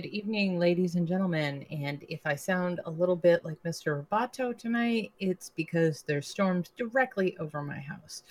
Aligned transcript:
Good 0.00 0.14
evening, 0.14 0.58
ladies 0.58 0.94
and 0.94 1.06
gentlemen. 1.06 1.66
And 1.70 2.06
if 2.08 2.20
I 2.24 2.34
sound 2.34 2.80
a 2.86 2.90
little 2.90 3.16
bit 3.16 3.44
like 3.44 3.62
Mr. 3.64 4.02
Roboto 4.02 4.56
tonight, 4.56 5.12
it's 5.18 5.50
because 5.54 6.00
there's 6.00 6.26
storms 6.26 6.70
directly 6.78 7.36
over 7.36 7.60
my 7.60 7.78
house. 7.78 8.22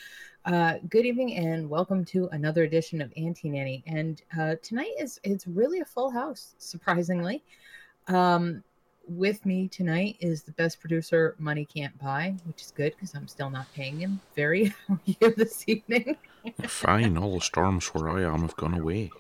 Uh, 0.45 0.79
good 0.89 1.05
evening 1.05 1.35
and 1.35 1.69
welcome 1.69 2.03
to 2.05 2.27
another 2.29 2.63
edition 2.63 3.01
of 3.03 3.13
Anti-Nanny. 3.15 3.83
And 3.85 4.19
uh, 4.35 4.55
tonight 4.63 4.93
is 4.97 5.19
it's 5.23 5.45
really 5.45 5.81
a 5.81 5.85
full 5.85 6.09
house, 6.09 6.55
surprisingly. 6.57 7.43
Um, 8.07 8.63
with 9.07 9.45
me 9.45 9.67
tonight 9.67 10.17
is 10.21 10.41
the 10.41 10.53
best 10.53 10.79
producer 10.79 11.35
money 11.37 11.65
can't 11.65 11.95
buy, 11.99 12.33
which 12.45 12.63
is 12.63 12.71
good 12.71 12.95
because 12.95 13.13
I'm 13.13 13.27
still 13.27 13.51
not 13.51 13.71
paying 13.75 13.99
him. 13.99 14.19
Very 14.35 14.73
this 15.19 15.65
evening. 15.67 16.17
Fine, 16.63 17.15
all 17.15 17.35
the 17.35 17.41
storms 17.41 17.85
where 17.89 18.09
I 18.09 18.23
am 18.23 18.41
have 18.41 18.55
gone 18.55 18.73
away. 18.73 19.11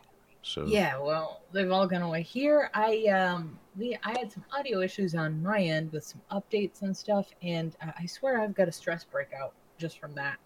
So 0.49 0.65
Yeah, 0.65 0.97
well, 0.97 1.41
they've 1.51 1.71
all 1.71 1.85
gone 1.85 2.01
away. 2.01 2.23
Here, 2.23 2.71
I 2.73 3.05
um, 3.05 3.59
we 3.77 3.95
I 4.03 4.17
had 4.17 4.31
some 4.31 4.43
audio 4.51 4.81
issues 4.81 5.13
on 5.13 5.43
my 5.43 5.61
end 5.61 5.91
with 5.91 6.03
some 6.03 6.21
updates 6.31 6.81
and 6.81 6.95
stuff, 6.97 7.27
and 7.43 7.75
uh, 7.83 7.91
I 7.99 8.07
swear 8.07 8.41
I've 8.41 8.55
got 8.55 8.67
a 8.67 8.71
stress 8.71 9.03
breakout 9.03 9.53
just 9.77 9.99
from 9.99 10.15
that. 10.15 10.37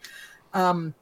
Um, 0.53 0.94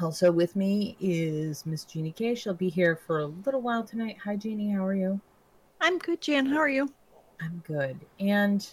also 0.00 0.30
with 0.30 0.54
me 0.54 0.96
is 1.00 1.66
Miss 1.66 1.84
Jeannie 1.84 2.12
K. 2.12 2.36
She'll 2.36 2.54
be 2.54 2.68
here 2.68 2.94
for 2.94 3.18
a 3.18 3.26
little 3.26 3.60
while 3.60 3.82
tonight. 3.82 4.18
Hi, 4.22 4.36
Jeannie. 4.36 4.70
How 4.70 4.86
are 4.86 4.94
you? 4.94 5.20
I'm 5.80 5.98
good, 5.98 6.20
Jan. 6.20 6.46
How 6.46 6.58
are 6.58 6.68
you? 6.68 6.88
I'm 7.40 7.60
good. 7.66 7.98
And 8.20 8.66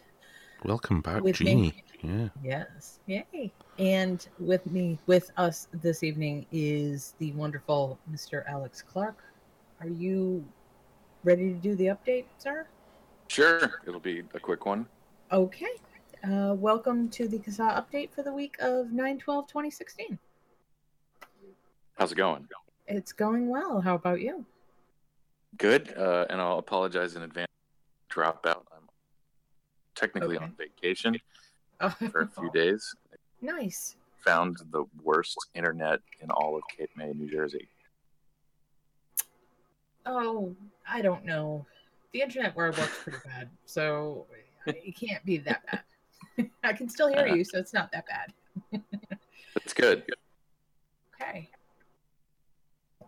welcome 0.63 1.01
back, 1.01 1.23
With 1.23 1.39
me. 1.41 1.45
Jeannie. 1.45 1.83
Yeah. 2.03 2.29
Yes. 2.43 2.99
Yay. 3.07 3.51
And 3.79 4.27
with 4.37 4.63
me, 4.67 4.99
with 5.07 5.31
us 5.37 5.67
this 5.81 6.03
evening 6.03 6.45
is 6.51 7.15
the 7.17 7.31
wonderful 7.31 7.97
Mr. 8.11 8.43
Alex 8.47 8.83
Clark. 8.83 9.24
Are 9.81 9.87
you 9.87 10.45
ready 11.23 11.49
to 11.49 11.55
do 11.55 11.75
the 11.75 11.87
update, 11.87 12.25
sir? 12.37 12.67
Sure, 13.27 13.81
it'll 13.87 13.99
be 13.99 14.23
a 14.33 14.39
quick 14.39 14.65
one. 14.65 14.85
Okay. 15.31 15.67
Uh, 16.23 16.55
welcome 16.57 17.09
to 17.09 17.27
the 17.27 17.37
CASA 17.39 17.85
update 17.85 18.09
for 18.11 18.23
the 18.23 18.33
week 18.33 18.55
of 18.59 18.91
9 18.91 19.19
12 19.19 19.47
2016. 19.47 20.17
How's 21.97 22.11
it 22.11 22.15
going? 22.15 22.47
It's 22.87 23.11
going 23.13 23.49
well. 23.49 23.81
How 23.81 23.95
about 23.95 24.21
you? 24.21 24.45
Good, 25.57 25.93
uh, 25.97 26.25
and 26.29 26.41
I'll 26.41 26.59
apologize 26.59 27.15
in 27.15 27.21
advance. 27.23 27.47
Drop 28.09 28.45
out. 28.47 28.65
I'm 28.71 28.87
technically 29.95 30.37
Okay. 30.37 30.45
on 30.45 30.55
vacation 30.57 31.15
for 32.11 32.21
a 32.21 32.27
few 32.27 32.47
Oh, 32.49 32.51
days. 32.51 32.95
Nice. 33.41 33.95
Found 34.25 34.57
the 34.71 34.85
worst 35.03 35.37
internet 35.53 35.99
in 36.21 36.29
all 36.31 36.55
of 36.55 36.63
Cape 36.75 36.89
May, 36.95 37.13
New 37.13 37.29
Jersey. 37.29 37.67
Oh, 40.05 40.55
I 40.87 41.01
don't 41.01 41.25
know. 41.25 41.65
The 42.13 42.21
internet 42.21 42.55
where 42.55 42.67
I 42.67 42.69
work's 42.69 42.99
pretty 43.03 43.19
bad, 43.25 43.49
so 43.65 44.25
it 44.65 44.95
can't 44.95 45.23
be 45.25 45.37
that 45.39 45.63
bad. 45.65 46.49
I 46.63 46.73
can 46.73 46.87
still 46.89 47.07
hear 47.07 47.27
you, 47.27 47.43
so 47.43 47.57
it's 47.57 47.73
not 47.73 47.91
that 47.91 48.05
bad. 48.07 48.81
That's 49.55 49.73
good. 49.73 50.03
Okay. 51.21 51.49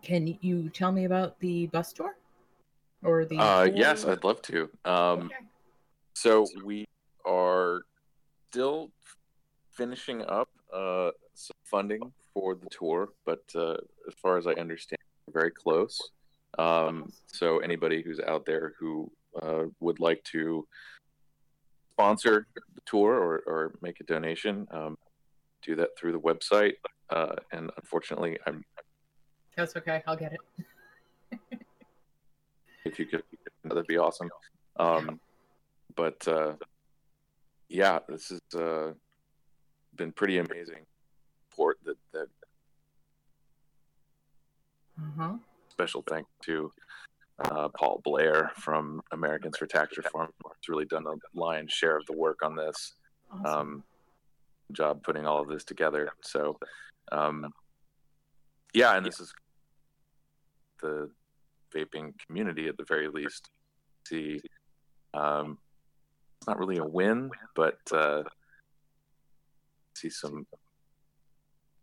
Can 0.02 0.38
you 0.40 0.68
tell 0.70 0.92
me 0.92 1.04
about 1.04 1.38
the 1.40 1.66
bus 1.68 1.92
tour? 1.92 2.16
Or 3.02 3.24
the 3.24 3.38
Uh, 3.38 3.64
tour? 3.64 3.74
yes, 3.76 4.04
I'd 4.04 4.24
love 4.24 4.42
to. 4.42 4.70
Um, 4.84 5.20
Okay. 5.20 5.34
So 6.14 6.46
we 6.64 6.84
are 7.24 7.82
still 8.50 8.90
finishing 9.72 10.22
up 10.24 10.48
uh, 10.74 11.10
some 11.34 11.54
funding 11.64 12.12
for 12.34 12.56
the 12.56 12.66
tour, 12.70 13.10
but 13.24 13.44
uh, 13.54 13.74
as 14.08 14.14
far 14.20 14.36
as 14.36 14.48
I 14.48 14.52
understand, 14.54 14.98
we're 15.26 15.40
very 15.40 15.52
close. 15.52 16.00
Um, 16.56 17.12
so 17.26 17.58
anybody 17.58 18.02
who's 18.02 18.20
out 18.20 18.46
there 18.46 18.72
who 18.78 19.10
uh, 19.42 19.64
would 19.80 20.00
like 20.00 20.22
to 20.24 20.66
sponsor 21.92 22.46
the 22.54 22.80
tour 22.86 23.14
or, 23.14 23.42
or 23.46 23.74
make 23.82 24.00
a 24.00 24.04
donation, 24.04 24.66
um, 24.70 24.96
do 25.62 25.74
that 25.76 25.90
through 25.98 26.12
the 26.12 26.20
website. 26.20 26.74
Uh, 27.10 27.34
and 27.52 27.70
unfortunately, 27.76 28.38
I'm 28.46 28.64
That's 29.56 29.76
okay. 29.76 30.02
I'll 30.06 30.16
get 30.16 30.32
it. 30.32 31.40
if 32.84 32.98
you 32.98 33.06
could, 33.06 33.22
that'd 33.64 33.86
be 33.86 33.98
awesome. 33.98 34.30
Um, 34.76 35.20
but 35.96 36.26
uh, 36.28 36.54
yeah, 37.68 37.98
this 38.08 38.28
has 38.28 38.60
uh, 38.60 38.92
been 39.96 40.12
pretty 40.12 40.38
amazing 40.38 40.86
support. 41.50 41.78
That 41.84 41.96
that 42.12 42.28
Uh-huh. 45.00 45.34
Special 45.78 46.02
thank 46.08 46.26
to 46.42 46.72
uh, 47.38 47.68
Paul 47.68 48.00
Blair 48.02 48.50
from 48.56 49.00
Americans 49.12 49.56
for 49.56 49.66
Tax 49.66 49.96
Reform. 49.96 50.28
It's 50.58 50.68
really 50.68 50.86
done 50.86 51.04
the 51.04 51.16
lion's 51.34 51.72
share 51.72 51.96
of 51.96 52.04
the 52.06 52.16
work 52.16 52.40
on 52.42 52.56
this. 52.56 52.94
Awesome. 53.30 53.46
Um, 53.46 53.84
job 54.72 55.04
putting 55.04 55.24
all 55.24 55.40
of 55.40 55.48
this 55.48 55.62
together. 55.62 56.10
So, 56.20 56.58
um, 57.12 57.52
yeah, 58.74 58.96
and 58.96 59.06
this 59.06 59.20
is 59.20 59.32
the 60.82 61.10
vaping 61.74 62.12
community 62.26 62.66
at 62.66 62.76
the 62.76 62.84
very 62.88 63.08
least. 63.08 63.48
See, 64.08 64.40
um, 65.14 65.58
it's 66.40 66.48
not 66.48 66.58
really 66.58 66.78
a 66.78 66.84
win, 66.84 67.30
but 67.54 67.78
uh, 67.92 68.24
see 69.94 70.10
some 70.10 70.44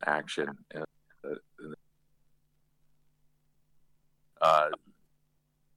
action. 0.05 0.49
In, 0.73 0.83
in, 1.23 1.73
uh, 4.45 4.69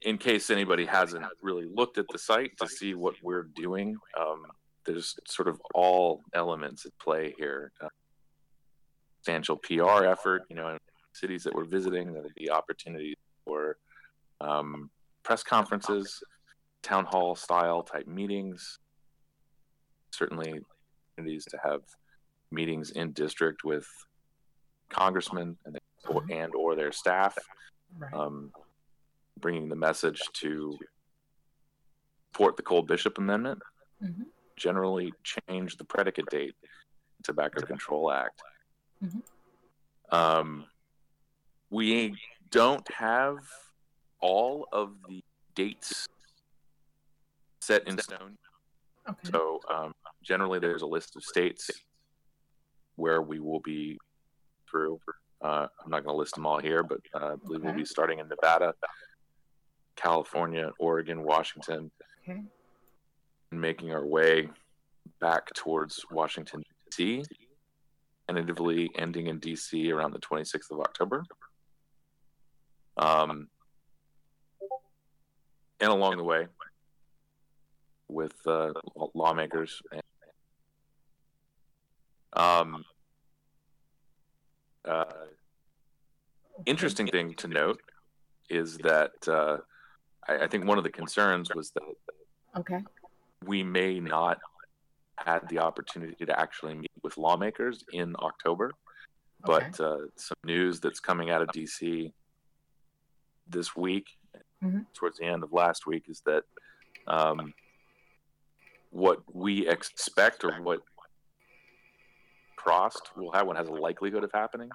in 0.03 0.19
case 0.19 0.51
anybody 0.51 0.85
hasn't 0.85 1.25
really 1.43 1.67
looked 1.73 1.97
at 1.99 2.05
the 2.13 2.19
site 2.19 2.53
to 2.61 2.69
see 2.69 2.95
what 2.95 3.15
we're 3.23 3.49
doing, 3.57 3.97
um, 4.19 4.43
there's 4.85 5.17
sort 5.27 5.49
of 5.49 5.61
all 5.75 6.23
elements 6.35 6.85
at 6.85 6.93
play 6.99 7.35
here. 7.39 7.73
Uh, 7.81 7.89
substantial 9.17 9.57
PR 9.57 10.05
effort, 10.05 10.43
you 10.51 10.57
know, 10.57 10.69
in 10.69 10.79
cities 11.13 11.43
that 11.45 11.55
we're 11.55 11.65
visiting, 11.65 12.13
there'll 12.13 12.29
be 12.37 12.51
opportunities 12.51 13.17
for 13.45 13.79
um, 14.41 14.91
press 15.23 15.43
conferences, 15.43 16.23
town 16.83 17.05
hall 17.05 17.35
style 17.35 17.83
type 17.83 18.07
meetings. 18.07 18.79
Certainly, 20.11 20.61
opportunities 21.17 21.45
to 21.47 21.59
have 21.65 21.81
meetings 22.51 22.91
in 22.91 23.13
district 23.13 23.65
with 23.65 23.87
congressmen 24.91 25.57
and 25.65 25.79
or, 26.09 26.23
and 26.31 26.55
or 26.55 26.77
their 26.77 26.93
staff, 26.93 27.37
right. 27.97 28.13
um, 28.13 28.53
bringing 29.39 29.69
the 29.69 29.77
message 29.77 30.21
to 30.35 30.79
support 32.33 32.57
the 32.57 32.63
Cole 32.63 32.83
Bishop 32.83 33.19
Amendment 33.19 33.63
Mhm. 34.03 34.27
generally 34.57 35.13
change 35.25 35.77
the 35.77 35.85
predicate 35.85 36.27
date 36.31 36.55
Tobacco 37.25 37.63
Control 37.67 38.11
Act. 38.13 38.43
Mhm. 39.03 39.23
Um, 40.11 40.71
we 41.71 42.17
don't 42.51 42.89
have 42.93 43.39
all 44.21 44.69
of 44.73 44.97
the 45.09 45.23
dates 45.55 46.09
set 47.61 47.87
in 47.87 47.99
stone. 47.99 48.39
Okay. 49.09 49.31
So 49.31 49.61
um, 49.69 49.95
generally, 50.23 50.59
there's 50.59 50.83
a 50.83 50.87
list 50.87 51.17
of 51.17 51.25
states 51.25 51.71
where 52.97 53.21
we 53.23 53.39
will 53.41 53.61
be 53.61 53.99
through. 54.71 55.01
Uh, 55.43 55.67
I'm 55.85 55.91
not 55.91 56.05
going 56.05 56.15
to 56.15 56.19
list 56.19 56.35
them 56.35 56.47
all 56.47 56.59
here, 56.59 56.83
but 56.83 57.01
uh, 57.15 57.33
I 57.33 57.37
believe 57.37 57.63
we'll 57.63 57.75
be 57.75 57.85
starting 57.85 58.19
in 58.19 58.29
Nevada, 58.29 58.75
California, 59.97 60.71
Oregon, 60.81 61.23
Washington, 61.23 61.91
Okay. 62.29 62.43
and 63.53 63.61
making 63.61 63.93
our 63.93 64.05
way 64.07 64.49
back 65.21 65.47
towards 65.55 66.05
Washington, 66.11 66.63
D.C., 66.97 67.25
tentatively 68.27 68.91
ending 68.97 69.29
in 69.29 69.39
D.C. 69.39 69.91
around 69.93 70.13
the 70.13 70.19
26th 70.19 70.71
of 70.73 70.81
October. 70.81 71.25
Um, 72.97 73.49
and 75.81 75.91
along 75.91 76.17
the 76.17 76.25
way, 76.25 76.49
with 78.09 78.35
uh, 78.47 78.73
lawmakers. 79.15 79.81
And, 79.93 80.03
um, 82.33 82.85
uh, 84.89 85.05
interesting 86.67 87.07
thing 87.07 87.35
to 87.35 87.49
note 87.49 87.81
is 88.51 88.79
that 88.79 89.13
uh, 89.29 89.59
I, 90.29 90.45
I 90.45 90.47
think 90.49 90.65
one 90.67 90.79
of 90.79 90.85
the 90.85 90.91
concerns 90.91 91.55
was 91.55 91.71
that 91.73 91.83
Okay. 92.57 92.83
we 93.45 93.63
may 93.63 94.01
not 94.01 94.39
had 95.19 95.47
the 95.49 95.59
opportunity 95.59 96.25
to 96.25 96.41
actually 96.41 96.75
meet 96.75 96.91
with 97.03 97.17
lawmakers 97.19 97.85
in 97.93 98.15
October, 98.19 98.73
Okay. 99.47 99.69
but 99.71 99.81
uh, 99.81 99.99
some 100.17 100.37
news 100.45 100.81
that's 100.81 101.01
coming 101.01 101.31
out 101.31 101.43
of 101.43 101.49
DC 101.49 102.13
this 103.47 103.77
week, 103.77 104.07
Mhm. 104.63 104.87
towards 104.95 105.19
the 105.19 105.25
end 105.25 105.43
of 105.45 105.53
last 105.53 105.87
week, 105.87 106.05
is 106.09 106.21
that 106.27 106.45
um, 107.07 107.53
what 108.91 109.21
we 109.35 109.69
expect 109.69 110.45
or 110.45 110.61
what 110.63 110.81
Prost 112.59 113.01
will 113.17 113.33
have, 113.33 113.47
what 113.47 113.57
has 113.57 113.69
a 113.69 113.73
likelihood 113.73 114.25
of 114.25 114.31
happening, 114.33 114.71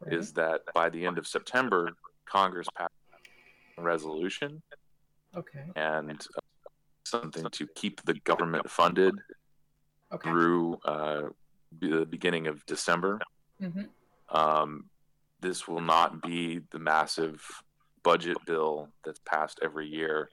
Right. 0.00 0.14
is 0.14 0.32
that 0.34 0.62
by 0.74 0.88
the 0.88 1.06
end 1.06 1.16
of 1.18 1.26
September, 1.26 1.90
Congress 2.26 2.66
passed 2.76 2.90
a 3.78 3.82
resolution 3.82 4.62
okay. 5.36 5.64
and 5.76 6.10
uh, 6.10 6.40
something 7.06 7.46
to 7.52 7.66
keep 7.74 8.02
the 8.02 8.14
government 8.24 8.68
funded 8.70 9.14
Okay. 10.12 10.28
through 10.28 10.76
uh, 10.84 11.28
the 11.80 12.04
beginning 12.04 12.46
of 12.48 12.64
December. 12.66 13.18
hmm 13.60 13.82
Um, 14.28 14.90
this 15.40 15.66
will 15.66 15.80
not 15.80 16.22
be 16.22 16.60
the 16.70 16.78
massive 16.78 17.42
budget 18.04 18.36
bill 18.46 18.88
that's 19.04 19.20
passed 19.24 19.58
every 19.62 19.86
year, 19.88 20.28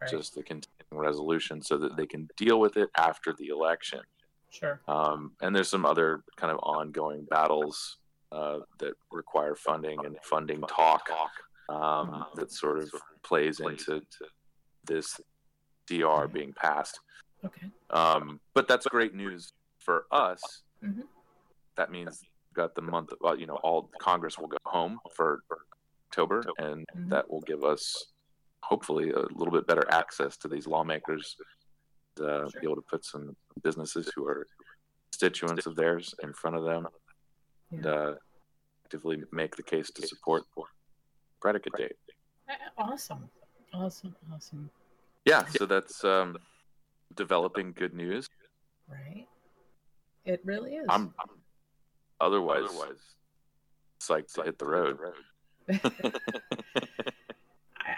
Right. 0.00 0.10
just 0.10 0.34
the 0.34 0.42
continuing 0.42 0.98
resolution 1.08 1.62
so 1.62 1.76
that 1.78 1.96
they 1.96 2.06
can 2.06 2.28
deal 2.36 2.60
with 2.60 2.76
it 2.76 2.88
after 2.96 3.32
the 3.32 3.48
election. 3.48 4.00
Sure. 4.50 4.80
Um, 4.88 5.32
and 5.40 5.54
there's 5.54 5.68
some 5.68 5.84
other 5.84 6.22
kind 6.36 6.52
of 6.52 6.58
ongoing 6.62 7.26
battles 7.30 7.98
uh, 8.32 8.58
that 8.78 8.94
require 9.10 9.54
funding 9.54 10.04
and 10.04 10.16
funding 10.22 10.60
talk 10.62 11.08
um, 11.68 12.24
that 12.34 12.50
sort 12.52 12.78
of 12.78 12.90
plays 13.22 13.60
into 13.60 14.02
this 14.84 15.20
DR 15.86 16.28
being 16.28 16.52
passed. 16.54 16.98
Okay. 17.44 17.66
Um, 17.90 18.40
but 18.54 18.68
that's 18.68 18.86
great 18.86 19.14
news 19.14 19.52
for 19.78 20.06
us. 20.10 20.40
Mhm. 20.82 21.04
That 21.76 21.90
means 21.90 22.20
we've 22.22 22.54
got 22.54 22.74
the 22.74 22.82
month, 22.82 23.12
of, 23.12 23.18
well, 23.20 23.38
you 23.38 23.46
know, 23.46 23.56
all 23.62 23.90
Congress 24.00 24.38
will 24.38 24.48
go 24.48 24.56
home 24.64 24.98
for 25.14 25.40
October, 26.10 26.42
and 26.58 26.86
Mhm. 26.96 27.10
that 27.10 27.30
will 27.30 27.42
give 27.42 27.64
us 27.64 28.12
hopefully 28.64 29.10
a 29.10 29.20
little 29.20 29.52
bit 29.52 29.66
better 29.66 29.84
access 29.90 30.36
to 30.38 30.48
these 30.48 30.66
lawmakers, 30.66 31.36
to 32.18 32.48
Sure. 32.50 32.60
be 32.60 32.66
able 32.66 32.76
to 32.76 32.82
put 32.82 33.04
some 33.04 33.34
businesses 33.62 34.10
who 34.14 34.26
are 34.26 34.46
constituents 35.10 35.66
of 35.66 35.74
theirs 35.76 36.14
in 36.22 36.32
front 36.32 36.56
of 36.56 36.64
them, 36.64 36.86
and 37.72 37.86
uh, 37.86 38.14
actively 38.84 39.22
make 39.32 39.56
the 39.56 39.62
case 39.62 39.90
to 39.90 40.06
support 40.06 40.44
predicate 41.40 41.72
date. 41.76 41.96
Uh, 42.48 42.54
Awesome. 42.78 43.28
Awesome. 43.72 44.14
Awesome. 44.32 44.70
Yeah, 45.24 45.44
so 45.46 45.66
that's 45.66 46.04
um, 46.04 46.38
developing 47.14 47.72
good 47.72 47.94
news. 47.94 48.28
Right. 48.88 49.26
It 50.24 50.40
really 50.44 50.76
is. 50.76 50.86
I'm 50.88 51.14
otherwise, 52.20 52.68
psyched 54.00 54.32
to 54.34 54.42
hit 54.42 54.58
the 54.58 54.66
road. 54.66 54.98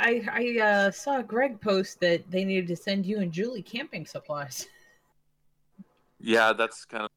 I 0.00 0.23
I 0.32 0.61
uh, 0.61 0.91
saw 0.91 1.23
Greg 1.23 1.61
post 1.61 2.00
that 2.00 2.29
they 2.31 2.44
needed 2.44 2.67
to 2.69 2.76
send 2.76 3.05
you 3.06 3.20
and 3.20 3.31
Julie 3.32 3.62
camping 3.62 4.06
supplies. 4.06 4.67
Yeah, 6.23 6.52
that's 6.52 6.85
kind 6.85 7.05
of 7.05 7.11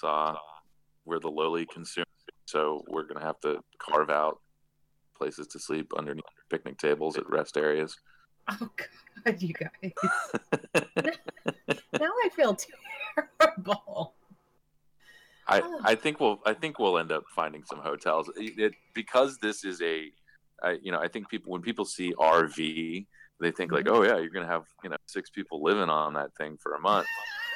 saw 0.00 0.36
we're 1.04 1.20
the 1.20 1.30
lowly 1.30 1.64
consumer, 1.66 2.04
so 2.46 2.82
we're 2.88 3.04
gonna 3.04 3.24
have 3.24 3.38
to 3.42 3.60
carve 3.78 4.10
out 4.10 4.40
places 5.16 5.46
to 5.48 5.60
sleep 5.60 5.92
underneath 5.96 6.24
picnic 6.50 6.76
tables 6.78 7.16
at 7.18 7.30
rest 7.30 7.56
areas. 7.56 7.96
Oh 8.48 8.68
God, 9.24 9.40
you 9.40 9.54
guys! 9.54 9.92
now 12.00 12.10
I 12.24 12.28
feel 12.34 12.56
terrible. 13.16 14.14
I, 15.46 15.60
Oh. 15.60 15.80
I 15.84 15.94
think 15.94 16.18
we'll 16.18 16.40
I 16.44 16.52
think 16.54 16.80
we'll 16.80 16.98
end 16.98 17.12
up 17.12 17.22
finding 17.32 17.62
some 17.64 17.78
hotels 17.78 18.28
It- 18.36 18.58
it- 18.58 18.74
because 18.92 19.38
this 19.38 19.64
is 19.64 19.80
a 19.82 20.10
I, 20.62 20.78
you 20.82 20.92
know 20.92 21.00
I 21.00 21.08
think 21.08 21.28
people 21.28 21.52
when 21.52 21.62
people 21.62 21.84
see 21.84 22.12
RV 22.14 23.06
they 23.40 23.50
think 23.50 23.72
like 23.72 23.88
oh 23.88 24.02
yeah 24.02 24.16
you're 24.18 24.30
gonna 24.30 24.46
have 24.46 24.64
you 24.82 24.90
know 24.90 24.96
six 25.06 25.30
people 25.30 25.62
living 25.62 25.90
on 25.90 26.14
that 26.14 26.34
thing 26.36 26.56
for 26.62 26.74
a 26.74 26.80
month 26.80 27.06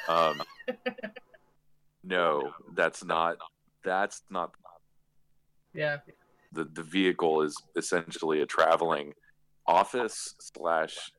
um, 0.07 0.41
no 2.03 2.51
that's 2.75 3.03
not 3.03 3.37
that's 3.83 4.21
not 4.29 4.51
Yeah. 5.73 5.97
the 6.51 6.65
the 6.65 6.83
vehicle 6.83 7.41
is 7.41 7.55
essentially 7.75 8.41
a 8.41 8.45
traveling 8.45 9.13
office 9.67 10.35
slash 10.39 11.11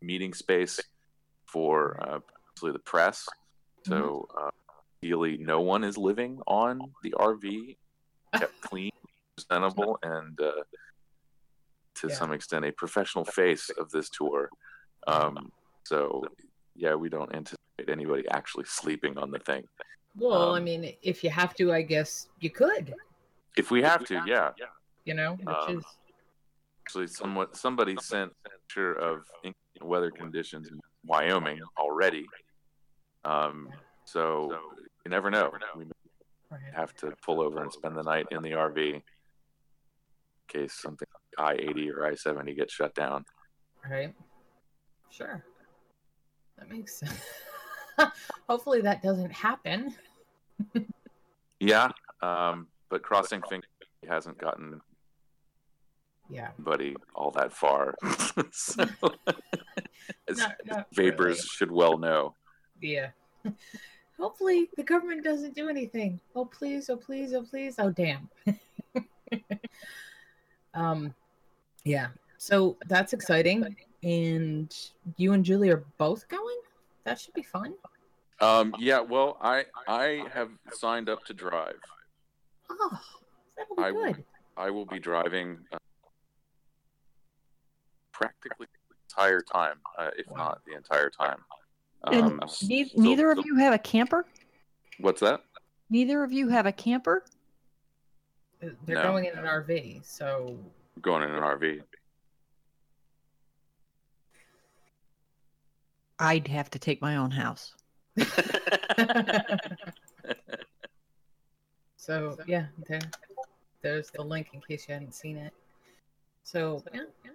meeting 0.00 0.32
space 0.32 0.80
for 1.46 1.98
uh, 2.02 2.20
the 2.62 2.78
press. 2.80 3.26
So 3.86 4.26
uh, 4.38 4.50
ideally, 5.02 5.38
no 5.38 5.60
one 5.60 5.84
is 5.84 5.96
living 5.96 6.40
on 6.46 6.80
the 7.02 7.14
RV, 7.18 7.76
kept 8.36 8.60
clean, 8.60 8.90
presentable, 9.36 9.98
and 10.02 10.38
uh, 10.40 10.62
to 12.00 12.08
Yeah. 12.08 12.14
some 12.14 12.32
extent 12.32 12.64
a 12.64 12.72
professional 12.72 13.24
face 13.24 13.70
of 13.70 13.90
this 13.90 14.08
tour. 14.10 14.48
Um, 15.06 15.50
so 15.84 16.24
yeah, 16.74 16.94
we 16.94 17.08
don't 17.08 17.34
anticipate 17.34 17.88
anybody 17.88 18.24
actually 18.30 18.64
sleeping 18.66 19.18
on 19.18 19.30
the 19.30 19.38
thing. 19.40 19.64
Well, 20.16 20.54
I 20.54 20.58
Um, 20.58 20.64
mean, 20.64 20.96
if 21.02 21.22
you 21.24 21.30
have 21.30 21.54
to, 21.56 21.72
I 21.72 21.82
guess 21.82 22.28
you 22.40 22.50
could. 22.50 22.94
If 23.56 23.70
we 23.70 23.82
have 23.82 24.04
to, 24.06 24.22
yeah. 24.26 24.52
You 25.04 25.14
know, 25.14 25.34
which 25.36 25.48
Um, 25.48 25.78
is 25.78 25.84
actually 26.84 27.06
somewhat 27.06 27.56
somebody 27.56 27.96
sent 28.00 28.32
a 28.46 28.50
picture 28.50 28.92
of 28.92 29.26
weather 29.80 30.10
conditions 30.10 30.68
in 30.68 30.80
Wyoming 31.04 31.60
already. 31.78 32.26
Um, 33.24 33.72
so 34.04 34.50
you 35.04 35.10
never 35.10 35.30
know. 35.30 35.52
We 35.76 35.86
have 36.72 36.94
to 36.96 37.14
pull 37.24 37.40
over 37.40 37.62
and 37.62 37.72
spend 37.72 37.96
the 37.96 38.02
night 38.02 38.26
in 38.30 38.42
the 38.42 38.52
RV 38.52 38.94
in 38.94 39.02
case 40.48 40.74
something 40.74 41.08
I 41.38 41.54
eighty 41.54 41.90
or 41.90 42.04
I 42.04 42.14
seventy 42.14 42.54
gets 42.54 42.72
shut 42.74 42.94
down. 42.94 43.24
Right. 43.88 44.14
Sure. 45.10 45.44
That 46.58 46.68
makes 46.68 46.98
sense. 46.98 47.20
Hopefully 48.48 48.80
that 48.82 49.02
doesn't 49.02 49.32
happen. 49.32 49.94
Yeah, 51.60 51.90
um, 52.22 52.68
but 52.88 53.02
crossing 53.02 53.42
fingers 53.48 53.68
hasn't 54.08 54.38
gotten 54.38 54.80
Yeah. 56.28 56.50
buddy 56.58 56.96
all 57.14 57.30
that 57.32 57.52
far. 57.52 57.94
so, 58.52 58.84
as 60.28 60.38
Not, 60.38 60.56
not 60.66 60.86
vapors 60.94 61.40
should 61.40 61.70
well 61.70 61.98
know. 61.98 62.34
Yeah. 62.80 63.10
Hopefully 64.18 64.68
the 64.76 64.82
government 64.82 65.24
doesn't 65.24 65.54
do 65.54 65.68
anything. 65.68 66.20
Oh 66.34 66.44
please, 66.44 66.90
oh 66.90 66.96
please, 66.96 67.32
oh 67.32 67.42
please. 67.42 67.76
Oh 67.78 67.90
damn. 67.90 68.28
um 70.74 71.14
yeah. 71.84 72.08
So 72.38 72.76
that's 72.86 73.12
exciting. 73.12 73.76
And 74.02 74.74
you 75.16 75.32
and 75.32 75.44
Julie 75.44 75.70
are 75.70 75.84
both 75.98 76.28
going? 76.28 76.58
That 77.04 77.20
should 77.20 77.34
be 77.34 77.42
fun. 77.42 77.74
Um, 78.40 78.74
yeah, 78.78 79.00
well, 79.00 79.36
I 79.40 79.64
I 79.88 80.24
have 80.32 80.50
signed 80.72 81.08
up 81.08 81.24
to 81.24 81.34
drive. 81.34 81.80
Oh, 82.70 83.00
that'll 83.56 83.76
be 83.76 83.82
I 83.82 83.90
will- 83.90 84.12
good. 84.14 84.24
I 84.56 84.70
will 84.70 84.86
be 84.86 84.98
driving 84.98 85.58
uh, 85.72 85.78
practically 88.12 88.66
the 88.88 88.94
entire 89.08 89.40
time, 89.40 89.76
uh, 89.98 90.10
if 90.16 90.26
Wow. 90.28 90.36
not 90.36 90.64
the 90.64 90.74
entire 90.74 91.10
time. 91.10 91.44
Um, 92.04 92.14
and 92.14 92.42
s- 92.44 92.62
ne- 92.64 92.88
so- 92.88 93.00
neither 93.00 93.30
of 93.30 93.38
so- 93.38 93.44
you 93.44 93.56
have 93.56 93.72
a 93.74 93.78
camper? 93.78 94.26
What's 94.98 95.20
that? 95.20 95.42
Neither 95.90 96.22
of 96.24 96.32
you 96.32 96.48
have 96.48 96.66
a 96.66 96.72
camper? 96.72 97.24
Uh, 98.62 98.70
They're 98.84 98.96
No. 98.96 99.02
going 99.04 99.24
in 99.26 99.38
an 99.38 99.44
RV, 99.46 100.02
so 100.04 100.58
Going 101.00 101.22
in 101.22 101.30
an 101.30 101.42
RV. 101.42 101.80
I'd 106.18 106.48
have 106.48 106.70
to 106.70 106.78
take 106.78 107.00
my 107.00 107.16
own 107.16 107.30
house. 107.30 107.74
so 111.96 112.36
yeah, 112.46 112.66
there, 112.88 113.00
there's 113.82 114.10
the 114.10 114.22
link 114.22 114.48
in 114.52 114.60
case 114.60 114.86
you 114.88 114.94
hadn't 114.94 115.14
seen 115.14 115.36
it. 115.36 115.52
So 116.42 116.82
yeah, 116.92 117.02
yeah. 117.24 117.30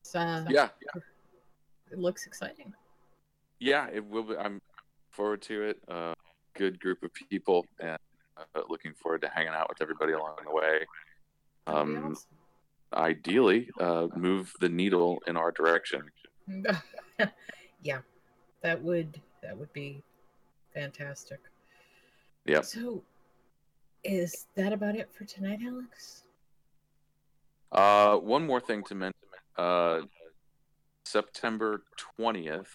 It's, 0.00 0.14
uh, 0.14 0.44
yeah, 0.48 0.68
it 1.90 1.98
looks 1.98 2.26
exciting. 2.26 2.72
yeah, 3.58 3.88
it 3.92 4.06
will 4.06 4.22
be. 4.22 4.36
I'm 4.36 4.60
forward 5.10 5.42
to 5.42 5.62
it. 5.62 5.80
Uh, 5.88 6.14
good 6.54 6.78
group 6.78 7.02
of 7.02 7.10
people, 7.12 7.66
and 7.80 7.98
uh, 8.36 8.60
looking 8.68 8.94
forward 8.94 9.22
to 9.22 9.28
hanging 9.28 9.54
out 9.54 9.68
with 9.68 9.82
everybody 9.82 10.12
along 10.12 10.36
the 10.44 10.54
way. 10.54 10.86
Um, 11.68 12.16
ideally, 12.92 13.68
uh, 13.78 14.08
move 14.16 14.52
the 14.60 14.68
needle 14.68 15.22
in 15.26 15.36
our 15.36 15.52
direction. 15.52 16.02
yeah, 17.82 17.98
that 18.62 18.82
would 18.82 19.20
that 19.42 19.56
would 19.56 19.72
be 19.72 20.02
fantastic. 20.74 21.40
Yeah. 22.46 22.62
So, 22.62 23.02
is 24.04 24.46
that 24.54 24.72
about 24.72 24.96
it 24.96 25.10
for 25.12 25.24
tonight, 25.24 25.60
Alex? 25.64 26.24
Uh, 27.70 28.16
one 28.16 28.46
more 28.46 28.60
thing 28.60 28.82
to 28.84 28.94
mention. 28.94 29.18
Uh, 29.56 30.00
September 31.04 31.82
twentieth, 31.96 32.74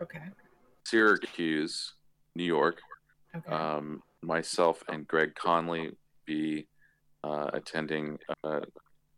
Okay. 0.00 0.22
Syracuse, 0.84 1.94
New 2.34 2.44
York. 2.44 2.80
Okay. 3.34 3.50
Um, 3.52 4.02
myself 4.22 4.82
and 4.88 5.06
Greg 5.06 5.34
Conley 5.34 5.90
be 6.26 6.66
uh, 7.28 7.50
attending 7.52 8.18
uh, 8.44 8.60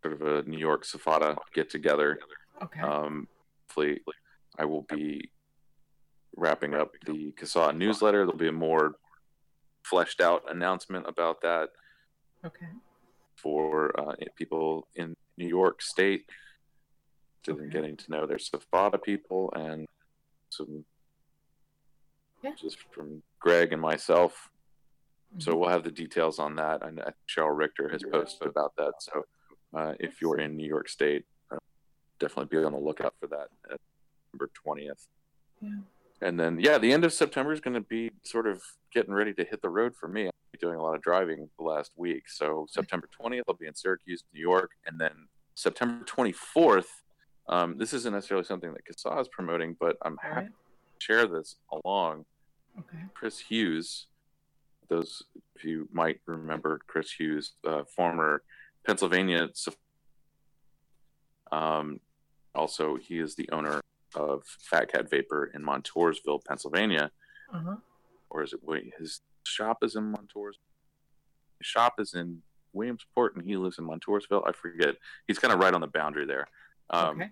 sort 0.03 0.13
of 0.13 0.21
a 0.21 0.49
New 0.49 0.57
York 0.57 0.83
SFATA 0.85 1.37
get 1.53 1.69
together. 1.69 2.19
okay. 2.61 2.81
Um, 2.81 3.27
hopefully, 3.67 4.01
I 4.59 4.65
will 4.65 4.85
be 4.89 5.31
wrapping 6.35 6.73
up 6.73 6.91
the 7.05 7.31
CASA 7.37 7.73
newsletter. 7.73 8.19
There'll 8.25 8.37
be 8.37 8.47
a 8.47 8.51
more 8.51 8.95
fleshed 9.83 10.21
out 10.21 10.43
announcement 10.49 11.05
about 11.07 11.41
that 11.41 11.69
okay. 12.45 12.67
for 13.37 13.97
uh, 13.99 14.13
people 14.35 14.87
in 14.95 15.15
New 15.37 15.47
York 15.47 15.81
State, 15.81 16.25
to 17.43 17.53
Okay. 17.53 17.69
getting 17.69 17.97
to 17.97 18.11
know 18.11 18.27
their 18.27 18.37
SFATA 18.37 19.01
people 19.01 19.51
and 19.55 19.87
some 20.49 20.85
Yeah. 22.43 22.53
just 22.55 22.77
from 22.93 23.23
Greg 23.39 23.71
and 23.73 23.81
myself. 23.81 24.50
So 25.37 25.55
we'll 25.55 25.69
have 25.69 25.83
the 25.83 25.91
details 25.91 26.39
on 26.39 26.55
that. 26.55 26.85
And 26.85 26.99
I 26.99 27.05
think 27.05 27.15
Cheryl 27.29 27.55
Richter 27.55 27.89
has 27.89 28.03
posted 28.03 28.47
about 28.47 28.75
that. 28.77 28.93
So 28.99 29.25
uh, 29.73 29.93
if 29.99 30.21
you're 30.21 30.39
in 30.39 30.57
New 30.57 30.67
York 30.67 30.89
State, 30.89 31.25
uh, 31.51 31.57
definitely 32.19 32.57
be 32.57 32.63
on 32.63 32.73
the 32.73 32.79
lookout 32.79 33.15
for 33.19 33.27
that 33.27 33.47
at 33.71 33.79
September 34.31 34.51
20th. 34.67 35.07
Yeah. 35.61 35.69
And 36.21 36.39
then, 36.39 36.59
yeah, 36.59 36.77
the 36.77 36.91
end 36.91 37.03
of 37.03 37.13
September 37.13 37.51
is 37.51 37.61
going 37.61 37.73
to 37.73 37.81
be 37.81 38.11
sort 38.23 38.45
of 38.45 38.61
getting 38.93 39.13
ready 39.13 39.33
to 39.33 39.43
hit 39.43 39.61
the 39.61 39.69
road 39.69 39.95
for 39.95 40.07
me. 40.07 40.25
I'll 40.25 40.31
be 40.51 40.59
doing 40.59 40.75
a 40.75 40.81
lot 40.81 40.95
of 40.95 41.01
driving 41.01 41.49
the 41.57 41.63
last 41.65 41.91
week. 41.95 42.23
So 42.27 42.67
September 42.69 43.09
20th, 43.19 43.41
I'll 43.47 43.55
be 43.55 43.67
in 43.67 43.73
Syracuse, 43.73 44.23
New 44.33 44.41
York. 44.41 44.71
And 44.85 44.99
then 44.99 45.27
September 45.55 46.05
24th, 46.05 46.85
um, 47.49 47.77
this 47.77 47.93
isn't 47.93 48.13
necessarily 48.13 48.45
something 48.45 48.71
that 48.71 48.85
CASA 48.85 49.19
is 49.19 49.27
promoting, 49.29 49.75
but 49.79 49.97
I'm 50.03 50.17
happy 50.17 50.35
right. 50.35 50.45
to 50.47 51.05
share 51.05 51.25
this 51.25 51.55
along. 51.71 52.25
Okay. 52.77 53.03
Chris 53.13 53.39
Hughes, 53.39 54.07
those 54.91 55.23
of 55.55 55.63
you 55.63 55.87
might 55.91 56.19
remember 56.27 56.81
Chris 56.85 57.11
Hughes, 57.11 57.53
uh, 57.65 57.83
former 57.95 58.43
Pennsylvania. 58.85 59.47
Um, 61.51 62.01
also, 62.53 62.97
he 62.97 63.19
is 63.19 63.35
the 63.35 63.49
owner 63.51 63.79
of 64.15 64.43
Fat 64.69 64.91
Cat 64.91 65.09
Vapor 65.09 65.51
in 65.55 65.63
Montoursville, 65.63 66.43
Pennsylvania. 66.45 67.09
Uh 67.51 67.61
huh. 67.65 67.75
Or 68.29 68.43
is 68.43 68.51
it 68.51 68.59
wait? 68.63 68.93
His 68.99 69.21
shop 69.43 69.77
is 69.81 69.95
in 69.95 70.11
Montours. 70.11 70.55
His 71.59 71.67
shop 71.67 71.95
is 71.97 72.13
in 72.13 72.41
Williamsport, 72.73 73.37
and 73.37 73.45
he 73.45 73.55
lives 73.55 73.79
in 73.79 73.85
Montoursville. 73.85 74.43
I 74.45 74.51
forget. 74.51 74.95
He's 75.25 75.39
kind 75.39 75.53
of 75.53 75.59
right 75.59 75.73
on 75.73 75.81
the 75.81 75.87
boundary 75.87 76.25
there. 76.25 76.47
Um, 76.89 77.21
okay. 77.21 77.29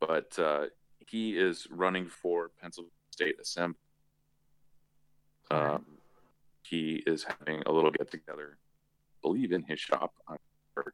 but 0.00 0.38
uh, 0.38 0.66
he 1.06 1.36
is 1.36 1.66
running 1.70 2.08
for 2.08 2.50
Pennsylvania 2.60 2.92
State 3.10 3.36
Assembly. 3.40 3.78
Um, 5.50 5.84
he 6.68 7.02
is 7.06 7.24
having 7.24 7.62
a 7.66 7.72
little 7.72 7.90
get 7.90 8.10
together, 8.10 8.58
I 8.58 9.16
believe, 9.22 9.52
in 9.52 9.62
his 9.62 9.80
shop. 9.80 10.12
I'm 10.28 10.38
sure. 10.74 10.92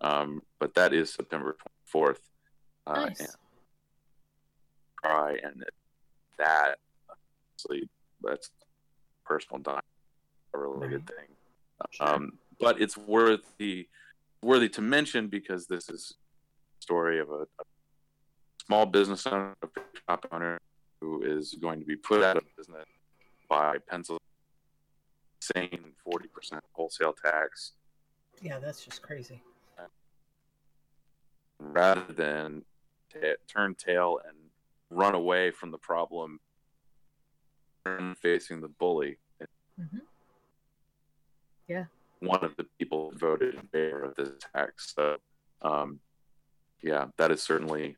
Um, 0.00 0.42
but 0.58 0.74
that 0.74 0.92
is 0.92 1.12
September 1.12 1.56
24th. 1.94 2.18
Uh, 2.86 3.06
Nice. 3.06 3.20
and 3.20 3.28
try 5.04 5.36
and 5.42 5.64
that, 6.38 6.76
obviously, 7.10 7.88
that's 8.22 8.50
personal 9.24 9.60
diet 9.60 9.84
related 10.54 11.06
thing. 11.06 11.26
Sure. 11.90 12.08
Um, 12.08 12.32
but 12.58 12.80
it's 12.80 12.96
worthy 12.96 13.88
worthy 14.42 14.68
to 14.70 14.80
mention 14.80 15.28
because 15.28 15.66
this 15.66 15.88
is 15.88 16.14
story 16.80 17.20
of 17.20 17.30
a, 17.30 17.42
a 17.42 17.64
small 18.66 18.86
business 18.86 19.26
owner, 19.26 19.54
a 19.62 19.68
shop 20.08 20.26
owner 20.32 20.58
who 21.00 21.22
is 21.22 21.54
going 21.60 21.80
to 21.80 21.86
be 21.86 21.96
put 21.96 22.22
out 22.22 22.36
of 22.36 22.44
business 22.56 22.84
by 23.48 23.76
Pennsylvania, 23.88 24.20
insane 25.40 25.92
forty 26.04 26.28
percent 26.28 26.62
wholesale 26.72 27.12
tax, 27.12 27.72
Yeah, 28.40 28.58
that's 28.58 28.84
just 28.84 29.02
crazy. 29.02 29.42
rather 31.58 32.12
than 32.12 32.64
ta 33.12 33.34
turn 33.46 33.74
tail 33.74 34.18
and 34.26 34.36
run 34.90 35.14
away 35.14 35.50
from 35.50 35.70
the 35.70 35.78
problem, 35.78 36.40
turn 37.84 38.14
facing 38.14 38.60
the 38.60 38.68
bully. 38.68 39.18
Mhm. 39.78 40.00
Yeah. 41.68 41.86
One 42.20 42.44
of 42.44 42.56
the 42.56 42.64
people 42.78 43.12
voted 43.12 43.54
in 43.54 43.68
favor 43.68 44.02
of 44.04 44.14
this 44.16 44.30
tax. 44.54 44.92
So, 44.94 45.18
um, 45.62 46.00
yeah, 46.82 47.10
that 47.16 47.30
is 47.30 47.42
certainly 47.42 47.96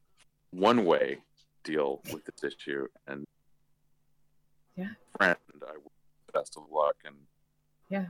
one 0.50 0.84
way 0.84 1.22
to 1.64 1.72
deal 1.72 2.02
with 2.12 2.24
this 2.26 2.44
issue. 2.44 2.86
And 3.06 3.26
Yeah. 4.76 4.94
friend, 5.16 5.38
I 5.66 5.76
wish 5.76 5.92
the 6.26 6.32
best 6.32 6.56
of 6.56 6.68
luck 6.70 6.96
and 7.04 7.26
Yeah. 7.92 8.06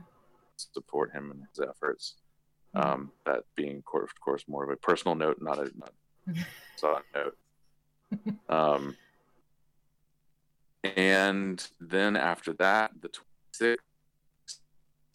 support 0.55 1.11
him 1.11 1.29
in 1.31 1.45
his 1.49 1.59
efforts. 1.69 2.15
Um, 2.73 3.11
that 3.25 3.41
being, 3.55 3.77
of 3.79 3.85
course, 3.85 4.09
of 4.15 4.19
course, 4.21 4.45
more 4.47 4.63
of 4.63 4.69
a 4.69 4.77
personal 4.77 5.13
note, 5.15 5.37
not 5.41 5.59
a 5.59 5.69
not 5.75 7.03
note. 7.13 7.37
Um, 8.47 8.95
and 10.95 11.65
then 11.81 12.15
after 12.15 12.53
that, 12.53 12.91
the 13.01 13.09
26th 13.09 13.77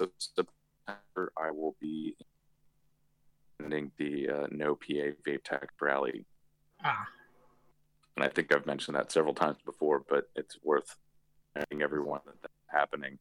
of 0.01 0.11
September, 0.19 1.33
I 1.37 1.51
will 1.51 1.77
be 1.81 2.15
attending 3.59 3.91
the 3.99 4.29
uh, 4.29 4.47
No 4.51 4.75
PA 4.75 5.13
Vape 5.27 5.45
Tax 5.45 5.67
rally. 5.81 6.27
Ah, 6.85 7.07
And 8.17 8.25
I 8.25 8.29
think 8.29 8.55
I've 8.55 8.67
mentioned 8.67 8.97
that 8.97 9.11
several 9.11 9.35
times 9.35 9.57
before, 9.65 10.05
but 10.09 10.25
it's 10.37 10.57
worth 10.63 10.95
reminding 11.57 11.83
everyone 11.83 12.21
that 12.27 12.41
that's 12.43 12.53
happening. 12.71 13.19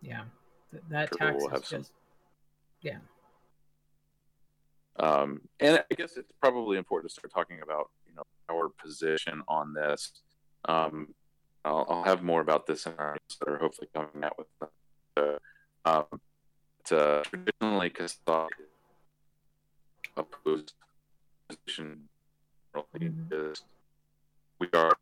yeah. 0.00 0.24
Th- 0.70 0.82
that 0.90 1.08
Sure, 1.08 1.18
tax 1.18 1.36
we'll 1.38 1.54
is 1.54 1.68
just 1.68 1.92
yeah. 2.82 2.98
Um, 4.98 5.42
and 5.60 5.84
I 5.90 5.94
guess 5.94 6.16
it's 6.16 6.32
probably 6.40 6.78
important 6.78 7.10
to 7.10 7.14
start 7.14 7.30
talking 7.32 7.60
about, 7.62 7.90
you 8.08 8.14
know, 8.14 8.22
our 8.48 8.70
position 8.70 9.42
on 9.46 9.74
this. 9.74 10.12
Um, 10.64 11.14
I'll, 11.64 11.86
I'll 11.88 12.04
have 12.04 12.22
more 12.22 12.40
about 12.40 12.66
this 12.66 12.86
in 12.86 12.94
our 12.98 13.16
newsletter, 13.28 13.58
hopefully 13.58 13.88
coming 13.94 14.24
out 14.24 14.38
with. 14.38 14.70
Uh, 15.16 15.38
um, 15.84 16.20
but, 16.88 16.92
uh, 16.96 17.22
traditionally, 17.24 17.90
CASA 17.90 18.48
opposed 20.16 20.72
position 21.48 22.08
Mhm. 22.74 23.50
is 23.52 23.64
we 24.58 24.68
are 24.72 24.92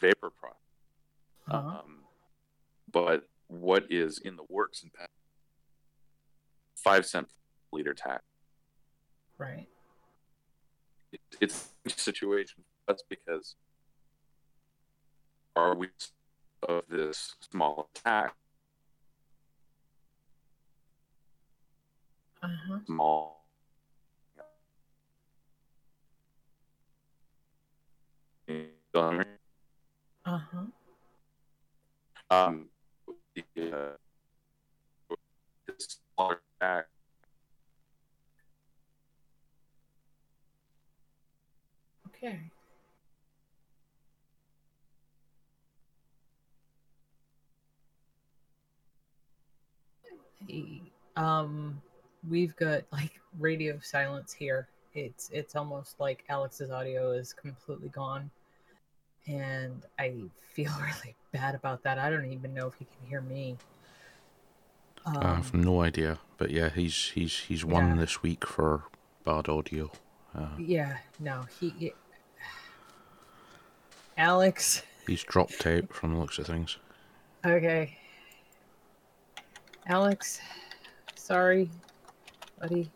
vapor 0.00 0.30
product. 0.30 0.60
Uh-huh. 1.48 1.80
Um, 1.80 2.04
but 2.90 3.28
what 3.48 3.84
is 3.90 4.18
in 4.18 4.36
the 4.36 4.44
works 4.48 4.82
in? 4.82 4.90
Five 6.76 7.06
cent 7.06 7.28
liter 7.72 7.94
tax. 7.94 8.22
right. 9.38 9.66
It, 11.12 11.20
it's 11.40 11.70
a 11.86 11.90
situation. 11.90 12.64
That's 12.86 13.02
because 13.08 13.56
are 15.56 15.74
we 15.74 15.88
of 16.68 16.84
this 16.88 17.34
small 17.50 17.88
tax, 17.94 18.34
Uh 22.42 22.48
huh. 22.68 22.78
small 22.86 23.44
Uh-huh. 30.26 30.64
um, 32.30 32.68
the, 33.34 33.96
bag 36.60 36.84
Okay. 42.08 42.40
Um, 51.16 51.80
we've 52.28 52.54
got 52.56 52.82
like 52.92 53.20
radio 53.38 53.78
silence 53.82 54.32
here. 54.32 54.68
It's 54.94 55.28
it's 55.32 55.56
almost 55.56 55.98
like 55.98 56.24
Alex's 56.28 56.70
audio 56.70 57.12
is 57.12 57.32
completely 57.32 57.88
gone, 57.88 58.30
and 59.26 59.82
I 59.98 60.14
feel 60.52 60.72
really 60.80 61.14
bad 61.32 61.54
about 61.54 61.82
that. 61.84 61.98
I 61.98 62.10
don't 62.10 62.30
even 62.32 62.54
know 62.54 62.66
if 62.66 62.74
he 62.74 62.84
can 62.86 63.08
hear 63.08 63.20
me. 63.20 63.56
Um, 65.06 65.16
I 65.18 65.34
have 65.34 65.52
no 65.52 65.82
idea, 65.82 66.18
but 66.38 66.50
yeah, 66.50 66.70
he's 66.70 67.10
he's 67.14 67.36
he's 67.40 67.64
won 67.64 67.88
Yeah. 67.90 67.96
this 68.00 68.22
week 68.22 68.46
for 68.46 68.84
bad 69.24 69.48
audio. 69.48 69.90
Uh, 70.34 70.48
yeah, 70.58 70.98
no, 71.20 71.44
he. 71.60 71.70
he- 71.78 71.92
Alex. 74.16 74.82
he's 75.06 75.24
dropped 75.24 75.66
out 75.66 75.92
from 75.92 76.14
the 76.14 76.20
looks 76.20 76.38
of 76.38 76.46
things. 76.46 76.78
Okay. 77.44 77.98
Alex, 79.86 80.40
sorry, 81.16 81.68
buddy. 82.60 82.90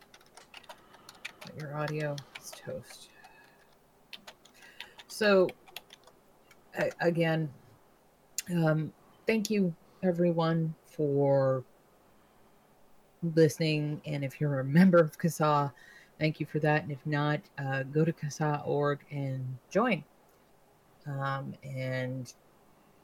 But 1.45 1.59
your 1.59 1.75
audio 1.77 2.15
is 2.41 2.51
toast. 2.51 3.09
So, 5.07 5.49
again, 7.01 7.49
um, 8.51 8.91
thank 9.27 9.49
you 9.49 9.73
everyone 10.03 10.73
for 10.85 11.63
listening. 13.35 14.01
And 14.05 14.23
if 14.23 14.39
you're 14.39 14.59
a 14.59 14.63
member 14.63 14.97
of 14.97 15.17
CASA, 15.17 15.73
thank 16.19 16.39
you 16.39 16.45
for 16.45 16.59
that. 16.59 16.83
And 16.83 16.91
if 16.91 17.05
not, 17.05 17.41
uh, 17.57 17.83
go 17.83 18.05
to 18.05 18.13
CASA.org 18.13 18.99
and 19.11 19.57
join. 19.69 20.03
Um, 21.05 21.53
and 21.63 22.31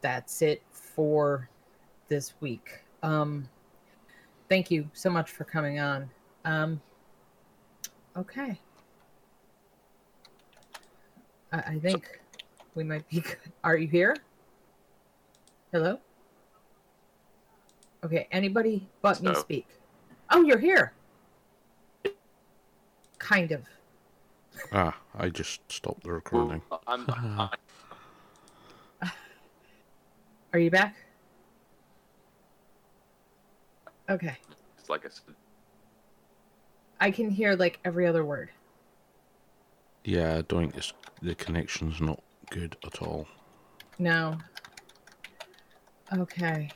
that's 0.01 0.41
it 0.41 0.61
for 0.71 1.49
this 2.07 2.33
week. 2.39 2.83
Um, 3.03 3.49
thank 4.49 4.69
you 4.69 4.89
so 4.93 5.09
much 5.09 5.31
for 5.31 5.43
coming 5.43 5.79
on. 5.79 6.09
Um, 6.43 6.81
okay. 8.15 8.59
I, 11.51 11.57
I 11.57 11.79
think 11.79 12.19
we 12.75 12.83
might 12.83 13.07
be 13.09 13.21
good. 13.21 13.37
Are 13.63 13.77
you 13.77 13.87
here? 13.87 14.15
Hello? 15.71 15.97
Okay, 18.03 18.27
anybody 18.31 18.87
but 19.01 19.21
me 19.21 19.33
So- 19.33 19.39
speak. 19.39 19.67
Oh, 20.29 20.43
you're 20.43 20.59
here. 20.59 20.93
Kind 23.17 23.51
of. 23.51 23.63
Ah, 24.71 24.95
I 25.17 25.29
just 25.29 25.59
stopped 25.71 26.03
the 26.03 26.11
recording. 26.11 26.61
Well, 26.69 26.81
I'm, 26.87 27.05
I'm, 29.01 29.09
Are 30.53 30.59
you 30.59 30.69
back? 30.71 30.95
Okay. 34.09 34.37
it's 34.77 34.89
like 34.89 35.05
I 35.05 35.09
said, 35.09 35.35
I 37.01 37.09
can 37.11 37.29
hear 37.29 37.55
like 37.55 37.79
every 37.83 38.05
other 38.05 38.23
word. 38.23 38.49
Yeah, 40.03 40.37
I 40.37 40.41
don't 40.43 40.61
think 40.61 40.77
it's, 40.77 40.93
the 41.21 41.33
connection's 41.35 41.99
not 41.99 42.21
good 42.49 42.77
at 42.85 43.01
all. 43.01 43.27
No. 43.99 44.37
Okay. 46.13 46.69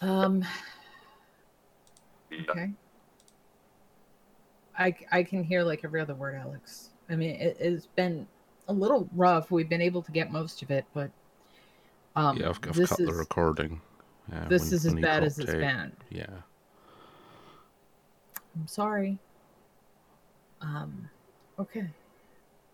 Um. 0.00 0.44
Okay. 2.48 2.72
I 4.78 4.94
I 5.12 5.22
can 5.22 5.42
hear 5.44 5.62
like 5.62 5.80
every 5.84 6.00
other 6.00 6.14
word, 6.14 6.36
Alex. 6.36 6.90
I 7.10 7.16
mean, 7.16 7.36
it, 7.36 7.56
it's 7.60 7.86
been 7.86 8.26
a 8.68 8.72
little 8.72 9.08
rough. 9.14 9.50
We've 9.50 9.68
been 9.68 9.82
able 9.82 10.00
to 10.02 10.12
get 10.12 10.30
most 10.30 10.62
of 10.62 10.70
it, 10.70 10.84
but 10.94 11.10
um, 12.16 12.36
yeah, 12.38 12.48
I've, 12.48 12.60
I've 12.66 12.74
this 12.74 12.88
cut 12.90 13.00
is 13.00 13.08
the 13.08 13.14
recording. 13.14 13.80
Uh, 14.32 14.48
this 14.48 14.62
when- 14.62 14.74
is 14.74 14.86
as 14.86 14.92
when 14.92 14.96
he 14.98 15.02
bad 15.02 15.24
as 15.24 15.36
dropped 15.36 15.50
it's 15.50 15.54
out. 15.56 15.60
been. 15.60 15.92
Yeah. 16.10 16.26
I'm 18.56 18.66
sorry. 18.66 19.18
Um. 20.62 21.08
Okay. 21.58 21.88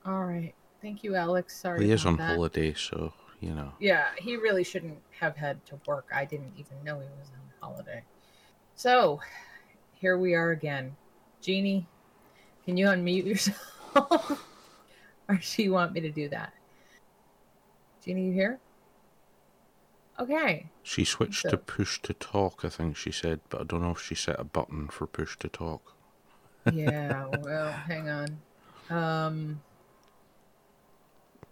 All 0.07 0.25
right. 0.25 0.55
Thank 0.81 1.03
you, 1.03 1.17
Alex. 1.17 1.57
Sorry. 1.61 1.79
Well, 1.79 1.87
he 1.87 1.93
is 1.93 2.07
on 2.07 2.17
that. 2.19 2.35
holiday, 2.35 2.73
so 2.75 3.13
you 3.41 3.53
know. 3.53 3.73
Yeah, 3.81 4.07
he 4.19 4.37
really 4.37 4.63
shouldn't 4.65 4.99
have 5.19 5.37
had 5.37 5.65
to 5.67 5.79
work. 5.87 6.07
I 6.15 6.25
didn't 6.25 6.53
even 6.57 6.77
know 6.85 6.95
he 6.95 7.07
was 7.19 7.31
on 7.33 7.71
holiday. 7.71 8.03
So, 8.77 9.21
here 9.95 10.17
we 10.17 10.35
are 10.35 10.51
again. 10.51 10.95
Jeannie, 11.41 11.87
can 12.65 12.77
you 12.77 12.87
unmute 12.87 13.27
yourself? 13.27 13.57
or 15.29 15.41
do 15.57 15.63
you 15.63 15.73
want 15.73 15.93
me 15.93 16.01
to 16.01 16.11
do 16.11 16.29
that? 16.29 16.53
Jeannie, 18.05 18.27
you 18.27 18.33
here? 18.33 18.61
Okay. 20.19 20.67
She 20.83 21.05
switched 21.05 21.43
So- 21.43 21.51
to 21.51 21.57
push 21.57 22.01
to 22.03 22.13
talk, 22.15 22.65
I 22.65 22.69
think 22.69 22.97
she 22.97 23.11
said, 23.11 23.41
but 23.49 23.61
I 23.63 23.65
don't 23.65 23.83
know 23.83 23.91
if 23.91 24.01
she 24.03 24.15
set 24.15 24.39
a 24.39 24.45
button 24.45 24.89
for 24.89 25.07
push 25.07 25.37
to 25.39 25.49
talk. 25.49 25.95
Yeah, 26.73 27.27
well, 27.43 27.71
hang 27.73 28.09
on. 28.09 28.39
Um 28.91 29.61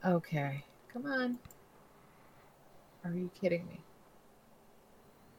Okay. 0.05 0.62
Come 0.93 1.07
on. 1.07 1.38
Are 3.05 3.12
you 3.12 3.31
kidding 3.40 3.67
me? 3.67 3.81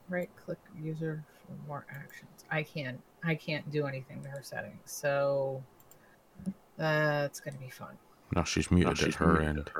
Right 0.08 0.30
click 0.36 0.58
user 0.80 1.24
for 1.46 1.68
more 1.68 1.84
actions. 1.90 2.44
I 2.50 2.62
can't 2.62 3.00
I 3.24 3.34
can't 3.34 3.68
do 3.70 3.86
anything 3.86 4.22
to 4.22 4.28
her 4.28 4.42
settings. 4.42 4.78
So 4.84 5.62
that's 6.76 7.40
gonna 7.40 7.58
be 7.58 7.70
fun. 7.70 7.96
No, 8.34 8.44
she's 8.44 8.70
muted 8.70 9.02
at 9.02 9.14
her 9.14 9.40
end. 9.40 9.70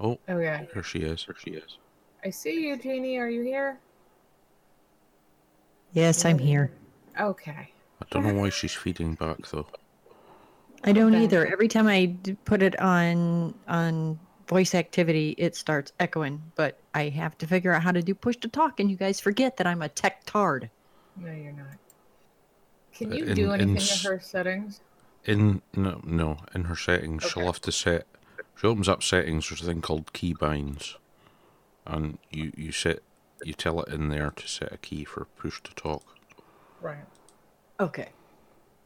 Oh, 0.00 0.18
Okay. 0.28 0.68
here 0.72 0.82
she 0.82 1.00
is. 1.00 1.24
Here 1.24 1.34
she 1.38 1.50
is. 1.50 1.78
I 2.24 2.30
see 2.30 2.66
you, 2.68 2.76
Jeannie. 2.76 3.18
Are 3.18 3.28
you 3.28 3.42
here? 3.42 3.78
Yes, 5.92 6.24
I'm 6.24 6.38
here. 6.38 6.70
Okay. 7.20 7.72
I 8.00 8.04
don't 8.10 8.24
know 8.24 8.34
why 8.34 8.50
she's 8.50 8.74
feeding 8.74 9.14
back 9.14 9.38
though. 9.50 9.66
I 10.84 10.92
don't 10.92 11.14
Okay. 11.14 11.24
either. 11.24 11.46
Every 11.46 11.68
time 11.68 11.86
I 11.88 12.16
put 12.44 12.62
it 12.62 12.78
on 12.80 13.54
on 13.68 14.18
voice 14.48 14.74
activity, 14.74 15.34
it 15.38 15.54
starts 15.54 15.92
echoing. 16.00 16.42
But 16.56 16.78
I 16.94 17.08
have 17.10 17.36
to 17.38 17.46
figure 17.46 17.72
out 17.72 17.82
how 17.82 17.92
to 17.92 18.02
do 18.02 18.14
push 18.14 18.36
to 18.38 18.48
talk, 18.48 18.80
and 18.80 18.90
you 18.90 18.96
guys 18.96 19.20
forget 19.20 19.56
that 19.58 19.66
I'm 19.66 19.82
a 19.82 19.88
tech 19.88 20.24
tard. 20.24 20.70
No, 21.16 21.30
you're 21.32 21.52
not. 21.52 21.66
Can 22.94 23.12
Uh, 23.12 23.16
you 23.16 23.24
in- 23.26 23.34
do 23.34 23.52
anything 23.52 23.76
s- 23.76 24.02
to 24.02 24.08
her 24.08 24.20
settings? 24.20 24.80
In 25.24 25.62
no 25.74 26.00
no 26.04 26.38
in 26.54 26.64
her 26.64 26.76
settings, 26.76 27.22
she'll 27.24 27.46
have 27.46 27.60
to 27.62 27.72
set. 27.72 28.06
She 28.56 28.66
opens 28.66 28.88
up 28.88 29.02
settings. 29.02 29.48
There's 29.48 29.62
a 29.62 29.66
thing 29.66 29.82
called 29.82 30.12
keybinds, 30.12 30.96
and 31.86 32.18
you 32.30 32.52
you 32.56 32.72
set 32.72 33.00
you 33.44 33.52
tell 33.52 33.80
it 33.82 33.88
in 33.92 34.08
there 34.08 34.30
to 34.30 34.48
set 34.48 34.72
a 34.72 34.78
key 34.78 35.04
for 35.04 35.26
push 35.36 35.60
to 35.62 35.74
talk. 35.74 36.16
Right. 36.80 37.04
Okay, 37.78 38.08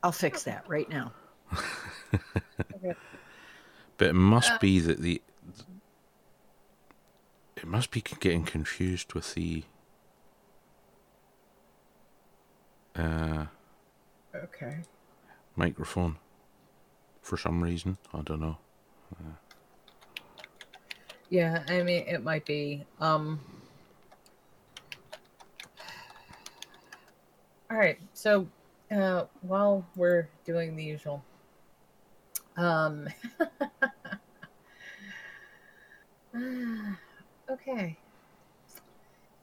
I'll 0.02 0.12
fix 0.12 0.42
that 0.44 0.64
right 0.68 0.88
now. 0.88 1.12
But 3.98 4.08
it 4.08 4.14
must 4.14 4.52
Uh, 4.52 4.58
be 4.60 4.80
that 4.80 4.98
the 5.00 5.22
it 7.62 7.68
must 7.68 7.90
be 7.92 8.00
getting 8.00 8.44
confused 8.44 9.14
with 9.14 9.34
the 9.34 9.62
uh, 12.96 13.46
Okay. 14.34 14.78
microphone 15.54 16.16
for 17.20 17.36
some 17.36 17.62
reason. 17.62 17.98
I 18.12 18.22
don't 18.22 18.40
know. 18.40 18.58
Yeah, 21.30 21.62
I 21.68 21.82
mean 21.82 22.04
it 22.06 22.22
might 22.22 22.44
be. 22.44 22.84
Um 22.98 23.40
All 27.70 27.76
right. 27.76 27.98
So, 28.12 28.48
uh 28.90 29.24
while 29.40 29.86
we're 29.96 30.28
doing 30.44 30.76
the 30.76 30.84
usual 30.84 31.24
um 32.56 33.08
Okay. 37.52 37.96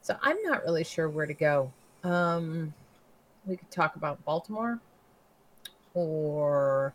So, 0.02 0.18
I'm 0.22 0.42
not 0.44 0.64
really 0.64 0.84
sure 0.84 1.10
where 1.10 1.26
to 1.26 1.34
go. 1.34 1.72
Um 2.04 2.74
we 3.46 3.56
could 3.56 3.72
talk 3.72 3.96
about 3.96 4.24
Baltimore 4.26 4.80
or 5.94 6.94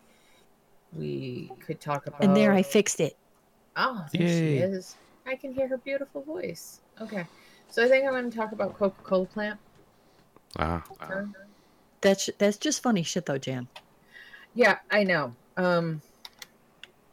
we 0.93 1.51
could 1.61 1.81
talk 1.81 2.07
about 2.07 2.23
And 2.23 2.37
there, 2.37 2.53
I 2.53 2.63
fixed 2.63 3.01
it. 3.01 3.17
Oh, 3.77 4.07
there 4.13 4.29
she 4.29 4.57
is. 4.59 4.97
I 5.27 5.37
can 5.37 5.53
hear 5.53 5.67
her 5.69 5.79
beautiful 5.79 6.23
voice. 6.23 6.81
Okay. 7.01 7.27
So 7.71 7.85
I 7.85 7.89
think 7.89 8.05
I'm 8.07 8.13
going 8.13 8.31
to 8.31 8.37
talk 8.37 8.53
about 8.53 8.79
Coca 8.79 9.03
Cola 9.03 9.27
plant. 9.27 9.59
Ah, 10.59 10.85
Sure. 11.07 11.29
That's 12.01 12.31
that's 12.39 12.59
just 12.59 12.83
funny 12.83 13.03
shit, 13.03 13.27
though, 13.27 13.39
Jan. 13.39 13.67
Yeah, 14.55 14.79
I 14.91 15.03
know. 15.03 15.35
Um, 15.57 16.03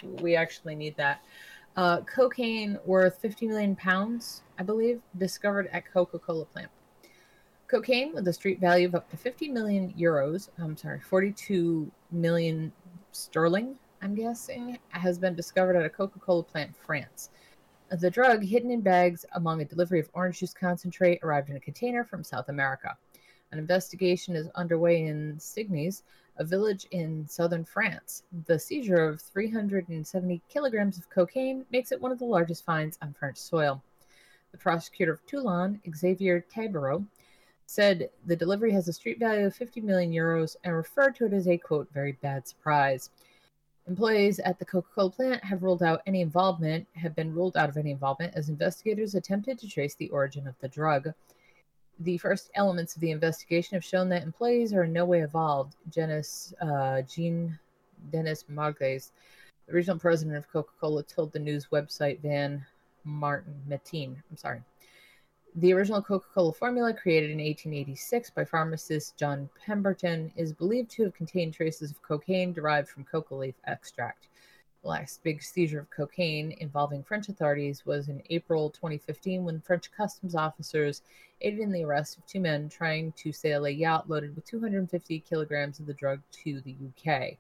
we 0.04 0.36
actually 0.36 0.76
need 0.76 0.96
that. 0.98 1.22
Uh, 1.78 2.02
cocaine 2.02 2.78
worth 2.86 3.18
50 3.20 3.48
million 3.48 3.76
pounds, 3.76 4.44
I 4.60 4.64
believe, 4.64 5.02
discovered 5.18 5.70
at 5.72 5.92
Coca 5.92 6.20
Cola 6.20 6.46
plant. 6.46 6.70
Cocaine 7.68 8.14
with 8.14 8.28
a 8.28 8.34
street 8.34 8.60
value 8.60 8.88
of 8.88 8.96
up 8.96 9.10
to 9.10 9.18
50 9.18 9.48
million 9.48 9.94
euros, 9.98 10.50
I'm 10.60 10.76
sorry, 10.76 11.00
42 11.00 11.90
million 12.12 12.74
sterling, 13.14 13.76
I'm 14.02 14.16
guessing, 14.16 14.78
has 14.90 15.18
been 15.18 15.36
discovered 15.36 15.78
at 15.78 15.86
a 15.86 15.90
Coca 15.90 16.20
Cola 16.20 16.44
plant 16.44 16.70
in 16.70 16.74
France. 16.86 17.30
The 17.90 18.10
drug, 18.10 18.44
hidden 18.44 18.72
in 18.72 18.82
bags 18.82 19.26
among 19.34 19.62
a 19.62 19.66
delivery 19.66 20.00
of 20.00 20.10
orange 20.14 20.40
juice 20.40 20.54
concentrate, 20.54 21.20
arrived 21.24 21.50
in 21.50 21.56
a 21.56 21.62
container 21.62 22.04
from 22.04 22.24
South 22.24 22.50
America. 22.50 22.98
An 23.52 23.60
investigation 23.60 24.36
is 24.36 24.50
underway 24.56 25.04
in 25.06 25.38
Signes, 25.40 26.04
a 26.38 26.44
village 26.44 26.86
in 26.92 27.28
southern 27.28 27.66
France. 27.66 28.24
The 28.48 28.58
seizure 28.58 29.08
of 29.08 29.22
370 29.22 30.42
kilograms 30.50 30.98
of 30.98 31.10
cocaine 31.10 31.66
makes 31.72 31.92
it 31.92 32.02
one 32.02 32.12
of 32.12 32.20
the 32.20 32.26
largest 32.26 32.66
finds 32.66 32.98
on 33.02 33.14
French 33.14 33.38
soil. 33.38 33.82
The 34.52 34.58
prosecutor 34.58 35.14
of 35.14 35.26
Toulon, 35.26 35.82
Xavier 35.96 36.46
Tabarot, 36.54 37.06
said 37.66 38.10
the 38.26 38.36
delivery 38.36 38.72
has 38.72 38.88
a 38.88 38.94
street 38.94 39.18
value 39.18 39.46
of 39.46 39.56
50 39.56 39.80
million 39.82 40.12
euros 40.12 40.58
and 40.64 40.76
referred 40.76 41.16
to 41.16 41.26
it 41.26 41.34
as 41.34 41.48
a 41.48 41.58
quote 41.58 41.90
very 41.94 42.12
bad 42.12 42.48
surprise. 42.48 43.10
Employees 43.88 44.40
at 44.40 44.60
the 44.60 44.66
Coca-Cola 44.66 45.10
plant 45.10 45.44
have 45.44 45.64
ruled 45.64 45.82
out 45.82 46.02
any 46.06 46.22
involvement, 46.22 46.86
have 46.96 47.16
been 47.16 47.34
ruled 47.34 47.58
out 47.58 47.70
of 47.70 47.78
any 47.78 47.92
involvement 47.92 48.34
as 48.36 48.50
investigators 48.50 49.16
attempted 49.16 49.58
to 49.60 49.70
trace 49.70 49.96
the 49.96 50.10
origin 50.10 50.48
of 50.48 50.56
the 50.60 50.68
drug. 50.68 51.14
The 52.00 52.18
first 52.18 52.50
elements 52.56 52.96
of 52.96 53.02
the 53.02 53.12
investigation 53.12 53.76
have 53.76 53.84
shown 53.84 54.10
that 54.10 54.24
employees 54.24 54.74
are 54.74 54.84
in 54.84 54.94
no 54.94 55.06
way 55.06 55.22
involved. 55.22 55.76
Jenis, 55.92 56.54
uh, 56.62 57.04
Jean 57.04 57.60
Dennis 58.12 58.46
Margues, 58.50 59.12
the 59.68 59.74
regional 59.74 60.00
president 60.00 60.38
of 60.38 60.52
Coca-Cola, 60.52 61.04
told 61.04 61.32
the 61.32 61.40
news 61.40 61.68
website 61.72 62.20
Van 62.22 62.66
Martin 63.04 63.54
Mateen. 63.70 64.16
I'm 64.30 64.38
sorry. 64.38 64.62
The 65.56 65.74
original 65.74 66.02
Coca 66.02 66.28
Cola 66.34 66.54
formula, 66.54 66.94
created 66.94 67.30
in 67.30 67.38
1886 67.38 68.30
by 68.30 68.46
pharmacist 68.46 69.18
John 69.18 69.50
Pemberton, 69.66 70.32
is 70.38 70.54
believed 70.54 70.90
to 70.92 71.04
have 71.04 71.14
contained 71.14 71.54
traces 71.54 71.92
of 71.92 72.02
cocaine 72.02 72.54
derived 72.54 72.88
from 72.88 73.04
coca 73.04 73.36
leaf 73.36 73.56
extract. 73.66 74.28
The 74.82 74.90
last 74.90 75.22
big 75.22 75.44
seizure 75.44 75.80
of 75.80 75.90
cocaine 75.92 76.54
involving 76.60 77.04
French 77.04 77.30
authorities 77.30 77.86
was 77.86 78.10
in 78.10 78.24
April 78.32 78.72
2015 78.72 79.44
when 79.44 79.62
French 79.62 79.92
customs 79.92 80.34
officers 80.34 81.04
aided 81.42 81.60
in 81.60 81.72
the 81.72 81.84
arrest 81.84 82.18
of 82.18 82.26
two 82.26 82.40
men 82.40 82.68
trying 82.68 83.12
to 83.18 83.32
sail 83.32 83.66
a 83.66 83.70
yacht 83.70 84.10
loaded 84.10 84.36
with 84.36 84.46
250 84.46 85.20
kilograms 85.20 85.80
of 85.80 85.86
the 85.86 85.94
drug 85.94 86.20
to 86.32 86.62
the 86.62 86.76
UK. 86.88 87.38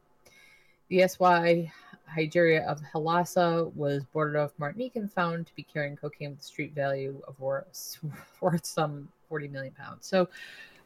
The 0.89 1.07
SY 1.07 1.71
Hygeria 2.15 2.63
of 2.65 2.79
Halassa 2.93 3.73
was 3.75 4.03
boarded 4.03 4.35
off 4.35 4.51
Martinique 4.59 4.95
and 4.95 5.11
found 5.11 5.47
to 5.47 5.55
be 5.55 5.63
carrying 5.63 5.95
cocaine 5.95 6.31
with 6.31 6.41
a 6.41 6.43
street 6.43 6.75
value 6.75 7.21
of 7.27 7.39
worth, 7.39 7.97
worth 8.41 8.65
some 8.65 9.07
40 9.29 9.47
million 9.47 9.73
pounds. 9.73 10.05
So, 10.05 10.29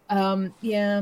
um, 0.09 0.53
yeah, 0.61 1.01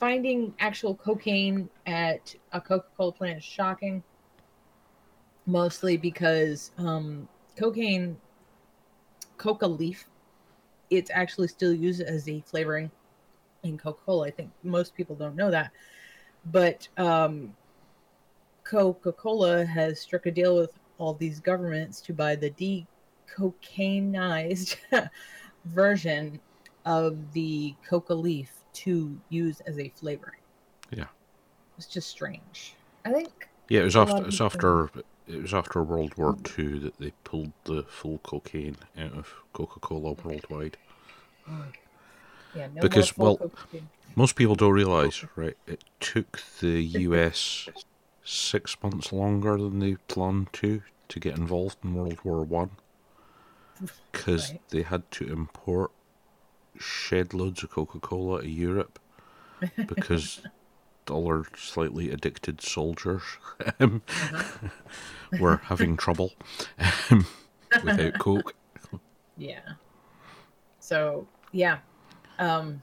finding 0.00 0.52
actual 0.58 0.96
cocaine 0.96 1.68
at 1.86 2.34
a 2.52 2.60
Coca 2.60 2.86
Cola 2.96 3.12
plant 3.12 3.38
is 3.38 3.44
shocking, 3.44 4.02
mostly 5.46 5.96
because 5.96 6.70
um, 6.78 7.28
cocaine, 7.56 8.16
coca 9.36 9.66
leaf, 9.66 10.08
it's 10.90 11.10
actually 11.12 11.48
still 11.48 11.72
used 11.72 12.00
as 12.02 12.28
a 12.28 12.40
flavoring 12.42 12.90
in 13.62 13.78
Coca 13.78 14.00
Cola. 14.04 14.26
I 14.28 14.30
think 14.30 14.50
most 14.62 14.94
people 14.94 15.16
don't 15.16 15.34
know 15.36 15.50
that. 15.50 15.72
But 16.46 16.86
um, 16.96 17.54
Coca 18.64 19.12
Cola 19.12 19.64
has 19.64 20.00
struck 20.00 20.26
a 20.26 20.30
deal 20.30 20.56
with 20.56 20.72
all 20.98 21.14
these 21.14 21.40
governments 21.40 22.00
to 22.02 22.12
buy 22.12 22.36
the 22.36 22.50
decocainized 23.38 24.76
version 25.64 26.38
of 26.84 27.32
the 27.32 27.74
coca 27.88 28.14
leaf 28.14 28.52
to 28.72 29.18
use 29.30 29.60
as 29.60 29.78
a 29.78 29.88
flavoring. 29.88 30.40
Yeah. 30.90 31.06
It's 31.78 31.86
just 31.86 32.08
strange. 32.08 32.74
I 33.04 33.12
think 33.12 33.48
Yeah, 33.68 33.80
it 33.80 33.84
was 33.84 33.96
after 33.96 34.26
it's 34.26 34.40
after 34.40 34.90
it 35.28 35.40
was 35.42 35.54
after 35.54 35.82
World 35.82 36.16
War 36.16 36.36
Two 36.44 36.78
that 36.80 36.98
they 36.98 37.12
pulled 37.24 37.52
the 37.64 37.82
full 37.84 38.18
cocaine 38.18 38.76
out 38.98 39.12
of 39.12 39.32
Coca 39.52 39.80
Cola 39.80 40.12
worldwide. 40.12 40.76
yeah, 42.54 42.68
no 42.74 42.82
Because, 42.82 43.16
well, 43.18 43.36
cocaine. 43.36 43.88
Most 44.16 44.36
people 44.36 44.54
don't 44.54 44.72
realize, 44.72 45.24
right? 45.36 45.56
It 45.66 45.82
took 46.00 46.40
the 46.60 46.80
US 46.82 47.68
six 48.24 48.76
months 48.82 49.12
longer 49.12 49.56
than 49.58 49.80
they 49.80 49.96
planned 50.08 50.52
to 50.54 50.82
to 51.08 51.20
get 51.20 51.36
involved 51.36 51.78
in 51.84 51.94
World 51.94 52.18
War 52.24 52.42
One, 52.44 52.70
because 54.12 54.50
Right. 54.50 54.60
they 54.70 54.82
had 54.82 55.10
to 55.12 55.26
import 55.26 55.90
shed 56.78 57.34
loads 57.34 57.62
of 57.62 57.70
Coca 57.70 58.00
Cola 58.00 58.42
to 58.42 58.48
Europe 58.48 58.98
because 59.86 60.40
all 61.10 61.26
our 61.26 61.44
slightly 61.56 62.10
addicted 62.10 62.60
soldiers 62.60 63.22
um, 63.80 64.02
Uh-huh. 64.08 64.68
were 65.40 65.56
having 65.58 65.96
trouble 65.96 66.32
um, 67.10 67.26
without 67.82 68.14
Coke. 68.18 68.54
Yeah. 69.36 69.60
So 70.80 71.26
yeah. 71.52 71.78
Um 72.38 72.82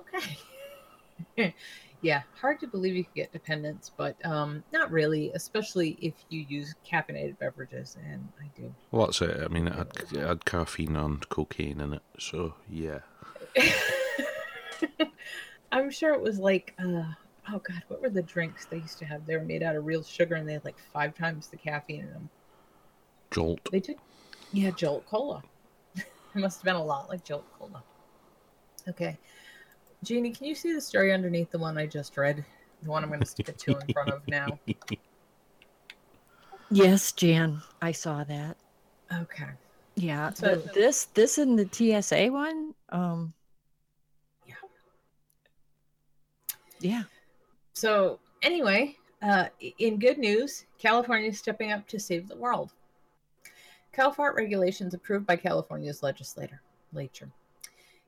okay. 0.00 1.54
yeah, 2.02 2.22
hard 2.40 2.58
to 2.60 2.66
believe 2.66 2.94
you 2.96 3.04
could 3.04 3.14
get 3.14 3.32
dependence, 3.32 3.90
but 3.96 4.16
um 4.26 4.64
not 4.72 4.90
really, 4.90 5.30
especially 5.34 5.96
if 6.00 6.14
you 6.30 6.44
use 6.48 6.74
caffeinated 6.90 7.38
beverages 7.38 7.96
and 8.10 8.26
I 8.40 8.50
do. 8.56 8.74
Well, 8.90 9.06
that's 9.06 9.22
it. 9.22 9.40
I 9.42 9.48
mean, 9.48 9.68
it 9.68 9.74
had, 9.74 9.88
it 10.12 10.26
had 10.26 10.44
caffeine 10.44 10.96
and 10.96 11.28
cocaine 11.28 11.80
in 11.80 11.92
it, 11.94 12.02
so 12.18 12.54
yeah. 12.68 13.00
I'm 15.72 15.90
sure 15.90 16.12
it 16.14 16.20
was 16.20 16.38
like 16.38 16.74
uh 16.78 17.04
oh 17.52 17.58
god, 17.58 17.82
what 17.88 18.00
were 18.02 18.10
the 18.10 18.22
drinks 18.22 18.66
they 18.66 18.78
used 18.78 18.98
to 18.98 19.04
have? 19.04 19.26
They 19.26 19.36
were 19.36 19.44
made 19.44 19.62
out 19.62 19.76
of 19.76 19.86
real 19.86 20.02
sugar 20.02 20.34
and 20.36 20.48
they 20.48 20.54
had 20.54 20.64
like 20.64 20.78
five 20.92 21.14
times 21.14 21.48
the 21.48 21.56
caffeine 21.56 22.00
in 22.00 22.10
them. 22.10 22.28
Jolt. 23.30 23.60
They 23.70 23.80
did 23.80 23.96
yeah, 24.52 24.70
Jolt 24.70 25.04
Cola. 25.06 25.42
it 25.96 26.06
must 26.34 26.58
have 26.58 26.64
been 26.64 26.76
a 26.76 26.84
lot 26.84 27.08
like 27.08 27.24
Jolt 27.24 27.44
Cola. 27.58 27.82
Okay. 28.88 29.18
Jeannie, 30.04 30.30
can 30.30 30.46
you 30.46 30.54
see 30.54 30.72
the 30.72 30.80
story 30.80 31.12
underneath 31.12 31.50
the 31.50 31.58
one 31.58 31.76
I 31.76 31.86
just 31.86 32.16
read? 32.16 32.44
The 32.82 32.90
one 32.90 33.02
I'm 33.02 33.08
going 33.08 33.20
to 33.20 33.26
stick 33.26 33.48
a 33.48 33.52
two 33.52 33.76
in 33.76 33.92
front 33.92 34.10
of 34.10 34.26
now. 34.28 34.58
Yes, 36.70 37.12
Jan, 37.12 37.60
I 37.82 37.92
saw 37.92 38.24
that. 38.24 38.56
Okay. 39.12 39.50
Yeah, 39.96 40.32
So- 40.32 40.56
but 40.56 40.74
this 40.74 41.04
this 41.14 41.38
in 41.38 41.54
the 41.54 41.68
TSA 41.70 42.28
one, 42.32 42.74
um, 42.88 43.32
Yeah. 44.46 44.54
yeah, 46.80 47.02
So, 47.74 48.20
anyway, 48.42 48.96
uh, 49.20 49.46
in 49.78 49.98
good 49.98 50.18
news, 50.18 50.64
California 50.78 51.30
is 51.30 51.38
stepping 51.40 51.72
up 51.72 51.88
to 51.88 51.98
save 51.98 52.28
the 52.28 52.36
world. 52.36 52.72
CalFart 53.92 54.36
regulations 54.36 54.94
approved 54.94 55.26
by 55.26 55.34
California's. 55.34 56.00
Legislature. 56.00 56.60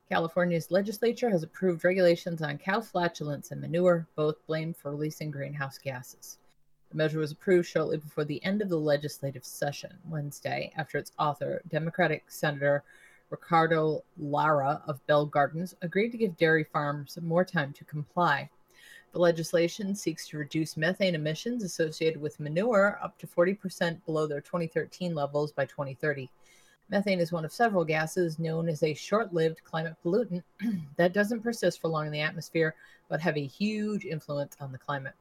California's 0.09 0.71
legislature 0.71 1.29
has 1.31 1.43
approved 1.43 1.83
regulations 1.83 2.43
on 2.43 2.59
cow 2.59 2.81
flatulence 2.81 3.51
and 3.51 3.61
manure, 3.61 4.07
both 4.15 4.47
blamed 4.47 4.77
for 4.77 4.93
releasing 4.93 5.33
greenhouse 5.33 5.79
gases. 5.79 6.39
The 6.91 6.97
measure 6.97 7.19
was 7.19 7.33
approved 7.33 7.67
shortly 7.67 7.97
before 7.97 8.25
the 8.25 8.43
end 8.45 8.63
of 8.63 8.69
the 8.69 8.79
legislative 8.79 9.45
session 9.45 9.99
Wednesday 10.09 10.73
after 10.77 10.97
its 10.97 11.11
author, 11.19 11.61
Democratic 11.69 12.31
Senator 12.31 12.85
Ricardo 13.31 14.05
Lara 14.17 14.81
of 14.87 15.05
Bell 15.09 15.27
Gardens, 15.27 15.75
agreed 15.83 16.13
to 16.13 16.19
give 16.19 16.37
dairy 16.37 16.63
farms 16.63 17.19
more 17.21 17.45
time 17.45 17.73
to 17.73 17.85
comply. 17.85 18.49
The 19.17 19.23
legislation 19.23 19.95
seeks 19.95 20.29
to 20.29 20.37
reduce 20.37 20.77
methane 20.77 21.15
emissions 21.15 21.63
associated 21.63 22.21
with 22.21 22.39
manure 22.39 22.99
up 23.03 23.17
to 23.17 23.27
40% 23.27 24.05
below 24.05 24.27
their 24.27 24.43
2013 24.43 25.15
levels 25.15 25.53
by 25.53 25.65
2030. 25.65 26.29
Methane 26.91 27.19
is 27.21 27.33
one 27.33 27.47
of 27.47 27.51
several 27.51 27.83
gases 27.83 28.39
known 28.39 28.69
as 28.69 28.83
a 28.83 28.93
short 28.93 29.33
lived 29.33 29.65
climate 29.65 29.97
pollutant 30.05 30.43
that 30.99 31.15
doesn't 31.15 31.41
persist 31.41 31.81
for 31.81 31.89
long 31.89 32.05
in 32.05 32.13
the 32.13 32.21
atmosphere 32.21 32.75
but 33.09 33.23
have 33.23 33.39
a 33.39 33.47
huge 33.47 34.05
influence 34.05 34.55
on 34.61 34.71
the 34.71 34.77
climate. 34.77 35.15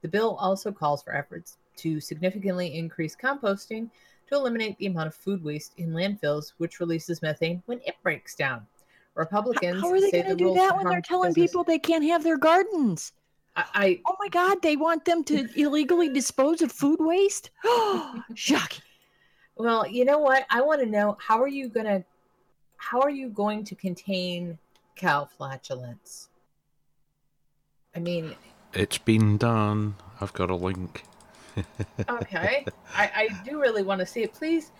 The 0.00 0.08
bill 0.08 0.36
also 0.36 0.72
calls 0.72 1.02
for 1.02 1.14
efforts 1.14 1.58
to 1.76 2.00
significantly 2.00 2.74
increase 2.74 3.14
composting 3.14 3.90
to 4.28 4.34
eliminate 4.34 4.78
the 4.78 4.86
amount 4.86 5.08
of 5.08 5.14
food 5.14 5.44
waste 5.44 5.74
in 5.76 5.90
landfills, 5.90 6.54
which 6.56 6.80
releases 6.80 7.20
methane 7.20 7.62
when 7.66 7.82
it 7.84 7.96
breaks 8.02 8.34
down. 8.34 8.66
Republicans 9.14 9.82
how 9.82 9.90
are 9.90 10.00
they 10.00 10.10
say 10.10 10.22
going 10.22 10.38
to 10.38 10.42
do 10.42 10.54
that 10.54 10.74
when 10.74 10.86
they're 10.86 11.02
telling 11.02 11.34
business- 11.34 11.50
people 11.50 11.64
they 11.64 11.78
can't 11.78 12.04
have 12.04 12.24
their 12.24 12.38
gardens? 12.38 13.12
I, 13.56 13.64
I 13.74 14.00
Oh 14.06 14.16
my 14.18 14.28
God, 14.28 14.62
they 14.62 14.76
want 14.76 15.04
them 15.04 15.24
to 15.24 15.48
illegally 15.60 16.08
dispose 16.08 16.62
of 16.62 16.70
food 16.70 16.98
waste? 17.00 17.50
Shocking. 18.34 18.82
Well, 19.56 19.86
you 19.86 20.04
know 20.04 20.18
what? 20.18 20.44
I 20.50 20.60
want 20.60 20.80
to 20.80 20.86
know 20.86 21.16
how 21.18 21.40
are 21.42 21.48
you 21.48 21.68
gonna 21.68 22.04
how 22.76 23.00
are 23.00 23.10
you 23.10 23.28
going 23.28 23.64
to 23.64 23.74
contain 23.74 24.58
cow 24.96 25.24
flatulence? 25.24 26.28
I 27.94 28.00
mean, 28.00 28.36
It's 28.74 28.98
been 28.98 29.38
done. 29.38 29.96
I've 30.20 30.32
got 30.34 30.50
a 30.50 30.54
link. 30.54 31.04
Okay. 32.10 32.66
I, 32.94 33.10
I 33.14 33.28
do 33.42 33.58
really 33.58 33.82
want 33.82 34.00
to 34.00 34.06
see 34.06 34.22
it. 34.22 34.34
Please, 34.34 34.72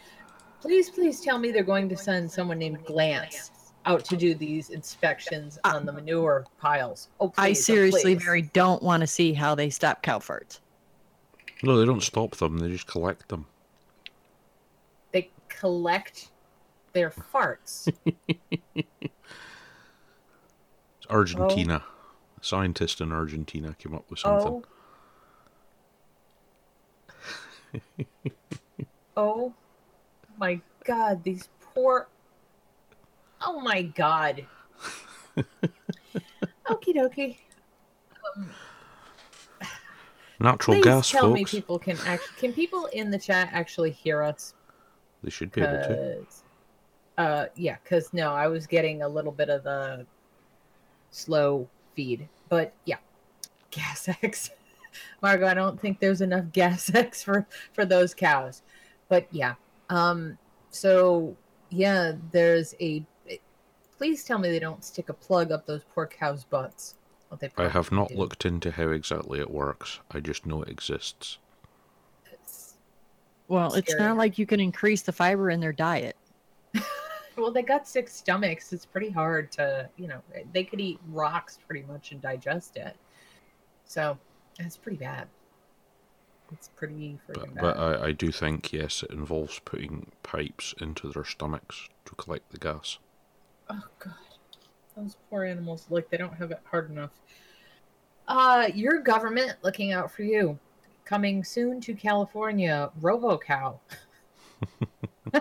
please, 0.60 0.90
please 0.90 1.22
tell 1.22 1.38
me 1.38 1.50
they're 1.50 1.62
going 1.62 1.88
to 1.88 1.96
send 1.96 2.30
someone 2.30 2.58
named 2.58 2.84
Glance 2.84 3.50
out 3.87 4.05
to 4.05 4.16
do 4.16 4.35
these 4.35 4.70
inspections 4.70 5.59
uh, 5.64 5.72
on 5.75 5.87
the 5.87 5.92
manure 5.92 6.44
piles. 6.59 7.09
Oh, 7.20 7.29
please. 7.29 7.42
I 7.42 7.51
oh, 7.51 7.55
seriously 7.55 8.16
please. 8.16 8.25
very 8.25 8.42
don't 8.42 8.83
want 8.83 9.01
to 9.01 9.07
see 9.07 9.33
how 9.33 9.55
they 9.55 9.70
stop 9.70 10.03
cow 10.03 10.18
farts. 10.18 10.59
No, 11.62 11.79
they 11.79 11.87
don't 11.87 12.03
stop 12.03 12.37
them. 12.37 12.59
They 12.59 12.68
just 12.68 12.87
collect 12.87 13.29
them. 13.29 13.46
They 15.12 15.31
collect 15.49 16.31
their 16.92 17.11
farts. 17.11 17.90
It's 18.05 18.87
Argentina. 21.11 21.83
Oh. 21.85 21.92
A 22.38 22.44
scientist 22.44 23.01
in 23.01 23.12
Argentina 23.12 23.75
came 23.79 23.94
up 23.94 24.05
with 24.11 24.18
something. 24.18 24.62
Oh. 27.72 27.83
oh 29.16 29.55
my 30.38 30.61
god, 30.85 31.25
these 31.25 31.49
poor. 31.61 32.09
Oh 33.46 33.61
my 33.61 33.82
god. 33.82 34.44
Okie 36.68 36.94
dokie. 36.94 37.37
Um, 38.37 38.50
Natural 40.40 40.76
please 40.76 40.85
gas, 40.85 41.11
tell 41.11 41.30
me 41.30 41.44
people 41.44 41.78
can 41.78 41.96
actually. 42.04 42.37
Can 42.37 42.52
people 42.52 42.87
in 42.87 43.11
the 43.11 43.18
chat 43.18 43.48
actually 43.52 43.92
hear 43.92 44.22
us? 44.22 44.54
They 45.22 45.30
should 45.30 45.52
be 45.52 45.62
able 45.62 45.78
to. 45.78 46.24
'Cause, 46.24 46.42
Uh, 47.16 47.46
yeah, 47.54 47.76
because 47.82 48.12
no, 48.12 48.32
I 48.35 48.48
was 48.48 48.66
getting 48.66 49.00
a 49.02 49.09
little 49.09 49.32
bit 49.32 49.48
of 49.48 49.62
the 49.62 50.04
slow 51.11 51.66
feed, 51.94 52.28
but 52.50 52.74
yeah, 52.85 52.98
gas 53.70 54.09
X. 54.22 54.50
Margo, 55.22 55.46
I 55.46 55.54
don't 55.54 55.80
think 55.80 56.00
there's 56.00 56.20
enough 56.20 56.52
gas 56.52 56.90
X 56.94 57.22
for 57.22 57.46
for 57.72 57.85
those 57.87 58.12
cows, 58.12 58.62
but 59.09 59.26
yeah. 59.30 59.54
Um, 59.88 60.37
so 60.70 61.37
yeah, 61.70 62.12
there's 62.32 62.74
a. 62.80 63.04
Please 63.98 64.24
tell 64.24 64.38
me 64.38 64.50
they 64.50 64.59
don't 64.59 64.85
stick 64.85 65.09
a 65.09 65.12
plug 65.14 65.50
up 65.52 65.66
those 65.66 65.82
poor 65.94 66.06
cows' 66.06 66.44
butts. 66.44 66.94
Well, 67.30 67.38
they 67.40 67.50
I 67.56 67.68
have 67.68 67.90
not 67.90 68.09
do. 68.09 68.16
looked 68.16 68.44
into 68.44 68.70
how 68.70 68.88
exactly 68.90 69.40
it 69.40 69.50
works. 69.50 70.00
I 70.11 70.20
just 70.20 70.46
know 70.46 70.62
it 70.62 70.68
exists. 70.68 71.38
It's- 72.26 72.74
Well, 73.48 73.74
it's 73.74 73.94
not 73.96 74.16
like 74.16 74.38
you 74.38 74.46
can 74.46 74.61
increase 74.61 75.02
the 75.02 75.12
fiber 75.12 75.50
in 75.50 75.61
their 75.61 75.72
diet. 75.72 76.16
Well, 77.38 77.50
they 77.52 77.61
got 77.61 77.87
six 77.87 78.14
stomachs. 78.14 78.72
It's 78.72 78.87
pretty 78.87 79.11
hard 79.11 79.52
to, 79.52 79.90
you 79.98 80.09
know, 80.09 80.22
they 80.54 80.64
could 80.64 80.80
eat 80.80 80.98
rocks 81.11 81.59
pretty 81.66 81.85
much 81.87 82.12
and 82.12 82.22
digest 82.22 82.78
it. 82.78 82.96
So 83.85 84.16
it's 84.59 84.78
pretty 84.78 84.96
bad. 84.96 85.28
It's 86.50 86.68
pretty 86.68 87.18
freaking 87.28 87.54
But, 87.54 87.54
bad. 87.56 87.61
but 87.61 87.76
I, 87.76 88.04
I 88.06 88.12
do 88.12 88.32
think, 88.32 88.72
yes, 88.72 89.02
it 89.02 89.11
involves 89.11 89.59
putting 89.66 90.12
pipes 90.22 90.74
into 90.80 91.11
their 91.12 91.26
stomachs 91.26 91.90
to 92.06 92.14
collect 92.14 92.52
the 92.52 92.59
gas. 92.59 92.96
Oh 93.70 93.85
god, 93.98 94.14
those 94.96 95.16
poor 95.29 95.44
animals. 95.44 95.87
Like 95.90 96.11
they 96.11 96.16
don't 96.16 96.35
have 96.35 96.50
it 96.50 96.61
hard 96.64 96.90
enough. 96.90 97.11
Uh, 98.29 98.68
your 98.74 99.00
government 99.00 99.55
looking 99.62 99.92
out 99.92 100.11
for 100.11 100.22
you. 100.22 100.59
Coming 101.05 101.44
soon 101.44 101.81
to 101.83 101.94
California, 101.94 102.90
RoboCow. 103.00 103.79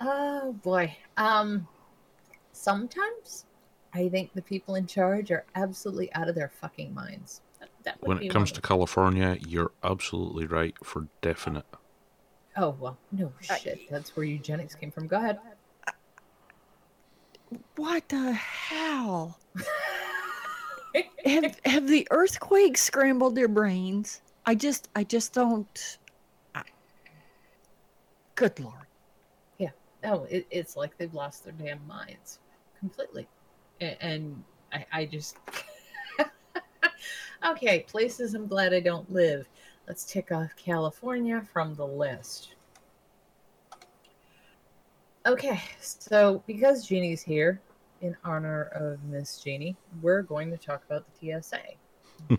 oh 0.00 0.52
boy. 0.62 0.96
Um, 1.16 1.66
sometimes 2.52 3.46
I 3.92 4.08
think 4.08 4.32
the 4.34 4.42
people 4.42 4.76
in 4.76 4.86
charge 4.86 5.32
are 5.32 5.44
absolutely 5.54 6.12
out 6.14 6.28
of 6.28 6.34
their 6.36 6.48
fucking 6.48 6.94
minds. 6.94 7.40
That, 7.58 7.68
that 7.84 8.00
would 8.00 8.08
When 8.08 8.18
be 8.18 8.26
it 8.26 8.32
comes 8.32 8.50
of 8.50 8.56
to. 8.56 8.60
California, 8.62 9.36
you're 9.46 9.72
absolutely 9.82 10.46
right 10.46 10.74
for 10.84 11.08
definite. 11.20 11.66
Oh 12.56 12.76
well, 12.78 12.98
no 13.12 13.32
shit. 13.40 13.90
That's 13.90 14.16
where 14.16 14.24
eugenics 14.24 14.74
came 14.74 14.90
from. 14.90 15.06
Go 15.06 15.16
ahead. 15.16 15.38
What 17.76 18.08
the 18.08 18.32
hell? 18.32 19.38
have 21.24 21.60
have 21.64 21.86
the 21.86 22.06
earthquakes 22.10 22.80
scrambled 22.82 23.34
their 23.34 23.48
brains? 23.48 24.22
I 24.46 24.54
just 24.54 24.88
I 24.94 25.04
just 25.04 25.32
don't. 25.32 25.98
I- 26.54 26.62
Good 28.34 28.58
lord. 28.60 28.86
Yeah. 29.58 29.70
No, 30.02 30.24
it, 30.24 30.46
it's 30.50 30.76
like 30.76 30.96
they've 30.98 31.14
lost 31.14 31.44
their 31.44 31.52
damn 31.52 31.86
minds 31.86 32.38
completely. 32.78 33.28
And, 33.80 33.96
and 34.00 34.44
I, 34.72 34.86
I 34.92 35.04
just. 35.04 35.36
okay, 37.46 37.80
places 37.80 38.34
I'm 38.34 38.46
glad 38.46 38.72
I 38.74 38.80
don't 38.80 39.10
live. 39.12 39.48
Let's 39.92 40.04
tick 40.04 40.32
off 40.32 40.56
California 40.56 41.46
from 41.52 41.74
the 41.74 41.86
list. 41.86 42.54
Okay, 45.26 45.60
so 45.82 46.42
because 46.46 46.86
Jeannie's 46.86 47.20
here 47.20 47.60
in 48.00 48.16
honor 48.24 48.70
of 48.74 49.04
Miss 49.04 49.38
Jeannie, 49.38 49.76
we're 50.00 50.22
going 50.22 50.50
to 50.50 50.56
talk 50.56 50.82
about 50.86 51.04
the 51.20 51.38
TSA. 51.42 51.58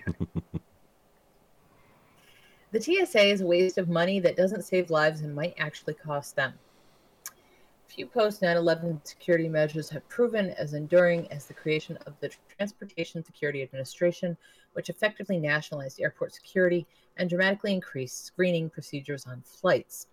the 2.72 2.82
TSA 2.82 3.24
is 3.24 3.42
a 3.42 3.46
waste 3.46 3.78
of 3.78 3.88
money 3.88 4.20
that 4.20 4.36
doesn't 4.36 4.64
save 4.64 4.90
lives 4.90 5.22
and 5.22 5.36
might 5.36 5.54
actually 5.60 5.94
cost 5.94 6.36
them. 6.36 6.54
Few 7.94 8.08
post 8.08 8.42
9 8.42 8.58
11 8.58 9.02
security 9.04 9.48
measures 9.48 9.88
have 9.90 10.10
proven 10.10 10.50
as 10.58 10.74
enduring 10.74 11.32
as 11.32 11.46
the 11.46 11.54
creation 11.54 11.96
of 12.08 12.20
the 12.22 12.32
Transportation 12.58 13.24
Security 13.24 13.62
Administration, 13.62 14.36
which 14.72 14.90
effectively 14.90 15.38
nationalized 15.38 16.02
airport 16.02 16.34
security 16.34 16.88
and 17.18 17.30
dramatically 17.30 17.72
increased 17.72 18.26
screening 18.26 18.68
procedures 18.68 19.28
on 19.28 19.44
flights. 19.44 20.08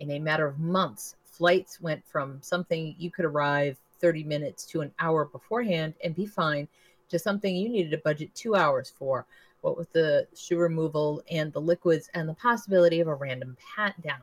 In 0.00 0.10
a 0.10 0.18
matter 0.18 0.46
of 0.46 0.58
months, 0.58 1.16
flights 1.24 1.80
went 1.80 2.06
from 2.06 2.42
something 2.42 2.94
you 2.98 3.10
could 3.10 3.24
arrive 3.24 3.78
30 4.00 4.24
minutes 4.24 4.66
to 4.66 4.82
an 4.82 4.92
hour 4.98 5.24
beforehand 5.24 5.94
and 6.04 6.14
be 6.14 6.26
fine 6.26 6.68
to 7.08 7.18
something 7.18 7.56
you 7.56 7.70
needed 7.70 7.92
to 7.92 7.98
budget 8.04 8.34
two 8.34 8.54
hours 8.54 8.90
for, 8.90 9.24
what 9.62 9.78
with 9.78 9.90
the 9.94 10.28
shoe 10.36 10.58
removal 10.58 11.22
and 11.30 11.54
the 11.54 11.60
liquids 11.60 12.10
and 12.12 12.28
the 12.28 12.34
possibility 12.34 13.00
of 13.00 13.08
a 13.08 13.14
random 13.14 13.56
pat 13.74 13.98
down. 14.02 14.20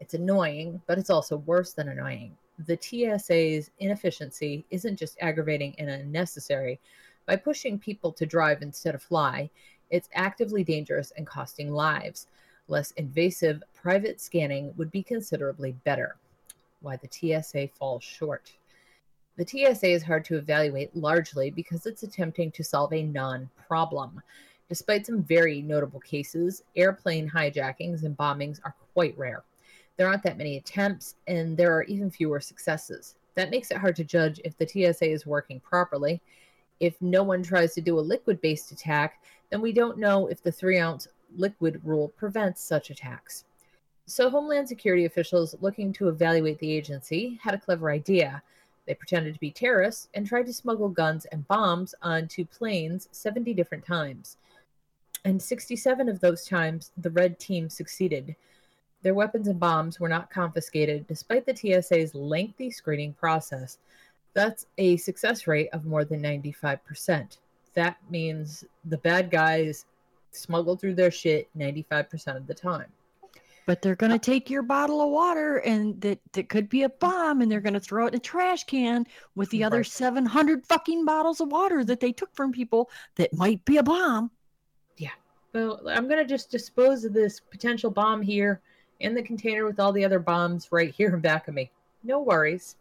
It's 0.00 0.14
annoying, 0.14 0.80
but 0.86 0.98
it's 0.98 1.10
also 1.10 1.36
worse 1.36 1.72
than 1.72 1.88
annoying. 1.88 2.36
The 2.66 2.78
TSA's 2.80 3.70
inefficiency 3.78 4.64
isn't 4.70 4.96
just 4.96 5.18
aggravating 5.20 5.74
and 5.78 5.88
unnecessary. 5.88 6.80
By 7.26 7.36
pushing 7.36 7.78
people 7.78 8.12
to 8.12 8.26
drive 8.26 8.62
instead 8.62 8.94
of 8.94 9.02
fly, 9.02 9.50
it's 9.90 10.08
actively 10.14 10.64
dangerous 10.64 11.12
and 11.16 11.26
costing 11.26 11.72
lives. 11.72 12.26
Less 12.68 12.92
invasive 12.92 13.62
private 13.74 14.20
scanning 14.20 14.72
would 14.76 14.90
be 14.90 15.02
considerably 15.02 15.72
better. 15.84 16.16
Why 16.80 16.96
the 16.96 17.08
TSA 17.10 17.68
falls 17.68 18.02
short. 18.02 18.52
The 19.36 19.46
TSA 19.46 19.88
is 19.88 20.02
hard 20.02 20.24
to 20.26 20.36
evaluate 20.36 20.94
largely 20.96 21.50
because 21.50 21.86
it's 21.86 22.02
attempting 22.02 22.50
to 22.52 22.64
solve 22.64 22.92
a 22.92 23.02
non 23.02 23.48
problem. 23.66 24.20
Despite 24.68 25.06
some 25.06 25.22
very 25.22 25.62
notable 25.62 26.00
cases, 26.00 26.62
airplane 26.76 27.28
hijackings 27.28 28.04
and 28.04 28.16
bombings 28.16 28.60
are 28.64 28.74
quite 28.94 29.16
rare. 29.18 29.42
There 30.00 30.08
aren't 30.08 30.22
that 30.22 30.38
many 30.38 30.56
attempts, 30.56 31.16
and 31.26 31.54
there 31.58 31.76
are 31.76 31.82
even 31.82 32.10
fewer 32.10 32.40
successes. 32.40 33.16
That 33.34 33.50
makes 33.50 33.70
it 33.70 33.76
hard 33.76 33.96
to 33.96 34.02
judge 34.02 34.40
if 34.46 34.56
the 34.56 34.66
TSA 34.66 35.04
is 35.04 35.26
working 35.26 35.60
properly. 35.60 36.22
If 36.80 36.94
no 37.02 37.22
one 37.22 37.42
tries 37.42 37.74
to 37.74 37.82
do 37.82 37.98
a 37.98 38.00
liquid 38.00 38.40
based 38.40 38.72
attack, 38.72 39.22
then 39.50 39.60
we 39.60 39.72
don't 39.72 39.98
know 39.98 40.26
if 40.28 40.42
the 40.42 40.52
three 40.52 40.78
ounce 40.78 41.06
liquid 41.36 41.82
rule 41.84 42.08
prevents 42.16 42.62
such 42.62 42.88
attacks. 42.88 43.44
So, 44.06 44.30
Homeland 44.30 44.68
Security 44.68 45.04
officials 45.04 45.54
looking 45.60 45.92
to 45.92 46.08
evaluate 46.08 46.60
the 46.60 46.72
agency 46.72 47.38
had 47.42 47.52
a 47.52 47.60
clever 47.60 47.90
idea. 47.90 48.42
They 48.86 48.94
pretended 48.94 49.34
to 49.34 49.40
be 49.40 49.50
terrorists 49.50 50.08
and 50.14 50.26
tried 50.26 50.46
to 50.46 50.54
smuggle 50.54 50.88
guns 50.88 51.26
and 51.26 51.46
bombs 51.46 51.94
onto 52.00 52.46
planes 52.46 53.06
70 53.12 53.52
different 53.52 53.84
times. 53.84 54.38
And 55.26 55.42
67 55.42 56.08
of 56.08 56.20
those 56.20 56.46
times, 56.46 56.90
the 56.96 57.10
red 57.10 57.38
team 57.38 57.68
succeeded. 57.68 58.34
Their 59.02 59.14
weapons 59.14 59.48
and 59.48 59.58
bombs 59.58 59.98
were 59.98 60.08
not 60.08 60.30
confiscated 60.30 61.06
despite 61.06 61.46
the 61.46 61.56
TSA's 61.56 62.14
lengthy 62.14 62.70
screening 62.70 63.14
process. 63.14 63.78
That's 64.34 64.66
a 64.78 64.96
success 64.98 65.46
rate 65.46 65.70
of 65.72 65.86
more 65.86 66.04
than 66.04 66.22
95%. 66.22 67.38
That 67.74 67.96
means 68.10 68.64
the 68.84 68.98
bad 68.98 69.30
guys 69.30 69.86
smuggle 70.32 70.76
through 70.76 70.94
their 70.94 71.10
shit 71.10 71.48
95% 71.56 72.36
of 72.36 72.46
the 72.46 72.54
time. 72.54 72.86
But 73.66 73.82
they're 73.82 73.96
gonna 73.96 74.16
uh, 74.16 74.18
take 74.18 74.50
your 74.50 74.62
bottle 74.62 75.00
of 75.00 75.10
water 75.10 75.58
and 75.58 76.00
that 76.00 76.18
that 76.32 76.48
could 76.48 76.68
be 76.68 76.82
a 76.82 76.88
bomb, 76.88 77.40
and 77.40 77.50
they're 77.50 77.60
gonna 77.60 77.78
throw 77.78 78.06
it 78.06 78.08
in 78.08 78.16
a 78.16 78.18
trash 78.18 78.64
can 78.64 79.06
with 79.36 79.48
the 79.50 79.62
other 79.62 79.84
seven 79.84 80.26
hundred 80.26 80.66
fucking 80.66 81.04
bottles 81.04 81.40
of 81.40 81.52
water 81.52 81.84
that 81.84 82.00
they 82.00 82.10
took 82.10 82.34
from 82.34 82.52
people 82.52 82.90
that 83.14 83.32
might 83.32 83.64
be 83.64 83.76
a 83.76 83.82
bomb. 83.82 84.30
Yeah. 84.96 85.10
Well, 85.52 85.80
I'm 85.88 86.08
going 86.08 86.18
to 86.18 86.26
just 86.26 86.50
dispose 86.50 87.04
of 87.04 87.12
this 87.12 87.40
potential 87.40 87.90
bomb 87.90 88.22
here 88.22 88.60
in 89.00 89.14
the 89.14 89.22
container 89.22 89.64
with 89.64 89.80
all 89.80 89.92
the 89.92 90.04
other 90.04 90.18
bombs 90.18 90.68
right 90.70 90.94
here 90.94 91.14
in 91.14 91.20
back 91.20 91.48
of 91.48 91.54
me. 91.54 91.70
No 92.04 92.20
worries. 92.20 92.76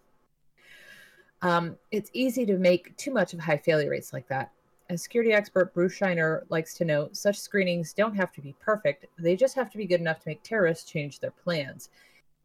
Um, 1.42 1.78
it's 1.92 2.10
easy 2.14 2.46
to 2.46 2.58
make 2.58 2.96
too 2.98 3.12
much 3.12 3.34
of 3.34 3.40
high 3.40 3.58
failure 3.58 3.90
rates 3.90 4.14
like 4.14 4.28
that. 4.28 4.52
As 4.90 5.04
security 5.04 5.34
expert 5.34 5.74
Bruce 5.74 5.98
Schneier 6.00 6.44
likes 6.50 6.74
to 6.76 6.86
note, 6.86 7.16
such 7.16 7.40
screenings 7.40 7.94
don't 7.94 8.16
have 8.16 8.32
to 8.34 8.42
be 8.42 8.56
perfect, 8.60 9.06
they 9.18 9.36
just 9.36 9.56
have 9.56 9.70
to 9.72 9.78
be 9.78 9.86
good 9.86 10.02
enough 10.02 10.20
to 10.22 10.30
make 10.30 10.44
terrorists 10.44 10.90
change 10.90 11.20
their 11.20 11.32
plans. 11.32 11.90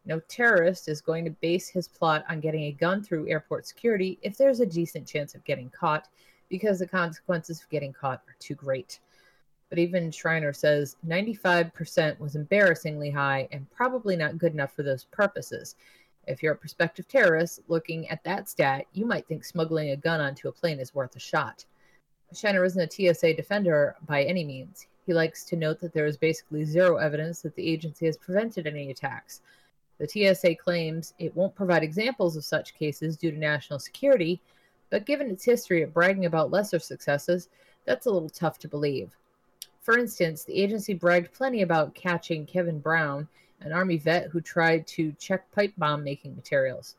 No 0.05 0.21
terrorist 0.29 0.89
is 0.89 1.01
going 1.01 1.25
to 1.25 1.31
base 1.31 1.69
his 1.69 1.89
plot 1.89 2.25
on 2.29 2.41
getting 2.41 2.65
a 2.65 2.73
gun 2.73 3.03
through 3.03 3.29
airport 3.29 3.67
security 3.67 4.19
if 4.23 4.37
there's 4.37 4.61
a 4.61 4.67
decent 4.67 5.07
chance 5.07 5.35
of 5.35 5.45
getting 5.45 5.71
caught, 5.71 6.09
because 6.51 6.79
the 6.79 6.87
consequences 6.87 7.63
of 7.63 7.71
getting 7.71 7.93
caught 7.93 8.23
are 8.29 8.37
too 8.39 8.55
great. 8.55 9.01
But 9.75 9.81
even 9.81 10.13
Schneier 10.13 10.55
says 10.55 10.95
95% 11.05 12.21
was 12.21 12.37
embarrassingly 12.37 13.11
high 13.11 13.49
and 13.51 13.69
probably 13.73 14.15
not 14.15 14.39
good 14.39 14.53
enough 14.53 14.73
for 14.73 14.85
those 14.85 15.03
purposes. 15.07 15.75
If 16.29 16.45
you're 16.45 16.53
a 16.53 16.57
prospective 16.57 17.09
terrorist 17.09 17.59
looking 17.67 18.09
at 18.09 18.23
that 18.23 18.49
stat, 18.49 18.87
you 18.93 19.05
might 19.05 19.27
think 19.27 19.45
smuggling 19.45 19.91
a 19.91 19.97
gun 19.97 20.21
onto 20.21 20.47
a 20.47 20.53
plane 20.53 20.79
is 20.79 20.95
worth 20.95 21.17
a 21.17 21.19
shot. 21.19 21.65
Schneier 22.33 22.65
isn't 22.65 23.01
a 23.01 23.15
TSA 23.15 23.35
defender 23.35 23.97
by 24.07 24.23
any 24.23 24.45
means. 24.45 24.87
He 25.07 25.13
likes 25.13 25.43
to 25.47 25.57
note 25.57 25.81
that 25.81 25.93
there 25.93 26.07
is 26.07 26.17
basically 26.17 26.65
zero 26.65 26.99
evidence 26.99 27.43
that 27.43 27.57
the 27.57 27.69
agency 27.69 28.07
has 28.07 28.17
prevented 28.17 28.69
any 28.69 28.93
attacks. 28.93 29.41
The 29.99 30.07
TSA 30.07 30.55
claims 30.55 31.15
it 31.19 31.35
won't 31.35 31.57
provide 31.57 31.83
examples 31.83 32.37
of 32.37 32.45
such 32.45 32.75
cases 32.75 33.17
due 33.17 33.33
to 33.33 33.37
national 33.37 33.81
security, 33.81 34.41
but 34.91 35.05
given 35.05 35.31
its 35.31 35.45
history 35.45 35.83
of 35.83 35.93
bragging 35.93 36.27
about 36.27 36.53
lesser 36.53 36.79
successes, 36.79 37.49
that's 37.87 38.07
a 38.07 38.11
little 38.13 38.31
tough 38.31 38.61
to 38.61 38.69
believe. 38.69 39.11
For 39.85 39.99
instance, 39.99 40.45
the 40.45 40.55
agency 40.55 40.95
bragged 40.95 41.35
plenty 41.35 41.61
about 41.61 41.95
catching 41.95 42.47
Kevin 42.47 42.79
Brown, 42.79 43.29
an 43.61 43.71
Army 43.71 43.99
vet 43.99 44.29
who 44.29 44.41
tried 44.41 44.87
to 44.87 45.13
check 45.19 45.53
pipe 45.53 45.75
bomb 45.77 46.03
making 46.03 46.35
materials. 46.35 46.97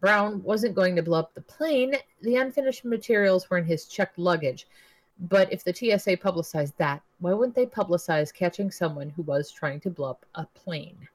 Brown 0.00 0.42
wasn't 0.42 0.74
going 0.74 0.94
to 0.96 1.02
blow 1.02 1.20
up 1.20 1.32
the 1.32 1.40
plane, 1.40 1.94
the 2.20 2.36
unfinished 2.36 2.84
materials 2.84 3.48
were 3.48 3.56
in 3.56 3.64
his 3.64 3.86
checked 3.86 4.18
luggage. 4.18 4.66
But 5.18 5.50
if 5.50 5.64
the 5.64 5.74
TSA 5.74 6.18
publicized 6.18 6.76
that, 6.76 7.00
why 7.20 7.32
wouldn't 7.32 7.56
they 7.56 7.64
publicize 7.64 8.34
catching 8.34 8.70
someone 8.70 9.08
who 9.08 9.22
was 9.22 9.50
trying 9.50 9.80
to 9.80 9.90
blow 9.90 10.10
up 10.10 10.26
a 10.34 10.44
plane? 10.44 11.08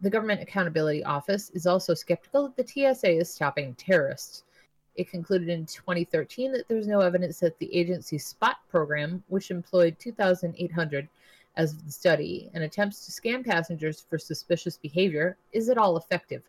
The 0.00 0.10
Government 0.10 0.42
Accountability 0.42 1.04
Office 1.04 1.50
is 1.50 1.64
also 1.64 1.94
skeptical 1.94 2.48
that 2.48 2.56
the 2.56 2.66
TSA 2.66 3.18
is 3.18 3.32
stopping 3.32 3.76
terrorists. 3.76 4.42
It 4.96 5.10
concluded 5.10 5.48
in 5.48 5.66
2013 5.66 6.52
that 6.52 6.68
there's 6.68 6.86
no 6.86 7.00
evidence 7.00 7.40
that 7.40 7.58
the 7.58 7.74
agency's 7.74 8.26
SPOT 8.26 8.56
program, 8.68 9.24
which 9.28 9.50
employed 9.50 9.98
2,800 9.98 11.08
as 11.56 11.72
of 11.72 11.84
the 11.84 11.92
study 11.92 12.50
and 12.54 12.64
attempts 12.64 13.04
to 13.06 13.12
scam 13.12 13.44
passengers 13.44 14.04
for 14.08 14.18
suspicious 14.18 14.76
behavior, 14.76 15.36
is 15.52 15.68
at 15.68 15.78
all 15.78 15.96
effective. 15.96 16.42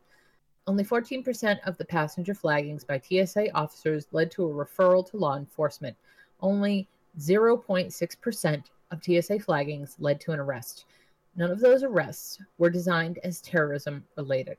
Only 0.68 0.84
14% 0.84 1.60
of 1.66 1.78
the 1.78 1.86
passenger 1.86 2.34
flaggings 2.34 2.86
by 2.86 3.00
TSA 3.00 3.52
officers 3.54 4.08
led 4.12 4.32
to 4.32 4.46
a 4.46 4.66
referral 4.66 5.08
to 5.12 5.18
law 5.18 5.38
enforcement. 5.38 5.96
Only 6.42 6.88
0.6% 7.20 8.64
of 8.92 9.04
TSA 9.04 9.40
flaggings 9.40 9.96
led 10.00 10.20
to 10.22 10.32
an 10.32 10.40
arrest. 10.40 10.86
None 11.36 11.52
of 11.52 11.60
those 11.60 11.84
arrests 11.84 12.40
were 12.58 12.70
designed 12.70 13.20
as 13.20 13.42
terrorism 13.42 14.06
related. 14.16 14.58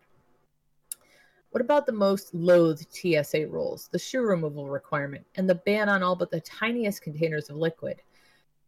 What 1.56 1.64
about 1.64 1.86
the 1.86 1.92
most 1.92 2.34
loathed 2.34 2.86
TSA 2.92 3.46
rules, 3.46 3.88
the 3.90 3.98
shoe 3.98 4.20
removal 4.20 4.68
requirement, 4.68 5.24
and 5.36 5.48
the 5.48 5.54
ban 5.54 5.88
on 5.88 6.02
all 6.02 6.14
but 6.14 6.30
the 6.30 6.42
tiniest 6.42 7.00
containers 7.00 7.48
of 7.48 7.56
liquid? 7.56 8.02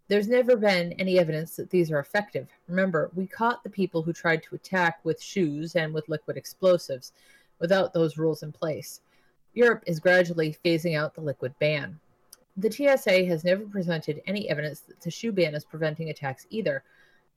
There's 0.09 0.27
never 0.27 0.57
been 0.57 0.94
any 0.94 1.18
evidence 1.18 1.55
that 1.57 1.68
these 1.68 1.90
are 1.90 1.98
effective. 1.98 2.48
Remember, 2.66 3.11
we 3.14 3.27
caught 3.27 3.62
the 3.62 3.68
people 3.68 4.01
who 4.01 4.14
tried 4.14 4.42
to 4.44 4.55
attack 4.55 5.01
with 5.05 5.20
shoes 5.20 5.77
and 5.77 5.92
with 5.92 6.09
liquid 6.09 6.38
explosives 6.38 7.12
without 7.59 7.92
those 7.92 8.16
rules 8.16 8.42
in 8.42 8.53
place. 8.53 9.03
Europe 9.53 9.85
is 9.87 10.01
gradually 10.01 10.57
phasing 10.64 10.96
out 10.96 11.14
the 11.14 11.20
liquid 11.20 11.53
ban. 11.59 12.01
The 12.57 12.72
TSA 12.72 13.27
has 13.27 13.44
never 13.44 13.66
presented 13.66 14.22
any 14.27 14.48
evidence 14.48 14.81
that 14.81 15.03
the 15.03 15.11
shoe 15.11 15.33
ban 15.33 15.55
is 15.55 15.66
preventing 15.66 16.09
attacks 16.09 16.46
either. 16.48 16.83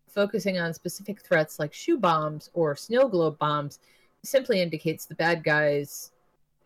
Focusing 0.08 0.60
on 0.60 0.74
specific 0.74 1.20
threats 1.20 1.60
like 1.60 1.74
shoe 1.74 1.98
bombs 1.98 2.50
or 2.54 2.74
snow 2.78 3.10
globe 3.10 3.38
bombs 3.38 3.80
simply 4.24 4.62
indicates 4.62 5.06
the 5.06 5.16
bad 5.16 5.44
guys 5.44 6.12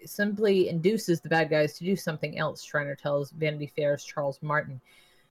simply 0.06 0.70
induces 0.70 1.22
the 1.22 1.30
bad 1.30 1.50
guys 1.50 1.78
to 1.78 1.84
do 1.84 1.96
something 1.96 2.38
else, 2.38 2.66
Schneier 2.66 2.98
tells 2.98 3.32
Vanity 3.32 3.72
Fair's 3.76 4.04
Charles 4.04 4.40
Martin. 4.42 4.80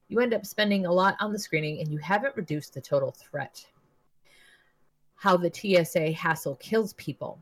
You 0.08 0.20
end 0.20 0.34
up 0.34 0.46
spending 0.46 0.86
a 0.86 0.92
lot 0.92 1.16
on 1.20 1.32
the 1.32 1.38
screening 1.38 1.80
and 1.80 1.90
you 1.90 1.98
haven't 1.98 2.36
reduced 2.36 2.74
the 2.74 2.80
total 2.80 3.12
threat. 3.12 3.64
How 5.16 5.36
the 5.36 5.52
TSA 5.52 6.12
hassle 6.12 6.56
kills 6.56 6.92
people. 6.94 7.38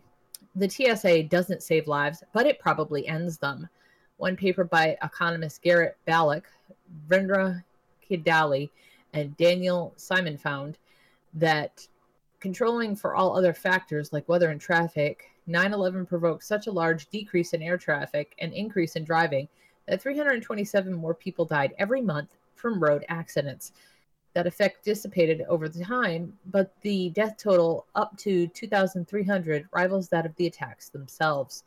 The 0.55 0.69
TSA 0.69 1.25
doesn't 1.25 1.63
save 1.63 1.89
lives, 1.89 2.23
but 2.33 2.47
it 2.47 2.59
probably 2.59 3.09
ends 3.09 3.39
them. 3.39 3.69
One 4.19 4.37
paper 4.37 4.65
by 4.65 4.97
economist 5.03 5.63
Garrett 5.63 5.97
Blalock, 6.07 6.45
Vrinda 7.09 7.63
Kadiyali, 8.09 8.71
and 9.15 9.37
Daniel 9.37 9.93
Simon 9.97 10.37
found 10.37 10.79
that 11.35 11.87
controlling 12.43 12.97
for 12.97 13.15
all 13.15 13.37
other 13.37 13.55
factors 13.55 14.13
like 14.13 14.29
weather 14.29 14.51
and 14.51 14.61
traffic, 14.61 15.31
9 15.47 15.73
11 15.73 16.05
provoked 16.05 16.43
such 16.43 16.67
a 16.67 16.73
large 16.73 17.09
decrease 17.09 17.55
in 17.55 17.63
air 17.63 17.79
traffic 17.79 18.35
and 18.41 18.53
increase 18.53 18.97
in 18.97 19.05
driving 19.05 19.49
that 19.87 20.03
327 20.03 20.93
more 20.93 21.15
people 21.15 21.45
died 21.45 21.73
every 21.79 22.03
month 22.03 22.37
from 22.57 22.83
road 22.83 23.05
accidents. 23.09 23.73
That 24.35 24.49
effect 24.49 24.85
dissipated 24.85 25.43
over 25.43 25.69
the 25.69 25.85
time, 25.85 26.37
but 26.47 26.75
the 26.81 27.11
death 27.11 27.37
total 27.39 27.87
up 27.95 28.17
to 28.19 28.49
2,300 28.49 29.69
rivals 29.73 30.09
that 30.09 30.27
of 30.27 30.35
the 30.35 30.49
attacks 30.49 30.89
themselves. 30.89 31.63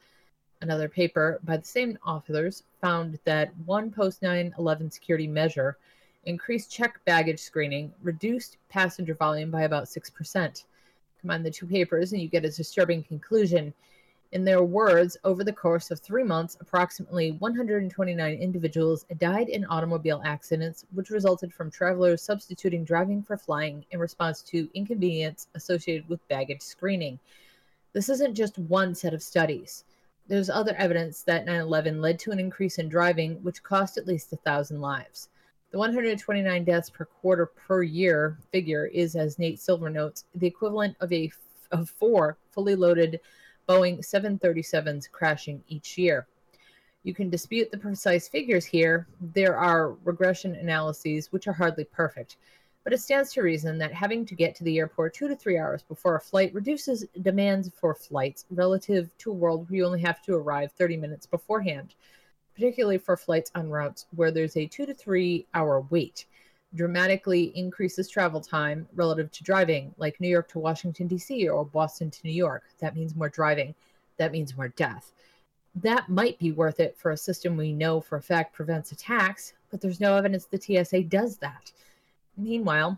Another 0.61 0.89
paper 0.89 1.39
by 1.43 1.55
the 1.57 1.65
same 1.65 1.97
authors 2.05 2.63
found 2.81 3.17
that 3.23 3.55
one 3.65 3.91
post 3.91 4.21
9 4.21 4.53
11 4.57 4.91
security 4.91 5.27
measure 5.27 5.77
increased 6.25 6.71
check 6.71 6.99
baggage 7.05 7.39
screening, 7.39 7.93
reduced 8.01 8.57
passenger 8.69 9.13
volume 9.13 9.51
by 9.51 9.63
about 9.63 9.85
6%. 9.85 10.63
Combine 11.19 11.43
the 11.43 11.51
two 11.51 11.67
papers 11.67 12.11
and 12.11 12.21
you 12.21 12.27
get 12.27 12.45
a 12.45 12.49
disturbing 12.49 13.03
conclusion. 13.03 13.73
In 14.31 14.43
their 14.43 14.63
words, 14.63 15.15
over 15.23 15.43
the 15.43 15.53
course 15.53 15.91
of 15.91 15.99
three 15.99 16.23
months, 16.23 16.57
approximately 16.59 17.31
129 17.33 18.33
individuals 18.33 19.05
died 19.17 19.49
in 19.49 19.65
automobile 19.65 20.21
accidents, 20.25 20.83
which 20.93 21.09
resulted 21.09 21.53
from 21.53 21.71
travelers 21.71 22.21
substituting 22.21 22.83
driving 22.83 23.23
for 23.23 23.37
flying 23.37 23.85
in 23.91 23.99
response 23.99 24.41
to 24.43 24.69
inconvenience 24.73 25.47
associated 25.55 26.09
with 26.09 26.27
baggage 26.27 26.61
screening. 26.61 27.19
This 27.93 28.09
isn't 28.09 28.35
just 28.35 28.57
one 28.57 28.93
set 28.93 29.13
of 29.13 29.23
studies. 29.23 29.85
There's 30.27 30.49
other 30.49 30.75
evidence 30.75 31.21
that 31.21 31.45
9 31.45 31.61
11 31.61 32.01
led 32.01 32.19
to 32.19 32.31
an 32.31 32.39
increase 32.39 32.79
in 32.79 32.89
driving, 32.89 33.35
which 33.43 33.63
cost 33.63 33.97
at 33.97 34.07
least 34.07 34.33
a 34.33 34.37
thousand 34.37 34.81
lives. 34.81 35.29
The 35.75 35.79
129 35.79 36.63
deaths 36.63 36.89
per 36.89 37.03
quarter 37.03 37.47
per 37.47 37.83
year 37.83 38.37
figure 38.49 38.85
is, 38.85 39.17
as 39.17 39.37
Nate 39.37 39.59
Silver 39.59 39.89
notes, 39.89 40.23
the 40.33 40.47
equivalent 40.47 40.95
of 41.01 41.11
a 41.11 41.29
of 41.69 41.89
four 41.89 42.37
fully 42.51 42.75
loaded 42.75 43.19
Boeing 43.67 43.99
737s 43.99 45.11
crashing 45.11 45.61
each 45.67 45.97
year. 45.97 46.27
You 47.03 47.13
can 47.13 47.29
dispute 47.29 47.71
the 47.71 47.77
precise 47.77 48.29
figures 48.29 48.63
here. 48.63 49.05
There 49.19 49.57
are 49.57 49.97
regression 50.05 50.55
analyses 50.55 51.33
which 51.33 51.45
are 51.45 51.51
hardly 51.51 51.83
perfect, 51.83 52.37
but 52.85 52.93
it 52.93 53.01
stands 53.01 53.33
to 53.33 53.41
reason 53.41 53.77
that 53.79 53.91
having 53.91 54.25
to 54.27 54.33
get 54.33 54.55
to 54.55 54.63
the 54.63 54.77
airport 54.77 55.13
two 55.13 55.27
to 55.27 55.35
three 55.35 55.57
hours 55.57 55.83
before 55.83 56.15
a 56.15 56.21
flight 56.21 56.53
reduces 56.53 57.05
demands 57.21 57.69
for 57.75 57.93
flights 57.93 58.45
relative 58.49 59.09
to 59.17 59.31
a 59.31 59.33
world 59.33 59.69
where 59.69 59.75
you 59.75 59.85
only 59.85 59.99
have 59.99 60.21
to 60.21 60.35
arrive 60.35 60.71
30 60.71 60.95
minutes 60.95 61.25
beforehand 61.25 61.95
particularly 62.55 62.97
for 62.97 63.17
flights 63.17 63.51
on 63.53 63.69
routes 63.69 64.05
where 64.15 64.31
there's 64.31 64.57
a 64.57 64.65
two 64.65 64.85
to 64.85 64.93
three 64.93 65.45
hour 65.53 65.85
wait, 65.89 66.25
dramatically 66.73 67.51
increases 67.55 68.09
travel 68.09 68.41
time 68.41 68.87
relative 68.95 69.31
to 69.31 69.43
driving, 69.43 69.93
like 69.97 70.19
New 70.19 70.29
York 70.29 70.47
to 70.49 70.59
Washington, 70.59 71.07
D.C., 71.07 71.47
or 71.47 71.65
Boston 71.65 72.09
to 72.09 72.19
New 72.23 72.33
York. 72.33 72.63
That 72.79 72.95
means 72.95 73.15
more 73.15 73.29
driving. 73.29 73.75
That 74.17 74.31
means 74.31 74.55
more 74.55 74.69
death. 74.69 75.11
That 75.75 76.07
might 76.07 76.39
be 76.39 76.53
worth 76.53 76.79
it 76.79 76.97
for 76.97 77.11
a 77.11 77.17
system 77.17 77.57
we 77.57 77.73
know 77.73 77.99
for 77.99 78.17
a 78.17 78.21
fact 78.21 78.53
prevents 78.53 78.93
attacks, 78.93 79.53
but 79.69 79.81
there's 79.81 79.99
no 79.99 80.15
evidence 80.15 80.45
the 80.45 80.59
TSA 80.59 81.03
does 81.03 81.37
that. 81.37 81.71
Meanwhile, 82.37 82.97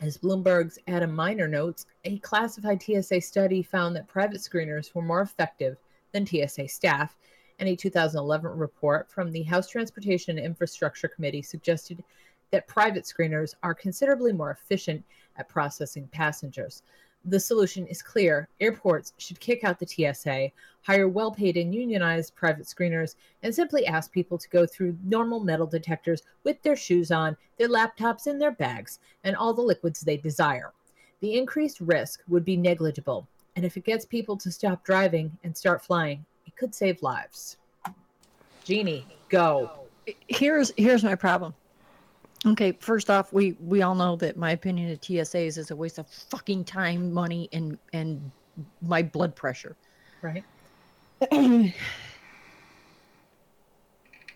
as 0.00 0.18
Bloomberg's 0.18 0.78
Adam 0.88 1.14
Minter 1.14 1.48
notes, 1.48 1.86
a 2.04 2.18
classified 2.18 2.82
TSA 2.82 3.20
study 3.20 3.62
found 3.62 3.96
that 3.96 4.08
private 4.08 4.40
screeners 4.40 4.94
were 4.94 5.02
more 5.02 5.20
effective 5.20 5.76
than 6.12 6.26
TSA 6.26 6.68
staff 6.68 7.16
and 7.58 7.68
a 7.68 7.76
2011 7.76 8.50
report 8.50 9.10
from 9.10 9.32
the 9.32 9.42
House 9.42 9.68
Transportation 9.68 10.36
and 10.36 10.46
Infrastructure 10.46 11.08
Committee 11.08 11.42
suggested 11.42 12.02
that 12.50 12.68
private 12.68 13.04
screeners 13.04 13.54
are 13.62 13.74
considerably 13.74 14.32
more 14.32 14.50
efficient 14.50 15.04
at 15.36 15.48
processing 15.48 16.08
passengers. 16.12 16.82
The 17.28 17.40
solution 17.40 17.88
is 17.88 18.02
clear. 18.02 18.48
Airports 18.60 19.12
should 19.18 19.40
kick 19.40 19.64
out 19.64 19.80
the 19.80 19.86
TSA, 19.86 20.52
hire 20.82 21.08
well 21.08 21.32
paid 21.32 21.56
and 21.56 21.74
unionized 21.74 22.36
private 22.36 22.66
screeners, 22.66 23.16
and 23.42 23.52
simply 23.52 23.84
ask 23.84 24.12
people 24.12 24.38
to 24.38 24.48
go 24.48 24.64
through 24.64 24.96
normal 25.02 25.40
metal 25.40 25.66
detectors 25.66 26.22
with 26.44 26.62
their 26.62 26.76
shoes 26.76 27.10
on, 27.10 27.36
their 27.58 27.68
laptops 27.68 28.28
in 28.28 28.38
their 28.38 28.52
bags, 28.52 29.00
and 29.24 29.34
all 29.34 29.52
the 29.52 29.60
liquids 29.60 30.02
they 30.02 30.16
desire. 30.16 30.72
The 31.18 31.36
increased 31.36 31.80
risk 31.80 32.22
would 32.28 32.44
be 32.44 32.56
negligible, 32.56 33.26
and 33.56 33.64
if 33.64 33.76
it 33.76 33.84
gets 33.84 34.04
people 34.04 34.36
to 34.36 34.52
stop 34.52 34.84
driving 34.84 35.36
and 35.42 35.56
start 35.56 35.82
flying, 35.82 36.24
could 36.56 36.74
save 36.74 37.02
lives. 37.02 37.56
Jeannie, 38.64 39.06
go. 39.28 39.70
here's 40.28 40.72
here's 40.76 41.04
my 41.04 41.14
problem. 41.14 41.54
Okay, 42.46 42.72
first 42.80 43.10
off, 43.10 43.32
we 43.32 43.56
we 43.60 43.82
all 43.82 43.94
know 43.94 44.16
that 44.16 44.36
my 44.36 44.50
opinion 44.52 44.90
of 44.92 45.00
TSAs 45.00 45.58
is 45.58 45.70
a 45.70 45.76
waste 45.76 45.98
of 45.98 46.06
fucking 46.08 46.64
time, 46.64 47.12
money, 47.12 47.48
and 47.52 47.78
and 47.92 48.30
my 48.82 49.02
blood 49.02 49.34
pressure. 49.34 49.76
Right. 50.22 50.44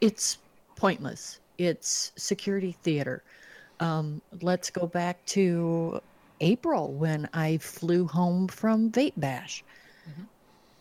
it's 0.00 0.38
pointless. 0.76 1.40
It's 1.58 2.12
security 2.16 2.72
theater. 2.82 3.22
Um, 3.80 4.22
let's 4.42 4.70
go 4.70 4.86
back 4.86 5.24
to 5.26 6.00
April 6.40 6.92
when 6.92 7.28
I 7.32 7.58
flew 7.58 8.06
home 8.06 8.48
from 8.48 8.90
Vape 8.90 9.14
Bash. 9.16 9.62
Mhm. 10.08 10.26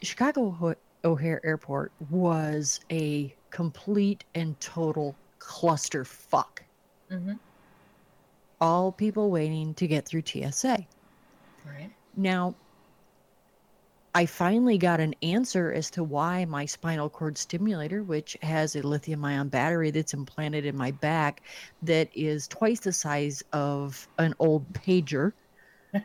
Chicago 0.01 0.75
O'Hare 1.03 1.41
Airport 1.45 1.91
was 2.09 2.79
a 2.91 3.33
complete 3.51 4.23
and 4.35 4.59
total 4.59 5.15
clusterfuck. 5.39 6.59
Mm-hmm. 7.11 7.33
All 8.61 8.91
people 8.91 9.31
waiting 9.31 9.73
to 9.75 9.87
get 9.87 10.05
through 10.05 10.23
TSA. 10.25 10.85
Right. 11.65 11.91
Now, 12.17 12.55
I 14.15 14.25
finally 14.25 14.77
got 14.77 14.99
an 14.99 15.13
answer 15.21 15.71
as 15.71 15.89
to 15.91 16.03
why 16.03 16.43
my 16.45 16.65
spinal 16.65 17.09
cord 17.09 17.37
stimulator, 17.37 18.03
which 18.03 18.37
has 18.41 18.75
a 18.75 18.81
lithium 18.81 19.23
ion 19.23 19.49
battery 19.49 19.91
that's 19.91 20.13
implanted 20.13 20.65
in 20.65 20.75
my 20.75 20.91
back 20.91 21.41
that 21.83 22.09
is 22.15 22.47
twice 22.47 22.79
the 22.79 22.91
size 22.91 23.43
of 23.53 24.07
an 24.17 24.33
old 24.39 24.71
pager, 24.73 25.31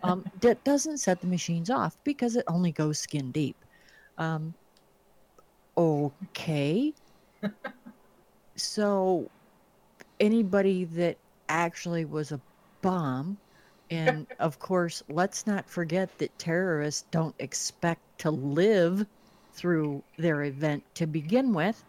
um, 0.02 0.24
that 0.42 0.62
doesn't 0.64 0.98
set 0.98 1.20
the 1.20 1.26
machines 1.26 1.70
off 1.70 1.96
because 2.04 2.36
it 2.36 2.44
only 2.46 2.72
goes 2.72 2.98
skin 2.98 3.32
deep. 3.32 3.56
Um, 4.18 4.54
okay. 5.76 6.92
so, 8.56 9.30
anybody 10.20 10.84
that 10.84 11.16
actually 11.48 12.04
was 12.04 12.32
a 12.32 12.40
bomb 12.82 13.36
and 13.90 14.26
of 14.40 14.58
course, 14.58 15.02
let's 15.08 15.46
not 15.46 15.68
forget 15.68 16.18
that 16.18 16.36
terrorists 16.38 17.04
don't 17.10 17.34
expect 17.38 18.00
to 18.18 18.30
live 18.30 19.06
through 19.52 20.02
their 20.18 20.42
event 20.44 20.82
to 20.94 21.06
begin 21.06 21.52
with. 21.52 21.84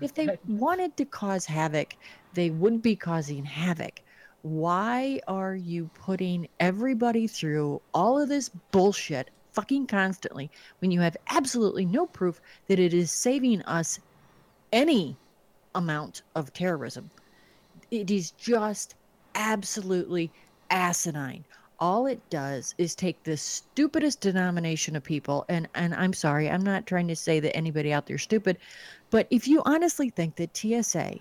If 0.00 0.14
they 0.14 0.38
wanted 0.48 0.96
to 0.96 1.04
cause 1.04 1.44
havoc, 1.44 1.94
they 2.32 2.50
would 2.50 2.82
be 2.82 2.96
causing 2.96 3.44
havoc. 3.44 4.00
Why 4.42 5.20
are 5.28 5.54
you 5.54 5.90
putting 5.94 6.48
everybody 6.58 7.26
through 7.26 7.80
all 7.92 8.20
of 8.20 8.28
this 8.28 8.48
bullshit 8.48 9.30
fucking 9.54 9.86
constantly 9.86 10.50
when 10.80 10.90
you 10.90 11.00
have 11.00 11.16
absolutely 11.30 11.86
no 11.86 12.06
proof 12.06 12.40
that 12.66 12.78
it 12.78 12.92
is 12.92 13.10
saving 13.10 13.62
us 13.62 13.98
any 14.72 15.16
amount 15.74 16.22
of 16.34 16.52
terrorism? 16.52 17.10
It 17.90 18.10
is 18.10 18.32
just 18.32 18.94
absolutely 19.34 20.30
asinine. 20.70 21.44
All 21.80 22.06
it 22.06 22.20
does 22.30 22.74
is 22.78 22.94
take 22.94 23.22
the 23.24 23.36
stupidest 23.36 24.20
denomination 24.20 24.94
of 24.96 25.02
people, 25.02 25.44
and 25.48 25.68
and 25.74 25.94
I'm 25.94 26.12
sorry, 26.12 26.48
I'm 26.48 26.62
not 26.62 26.86
trying 26.86 27.08
to 27.08 27.16
say 27.16 27.40
that 27.40 27.56
anybody 27.56 27.92
out 27.92 28.06
there 28.06 28.16
is 28.16 28.22
stupid, 28.22 28.58
but 29.10 29.26
if 29.30 29.48
you 29.48 29.60
honestly 29.64 30.10
think 30.10 30.36
that 30.36 30.56
TSA 30.56 31.16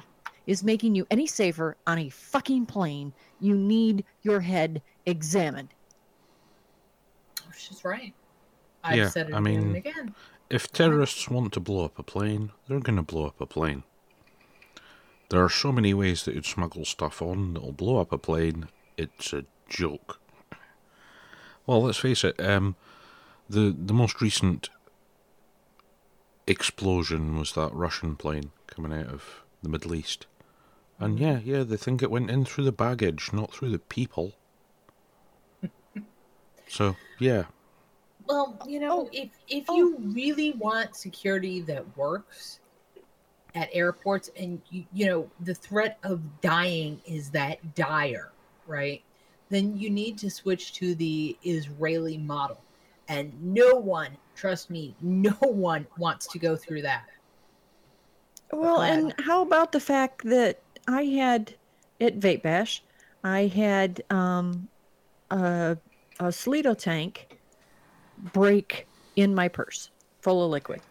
is 0.46 0.64
making 0.64 0.94
you 0.96 1.08
any 1.10 1.26
safer 1.26 1.76
on 1.88 1.98
a 1.98 2.10
fucking 2.10 2.66
plane, 2.66 3.14
you 3.40 3.56
need 3.56 4.06
your 4.22 4.40
head 4.40 4.82
examined. 5.06 5.70
Oh, 7.42 7.52
she's 7.58 7.84
right. 7.84 8.14
I've 8.84 8.98
Yeah, 8.98 9.10
said 9.10 9.30
it 9.30 9.34
I 9.34 9.40
again 9.40 9.54
and 9.56 9.66
mean- 9.68 9.76
again. 9.76 10.16
If 10.50 10.72
terrorists 10.72 11.30
want 11.30 11.52
to 11.54 11.60
blow 11.60 11.86
up 11.86 11.98
a 11.98 12.04
plane, 12.04 12.52
they're 12.68 12.80
going 12.80 12.98
to 12.98 13.02
blow 13.02 13.26
up 13.26 13.42
a 13.42 13.46
plane. 13.46 13.84
There 15.30 15.44
are 15.44 15.50
so 15.50 15.72
many 15.72 15.94
ways 15.96 16.26
that 16.26 16.36
you'd 16.36 16.46
smuggle 16.46 16.86
stuff 16.86 17.22
on 17.22 17.54
that'll 17.54 17.72
blow 17.72 17.98
up 17.98 18.12
a 18.12 18.18
plane. 18.20 18.68
It's 18.98 19.34
a 19.34 19.46
joke. 19.68 20.20
Well, 21.66 21.82
let's 21.84 21.98
face 21.98 22.24
it. 22.24 22.40
Um, 22.40 22.76
the 23.50 23.76
the 23.76 23.94
most 23.94 24.22
recent 24.22 24.70
explosion 26.46 27.38
was 27.40 27.54
that 27.54 27.74
Russian 27.74 28.16
plane 28.16 28.52
coming 28.68 28.94
out 28.94 29.08
of 29.08 29.44
the 29.64 29.70
Middle 29.70 29.96
East, 29.96 30.28
and 31.00 31.18
yeah, 31.20 31.40
yeah, 31.44 31.64
they 31.64 31.78
think 31.78 32.04
it 32.04 32.12
went 32.12 32.30
in 32.30 32.46
through 32.46 32.66
the 32.66 32.72
baggage, 32.72 33.32
not 33.34 33.52
through 33.54 33.70
the 33.70 33.80
people. 33.80 34.34
so 36.68 36.96
yeah, 37.20 37.46
Well, 38.28 38.58
you 38.68 38.80
know, 38.80 39.10
if 39.12 39.30
if 39.48 39.68
you 39.70 39.98
really 40.00 40.52
want 40.52 40.96
security 40.96 41.62
that 41.62 41.98
works 41.98 42.60
at 43.56 43.70
airports, 43.74 44.30
and 44.38 44.62
you, 44.70 44.86
you 44.94 45.06
know 45.06 45.30
the 45.42 45.54
threat 45.54 45.98
of 46.04 46.22
dying 46.42 47.02
is 47.06 47.30
that 47.32 47.76
dire, 47.76 48.32
right? 48.66 49.04
Then 49.50 49.78
you 49.78 49.90
need 49.90 50.18
to 50.20 50.30
switch 50.30 50.74
to 50.74 50.96
the 50.96 51.38
Israeli 51.44 52.18
model, 52.18 52.62
and 53.08 53.34
no 53.42 53.76
one, 53.76 54.18
trust 54.36 54.70
me, 54.70 54.96
no 55.02 55.38
one 55.42 55.86
wants 55.98 56.28
to 56.28 56.40
go 56.40 56.56
through 56.56 56.84
that. 56.84 57.06
Well, 58.52 58.78
glad. 58.78 59.00
and 59.00 59.14
how 59.20 59.42
about 59.42 59.72
the 59.72 59.80
fact 59.80 60.24
that 60.26 60.62
I 60.88 61.04
had 61.04 61.56
at 62.00 62.20
Vape 62.20 62.42
Bash, 62.42 62.84
I 63.24 63.48
had 63.48 64.04
um, 64.10 64.68
a, 65.32 65.78
a 66.20 66.26
Slido 66.26 66.78
tank 66.78 67.33
break 68.32 68.88
in 69.16 69.36
my 69.36 69.48
purse 69.48 69.90
full 70.22 70.44
of 70.44 70.52
liquid. 70.52 70.82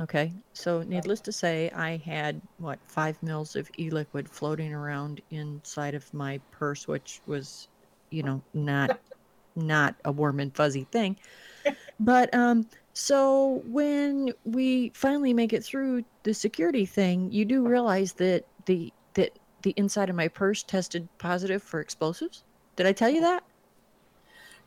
Okay, 0.00 0.32
so 0.54 0.82
needless 0.82 1.20
to 1.20 1.32
say, 1.32 1.70
I 1.74 1.98
had 1.98 2.40
what 2.58 2.78
five 2.86 3.22
mils 3.22 3.54
of 3.54 3.70
e-liquid 3.78 4.28
floating 4.28 4.72
around 4.72 5.20
inside 5.30 5.94
of 5.94 6.12
my 6.14 6.40
purse, 6.50 6.88
which 6.88 7.20
was, 7.26 7.68
you 8.10 8.22
know, 8.22 8.40
not 8.54 8.98
not 9.54 9.94
a 10.06 10.10
warm 10.10 10.40
and 10.40 10.54
fuzzy 10.54 10.86
thing. 10.90 11.16
But 12.00 12.34
um, 12.34 12.66
so 12.94 13.62
when 13.66 14.32
we 14.44 14.90
finally 14.92 15.32
make 15.32 15.52
it 15.52 15.62
through 15.62 16.04
the 16.24 16.34
security 16.34 16.84
thing, 16.84 17.30
you 17.30 17.44
do 17.44 17.64
realize 17.64 18.12
that 18.14 18.44
the 18.66 18.92
that 19.14 19.38
the 19.62 19.72
inside 19.76 20.10
of 20.10 20.16
my 20.16 20.26
purse 20.26 20.64
tested 20.64 21.08
positive 21.18 21.62
for 21.62 21.78
explosives. 21.78 22.42
Did 22.74 22.86
I 22.86 22.92
tell 22.92 23.10
you 23.10 23.20
that? 23.20 23.44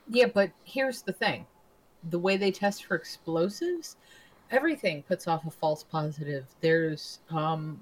Yeah, 0.07 0.27
but 0.33 0.51
here's 0.63 1.01
the 1.01 1.11
thing 1.11 1.45
the 2.09 2.19
way 2.19 2.37
they 2.37 2.51
test 2.51 2.85
for 2.85 2.95
explosives, 2.95 3.97
everything 4.51 5.03
puts 5.03 5.27
off 5.27 5.45
a 5.45 5.51
false 5.51 5.83
positive. 5.83 6.45
There's 6.61 7.19
um, 7.29 7.81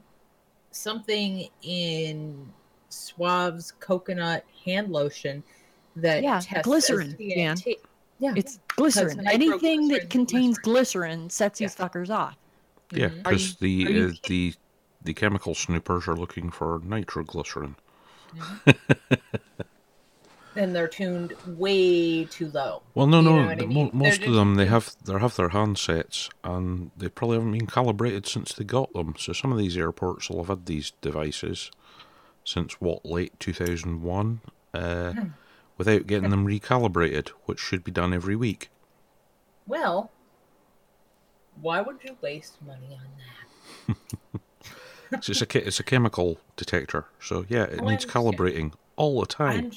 something 0.71 1.47
in 1.61 2.51
Suave's 2.89 3.71
coconut 3.79 4.45
hand 4.65 4.91
lotion 4.91 5.43
that 5.95 6.23
Yeah, 6.23 6.39
tests 6.39 6.55
as 6.55 6.63
glycerin, 6.63 7.09
Dan. 7.35 7.57
TNT. 7.57 7.77
Yeah, 8.19 8.33
It's 8.35 8.59
glycerin. 8.75 9.27
Anything 9.27 9.87
that 9.89 10.09
contains 10.09 10.57
glycerin. 10.57 10.73
glycerin 10.73 11.29
sets 11.29 11.59
these 11.59 11.75
fuckers 11.75 12.09
off. 12.09 12.37
Yeah, 12.91 13.07
Mhm. 13.09 13.25
Are 13.25 13.33
because 13.33 13.55
the 13.57 13.87
are 13.87 13.91
you 13.91 14.09
uh, 14.09 14.13
the 14.27 14.53
the 15.01 15.13
chemical 15.13 15.55
snoopers 15.55 16.07
are 16.07 16.15
looking 16.15 16.49
for 16.51 16.79
nitroglycerin. 16.83 17.75
and 20.55 20.75
they're 20.75 20.87
tuned 20.87 21.33
way 21.45 22.25
too 22.25 22.49
low. 22.51 22.83
Well, 22.93 23.07
no, 23.07 23.19
You 23.19 23.23
no, 23.25 23.35
what 23.45 23.61
I 23.61 23.65
mean? 23.65 23.89
most 23.93 24.21
of 24.23 24.33
them 24.33 24.55
they 24.55 24.65
have 24.67 24.95
they 25.03 25.17
have 25.17 25.35
their 25.35 25.49
handsets 25.49 26.29
and 26.43 26.91
they 26.97 27.09
probably 27.09 27.37
haven't 27.37 27.51
been 27.57 27.67
calibrated 27.67 28.27
since 28.27 28.53
they 28.53 28.63
got 28.63 28.91
them. 28.93 29.15
So 29.17 29.33
some 29.33 29.51
of 29.51 29.57
these 29.57 29.77
airports 29.77 30.29
will 30.29 30.39
have 30.39 30.47
had 30.49 30.65
these 30.65 30.91
devices 31.01 31.71
since 32.45 32.73
what 32.81 33.05
late 33.05 33.39
two 33.39 33.53
thousand 33.53 34.01
one, 34.01 34.41
uh, 34.73 35.13
Hmm. 35.13 35.27
without 35.77 36.07
getting 36.07 36.29
them 36.29 36.45
recalibrated, 36.45 37.29
which 37.45 37.59
should 37.59 37.83
be 37.83 37.91
done 37.91 38.13
every 38.13 38.35
week. 38.35 38.69
Well, 39.65 40.11
why 41.61 41.81
would 41.81 41.97
you 42.03 42.17
waste 42.21 42.61
money 42.61 42.97
on 42.99 43.95
that? 43.97 44.39
It's 45.11 45.41
a 45.43 45.67
it's 45.67 45.79
a 45.79 45.83
chemical 45.83 46.39
detector, 46.55 47.05
so 47.19 47.45
yeah, 47.47 47.65
it 47.65 47.79
Oh, 47.81 47.87
needs 47.87 48.03
calibrating 48.03 48.73
all 48.95 49.19
the 49.19 49.27
time. 49.27 49.71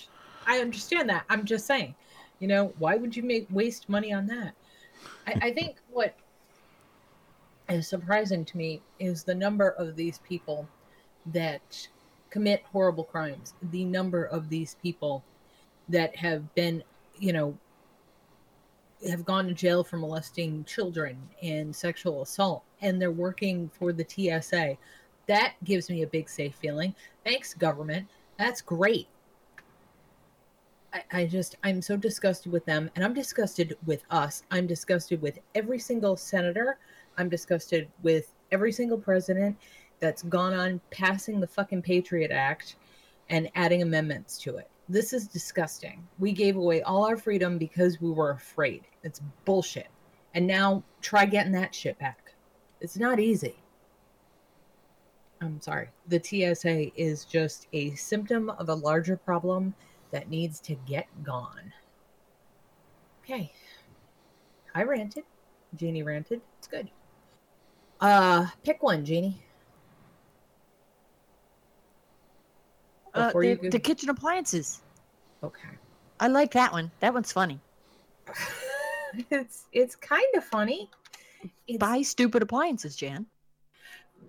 I'm, 0.47 0.63
understand 0.63 1.09
that. 1.11 1.25
I'm 1.29 1.45
just 1.45 1.67
saying, 1.67 1.95
you 2.39 2.49
know, 2.49 2.73
why 2.79 2.97
would 2.97 3.17
you 3.17 3.23
make 3.23 3.47
waste 3.51 3.89
money 3.89 4.13
on 4.13 4.27
that? 4.27 4.55
I, 5.27 5.49
I 5.49 5.53
think 5.53 5.77
what 5.91 6.15
is 7.69 7.89
surprising 7.89 8.45
to 8.45 8.57
me 8.57 8.81
is 8.99 9.25
the 9.25 9.35
number 9.35 9.71
of 9.71 9.97
these 9.97 10.19
people 10.19 10.69
that 11.27 11.89
commit 12.31 12.63
horrible 12.73 13.05
crimes. 13.05 13.55
The 13.71 13.85
number 13.85 14.25
of 14.25 14.49
these 14.49 14.77
people 14.83 15.25
that 15.89 16.17
have 16.17 16.55
been, 16.55 16.83
you 17.19 17.33
know, 17.33 17.57
have 19.09 19.25
gone 19.25 19.47
to 19.47 19.55
jail 19.55 19.85
for 19.85 19.99
molesting 19.99 20.65
children 20.65 21.17
and 21.43 21.75
sexual 21.75 22.23
assault, 22.23 22.63
and 22.81 23.01
they're 23.01 23.11
working 23.11 23.71
for 23.79 23.93
the 23.93 24.07
TSA. 24.09 24.77
That 25.27 25.55
gives 25.65 25.91
me 25.91 26.03
a 26.03 26.07
big 26.07 26.29
safe 26.29 26.55
feeling. 26.55 26.95
Thanks, 27.25 27.53
government. 27.55 28.09
That's 28.39 28.61
great. 28.61 29.09
I, 30.97 31.21
I 31.21 31.27
just 31.27 31.57
I'm 31.63 31.83
so 31.83 31.97
disgusted 31.97 32.53
with 32.53 32.65
them 32.65 32.91
and 32.95 33.05
I'm 33.05 33.13
disgusted 33.13 33.77
with 33.85 34.03
us. 34.11 34.43
I'm 34.51 34.67
disgusted 34.67 35.21
with 35.21 35.39
every 35.55 35.79
single 35.79 36.17
senator. 36.17 36.79
I'm 37.19 37.29
disgusted 37.29 37.89
with 38.03 38.33
every 38.51 38.73
single 38.73 38.97
president 38.97 39.59
that's 40.01 40.23
gone 40.23 40.55
on 40.55 40.81
passing 40.91 41.41
the 41.41 41.47
fucking 41.47 41.83
Patriot 41.83 42.31
Act 42.31 42.77
and 43.29 43.51
adding 43.55 43.83
amendments 43.83 44.39
to 44.39 44.57
it. 44.57 44.71
This 44.89 45.13
is 45.13 45.27
disgusting. 45.27 46.07
We 46.19 46.33
gave 46.33 46.57
away 46.57 46.81
all 46.83 47.05
our 47.05 47.17
freedom 47.17 47.59
because 47.59 48.01
we 48.01 48.11
were 48.11 48.31
afraid. 48.31 48.85
It's 49.03 49.21
bullshit. 49.45 49.89
And 50.35 50.47
now 50.47 50.83
try 51.03 51.27
getting 51.27 51.53
that 51.53 51.75
shit 51.75 51.99
back. 51.99 52.33
It's 52.81 52.97
not 52.97 53.19
easy. 53.19 53.57
I'm 55.43 55.61
sorry. 55.61 55.89
The 56.09 56.23
TSA 56.23 56.99
is 56.99 57.25
just 57.25 57.67
a 57.73 57.95
symptom 57.97 58.49
of 58.51 58.69
a 58.69 58.75
larger 58.75 59.17
problem 59.17 59.75
that 60.11 60.31
needs 60.31 60.61
to 60.61 60.75
get 60.87 61.07
gone. 61.23 61.73
Okay. 63.23 63.53
I 64.75 64.83
ranted. 64.83 65.25
Jeannie 65.75 66.03
ranted. 66.03 66.41
It's 66.59 66.67
good. 66.67 66.91
Uh, 68.01 68.47
pick 68.63 68.83
one, 68.83 69.05
Jeannie. 69.05 69.43
Uh, 73.15 73.33
the, 73.33 73.57
go- 73.57 73.71
the 73.71 73.79
kitchen 73.79 74.11
appliances. 74.11 74.83
Okay. 75.43 75.69
I 76.21 76.29
like 76.29 76.53
that 76.53 76.73
one. 76.73 76.91
That 77.01 77.15
one's 77.15 77.33
funny. 77.33 77.59
it's 79.31 79.67
it's 79.73 79.97
kind 79.97 80.27
of 80.37 80.45
funny. 80.45 80.91
It's, 81.67 81.79
Buy 81.79 82.03
stupid 82.03 82.43
appliances, 82.43 82.97
Jan. 82.97 83.27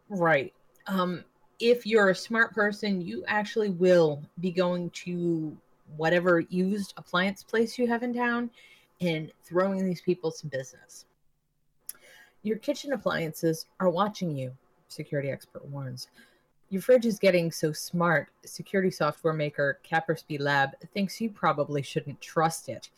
Right. 0.09 0.53
Um, 0.88 1.23
if 1.59 1.86
you're 1.86 2.09
a 2.09 2.15
smart 2.15 2.53
person, 2.53 3.01
you 3.01 3.23
actually 3.28 3.69
will 3.69 4.23
be 4.39 4.51
going 4.51 4.89
to 4.91 5.57
whatever 5.95 6.41
used 6.41 6.93
appliance 6.97 7.43
place 7.43 7.77
you 7.77 7.88
have 7.88 8.03
in 8.03 8.13
town 8.13 8.49
and 9.01 9.31
throwing 9.43 9.85
these 9.85 10.01
people 10.01 10.31
some 10.31 10.49
business. 10.49 11.05
Your 12.43 12.57
kitchen 12.57 12.93
appliances 12.93 13.65
are 13.79 13.89
watching 13.89 14.35
you, 14.35 14.55
security 14.88 15.29
expert 15.29 15.65
warns. 15.65 16.07
Your 16.69 16.81
fridge 16.81 17.05
is 17.05 17.19
getting 17.19 17.51
so 17.51 17.71
smart, 17.71 18.29
security 18.45 18.91
software 18.91 19.33
maker 19.33 19.79
Kaspersky 19.89 20.39
Lab 20.39 20.71
thinks 20.93 21.21
you 21.21 21.29
probably 21.29 21.81
shouldn't 21.81 22.19
trust 22.19 22.67
it. 22.67 22.89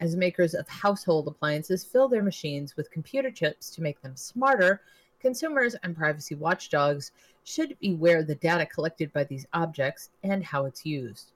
As 0.00 0.16
makers 0.16 0.54
of 0.54 0.68
household 0.68 1.28
appliances 1.28 1.84
fill 1.84 2.08
their 2.08 2.22
machines 2.22 2.76
with 2.76 2.90
computer 2.90 3.30
chips 3.30 3.70
to 3.70 3.82
make 3.82 4.00
them 4.00 4.16
smarter, 4.16 4.80
consumers 5.20 5.74
and 5.82 5.96
privacy 5.96 6.34
watchdogs 6.34 7.12
should 7.44 7.78
beware 7.80 8.22
the 8.22 8.34
data 8.34 8.66
collected 8.66 9.12
by 9.12 9.24
these 9.24 9.46
objects 9.52 10.10
and 10.22 10.42
how 10.42 10.64
it's 10.66 10.84
used. 10.86 11.32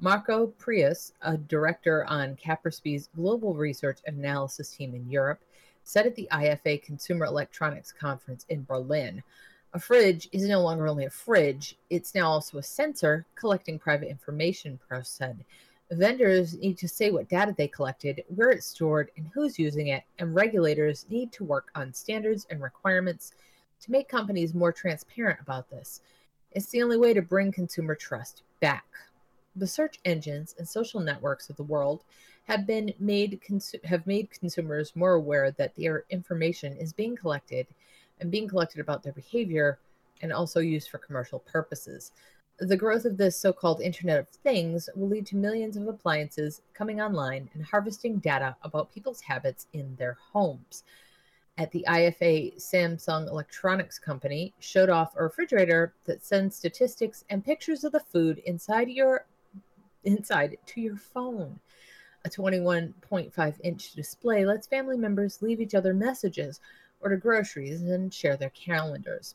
Marco 0.00 0.46
Preuss, 0.46 1.12
a 1.22 1.36
director 1.36 2.04
on 2.04 2.36
Kaspersky's 2.36 3.08
global 3.16 3.54
research 3.54 3.98
and 4.06 4.18
analysis 4.18 4.70
team 4.70 4.94
in 4.94 5.10
Europe, 5.10 5.40
said 5.82 6.06
at 6.06 6.14
the 6.14 6.28
IFA 6.30 6.82
Consumer 6.82 7.24
Electronics 7.24 7.92
Conference 7.92 8.46
in 8.48 8.64
Berlin 8.64 9.22
a 9.74 9.78
fridge 9.78 10.28
is 10.32 10.48
no 10.48 10.62
longer 10.62 10.88
only 10.88 11.04
a 11.04 11.10
fridge, 11.10 11.76
it's 11.90 12.14
now 12.14 12.30
also 12.30 12.56
a 12.56 12.62
sensor 12.62 13.26
collecting 13.34 13.78
private 13.78 14.08
information, 14.08 14.78
Preuss 14.88 15.10
said. 15.10 15.44
Vendors 15.90 16.56
need 16.56 16.78
to 16.78 16.88
say 16.88 17.10
what 17.10 17.28
data 17.28 17.54
they 17.56 17.68
collected, 17.68 18.24
where 18.34 18.50
it's 18.50 18.66
stored, 18.66 19.10
and 19.16 19.28
who's 19.34 19.58
using 19.58 19.88
it, 19.88 20.04
and 20.18 20.34
regulators 20.34 21.04
need 21.10 21.32
to 21.32 21.44
work 21.44 21.70
on 21.74 21.92
standards 21.92 22.46
and 22.50 22.62
requirements 22.62 23.32
to 23.80 23.90
make 23.90 24.08
companies 24.08 24.54
more 24.54 24.72
transparent 24.72 25.38
about 25.40 25.68
this. 25.68 26.00
It's 26.52 26.70
the 26.70 26.82
only 26.82 26.96
way 26.96 27.12
to 27.12 27.22
bring 27.22 27.52
consumer 27.52 27.94
trust 27.94 28.42
back. 28.60 28.86
The 29.58 29.66
search 29.66 29.98
engines 30.04 30.54
and 30.56 30.68
social 30.68 31.00
networks 31.00 31.50
of 31.50 31.56
the 31.56 31.64
world 31.64 32.04
have 32.44 32.64
been 32.64 32.94
made 33.00 33.40
consu- 33.44 33.84
have 33.84 34.06
made 34.06 34.30
consumers 34.30 34.94
more 34.94 35.14
aware 35.14 35.50
that 35.50 35.74
their 35.74 36.04
information 36.10 36.76
is 36.76 36.92
being 36.92 37.16
collected 37.16 37.66
and 38.20 38.30
being 38.30 38.46
collected 38.46 38.80
about 38.80 39.02
their 39.02 39.12
behavior 39.12 39.80
and 40.22 40.32
also 40.32 40.60
used 40.60 40.88
for 40.88 40.98
commercial 40.98 41.40
purposes. 41.40 42.12
The 42.60 42.76
growth 42.76 43.04
of 43.04 43.16
this 43.16 43.36
so 43.36 43.52
called 43.52 43.80
Internet 43.80 44.20
of 44.20 44.28
Things 44.28 44.88
will 44.94 45.08
lead 45.08 45.26
to 45.26 45.36
millions 45.36 45.76
of 45.76 45.88
appliances 45.88 46.62
coming 46.72 47.00
online 47.00 47.50
and 47.54 47.64
harvesting 47.64 48.18
data 48.18 48.54
about 48.62 48.92
people's 48.92 49.22
habits 49.22 49.66
in 49.72 49.96
their 49.96 50.18
homes. 50.32 50.84
At 51.56 51.72
the 51.72 51.84
IFA, 51.88 52.58
Samsung 52.58 53.28
Electronics 53.28 53.98
Company 53.98 54.54
showed 54.60 54.88
off 54.88 55.16
a 55.16 55.24
refrigerator 55.24 55.94
that 56.04 56.24
sends 56.24 56.54
statistics 56.54 57.24
and 57.28 57.44
pictures 57.44 57.82
of 57.82 57.90
the 57.90 57.98
food 57.98 58.38
inside 58.46 58.88
your 58.88 59.26
inside 60.04 60.56
to 60.66 60.80
your 60.80 60.96
phone. 60.96 61.58
A 62.24 62.28
21.5 62.28 63.54
inch 63.62 63.92
display 63.92 64.44
lets 64.44 64.66
family 64.66 64.96
members 64.96 65.40
leave 65.40 65.60
each 65.60 65.74
other 65.74 65.94
messages, 65.94 66.60
order 67.00 67.16
groceries, 67.16 67.82
and 67.82 68.12
share 68.12 68.36
their 68.36 68.50
calendars. 68.50 69.34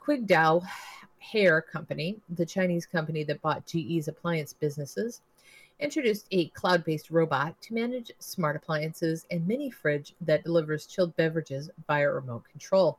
Qingdao 0.00 0.66
Haier 1.32 1.62
Company, 1.66 2.20
the 2.30 2.46
Chinese 2.46 2.86
company 2.86 3.24
that 3.24 3.42
bought 3.42 3.66
GE's 3.66 4.08
appliance 4.08 4.52
businesses, 4.52 5.20
introduced 5.78 6.26
a 6.30 6.48
cloud 6.48 6.84
based 6.84 7.10
robot 7.10 7.60
to 7.62 7.74
manage 7.74 8.12
smart 8.18 8.56
appliances 8.56 9.26
and 9.30 9.46
mini 9.46 9.70
fridge 9.70 10.14
that 10.20 10.44
delivers 10.44 10.86
chilled 10.86 11.14
beverages 11.16 11.70
via 11.86 12.10
remote 12.10 12.44
control. 12.50 12.98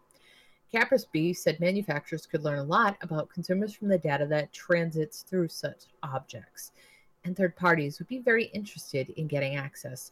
Kaspersky 0.74 1.36
said 1.36 1.60
manufacturers 1.60 2.26
could 2.26 2.44
learn 2.44 2.60
a 2.60 2.64
lot 2.64 2.98
about 3.02 3.30
consumers 3.30 3.74
from 3.74 3.90
the 3.90 3.98
data 3.98 4.26
that 4.28 4.54
transits 4.54 5.24
through 5.24 5.50
such 5.50 5.84
objects, 6.02 6.72
and 7.26 7.36
third 7.36 7.56
parties 7.56 8.00
would 8.00 8.08
be 8.08 8.20
very 8.20 8.46
interested 8.46 9.10
in 9.12 9.28
getting 9.28 9.56
access. 9.56 10.12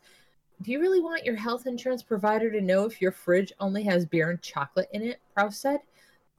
Do 0.61 0.71
you 0.71 0.81
really 0.81 0.99
want 0.99 1.23
your 1.23 1.37
health 1.37 1.65
insurance 1.65 2.03
provider 2.03 2.51
to 2.51 2.59
know 2.59 2.85
if 2.85 3.01
your 3.01 3.13
fridge 3.13 3.53
only 3.61 3.83
has 3.83 4.05
beer 4.05 4.29
and 4.29 4.41
chocolate 4.41 4.89
in 4.91 5.01
it? 5.01 5.21
Preuss 5.33 5.57
said. 5.57 5.79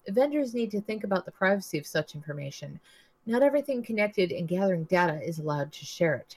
Vendors 0.08 0.54
need 0.54 0.70
to 0.72 0.80
think 0.82 1.04
about 1.04 1.24
the 1.24 1.30
privacy 1.30 1.78
of 1.78 1.86
such 1.86 2.14
information. 2.14 2.78
Not 3.24 3.42
everything 3.42 3.82
connected 3.82 4.32
and 4.32 4.48
gathering 4.48 4.84
data 4.84 5.22
is 5.22 5.38
allowed 5.38 5.72
to 5.72 5.84
share 5.86 6.14
it. 6.14 6.36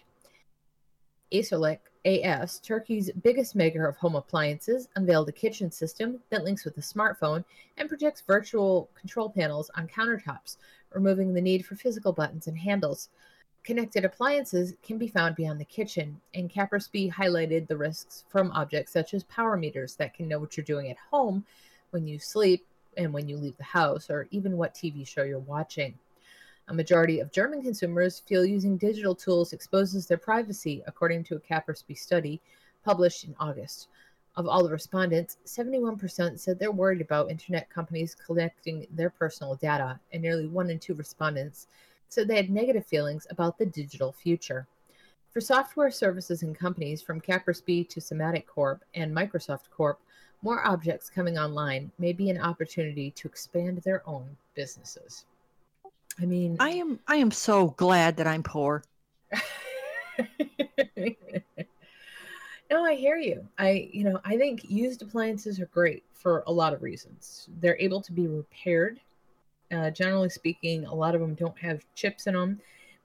Arcelik 1.34 1.80
AS, 2.06 2.60
Turkey's 2.60 3.10
biggest 3.24 3.56
maker 3.56 3.88
of 3.88 3.98
home 3.98 4.16
appliances, 4.16 4.88
unveiled 4.96 5.30
a 5.30 5.32
kitchen 5.32 5.72
system 5.72 6.20
that 6.30 6.44
links 6.44 6.64
with 6.64 6.78
a 6.78 6.82
smartphone 6.82 7.44
and 7.78 7.90
projects 7.90 8.22
virtual 8.22 8.88
control 8.94 9.30
panels 9.30 9.72
on 9.76 9.88
countertops, 9.88 10.58
removing 10.94 11.34
the 11.34 11.42
need 11.42 11.66
for 11.66 11.76
physical 11.76 12.14
buttons 12.14 12.46
and 12.46 12.58
handles. 12.58 13.10
Connected 13.64 14.06
appliances 14.06 14.76
can 14.84 15.00
be 15.00 15.08
found 15.08 15.36
beyond 15.36 15.60
the 15.60 15.66
kitchen, 15.66 16.22
and 16.36 16.52
Kaspersky 16.52 17.12
highlighted 17.12 17.68
the 17.68 17.78
risks 17.78 18.26
from 18.30 18.52
objects 18.52 18.92
such 18.92 19.16
as 19.16 19.24
power 19.24 19.58
meters 19.58 19.96
that 19.96 20.14
can 20.14 20.28
know 20.28 20.38
what 20.38 20.56
you're 20.56 20.66
doing 20.66 20.92
at 20.92 20.98
home 20.98 21.44
when 21.90 22.06
you 22.06 22.20
sleep 22.20 22.64
and 22.96 23.12
when 23.12 23.28
you 23.28 23.38
leave 23.38 23.58
the 23.58 23.64
house, 23.64 24.10
or 24.12 24.28
even 24.30 24.56
what 24.56 24.76
TV 24.76 25.08
show 25.08 25.24
you're 25.24 25.40
watching. 25.40 25.98
A 26.70 26.74
majority 26.74 27.20
of 27.20 27.32
German 27.32 27.62
consumers 27.62 28.20
feel 28.22 28.46
using 28.46 28.78
digital 28.78 29.14
tools 29.14 29.52
exposes 29.52 30.08
their 30.08 30.18
privacy, 30.18 30.82
according 30.88 31.26
to 31.26 31.36
a 31.36 31.40
Kaspersky 31.40 31.98
study 31.98 32.42
published 32.86 33.26
in 33.26 33.36
August. 33.38 33.90
Of 34.38 34.48
all 34.48 34.64
the 34.64 34.72
respondents, 34.72 35.38
71% 35.46 36.40
said 36.40 36.58
they're 36.58 36.72
worried 36.72 37.02
about 37.02 37.30
internet 37.30 37.70
companies 37.70 38.16
collecting 38.16 38.88
their 38.92 39.10
personal 39.10 39.56
data, 39.56 40.00
and 40.14 40.22
nearly 40.22 40.48
one 40.48 40.70
in 40.70 40.80
two 40.80 40.94
respondents 40.94 41.68
said 42.08 42.28
they 42.28 42.38
had 42.38 42.50
negative 42.50 42.86
feelings 42.86 43.28
about 43.30 43.58
the 43.58 43.66
digital 43.66 44.14
future. 44.14 44.66
For 45.32 45.42
software 45.42 45.92
services 45.92 46.44
and 46.44 46.58
companies 46.58 47.02
from 47.02 47.20
Kaspersky 47.20 47.90
to 47.90 48.00
Symantec 48.00 48.46
Corp 48.46 48.84
and 48.94 49.14
Microsoft 49.14 49.70
Corp, 49.70 50.00
more 50.42 50.66
objects 50.66 51.10
coming 51.10 51.38
online 51.38 51.92
may 52.00 52.14
be 52.14 52.30
an 52.30 52.40
opportunity 52.40 53.12
to 53.12 53.28
expand 53.28 53.80
their 53.80 54.08
own 54.08 54.38
businesses. 54.56 55.26
I 56.22 56.26
mean, 56.26 56.58
I 56.60 56.70
am 56.72 57.00
I 57.08 57.16
am 57.18 57.32
so 57.32 57.70
glad 57.70 58.18
that 58.18 58.28
I'm 58.28 58.44
poor. 58.44 58.84
no, 62.70 62.86
I 62.86 62.96
hear 62.96 63.18
you. 63.18 63.48
I, 63.58 63.90
you 63.92 64.04
know, 64.04 64.20
I 64.24 64.38
think 64.38 64.70
used 64.70 65.02
appliances 65.02 65.60
are 65.60 65.66
great 65.68 66.04
for 66.14 66.44
a 66.48 66.52
lot 66.52 66.74
of 66.74 66.82
reasons. 66.82 67.48
They're 67.60 67.78
able 67.80 68.02
to 68.02 68.12
be 68.12 68.28
repaired. 68.28 69.00
Uh, 69.72 69.90
generally 69.90 70.30
speaking, 70.30 70.86
a 70.86 70.94
lot 70.94 71.16
of 71.16 71.22
them 71.22 71.34
don't 71.34 71.58
have 71.58 71.84
chips 71.96 72.28
in 72.28 72.36
them. 72.36 72.60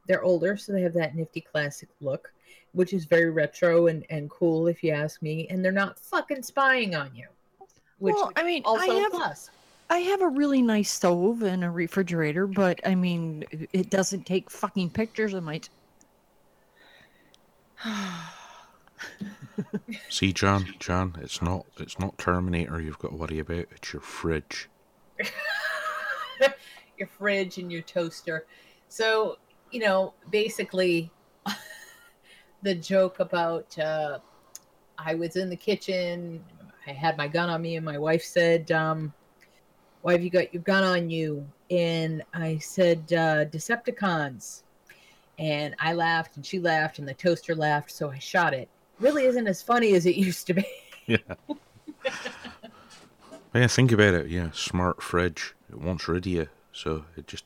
They're 0.06 0.22
older, 0.22 0.56
so 0.56 0.72
they 0.72 0.82
have 0.82 0.94
that 0.94 1.14
nifty 1.14 1.40
classic 1.40 1.88
look, 2.00 2.32
which 2.72 2.92
is 2.92 3.04
very 3.04 3.30
retro 3.30 3.86
and, 3.86 4.04
and 4.10 4.28
cool, 4.28 4.66
if 4.66 4.82
you 4.82 4.92
ask 4.92 5.22
me. 5.22 5.46
And 5.48 5.64
they're 5.64 5.72
not 5.72 5.98
fucking 5.98 6.42
spying 6.42 6.94
on 6.94 7.14
you, 7.14 7.26
which 7.98 8.14
well, 8.14 8.32
I 8.36 8.42
mean, 8.42 8.62
also 8.64 8.92
I 8.92 8.96
a 8.96 9.00
have 9.00 9.12
plus. 9.12 9.50
I 9.90 9.98
have 9.98 10.20
a 10.20 10.28
really 10.28 10.60
nice 10.60 10.90
stove 10.90 11.42
and 11.42 11.64
a 11.64 11.70
refrigerator, 11.70 12.46
but 12.46 12.80
I 12.86 12.94
mean, 12.94 13.44
it- 13.50 13.70
it 13.72 13.90
doesn't 13.90 14.26
take 14.26 14.50
fucking 14.50 14.90
pictures 14.90 15.32
of 15.34 15.44
my. 15.44 15.60
See, 20.08 20.32
John, 20.32 20.74
John, 20.78 21.16
it's 21.20 21.40
not 21.40 21.64
it's 21.78 21.98
not 21.98 22.18
Terminator 22.18 22.80
you've 22.80 22.98
got 22.98 23.10
to 23.10 23.16
worry 23.16 23.38
about. 23.38 23.66
It's 23.70 23.92
your 23.92 24.02
fridge. 24.02 24.68
your 26.98 27.08
fridge 27.08 27.58
and 27.58 27.70
your 27.72 27.82
toaster. 27.82 28.46
So, 28.88 29.38
you 29.70 29.80
know, 29.80 30.14
basically, 30.30 31.10
the 32.62 32.74
joke 32.74 33.20
about 33.20 33.78
uh, 33.78 34.18
I 34.98 35.14
was 35.14 35.36
in 35.36 35.48
the 35.48 35.56
kitchen, 35.56 36.44
I 36.86 36.92
had 36.92 37.16
my 37.16 37.28
gun 37.28 37.48
on 37.48 37.62
me, 37.62 37.76
and 37.76 37.84
my 37.84 37.98
wife 37.98 38.24
said, 38.24 38.70
um, 38.72 39.12
Why 40.02 40.12
have 40.12 40.22
you 40.22 40.30
got 40.30 40.52
your 40.52 40.62
gun 40.62 40.84
on 40.84 41.10
you? 41.10 41.46
And 41.70 42.22
I 42.32 42.58
said, 42.58 42.98
uh, 43.12 43.44
Decepticons. 43.46 44.62
And 45.38 45.74
I 45.78 45.92
laughed, 45.92 46.36
and 46.36 46.44
she 46.44 46.58
laughed, 46.58 46.98
and 46.98 47.06
the 47.06 47.14
toaster 47.14 47.54
laughed, 47.54 47.92
so 47.92 48.10
I 48.10 48.18
shot 48.18 48.54
it. 48.54 48.68
Really 48.98 49.24
isn't 49.24 49.46
as 49.46 49.62
funny 49.62 49.94
as 49.94 50.06
it 50.06 50.16
used 50.28 50.46
to 50.48 50.54
be. 50.54 50.66
Yeah. 51.06 51.18
yeah, 53.54 53.66
think 53.66 53.92
about 53.92 54.14
it. 54.14 54.28
Yeah, 54.28 54.50
smart 54.52 55.02
fridge. 55.02 55.54
It 55.70 55.80
wants 55.80 56.08
rid 56.08 56.26
of 56.26 56.32
you, 56.32 56.48
so 56.72 57.04
it 57.16 57.26
just 57.26 57.44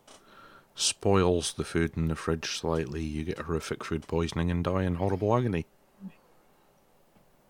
spoils 0.75 1.53
the 1.53 1.65
food 1.65 1.93
in 1.97 2.09
the 2.09 2.15
fridge 2.15 2.59
slightly. 2.59 3.03
You 3.03 3.25
get 3.25 3.39
horrific 3.39 3.85
food 3.85 4.07
poisoning 4.07 4.51
and 4.51 4.65
die 4.65 4.85
in 4.85 4.95
horrible 4.97 5.37
agony. 5.37 5.67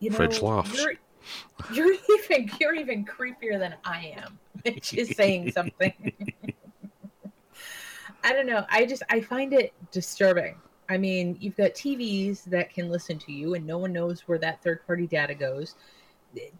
You 0.00 0.10
Fridge 0.10 0.42
laughs. 0.42 0.76
You're, 0.76 0.94
you're 1.72 1.92
even 1.92 2.50
you're 2.60 2.74
even 2.74 3.04
creepier 3.04 3.58
than 3.58 3.74
I 3.84 4.14
am, 4.16 4.38
which 4.62 4.94
is 4.94 5.16
saying 5.16 5.52
something. 5.52 5.92
I 8.24 8.32
don't 8.32 8.46
know. 8.46 8.64
I 8.68 8.86
just 8.86 9.02
I 9.10 9.20
find 9.20 9.52
it 9.52 9.72
disturbing. 9.90 10.56
I 10.88 10.98
mean, 10.98 11.36
you've 11.40 11.56
got 11.56 11.70
TVs 11.72 12.44
that 12.44 12.72
can 12.72 12.88
listen 12.90 13.18
to 13.20 13.32
you, 13.32 13.54
and 13.54 13.66
no 13.66 13.78
one 13.78 13.92
knows 13.92 14.22
where 14.22 14.38
that 14.38 14.62
third 14.62 14.86
party 14.86 15.06
data 15.06 15.34
goes. 15.34 15.74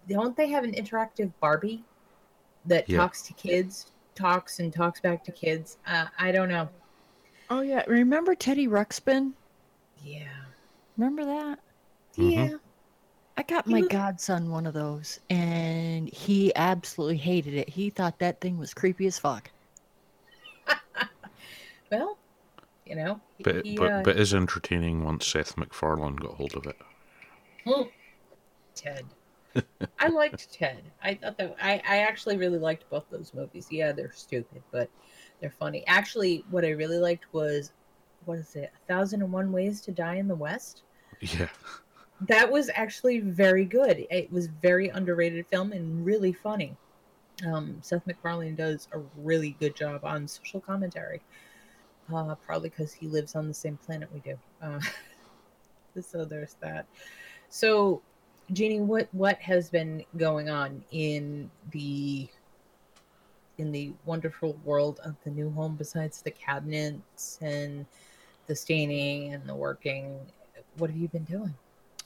Don't 0.09 0.37
they 0.37 0.49
have 0.49 0.65
an 0.65 0.73
interactive 0.73 1.33
Barbie 1.41 1.85
that 2.67 2.89
Yeah. 2.89 2.99
talks 2.99 3.23
to 3.23 3.33
kids, 3.35 3.93
talks 4.15 4.59
and 4.59 4.73
talks 4.73 5.01
back 5.01 5.25
to 5.25 5.33
kids? 5.33 5.79
Uh, 5.87 6.07
I 6.19 6.33
don't 6.33 6.49
know. 6.49 6.69
Oh 7.51 7.61
yeah, 7.61 7.83
remember 7.87 8.35
Teddy 8.35 8.67
Ruxpin? 8.69 9.33
Yeah. 10.03 10.29
Remember 10.97 11.25
that? 11.25 11.59
Mhm. 12.17 12.33
Yeah. 12.33 12.57
I 13.37 13.43
got 13.45 13.67
He 13.67 13.73
my 13.73 13.81
was- 13.81 13.89
godson 13.89 14.51
one 14.51 14.67
of 14.67 14.75
those, 14.75 15.19
and 15.31 16.09
he 16.13 16.55
absolutely 16.55 17.17
hated 17.17 17.55
it. 17.55 17.69
He 17.69 17.89
thought 17.91 18.19
that 18.19 18.41
thing 18.41 18.59
was 18.59 18.75
creepy 18.75 19.07
as 19.07 19.19
fuck. 19.19 19.51
Well, 21.91 22.17
you 22.87 22.97
know. 22.97 23.21
But 23.45 23.67
he, 23.67 23.77
but 23.77 23.93
uh, 23.93 24.03
but 24.03 24.17
is 24.19 24.33
entertaining 24.33 25.05
once 25.05 25.27
Seth 25.27 25.59
MacFarlane 25.59 26.17
got 26.17 26.37
hold 26.37 26.55
of 26.57 26.65
it. 26.67 26.79
Hmm. 27.67 27.83
Ted. 28.75 29.05
I 29.99 30.09
liked 30.09 30.51
Ted. 30.51 30.83
I 31.05 31.13
thought 31.15 31.37
that 31.37 31.55
I, 31.61 31.83
I 31.87 31.99
actually 31.99 32.39
really 32.39 32.59
liked 32.59 32.89
both 32.89 33.05
those 33.11 33.35
movies. 33.35 33.67
Yeah, 33.71 33.93
they're 33.93 34.13
stupid, 34.15 34.63
but 34.71 34.89
they're 35.41 35.51
funny. 35.51 35.85
Actually, 35.87 36.45
what 36.51 36.65
I 36.65 36.71
really 36.71 36.97
liked 36.97 37.27
was 37.33 37.73
what 38.25 38.39
is 38.39 38.57
it? 38.57 38.73
A 38.75 38.87
Thousand 38.91 39.21
and 39.21 39.31
One 39.31 39.53
Ways 39.53 39.83
to 39.83 39.91
Die 39.93 40.15
in 40.15 40.27
the 40.29 40.35
West. 40.35 40.83
Yeah. 41.21 41.49
That 42.29 42.51
was 42.51 42.71
actually 42.75 43.21
very 43.21 43.65
good. 43.65 44.07
It 44.11 44.31
was 44.33 44.47
very 44.47 44.89
underrated 44.89 45.47
film 45.49 45.73
and 45.73 46.05
really 46.05 46.33
funny. 46.33 46.77
Um, 47.47 47.79
Seth 47.81 48.07
MacFarlane 48.07 48.55
does 48.55 48.89
a 48.93 49.01
really 49.17 49.57
good 49.59 49.75
job 49.75 50.05
on 50.05 50.29
social 50.29 50.61
commentary. 50.61 51.21
Uh, 52.13 52.35
probably 52.35 52.69
because 52.69 52.93
he 52.93 53.07
lives 53.07 53.35
on 53.35 53.49
the 53.49 53.55
same 53.55 53.77
planet 53.77 54.09
we 54.13 54.21
do. 54.21 54.39
Uh, 54.61 54.81
so 56.01 56.25
there's 56.25 56.57
that. 56.61 56.87
So, 57.49 58.03
Jeannie, 58.53 58.81
what 58.81 59.09
what 59.13 59.39
has 59.39 59.71
been 59.71 60.05
going 60.17 60.51
on 60.51 60.85
in 60.91 61.51
the 61.71 62.29
in 63.59 63.73
the 63.73 63.93
wonderful 64.05 64.59
world 64.65 65.01
of 65.05 65.15
the 65.25 65.31
new 65.31 65.51
home 65.51 65.77
besides 65.77 66.23
the 66.23 66.31
cabinets 66.31 67.39
and 67.41 67.87
the 68.47 68.57
staining 68.57 69.33
and 69.33 69.47
the 69.47 69.55
working? 69.55 70.19
What 70.79 70.91
have 70.91 70.99
you 70.99 71.09
been 71.09 71.25
doing? 71.25 71.55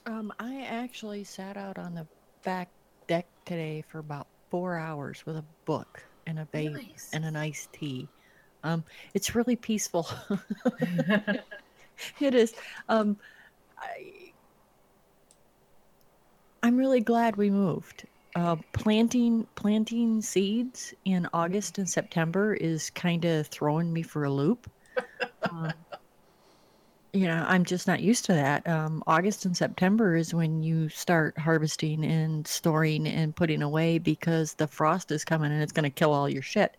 Um, 0.07 0.33
I 0.39 0.63
actually 0.63 1.25
sat 1.25 1.57
out 1.57 1.79
on 1.79 1.95
the 1.95 2.07
back 2.45 2.69
deck 3.09 3.27
today 3.45 3.83
for 3.89 3.99
about 3.99 4.29
four 4.51 4.77
hours 4.77 5.27
with 5.27 5.37
a 5.37 5.45
book 5.65 6.03
and 6.27 6.39
a 6.39 6.47
vape 6.55 6.73
Nice. 6.73 7.11
and 7.13 7.25
an 7.25 7.35
iced 7.35 7.73
tea. 7.73 8.09
Um, 8.63 8.85
it's 9.15 9.35
really 9.35 9.57
peaceful. 9.57 10.09
it 12.21 12.35
is. 12.35 12.55
Um, 12.89 13.17
I, 13.79 14.33
I'm 16.63 16.77
really 16.77 17.01
glad 17.01 17.37
we 17.37 17.51
moved. 17.51 18.07
Uh, 18.37 18.57
planting 18.75 19.47
planting 19.55 20.21
seeds 20.21 20.93
in 21.05 21.27
August 21.33 21.79
and 21.79 21.89
September 21.89 22.55
is 22.55 22.91
kind 22.91 23.25
of 23.25 23.47
throwing 23.47 23.93
me 23.93 24.03
for 24.03 24.25
a 24.25 24.31
loop. 24.31 24.71
Um, 25.51 25.73
you 27.17 27.27
know, 27.27 27.45
I'm 27.49 27.65
just 27.65 27.87
not 27.87 28.01
used 28.01 28.25
to 28.27 28.33
that. 28.35 28.67
Um, 28.69 29.03
August 29.07 29.45
and 29.45 29.57
September 29.57 30.17
is 30.17 30.35
when 30.35 30.63
you 30.63 30.89
start 30.89 31.37
harvesting 31.39 32.05
and 32.05 32.47
storing 32.47 33.07
and 33.07 33.35
putting 33.35 33.63
away 33.63 33.99
because 33.99 34.55
the 34.55 34.67
frost 34.67 35.11
is 35.11 35.25
coming 35.25 35.51
and 35.51 35.63
it's 35.63 35.73
going 35.73 35.85
to 35.85 35.91
kill 35.91 36.13
all 36.13 36.29
your 36.29 36.43
shit. 36.43 36.77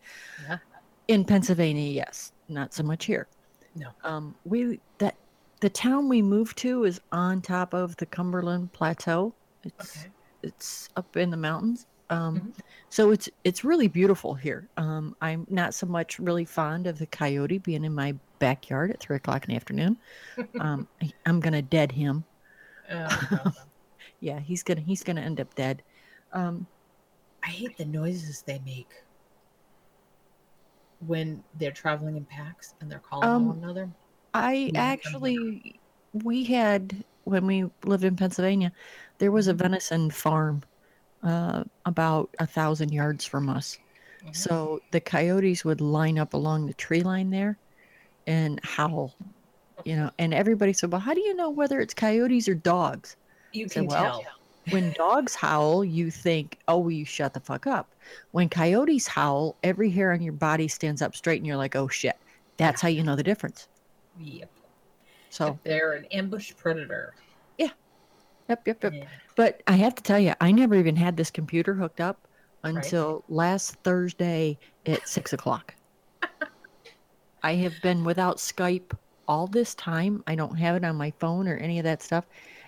Yeah. 0.48 0.58
In 1.08 1.26
Pennsylvania, 1.26 1.90
yes, 1.90 2.32
not 2.50 2.74
so 2.74 2.84
much 2.84 3.06
here. 3.06 3.28
No. 3.76 3.90
Um, 4.04 4.36
we 4.46 4.80
that 4.98 5.16
the 5.62 5.70
town 5.70 6.10
we 6.10 6.22
moved 6.22 6.58
to 6.60 6.84
is 6.84 7.02
on 7.12 7.42
top 7.42 7.74
of 7.74 7.96
the 7.98 8.06
Cumberland 8.06 8.74
Plateau. 8.74 9.34
It's 9.64 9.98
Okay. 9.98 10.10
it's 10.44 10.90
up 10.96 11.18
in 11.18 11.30
the 11.32 11.38
mountains. 11.38 11.86
Um, 12.10 12.40
Mhm. 12.40 12.54
so 12.90 13.12
it's 13.12 13.28
it's 13.44 13.64
really 13.64 13.88
beautiful 13.88 14.34
here. 14.34 14.70
Um, 14.78 15.16
I'm 15.22 15.46
not 15.50 15.74
so 15.74 15.86
much 15.86 16.20
really 16.20 16.46
fond 16.46 16.88
of 16.88 16.98
the 17.00 17.06
coyote 17.08 17.58
being 17.58 17.84
in 17.84 17.94
my 17.94 18.16
backyard 18.40 18.92
at 18.92 19.00
three 19.00 19.18
o'clock 19.18 19.44
in 19.44 19.50
the 19.50 19.56
afternoon. 19.56 19.98
Um, 20.60 20.88
I, 21.02 21.12
I'm 21.26 21.40
gonna 21.40 21.62
dead 21.62 21.92
him. 21.92 22.24
Oh. 22.92 23.54
Yeah, 24.20 24.40
he's 24.40 24.64
gonna 24.64 24.82
he's 24.82 25.04
gonna 25.04 25.22
end 25.22 25.40
up 25.40 25.54
dead. 25.54 25.84
Um, 26.34 26.66
I 27.44 27.50
hate 27.50 27.78
the 27.78 27.86
noises 27.86 28.42
they 28.42 28.58
make 28.66 28.90
when 31.06 31.44
they're 31.60 31.72
traveling 31.72 32.18
in 32.18 32.26
packs 32.26 32.74
and 32.82 32.92
they're 32.92 32.98
calling 33.00 33.30
Um, 33.30 33.48
one 33.50 33.58
another. 33.60 33.90
I 34.34 34.72
actually 34.76 35.80
we 36.14 36.44
had 36.46 37.04
when 37.26 37.46
we 37.46 37.70
lived 37.86 38.06
in 38.06 38.16
Pennsylvania, 38.16 38.72
there 39.20 39.32
was 39.32 39.48
a 39.48 39.54
venison 39.54 40.10
farm 40.10 40.64
uh, 41.24 41.64
about 41.86 42.30
a 42.40 42.46
thousand 42.46 42.92
yards 42.92 43.26
from 43.26 43.50
us. 43.50 43.78
Mhm. 44.24 44.36
So 44.36 44.82
the 44.92 45.00
coyotes 45.00 45.64
would 45.66 45.82
line 45.82 46.18
up 46.20 46.34
along 46.34 46.68
the 46.68 46.74
tree 46.74 47.02
line 47.02 47.30
there 47.30 47.58
and 48.26 48.60
howl, 48.64 49.16
you 49.86 49.96
know. 49.96 50.12
And 50.20 50.34
everybody 50.34 50.74
said, 50.74 50.92
"Well, 50.92 51.02
how 51.02 51.14
do 51.14 51.22
you 51.22 51.36
know 51.36 51.50
whether 51.50 51.80
it's 51.80 51.94
coyotes 51.94 52.48
or 52.48 52.56
dogs?" 52.56 53.16
You 53.54 53.68
can 53.68 53.86
well, 53.86 54.22
tell. 54.22 54.26
When 54.70 54.92
dogs 54.98 55.36
howl, 55.36 55.84
you 55.86 56.12
think, 56.12 56.58
"Oh, 56.68 56.90
you 56.90 57.06
shut 57.06 57.34
the 57.34 57.40
fuck 57.40 57.68
up?" 57.68 57.90
When 58.32 58.50
coyotes 58.50 59.08
howl, 59.08 59.56
every 59.64 59.90
hair 59.90 60.12
on 60.12 60.22
your 60.22 60.34
body 60.34 60.68
stands 60.68 61.02
up 61.02 61.16
straight, 61.16 61.38
and 61.38 61.48
you're 61.48 61.58
like, 61.58 61.76
"Oh 61.76 61.88
shit!" 61.88 62.18
That's 62.58 62.82
how 62.82 62.88
you 62.88 63.04
know 63.04 63.16
the 63.16 63.24
difference. 63.24 63.68
Yep. 64.20 64.50
So, 65.30 65.60
They're 65.64 65.94
an 65.94 66.06
ambush 66.06 66.54
predator. 66.56 67.14
Yeah. 67.58 67.70
Yep, 68.50 68.68
yep, 68.68 68.84
yep. 68.84 68.94
Yeah. 68.94 69.06
But 69.38 69.62
I 69.68 69.74
have 69.78 69.96
to 69.96 70.04
tell 70.04 70.20
you, 70.20 70.34
I 70.42 70.52
never 70.52 70.76
even 70.76 70.96
had 70.98 71.16
this 71.16 71.32
computer 71.32 71.74
hooked 71.76 72.02
up 72.02 72.28
until 72.64 73.24
last 73.30 73.76
Thursday 73.84 74.58
at 74.86 75.08
six 75.08 75.32
o'clock. 75.32 75.76
I 77.44 77.54
have 77.56 77.80
been 77.84 78.04
without 78.04 78.38
Skype 78.38 78.98
all 79.28 79.48
this 79.48 79.76
time. 79.76 80.24
I 80.28 80.36
don't 80.36 80.58
have 80.58 80.76
it 80.76 80.84
on 80.84 80.96
my 80.96 81.12
phone 81.20 81.48
or 81.48 81.56
any 81.58 81.78
of 81.78 81.84
that 81.86 82.02
stuff, 82.02 82.26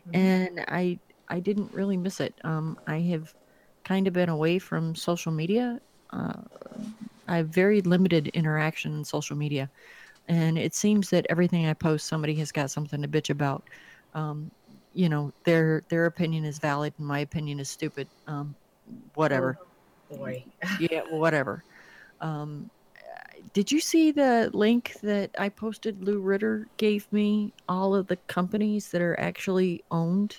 Mhm. 0.07 0.15
and 0.15 0.65
I 0.67 0.99
I 1.27 1.39
didn't 1.39 1.73
really 1.73 1.97
miss 1.97 2.19
it. 2.19 2.39
Um, 2.43 2.79
I 2.87 2.99
have 3.01 3.33
kind 3.83 4.07
of 4.07 4.13
been 4.13 4.29
away 4.29 4.59
from 4.59 4.95
social 4.95 5.31
media. 5.31 5.79
Uh, 6.11 6.41
I 7.27 7.37
have 7.37 7.49
very 7.49 7.81
limited 7.81 8.27
interaction 8.29 8.93
in 8.93 9.03
social 9.03 9.35
media, 9.35 9.69
and 10.27 10.57
it 10.57 10.75
seems 10.75 11.09
that 11.09 11.25
everything 11.29 11.65
I 11.67 11.73
post, 11.73 12.07
somebody 12.07 12.35
has 12.35 12.51
got 12.51 12.71
something 12.71 13.01
to 13.01 13.07
bitch 13.07 13.29
about. 13.29 13.63
Um, 14.13 14.51
you 14.93 15.09
know, 15.09 15.31
their 15.45 15.83
their 15.89 16.05
opinion 16.05 16.45
is 16.45 16.59
valid, 16.59 16.93
and 16.97 17.07
my 17.07 17.19
opinion 17.19 17.59
is 17.59 17.69
stupid. 17.69 18.07
Um, 18.27 18.55
whatever 19.15 19.57
Oh, 20.11 20.17
boy. 20.17 20.43
yeah, 20.79 21.01
whatever. 21.09 21.63
Um, 22.21 22.69
did 23.53 23.71
you 23.71 23.79
see 23.79 24.11
the 24.11 24.49
link 24.53 24.93
that 25.01 25.31
I 25.37 25.49
posted? 25.49 26.03
Lou 26.03 26.19
Ritter 26.19 26.67
gave 26.77 27.11
me 27.11 27.53
all 27.67 27.95
of 27.95 28.07
the 28.07 28.17
companies 28.27 28.89
that 28.89 29.01
are 29.01 29.19
actually 29.19 29.83
owned. 29.91 30.37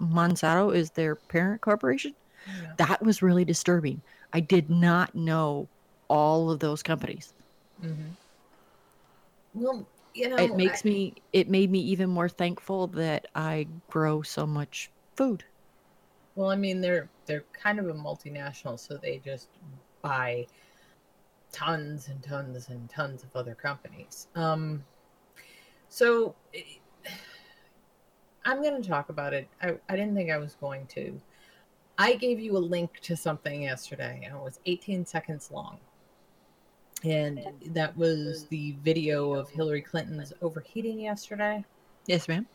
Monsanto 0.00 0.74
is 0.74 0.90
their 0.90 1.14
parent 1.14 1.60
corporation. 1.60 2.14
Yeah. 2.46 2.72
That 2.76 3.02
was 3.02 3.22
really 3.22 3.44
disturbing. 3.44 4.02
I 4.32 4.40
did 4.40 4.68
not 4.68 5.14
know 5.14 5.68
all 6.08 6.50
of 6.50 6.60
those 6.60 6.82
companies. 6.82 7.32
Mhm. 7.82 8.10
Well, 9.54 9.86
you 10.14 10.28
know, 10.28 10.36
it 10.36 10.54
makes 10.54 10.84
I- 10.84 10.88
me. 10.88 11.14
It 11.32 11.48
made 11.48 11.70
me 11.70 11.80
even 11.80 12.08
more 12.10 12.28
thankful 12.28 12.86
that 12.88 13.26
I 13.34 13.66
grow 13.90 14.22
so 14.22 14.46
much 14.46 14.90
food. 15.16 15.44
Well, 16.36 16.50
I 16.50 16.56
mean, 16.56 16.80
they're 16.80 17.08
they're 17.26 17.44
kind 17.52 17.78
of 17.78 17.88
a 17.88 17.94
multinational, 17.94 18.78
so 18.78 18.96
they 18.96 19.18
just 19.18 19.48
buy 20.02 20.46
tons 21.52 22.08
and 22.08 22.22
tons 22.22 22.68
and 22.68 22.90
tons 22.90 23.22
of 23.22 23.34
other 23.36 23.54
companies. 23.54 24.28
Um, 24.34 24.84
so 25.88 26.34
eh, 26.54 26.62
I'm 28.44 28.62
going 28.62 28.80
to 28.80 28.88
talk 28.88 29.08
about 29.08 29.32
it. 29.32 29.48
I, 29.62 29.76
I 29.88 29.96
didn't 29.96 30.14
think 30.14 30.30
I 30.30 30.38
was 30.38 30.54
going 30.54 30.86
to. 30.88 31.20
I 31.96 32.14
gave 32.14 32.40
you 32.40 32.56
a 32.56 32.58
link 32.58 32.98
to 33.02 33.16
something 33.16 33.62
yesterday, 33.62 34.22
and 34.24 34.34
it 34.36 34.42
was 34.42 34.58
18 34.66 35.06
seconds 35.06 35.50
long. 35.52 35.78
And 37.04 37.40
that 37.66 37.96
was 37.96 38.46
the 38.46 38.76
video 38.82 39.34
of 39.34 39.50
Hillary 39.50 39.82
Clinton's 39.82 40.32
overheating 40.40 40.98
yesterday. 40.98 41.62
Yes, 42.06 42.28
ma'am. 42.28 42.46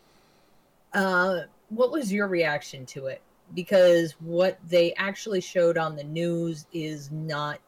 Uh, 0.93 1.41
what 1.69 1.91
was 1.91 2.11
your 2.11 2.27
reaction 2.27 2.85
to 2.87 3.05
it? 3.07 3.21
Because 3.53 4.13
what 4.19 4.57
they 4.67 4.93
actually 4.93 5.41
showed 5.41 5.77
on 5.77 5.95
the 5.95 6.03
news 6.03 6.65
is 6.73 7.11
not 7.11 7.59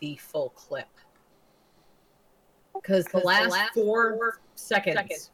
the 0.00 0.16
full 0.16 0.50
clip. 0.50 0.88
Because 2.74 3.04
the, 3.06 3.18
last 3.18 3.74
four, 3.74 4.40
seconds, 4.54 5.30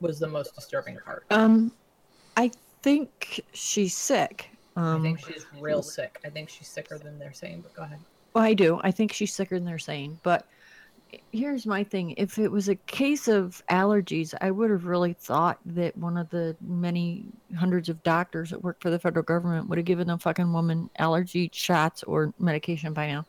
was 0.00 0.18
the 0.18 0.26
most 0.26 0.54
disturbing 0.54 0.98
part. 1.04 1.24
Um, 1.30 1.72
I 2.36 2.50
think 2.82 3.44
she's 3.52 3.96
sick. 3.96 4.50
Um, 4.76 4.84
I 4.84 4.94
Um, 4.94 5.02
think 5.02 5.20
she's 5.20 5.46
real 5.60 5.82
sick. 5.82 6.20
I 6.24 6.30
think 6.30 6.48
she's 6.48 6.68
sicker 6.68 6.98
than 6.98 7.18
they're 7.18 7.32
saying, 7.32 7.62
but 7.62 7.74
go 7.74 7.82
ahead. 7.82 7.98
Well, 8.34 8.44
I 8.44 8.54
do. 8.54 8.80
I 8.82 8.90
think 8.90 9.12
she's 9.12 9.32
sicker 9.32 9.56
than 9.56 9.64
they're 9.64 9.78
saying. 9.78 10.18
But 10.22 10.46
here's 11.32 11.66
my 11.66 11.84
thing: 11.84 12.14
if 12.16 12.38
it 12.38 12.50
was 12.50 12.68
a 12.68 12.74
case 12.74 13.28
of 13.28 13.62
allergies, 13.70 14.34
I 14.40 14.50
would 14.50 14.70
have 14.70 14.86
really 14.86 15.12
thought 15.14 15.60
that 15.66 15.96
one 15.96 16.16
of 16.16 16.30
the 16.30 16.56
many 16.60 17.26
hundreds 17.56 17.88
of 17.88 18.02
doctors 18.02 18.50
that 18.50 18.62
work 18.62 18.80
for 18.80 18.90
the 18.90 18.98
federal 18.98 19.24
government 19.24 19.68
would 19.68 19.78
have 19.78 19.84
given 19.86 20.08
the 20.08 20.18
fucking 20.18 20.52
woman 20.52 20.90
allergy 20.98 21.50
shots 21.52 22.02
or 22.04 22.34
medication 22.38 22.92
by 22.92 23.06
now. 23.08 23.26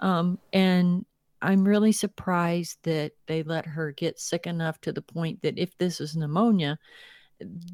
Um, 0.00 0.38
and 0.52 1.04
I'm 1.42 1.64
really 1.66 1.92
surprised 1.92 2.78
that 2.84 3.12
they 3.26 3.42
let 3.42 3.66
her 3.66 3.92
get 3.92 4.18
sick 4.20 4.46
enough 4.46 4.80
to 4.82 4.92
the 4.92 5.02
point 5.02 5.42
that 5.42 5.58
if 5.58 5.76
this 5.78 6.00
is 6.00 6.16
pneumonia, 6.16 6.78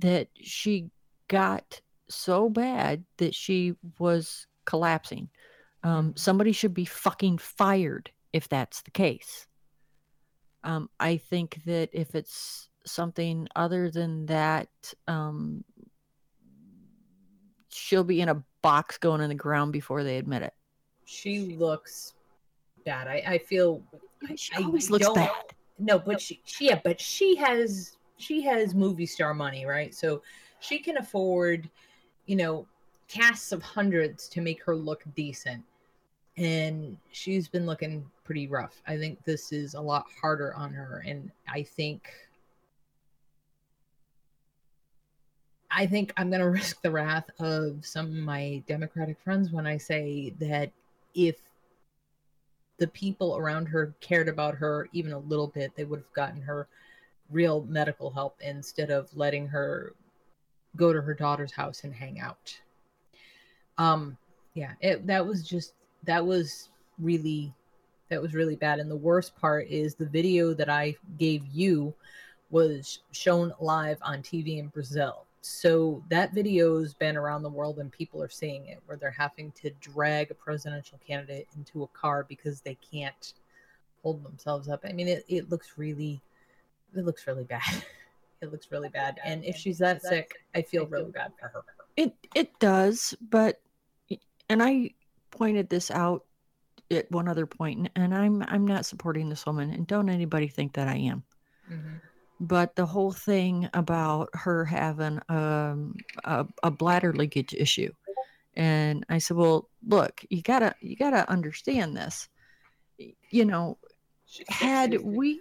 that 0.01 0.29
she 0.41 0.91
got 1.29 1.81
so 2.09 2.49
bad 2.49 3.05
that 3.19 3.35
she 3.35 3.75
was 3.99 4.47
collapsing. 4.65 5.29
Um, 5.83 6.15
somebody 6.17 6.53
should 6.53 6.75
be 6.75 6.85
fucking 6.85 7.39
fired 7.39 8.11
if 8.33 8.49
that's 8.49 8.83
the 8.83 8.91
case. 8.91 9.47
Um, 10.65 10.91
I 10.99 11.19
think 11.19 11.61
that 11.67 11.91
if 11.93 12.15
it's 12.15 12.69
something 12.85 13.49
other 13.55 13.91
than 13.91 14.27
that, 14.27 14.69
um, 15.07 15.65
she'll 17.69 18.05
be 18.05 18.21
in 18.21 18.29
a 18.29 18.43
box 18.63 18.99
going 18.99 19.21
in 19.21 19.29
the 19.29 19.35
ground 19.35 19.73
before 19.73 20.03
they 20.03 20.19
admit 20.19 20.43
it. 20.43 20.55
She 21.05 21.57
looks 21.57 22.15
bad. 22.85 23.09
I, 23.09 23.23
I 23.27 23.39
feel 23.39 23.83
She 24.37 24.53
I 24.55 24.63
always 24.65 24.91
looks 24.91 25.09
bad. 25.11 25.31
no, 25.79 25.99
but 25.99 26.21
she, 26.21 26.43
she 26.45 26.67
yeah, 26.67 26.81
but 26.83 27.01
she 27.01 27.37
has 27.37 27.97
she 28.17 28.43
has 28.43 28.75
movie 28.75 29.07
star 29.07 29.33
money, 29.33 29.65
right? 29.65 29.95
So 29.95 30.23
she 30.61 30.81
can 30.81 30.97
afford, 30.99 31.71
you 32.27 32.37
know, 32.37 32.67
casts 33.09 33.53
of 33.53 33.63
hundreds 33.63 34.29
to 34.29 34.41
make 34.41 34.63
her 34.65 34.77
look 34.77 35.03
decent. 35.17 35.65
And 36.37 36.97
she's 37.11 37.49
been 37.49 37.67
looking 37.67 38.09
pretty 38.25 38.47
rough. 38.47 38.81
I 38.87 38.97
think 38.97 39.25
this 39.25 39.53
is 39.53 39.75
a 39.75 39.81
lot 39.81 40.07
harder 40.21 40.55
on 40.55 40.73
her. 40.73 41.03
And 41.07 41.31
I 41.49 41.63
think 41.63 42.11
I 45.71 45.87
think 45.87 46.13
I'm 46.17 46.31
gonna 46.31 46.49
risk 46.51 46.81
the 46.83 46.91
wrath 46.91 47.29
of 47.39 47.85
some 47.85 48.07
of 48.07 48.13
my 48.13 48.63
Democratic 48.67 49.19
friends 49.21 49.51
when 49.51 49.67
I 49.67 49.79
say 49.79 50.35
that 50.39 50.71
if 51.15 51.37
the 52.79 52.87
people 52.87 53.37
around 53.37 53.67
her 53.67 53.95
cared 54.01 54.29
about 54.29 54.55
her 54.55 54.89
even 54.93 55.13
a 55.13 55.19
little 55.19 55.49
bit, 55.49 55.73
they 55.75 55.85
would 55.85 55.99
have 55.99 56.13
gotten 56.13 56.41
her 56.43 56.69
real 57.31 57.65
medical 57.69 58.11
help 58.11 58.37
instead 58.41 58.91
of 58.91 59.15
letting 59.17 59.49
her 59.49 59.95
go 60.77 60.93
to 60.93 61.03
her 61.03 61.15
daughter's 61.15 61.53
house 61.53 61.85
and 61.85 61.93
hang 61.93 62.21
out. 62.21 62.59
Um, 63.79 64.17
yeah, 64.55 64.73
it, 64.81 65.07
that 65.07 65.25
was 65.25 65.47
just 65.47 65.73
that 66.05 66.25
was 66.25 66.69
really 66.99 67.53
that 68.09 68.21
was 68.21 68.35
really 68.35 68.57
bad. 68.57 68.79
And 68.79 68.91
the 68.91 68.97
worst 68.97 69.37
part 69.37 69.69
is 69.69 69.95
the 69.95 70.07
video 70.07 70.55
that 70.55 70.69
I 70.69 70.97
gave 71.19 71.47
you 71.47 71.95
was 72.51 73.01
shown 73.13 73.53
live 73.61 73.99
on 74.03 74.23
TV 74.23 74.59
in 74.59 74.69
Brazil. 74.69 75.27
So 75.41 76.03
that 76.09 76.33
video's 76.33 76.95
been 76.95 77.17
around 77.17 77.43
the 77.43 77.49
world 77.49 77.79
and 77.79 77.93
people 77.93 78.23
are 78.23 78.29
seeing 78.29 78.67
it 78.67 78.83
where 78.87 78.97
they're 78.97 79.11
having 79.11 79.53
to 79.53 79.71
drag 79.81 80.31
a 80.31 80.35
presidential 80.35 80.99
candidate 81.07 81.47
into 81.57 81.85
a 81.85 81.87
car 81.89 82.25
because 82.29 82.61
they 82.61 82.77
can't 82.91 83.35
hold 84.03 84.25
themselves 84.25 84.69
up. 84.69 84.85
I 84.89 84.93
mean 84.93 85.09
it, 85.09 85.25
it 85.29 85.51
looks 85.51 85.75
really 85.77 86.21
it 86.97 87.05
looks 87.05 87.27
really 87.27 87.45
bad. 87.45 87.63
It 88.41 88.53
looks 88.53 88.71
really 88.71 88.89
bad. 88.89 89.19
And 89.25 89.45
if 89.45 89.57
she's 89.57 89.79
that 89.79 90.01
sick, 90.01 90.37
I 90.55 90.63
feel 90.63 90.87
really 90.87 91.11
bad 91.11 91.33
for 91.41 91.49
her. 91.49 91.65
It 91.97 92.15
it 92.37 92.57
does, 92.61 93.13
but 93.31 93.61
and 94.49 94.63
I 94.63 94.91
pointed 95.31 95.69
this 95.69 95.91
out 95.91 96.25
at 96.91 97.11
one 97.11 97.29
other 97.29 97.47
point, 97.47 97.91
and- 97.97 98.15
I'm 98.15 98.43
I'm 98.49 98.67
not 98.67 98.87
supporting 98.87 99.29
this 99.29 99.45
woman, 99.47 99.71
and 99.71 99.87
don't 99.87 100.09
anybody 100.09 100.49
think 100.49 100.73
that 100.75 100.89
I 100.89 100.97
am. 100.97 101.23
But 102.41 102.77
the 102.77 102.87
whole 102.87 103.13
thing 103.13 103.69
about 103.75 104.31
her 104.33 104.65
having 104.65 105.21
um, 105.29 105.97
a 106.25 106.47
a 106.63 106.71
bladder 106.71 107.13
leakage 107.13 107.53
issue, 107.53 107.93
and 108.55 109.05
I 109.09 109.19
said, 109.19 109.37
well, 109.37 109.69
look, 109.87 110.25
you 110.31 110.41
gotta 110.43 110.75
you 110.81 110.97
gotta 110.97 111.29
understand 111.29 111.97
this. 111.97 112.29
You 113.31 113.45
know, 113.45 113.79
She's 114.27 114.49
had 114.49 114.93
60. 114.93 115.09
we 115.09 115.41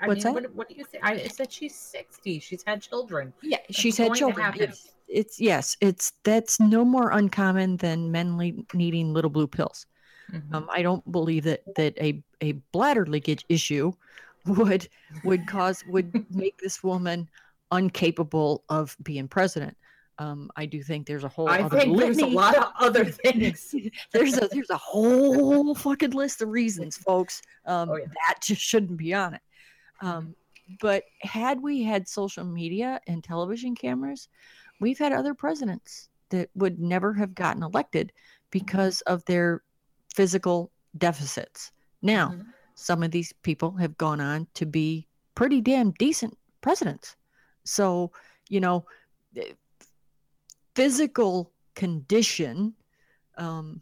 I 0.00 0.06
What's 0.06 0.24
mean, 0.24 0.34
that? 0.34 0.42
What, 0.42 0.54
what 0.54 0.68
do 0.68 0.74
you 0.76 0.84
say? 0.84 0.98
I 1.02 1.26
said 1.28 1.52
she's 1.52 1.74
60. 1.74 2.38
She's 2.40 2.62
had 2.64 2.80
children. 2.82 3.32
Yeah, 3.42 3.58
she's 3.70 3.96
had 3.96 4.14
children. 4.14 4.44
happen. 4.44 4.72
It's, 5.08 5.40
yes, 5.40 5.76
it's 5.80 6.12
that's 6.24 6.60
no 6.60 6.84
more 6.84 7.10
uncommon 7.10 7.78
than 7.78 8.12
men 8.12 8.36
le- 8.36 8.62
needing 8.74 9.12
little 9.14 9.30
blue 9.30 9.46
pills. 9.46 9.86
Mhm. 10.30 10.54
Um, 10.54 10.68
I 10.70 10.82
don't 10.82 11.10
believe 11.10 11.44
that 11.44 11.62
that 11.76 11.96
a 11.98 12.22
a 12.42 12.52
bladder 12.72 13.06
leakage 13.06 13.44
issue 13.48 13.92
would 14.46 14.88
would 15.24 15.46
cause 15.46 15.82
would 15.88 16.26
make 16.30 16.58
this 16.58 16.82
woman 16.82 17.28
incapable 17.72 18.64
of 18.68 18.96
being 19.02 19.28
president. 19.28 19.76
Um, 20.20 20.50
I 20.56 20.66
do 20.66 20.82
think 20.82 21.06
there's 21.06 21.22
a 21.24 21.28
whole 21.28 21.48
I 21.48 21.68
think 21.68 21.96
there's 21.96 22.18
a 22.18 22.26
lot 22.26 22.56
of 22.56 22.64
other 22.78 23.04
things. 23.24 23.74
there's 24.12 24.36
a 24.36 24.48
there's 24.52 24.70
a 24.70 24.76
whole 24.76 25.74
fucking 25.74 26.10
list 26.10 26.42
of 26.42 26.48
reasons, 26.48 26.96
folks. 26.96 27.40
Um, 27.66 27.88
Oh, 27.90 27.96
yeah. 27.96 28.06
that 28.26 28.40
just 28.42 28.60
shouldn't 28.60 28.96
be 28.98 29.14
on 29.14 29.34
it. 29.34 29.40
Um, 30.02 30.34
but 30.80 31.04
had 31.22 31.62
we 31.62 31.82
had 31.84 32.08
social 32.08 32.44
media 32.44 33.00
and 33.06 33.22
television 33.24 33.74
cameras, 33.74 34.28
we've 34.80 34.98
had 34.98 35.12
other 35.12 35.34
presidents 35.34 36.08
that 36.30 36.50
would 36.54 36.78
never 36.78 37.14
have 37.14 37.34
gotten 37.34 37.62
elected 37.62 38.12
because 38.50 39.00
of 39.02 39.24
their 39.24 39.62
physical 40.14 40.70
deficits. 40.96 41.72
Now, 42.02 42.30
Mhm. 42.30 42.52
some 42.74 43.02
of 43.02 43.10
these 43.10 43.32
people 43.42 43.72
have 43.76 43.96
gone 43.98 44.20
on 44.20 44.46
to 44.54 44.66
be 44.66 45.06
pretty 45.34 45.60
damn 45.60 45.92
decent 45.92 46.36
presidents. 46.60 47.16
So, 47.64 48.12
you 48.48 48.60
know, 48.60 48.86
eh, 49.36 49.52
physical 50.74 51.52
condition 51.74 52.74
um, 53.36 53.80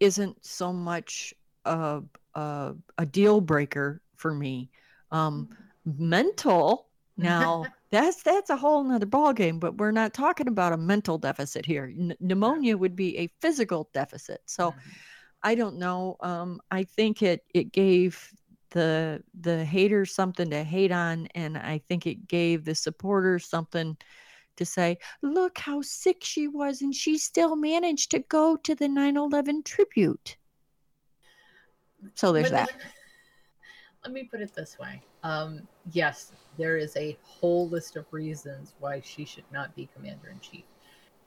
isn't 0.00 0.44
so 0.44 0.72
much 0.72 1.34
a, 1.64 2.02
a, 2.34 2.74
a 2.98 3.06
deal 3.06 3.40
breaker 3.40 4.02
for 4.16 4.32
me. 4.32 4.70
Um, 5.10 5.48
mental 5.84 6.88
now 7.16 7.66
that's 7.94 8.22
that's 8.22 8.50
a 8.50 8.56
whole 8.56 8.82
nother 8.84 9.06
ballgame, 9.06 9.58
but 9.60 9.76
we're 9.78 9.90
not 9.90 10.14
talking 10.14 10.48
about 10.48 10.72
a 10.72 10.76
mental 10.76 11.18
deficit 11.18 11.64
here. 11.66 11.92
N- 11.96 12.16
pneumonia 12.20 12.76
would 12.76 12.96
be 12.96 13.16
a 13.18 13.28
physical 13.40 13.88
deficit. 13.94 14.40
So 14.46 14.70
Mhm. 14.72 14.76
I 15.42 15.54
don't 15.54 15.76
know. 15.78 16.16
Um, 16.20 16.60
I 16.70 16.84
think 16.84 17.22
it 17.22 17.44
it 17.54 17.72
gave 17.72 18.32
the 18.70 19.22
the 19.40 19.64
haters 19.64 20.14
something 20.14 20.50
to 20.50 20.64
hate 20.64 20.92
on, 20.92 21.26
and 21.34 21.56
I 21.56 21.78
think 21.78 22.06
it 22.06 22.26
gave 22.26 22.64
the 22.64 22.74
supporters 22.74 23.46
something 23.46 23.96
to 24.56 24.64
say. 24.64 24.98
Look 25.22 25.58
how 25.58 25.82
sick 25.82 26.24
she 26.24 26.48
was, 26.48 26.80
and 26.82 26.94
she 26.94 27.18
still 27.18 27.56
managed 27.56 28.10
to 28.12 28.20
go 28.20 28.56
to 28.56 28.74
the 28.74 28.88
9/11 28.88 29.62
tribute. 29.64 30.36
So 32.14 32.32
there's 32.32 32.50
Let 32.50 32.68
me- 32.72 32.78
that. 32.82 32.92
Let 34.04 34.12
me 34.12 34.24
put 34.24 34.40
it 34.40 34.54
this 34.54 34.78
way. 34.78 35.02
Um, 35.22 35.66
yes, 35.92 36.32
there 36.56 36.76
is 36.76 36.96
a 36.96 37.16
whole 37.22 37.68
list 37.68 37.96
of 37.96 38.06
reasons 38.10 38.74
why 38.80 39.00
she 39.00 39.24
should 39.24 39.44
not 39.52 39.74
be 39.74 39.88
commander 39.94 40.30
in 40.30 40.40
chief, 40.40 40.64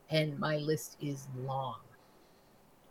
and 0.10 0.38
my 0.40 0.58
list 0.58 0.98
is 1.02 1.28
long. 1.46 1.80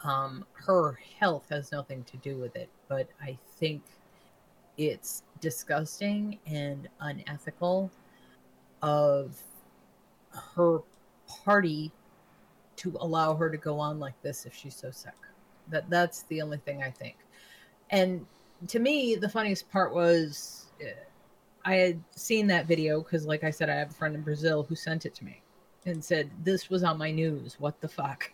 Um, 0.03 0.45
her 0.53 0.99
health 1.19 1.47
has 1.51 1.73
nothing 1.73 2.05
to 2.05 2.17
do 2.19 2.37
with 2.37 2.55
it, 2.57 2.69
but 2.89 3.09
I 3.21 3.39
think 3.59 3.83
it's 4.77 5.23
disgusting 5.41 6.39
and 6.47 6.89
unethical 7.01 7.91
of 8.83 9.37
her 10.55 10.81
party 11.27 11.93
to 12.77 12.97
allow 13.01 13.35
her 13.35 13.51
to 13.51 13.57
go 13.57 13.81
on 13.81 13.99
like 13.99 14.21
this 14.23 14.45
if 14.47 14.55
she's 14.55 14.77
so 14.77 14.91
sick. 14.91 15.15
That 15.69 15.89
that's 15.91 16.23
the 16.25 16.43
only 16.43 16.59
thing 16.59 16.83
I 16.83 16.91
think. 16.91 17.17
And 17.91 18.27
to 18.69 18.79
me, 18.79 19.17
the 19.17 19.29
funniest 19.29 19.71
part 19.71 19.95
was 19.95 20.67
uh, 20.81 20.91
I 21.67 21.75
had 21.75 22.01
seen 22.15 22.47
that 22.47 22.67
video 22.67 23.03
because, 23.03 23.27
like 23.27 23.43
I 23.43 23.51
said, 23.51 23.69
I 23.69 23.75
have 23.75 23.91
a 23.91 23.95
friend 23.95 24.15
in 24.15 24.23
Brazil 24.23 24.63
who 24.63 24.77
sent 24.77 25.05
it 25.05 25.15
to 25.17 25.25
me, 25.25 25.43
and 25.85 26.03
said 26.03 26.31
this 26.45 26.71
was 26.71 26.85
on 26.85 26.97
my 26.97 27.11
news. 27.11 27.57
What 27.59 27.81
the 27.81 27.89
fuck? 27.89 28.31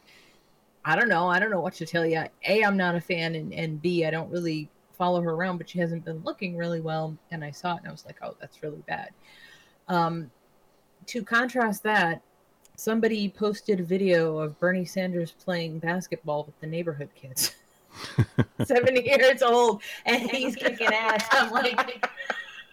I 0.85 0.97
don't 0.97 1.09
know. 1.09 1.29
I 1.29 1.39
don't 1.39 1.51
know 1.51 1.61
what 1.61 1.75
to 1.75 1.87
tell 1.87 2.05
you. 2.05 2.25
A, 2.47 2.63
I'm 2.63 2.77
not 2.77 2.95
a 2.95 3.01
fan, 3.01 3.35
and, 3.35 3.55
and 3.55 3.81
B, 3.81 4.05
I 4.05 4.11
don't 4.11 4.31
really 4.31 4.69
follow 4.93 5.23
her 5.23 5.31
around, 5.31 5.57
but 5.57 5.71
she 5.71 5.79
hasn't 5.79 6.05
been 6.05 6.23
looking 6.25 6.57
really 6.57 6.81
well. 6.81 7.17
And 7.31 7.43
I 7.43 7.51
saw 7.51 7.75
it 7.75 7.79
and 7.79 7.89
I 7.89 7.93
was 7.93 8.05
like, 8.05 8.17
oh, 8.23 8.37
that's 8.41 8.63
really 8.63 8.83
bad. 8.87 9.11
Um, 9.89 10.31
to 11.07 11.25
contrast 11.25 11.83
that, 11.85 12.21
somebody 12.77 13.29
posted 13.29 13.81
a 13.81 13.85
video 13.85 14.39
of 14.39 14.59
Bernie 14.61 14.85
Sanders 14.85 15.33
playing 15.33 15.79
basketball 15.79 16.45
with 16.45 16.61
the 16.61 16.67
neighborhood 16.67 17.09
kids. 17.15 17.57
70 18.65 19.05
years 19.05 19.43
old, 19.43 19.83
and 20.07 20.31
he's 20.31 20.57
kicking 20.57 20.87
ass. 20.87 21.27
I'm 21.31 21.51
like, 21.51 22.09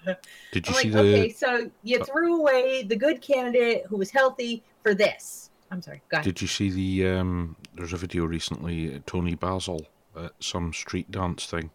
Did 0.52 0.68
you 0.68 0.74
I'm 0.76 0.82
see 0.82 0.90
like, 0.92 0.94
the? 0.94 1.00
okay, 1.00 1.30
so 1.30 1.70
you 1.84 2.04
threw 2.04 2.40
away 2.42 2.84
the 2.84 2.96
good 2.96 3.22
candidate 3.22 3.86
who 3.88 3.98
was 3.98 4.10
healthy 4.12 4.64
for 4.84 4.94
this. 4.94 5.50
I'm 5.72 5.82
sorry. 5.82 6.02
Go 6.10 6.16
ahead. 6.18 6.26
Did 6.26 6.42
you 6.42 6.48
see 6.48 6.70
the? 6.70 7.08
Um, 7.18 7.56
there's 7.76 7.94
a 7.94 7.98
video 7.98 8.26
recently. 8.26 8.96
uh, 8.96 9.00
Toni 9.06 9.36
Basil 9.36 9.86
at 10.18 10.32
some 10.40 10.74
street 10.74 11.12
dance 11.12 11.46
thing, 11.46 11.70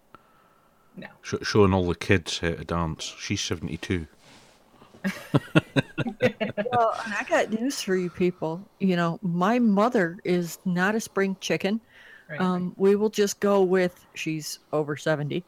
No. 0.97 1.07
sh- 1.23 1.35
showing 1.43 1.73
all 1.73 1.87
the 1.87 1.95
kids 1.95 2.39
how 2.39 2.51
to 2.51 2.65
dance. 2.65 3.15
She's 3.19 3.41
seventy 3.41 3.77
two. 3.77 4.07
well, 5.05 6.95
and 7.05 7.15
I 7.15 7.25
got 7.29 7.51
news 7.53 7.81
for 7.83 7.95
you 7.95 8.11
people. 8.11 8.61
You 8.81 8.97
know, 8.97 9.19
my 9.23 9.59
mother 9.59 10.19
is 10.25 10.59
not 10.65 10.95
a 10.95 11.01
spring 11.01 11.37
chicken. 11.41 11.81
Right. 12.29 12.41
Um, 12.41 12.75
we 12.79 12.97
will 12.97 13.11
just 13.11 13.39
go 13.41 13.63
with 13.63 14.07
she's 14.15 14.59
over 14.73 14.97
70. 14.97 15.45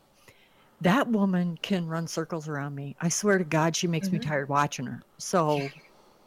That 0.80 1.08
woman 1.08 1.56
can 1.62 1.86
run 1.86 2.06
circles 2.06 2.48
around 2.48 2.74
me. 2.74 2.96
I 3.00 3.08
swear 3.08 3.38
to 3.38 3.44
God, 3.44 3.74
she 3.76 3.86
makes 3.86 4.12
me 4.12 4.18
Mhm. 4.18 4.20
tired 4.20 4.48
watching 4.48 4.86
her. 4.86 5.02
So, 5.18 5.72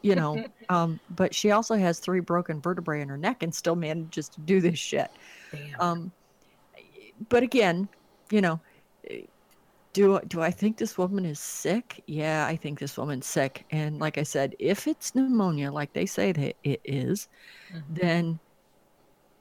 you 0.03 0.15
know, 0.15 0.43
um, 0.69 1.01
but 1.09 1.35
she 1.35 1.51
also 1.51 1.75
has 1.75 1.99
three 1.99 2.21
broken 2.21 2.61
vertebrae 2.61 3.01
in 3.01 3.09
her 3.09 3.17
neck 3.17 3.43
and 3.43 3.53
still 3.53 3.75
manages 3.75 4.29
to 4.29 4.41
do 4.41 4.61
this 4.61 4.79
shit. 4.79 5.11
Um, 5.79 6.13
but 7.29 7.43
again, 7.43 7.89
you 8.31 8.41
know, 8.41 8.61
do 9.93 10.19
do 10.27 10.41
I 10.41 10.51
think 10.51 10.77
this 10.77 10.97
woman 10.97 11.25
is 11.25 11.39
sick? 11.39 12.03
Yeah, 12.07 12.45
I 12.45 12.55
think 12.55 12.79
this 12.79 12.97
woman's 12.97 13.25
sick. 13.27 13.65
And 13.71 13.99
like 13.99 14.17
I 14.17 14.23
said, 14.23 14.55
if 14.59 14.87
it's 14.87 15.15
pneumonia, 15.15 15.71
like 15.71 15.93
they 15.93 16.05
say 16.05 16.31
that 16.31 16.55
it 16.63 16.81
is, 16.83 17.27
Mhm. 17.69 17.99
then 17.99 18.39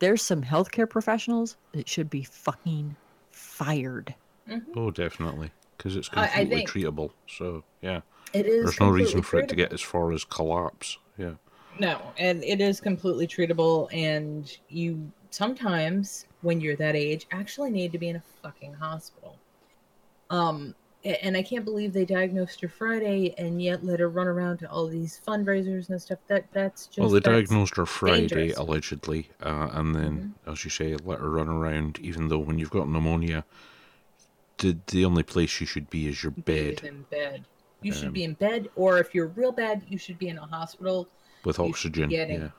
there's 0.01 0.23
some 0.23 0.43
healthcare 0.43 0.89
professionals 0.89 1.57
that 1.73 1.89
should 1.89 2.11
be 2.11 2.23
fucking 2.25 2.97
fired. 3.33 4.15
Mhm. 4.49 4.63
Oh, 4.77 4.91
definitely, 4.91 5.51
because 5.77 5.97
it's 5.97 6.09
I- 6.13 6.23
I 6.23 6.27
completely 6.29 6.57
think- 6.67 6.71
treatable. 6.71 7.11
So 7.29 7.65
yeah, 7.83 8.01
It 8.33 8.47
is. 8.47 8.65
there's 8.65 8.81
no 8.81 8.89
reason 8.91 9.13
completely 9.15 9.23
for 9.23 9.39
it 9.41 9.49
to 9.49 9.57
get 9.57 9.73
as 9.73 9.81
far 9.83 10.13
as 10.13 10.25
collapse. 10.25 10.99
Yeah. 11.17 11.35
No, 11.79 12.01
and 12.19 12.43
it 12.43 12.61
is 12.61 12.81
completely 12.81 13.27
treatable, 13.27 13.89
and 13.93 14.57
you 14.69 15.13
sometimes, 15.31 16.27
when 16.43 16.61
you're 16.61 16.77
that 16.77 16.97
age, 16.97 17.27
actually 17.31 17.71
need 17.71 17.93
to 17.93 17.99
be 17.99 18.09
in 18.09 18.17
a 18.17 18.23
fucking 18.43 18.75
hospital. 18.75 19.39
Um, 20.31 20.75
and 21.05 21.37
I 21.37 21.43
can't 21.43 21.65
believe 21.65 21.93
they 21.93 22.05
diagnosed 22.05 22.61
her 22.61 22.69
Friday 22.69 23.33
and 23.39 23.63
yet 23.63 23.85
let 23.85 24.01
her 24.01 24.09
run 24.09 24.27
around 24.27 24.59
to 24.59 24.71
all 24.71 24.89
these 24.89 25.21
fundraisers 25.27 25.89
and 25.91 26.03
stuff. 26.03 26.19
That 26.27 26.47
that's 26.53 26.87
just 26.87 26.99
well, 26.99 27.09
they 27.11 27.21
diagnosed 27.21 27.77
her 27.77 27.87
Friday 27.87 28.27
dangerous. 28.27 28.59
allegedly, 28.59 29.29
uh, 29.41 29.69
and 29.73 29.95
then, 29.95 30.35
as 30.47 30.65
you 30.65 30.71
say, 30.71 30.97
let 30.97 31.21
her 31.21 31.31
run 31.31 31.49
around. 31.49 31.99
Even 32.01 32.29
though 32.29 32.39
when 32.41 32.59
you've 32.59 32.71
got 32.71 32.89
pneumonia, 32.89 33.45
the 34.59 34.77
the 34.89 35.05
only 35.05 35.23
place 35.23 35.61
you 35.61 35.67
should 35.67 35.89
be 35.91 36.07
is 36.09 36.23
your 36.23 36.33
bed 36.33 36.83
in 36.85 37.03
bed. 37.11 37.45
You 37.83 37.93
should 37.93 38.09
Um, 38.09 38.13
be 38.13 38.25
in 38.25 38.35
bed, 38.35 38.69
or 38.75 38.99
if 38.99 39.15
you're 39.15 39.29
real 39.29 39.53
bad, 39.53 39.83
you 39.89 39.99
should 39.99 40.19
be 40.19 40.29
in 40.29 40.39
a 40.39 40.47
hospital. 40.47 41.09
with 41.45 41.59
you 41.59 41.65
oxygen. 41.67 42.09
getting- 42.11 42.41
Yeah. 42.43 42.51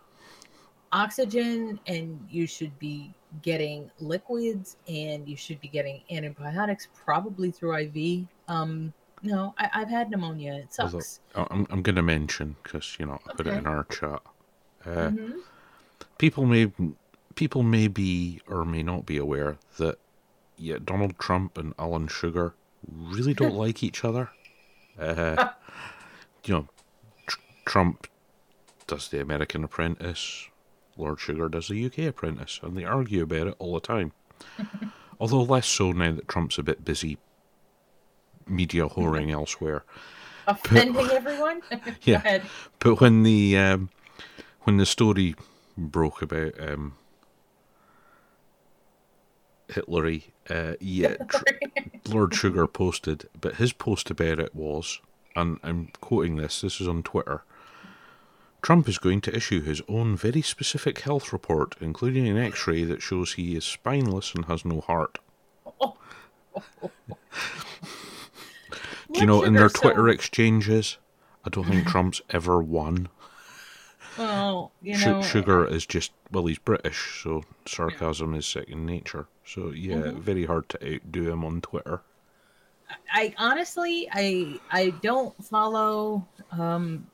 oxygen 0.92 1.80
and 1.86 2.26
you 2.32 2.48
should 2.48 2.78
be 2.80 3.14
getting 3.44 3.92
liquids 4.00 4.78
and 4.88 5.28
you 5.28 5.36
should 5.36 5.60
be 5.62 5.68
getting 5.68 6.02
antibiotics 6.10 6.88
probably 6.96 7.52
through 7.52 7.76
IV. 7.76 8.28
Um, 8.48 8.94
no, 9.22 9.54
I, 9.60 9.70
I've 9.74 9.90
had 9.90 10.10
pneumonia. 10.10 10.54
It 10.56 10.74
sucks. 10.74 11.20
I- 11.36 11.46
I'm 11.52 11.68
I'm 11.70 11.82
going 11.84 11.98
to 11.98 12.02
mention 12.02 12.56
because 12.64 12.96
you 13.00 13.06
know 13.06 13.20
I 13.28 13.34
put 13.34 13.46
it 13.48 13.54
in 13.54 13.68
our 13.68 13.84
chat. 13.86 14.22
Uh, 14.86 15.10
Mhm. 15.12 15.40
people 16.18 16.46
may 16.46 16.72
people 17.36 17.62
may 17.64 17.88
be 17.88 18.42
or 18.48 18.64
may 18.66 18.82
not 18.82 19.06
be 19.06 19.18
aware 19.18 19.58
that 19.78 20.00
yeah 20.60 20.78
Donald 20.84 21.18
Trump 21.18 21.58
and 21.58 21.74
Alan 21.80 22.08
Sugar 22.08 22.54
really 22.88 23.34
don't 23.34 23.56
like 23.66 23.82
each 23.84 24.04
other. 24.06 24.30
Uh, 25.00 25.50
you 26.46 26.54
know, 26.54 26.68
tr- 27.26 27.40
Trump 27.66 28.08
does 28.88 29.08
the 29.10 29.22
American 29.22 29.64
Apprentice, 29.64 30.48
Lord 30.98 31.20
Sugar 31.20 31.48
does 31.50 31.68
the 31.70 31.86
UK 31.86 32.00
Apprentice, 32.00 32.60
and 32.62 32.78
they 32.78 32.84
argue 32.86 33.24
about 33.24 33.48
it 33.48 33.56
all 33.60 33.74
the 33.76 33.80
time. 33.80 34.12
Although 35.20 35.44
less 35.44 35.68
so 35.68 35.92
now 35.92 36.12
that 36.14 36.28
Trump's 36.28 36.58
a 36.58 36.64
bit 36.64 36.84
busy 36.86 37.18
media 38.48 38.88
whoring 38.88 39.32
elsewhere. 39.32 39.84
Offending 40.48 41.10
everyone. 41.12 41.62
Go 41.70 41.78
Yeah. 42.04 42.16
ahead. 42.18 42.44
But 42.80 43.00
when 43.02 43.24
the 43.24 43.58
um, 43.58 43.90
when 44.62 44.78
the 44.78 44.86
story 44.86 45.36
broke 45.78 46.22
about 46.22 46.54
um, 46.60 46.96
Hitlery, 49.70 50.24
uh, 50.50 50.74
yeah, 50.80 51.16
tr- 51.30 51.44
Lord 52.08 52.34
Sugar 52.34 52.68
posted, 52.68 53.30
but 53.40 53.56
his 53.56 53.74
post 53.74 54.10
about 54.10 54.40
it 54.40 54.54
was, 54.56 55.00
and 55.36 55.60
I'm 55.64 55.90
quoting 56.02 56.36
this. 56.38 56.62
This 56.62 56.82
is 56.82 56.88
on 56.88 57.04
Twitter. 57.04 57.44
Trump 58.62 58.90
is 58.90 58.98
going 58.98 59.22
to 59.22 59.36
issue 59.36 59.62
his 59.62 59.82
own 59.88 60.18
very 60.18 60.42
specific 60.42 61.00
health 61.00 61.32
report, 61.32 61.76
including 61.80 62.28
an 62.28 62.38
X-ray 62.38 62.84
that 62.84 63.02
shows 63.02 63.34
he 63.34 63.56
is 63.56 63.64
spineless 63.64 64.34
and 64.36 64.46
has 64.46 64.66
no 64.66 64.82
heart. 64.82 65.20
Do 69.12 69.22
you 69.22 69.26
know 69.26 69.44
in 69.44 69.54
their 69.54 69.70
Twitter 69.70 70.08
exchanges? 70.10 70.98
I 71.46 71.50
don't 71.50 71.66
think 71.66 71.88
Trump's 71.90 72.22
ever 72.30 72.62
won. 72.62 73.10
Well, 74.18 74.72
you 74.82 74.98
know, 74.98 75.22
Sugar 75.22 75.66
is 75.66 75.86
just 75.86 76.12
well, 76.32 76.46
he's 76.46 76.60
British, 76.60 77.22
so 77.24 77.44
sarcasm 77.66 78.36
is 78.36 78.46
second 78.46 78.86
nature. 78.86 79.28
So 79.54 79.72
yeah, 79.72 79.96
Mm-hmm. 79.96 80.20
very 80.22 80.46
hard 80.46 80.70
to 80.70 80.96
outdo 80.96 81.30
him 81.32 81.44
on 81.44 81.62
Twitter. 81.62 82.02
I 83.12 83.34
honestly, 83.38 84.08
I 84.12 84.60
I 84.72 84.92
don't 85.02 85.34
follow 85.44 86.26
um, 86.52 87.08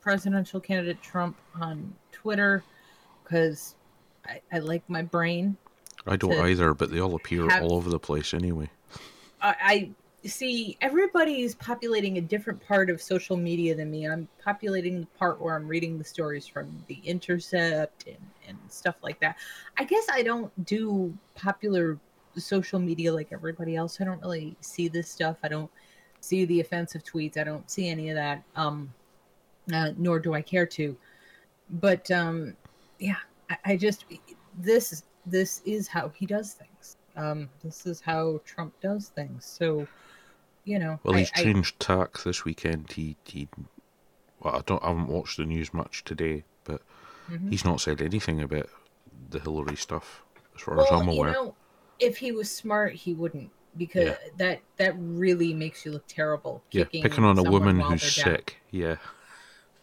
presidential 0.00 0.60
candidate 0.60 1.00
Trump 1.02 1.36
on 1.60 1.94
Twitter 2.12 2.62
because 3.22 3.76
I, 4.26 4.40
I 4.52 4.58
like 4.58 4.88
my 4.88 5.02
brain 5.02 5.56
I 6.06 6.16
don't 6.16 6.32
either, 6.34 6.74
but 6.74 6.90
they 6.90 6.98
all 6.98 7.14
appear 7.14 7.48
have- 7.50 7.62
all 7.62 7.74
over 7.74 7.90
the 7.90 7.98
place 8.00 8.34
anyway. 8.34 8.68
I, 9.42 9.54
I 9.62 9.90
see 10.24 10.76
everybody 10.80 11.42
is 11.42 11.54
populating 11.54 12.18
a 12.18 12.20
different 12.20 12.60
part 12.66 12.90
of 12.90 13.00
social 13.00 13.36
media 13.36 13.74
than 13.74 13.90
me. 13.90 14.06
I'm 14.06 14.28
populating 14.42 15.00
the 15.00 15.06
part 15.18 15.40
where 15.40 15.56
I'm 15.56 15.66
reading 15.66 15.98
the 15.98 16.04
stories 16.04 16.46
from 16.46 16.84
the 16.88 16.98
Intercept 17.04 18.06
and, 18.06 18.16
and 18.46 18.58
stuff 18.68 18.96
like 19.02 19.18
that. 19.20 19.36
I 19.78 19.84
guess 19.84 20.06
I 20.12 20.22
don't 20.22 20.52
do 20.66 21.16
popular 21.34 21.98
social 22.36 22.78
media 22.78 23.12
like 23.12 23.28
everybody 23.32 23.76
else. 23.76 24.00
I 24.00 24.04
don't 24.04 24.20
really 24.20 24.56
see 24.60 24.88
this 24.88 25.08
stuff. 25.10 25.38
I 25.42 25.48
don't 25.48 25.70
see 26.20 26.44
the 26.44 26.60
offensive 26.60 27.02
tweets. 27.02 27.38
I 27.38 27.44
don't 27.44 27.68
see 27.70 27.88
any 27.88 28.10
of 28.10 28.16
that. 28.16 28.42
Um, 28.56 28.92
uh, 29.72 29.92
nor 29.96 30.18
do 30.18 30.34
I 30.34 30.42
care 30.42 30.66
to. 30.66 30.96
But 31.70 32.10
um, 32.10 32.56
yeah, 32.98 33.16
I, 33.48 33.56
I 33.64 33.76
just 33.76 34.04
this 34.58 35.02
this 35.26 35.62
is 35.64 35.88
how 35.88 36.08
he 36.10 36.26
does 36.26 36.54
things. 36.54 36.96
Um, 37.16 37.48
this 37.62 37.86
is 37.86 38.00
how 38.00 38.40
Trump 38.44 38.74
does 38.80 39.08
things. 39.08 39.44
So, 39.44 39.86
you 40.64 40.78
know, 40.78 41.00
Well, 41.02 41.14
he's 41.14 41.30
I- 41.34 41.42
changed 41.42 41.78
tack 41.80 42.22
this 42.22 42.44
weekend. 42.44 42.92
He 42.92 43.16
he. 43.24 43.48
Well, 44.40 44.56
I 44.56 44.60
don't. 44.66 44.82
I 44.82 44.88
haven't 44.88 45.08
watched 45.08 45.36
the 45.36 45.44
news 45.44 45.72
much 45.74 46.04
today, 46.04 46.44
but 46.64 46.82
Mhm. 47.28 47.50
he's 47.50 47.64
not 47.64 47.80
said 47.80 48.00
anything 48.00 48.40
about 48.42 48.68
the 49.30 49.38
Hillary 49.40 49.76
stuff, 49.76 50.22
as 50.56 50.62
far 50.62 50.80
as 50.80 50.86
I'm 50.90 51.06
well, 51.06 51.14
you 51.14 51.20
aware. 51.20 51.32
know, 51.32 51.54
if 51.98 52.18
he 52.18 52.32
was 52.32 52.50
smart, 52.50 52.94
he 52.94 53.12
wouldn't 53.14 53.50
because 53.76 54.06
Yeah. 54.08 54.16
that 54.38 54.60
that 54.78 54.94
really 54.98 55.52
makes 55.54 55.84
you 55.84 55.92
look 55.92 56.06
terrible. 56.08 56.62
yeah, 56.72 56.84
picking 56.84 57.24
on 57.24 57.38
a 57.38 57.42
woman 57.50 57.78
who's 57.80 58.14
they're 58.16 58.24
down. 58.24 58.36
sick. 58.36 58.56
Yeah, 58.70 58.96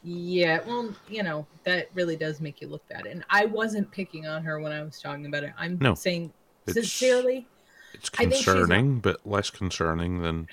Yeah, 0.03 0.59
well, 0.65 0.95
you 1.09 1.21
know, 1.23 1.47
that 1.65 1.89
really 1.93 2.15
does 2.15 2.39
make 2.39 2.61
you 2.61 2.67
look 2.67 2.88
bad. 2.88 3.05
And 3.07 3.25
I 3.30 3.45
wasn't 3.45 3.91
picking 3.91 4.25
on 4.28 4.43
her 4.43 4.59
when 4.59 4.71
I 4.71 4.82
was 4.84 5.01
talking 5.01 5.25
about 5.25 5.43
it. 5.43 5.53
I'm 5.57 5.78
No, 5.82 5.95
saying 5.95 6.32
sincerely, 6.67 7.47
it's 7.98 8.10
I 8.14 8.26
think 8.26 8.34
she's 8.36 8.48
a- 8.48 8.54
concerning, 8.54 9.00
but 9.00 9.26
less 9.26 9.50
concerning 9.50 10.22
than 10.22 10.48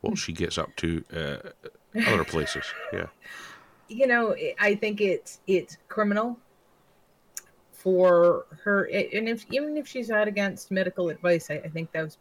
what 0.00 0.18
she 0.18 0.32
gets 0.32 0.58
up 0.58 0.74
to 0.76 1.04
uh, 1.14 2.00
other 2.06 2.24
places. 2.24 2.64
Yeah. 2.92 3.06
you 3.88 4.06
know, 4.06 4.36
I 4.60 4.74
think 4.74 5.00
it's 5.00 5.40
it's 5.46 5.78
criminal 5.88 6.38
for 7.72 8.46
her 8.62 8.84
and 8.84 9.28
if 9.28 9.44
even 9.50 9.76
if 9.76 9.86
she's 9.86 10.10
out 10.10 10.28
against 10.28 10.70
medical 10.70 11.10
advice, 11.10 11.50
I, 11.50 11.54
I 11.54 11.68
think 11.68 11.92
that 11.92 12.02
was 12.02 12.18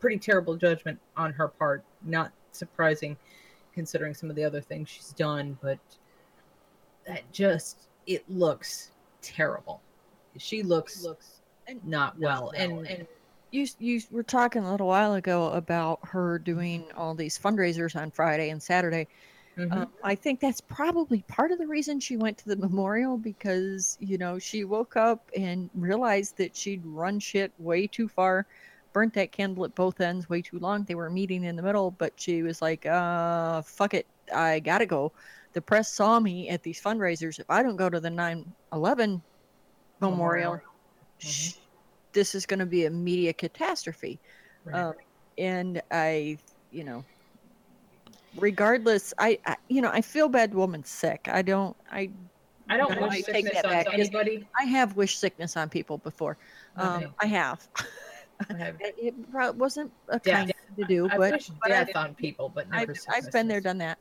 pretty 0.00 0.18
terrible 0.18 0.56
judgment 0.56 0.98
on 1.16 1.32
her 1.32 1.48
part. 1.48 1.84
Not 2.04 2.32
surprising 2.52 3.16
considering 3.74 4.14
some 4.14 4.30
of 4.30 4.36
the 4.36 4.44
other 4.44 4.60
things 4.60 4.88
she's 4.88 5.12
done, 5.12 5.58
but 5.62 5.78
that 7.06 7.30
just 7.32 7.88
it 8.06 8.28
looks 8.28 8.90
terrible. 9.20 9.80
She 10.38 10.62
looks 10.62 11.02
looks 11.02 11.40
not 11.84 12.18
well, 12.18 12.52
and 12.56 12.86
and 12.86 13.06
you 13.52 13.66
you 13.78 14.00
were 14.10 14.24
talking 14.24 14.64
a 14.64 14.70
little 14.72 14.88
while 14.88 15.14
ago 15.14 15.50
about 15.52 16.00
her 16.04 16.38
doing 16.38 16.90
all 16.96 17.14
these 17.14 17.38
fundraisers 17.38 17.96
on 18.00 18.10
Friday 18.10 18.50
and 18.50 18.62
Saturday. 18.62 19.08
mhm. 19.56 19.82
Um, 19.82 19.92
I 20.04 20.14
think 20.16 20.40
that's 20.40 20.60
probably 20.60 21.22
part 21.28 21.52
of 21.52 21.58
the 21.58 21.66
reason 21.68 22.00
she 22.00 22.16
went 22.16 22.38
to 22.38 22.48
the 22.48 22.56
memorial 22.68 23.18
because 23.18 23.96
you 24.00 24.18
know 24.18 24.38
she 24.38 24.64
woke 24.64 24.96
up 24.96 25.30
and 25.36 25.70
realized 25.74 26.36
that 26.38 26.56
she'd 26.56 26.84
run 26.86 27.20
shit 27.20 27.52
way 27.58 27.86
too 27.86 28.08
far, 28.08 28.46
burnt 28.92 29.14
that 29.14 29.32
candle 29.32 29.64
at 29.64 29.74
both 29.74 30.00
ends 30.00 30.28
way 30.28 30.42
too 30.42 30.58
long. 30.58 30.84
They 30.84 30.94
were 30.96 31.10
meeting 31.10 31.44
in 31.44 31.56
the 31.56 31.62
middle, 31.62 31.90
but 31.92 32.14
she 32.16 32.42
was 32.42 32.62
like, 32.62 32.86
"Uh, 32.86 33.62
fuck 33.62 33.94
it, 33.94 34.06
I 34.34 34.60
gotta 34.60 34.86
go." 34.86 35.12
The 35.54 35.62
press 35.62 35.92
saw 35.92 36.20
me 36.20 36.48
at 36.50 36.62
these 36.62 36.80
fundraisers. 36.82 37.38
If 37.38 37.50
I 37.50 37.62
don't 37.62 37.76
go 37.76 37.90
to 37.90 38.00
the 38.00 38.10
9/11 38.10 39.22
memorial, 40.00 40.62
sh- 41.18 41.54
this 42.12 42.34
is 42.34 42.46
going 42.46 42.60
to 42.60 42.66
be 42.66 42.84
a 42.86 42.90
media 42.90 43.32
catastrophe. 43.32 44.18
Right. 44.64 44.74
Um, 44.80 44.94
and 45.38 45.82
I, 45.90 46.38
you 46.70 46.84
know, 46.84 47.04
regardless, 48.36 49.12
I, 49.18 49.38
I, 49.46 49.56
you 49.68 49.80
know, 49.82 49.90
I 49.90 50.00
feel 50.00 50.28
bad 50.28 50.54
woman's 50.54 50.88
sick. 50.88 51.28
I 51.30 51.42
don't, 51.42 51.76
I, 51.90 52.10
I 52.68 52.76
don't 52.76 52.92
I 52.92 53.00
wish 53.00 53.14
take 53.24 53.24
sickness 53.26 53.52
that 53.54 53.64
on 53.66 53.70
back. 53.72 53.86
Anybody. 53.92 54.46
I 54.58 54.64
have 54.64 54.96
wished 54.96 55.20
sickness 55.20 55.56
on 55.56 55.68
people 55.68 55.98
before. 55.98 56.36
Um, 56.76 56.88
Okay. 57.04 57.06
I 57.20 57.26
have. 57.26 57.68
I 58.50 58.54
have- 58.54 58.76
It, 58.80 59.14
wasn't 59.56 59.92
a 60.08 60.18
Death. 60.18 60.34
kind 60.34 60.46
thing 60.76 60.84
to 60.84 60.94
do, 60.94 61.08
I've 61.10 61.18
but, 61.18 61.50
but 61.62 61.72
I 61.72 61.84
death 61.84 61.96
on 61.96 62.14
people, 62.14 62.48
but 62.48 62.66
I've, 62.72 62.90
I've 63.12 63.30
been 63.30 63.46
there, 63.48 63.60
done 63.60 63.78
that. 63.78 63.98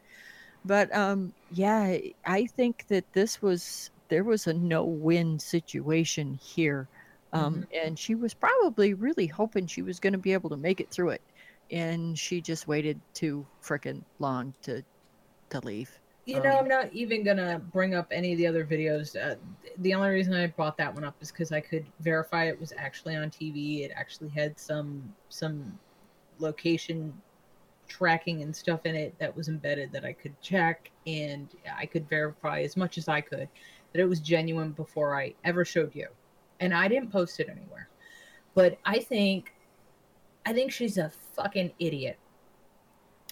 But 0.63 0.93
um, 0.95 1.33
yeah, 1.51 1.97
I 2.25 2.45
think 2.45 2.85
that 2.87 3.11
this 3.13 3.41
was 3.41 3.89
there 4.09 4.23
was 4.23 4.45
a 4.47 4.53
no-win 4.53 5.39
situation 5.39 6.37
here, 6.41 6.87
um, 7.33 7.65
and 7.73 7.97
she 7.97 8.15
was 8.15 8.33
probably 8.33 8.93
really 8.93 9.27
hoping 9.27 9.67
she 9.67 9.81
was 9.81 9.99
going 9.99 10.13
to 10.13 10.19
be 10.19 10.33
able 10.33 10.49
to 10.49 10.57
make 10.57 10.79
it 10.81 10.91
through 10.91 11.09
it, 11.11 11.21
and 11.71 12.17
she 12.17 12.41
just 12.41 12.67
waited 12.67 12.99
too 13.13 13.45
frickin' 13.63 14.03
long 14.19 14.53
to 14.63 14.83
to 15.49 15.59
leave. 15.65 15.99
You 16.25 16.39
know, 16.39 16.51
Um, 16.51 16.59
I'm 16.59 16.67
not 16.67 16.93
even 16.93 17.23
gonna 17.23 17.59
bring 17.59 17.95
up 17.95 18.07
any 18.11 18.33
of 18.33 18.37
the 18.37 18.47
other 18.47 18.65
videos. 18.65 19.15
Uh, 19.15 19.35
the 19.79 19.93
only 19.95 20.09
reason 20.09 20.33
I 20.33 20.47
brought 20.47 20.77
that 20.77 20.93
one 20.93 21.03
up 21.03 21.15
is 21.21 21.31
because 21.31 21.51
I 21.51 21.61
could 21.61 21.85
verify 21.99 22.45
it 22.45 22.59
was 22.59 22.73
actually 22.77 23.15
on 23.15 23.29
TV. 23.31 23.81
It 23.83 23.91
actually 23.95 24.29
had 24.29 24.59
some 24.59 25.15
some 25.29 25.79
location 26.39 27.19
tracking 27.87 28.41
and 28.43 28.55
stuff 28.55 28.85
in 28.85 28.95
it 28.95 29.17
that 29.19 29.35
was 29.35 29.49
embedded 29.49 29.91
that 29.93 30.05
I 30.05 30.13
could 30.13 30.39
check, 30.41 30.91
and 31.07 31.49
I 31.75 31.85
could 31.87 32.07
verify 32.09 32.61
as 32.61 32.77
much 32.77 32.97
as 32.97 33.07
I 33.07 33.21
could 33.21 33.49
that 33.93 33.99
it 34.01 34.05
was 34.05 34.19
genuine 34.19 34.71
before 34.71 35.15
I 35.19 35.33
ever 35.43 35.65
showed 35.65 35.95
you. 35.95 36.07
And 36.61 36.73
I 36.73 36.87
didn't 36.87 37.11
post 37.11 37.41
it 37.41 37.49
anywhere. 37.49 37.89
But 38.53 38.77
I 38.85 38.99
think, 38.99 39.53
I 40.45 40.53
think 40.53 40.71
she's 40.71 40.97
a 40.97 41.11
fucking 41.35 41.73
idiot. 41.79 42.17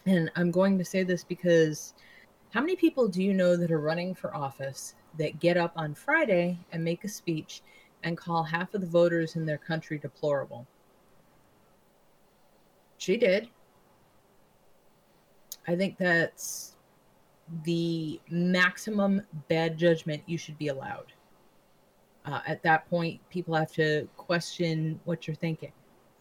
And 0.05 0.29
I'm 0.35 0.51
going 0.51 0.77
to 0.77 0.85
say 0.85 1.03
this 1.03 1.23
because 1.23 1.93
how 2.51 2.61
many 2.61 2.75
people 2.75 3.07
do 3.07 3.23
you 3.23 3.33
know 3.33 3.55
that 3.55 3.71
are 3.71 3.79
running 3.79 4.15
for 4.15 4.35
office 4.35 4.95
that 5.17 5.39
get 5.39 5.55
up 5.55 5.73
on 5.75 5.93
Friday 5.93 6.57
and 6.71 6.83
make 6.83 7.03
a 7.03 7.07
speech 7.07 7.61
and 8.03 8.17
call 8.17 8.43
half 8.43 8.73
of 8.73 8.81
the 8.81 8.87
voters 8.87 9.35
in 9.35 9.45
their 9.45 9.57
country 9.57 9.97
deplorable? 9.97 10.65
She 12.97 13.17
did. 13.17 13.49
I 15.67 15.75
think 15.75 15.97
that's 15.97 16.75
the 17.63 18.19
maximum 18.29 19.21
bad 19.47 19.77
judgment 19.77 20.23
you 20.25 20.37
should 20.37 20.57
be 20.57 20.69
allowed. 20.69 21.13
Uh, 22.25 22.41
at 22.47 22.61
that 22.63 22.89
point, 22.89 23.19
people 23.29 23.55
have 23.55 23.71
to 23.73 24.07
question 24.17 24.99
what 25.05 25.27
you're 25.27 25.35
thinking. 25.35 25.71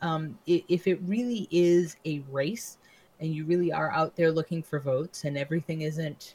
Um, 0.00 0.38
if 0.46 0.86
it 0.86 1.00
really 1.02 1.48
is 1.50 1.96
a 2.04 2.20
race, 2.30 2.78
and 3.20 3.34
you 3.34 3.44
really 3.44 3.72
are 3.72 3.90
out 3.92 4.16
there 4.16 4.30
looking 4.30 4.62
for 4.62 4.78
votes 4.78 5.24
and 5.24 5.36
everything 5.36 5.82
isn't 5.82 6.34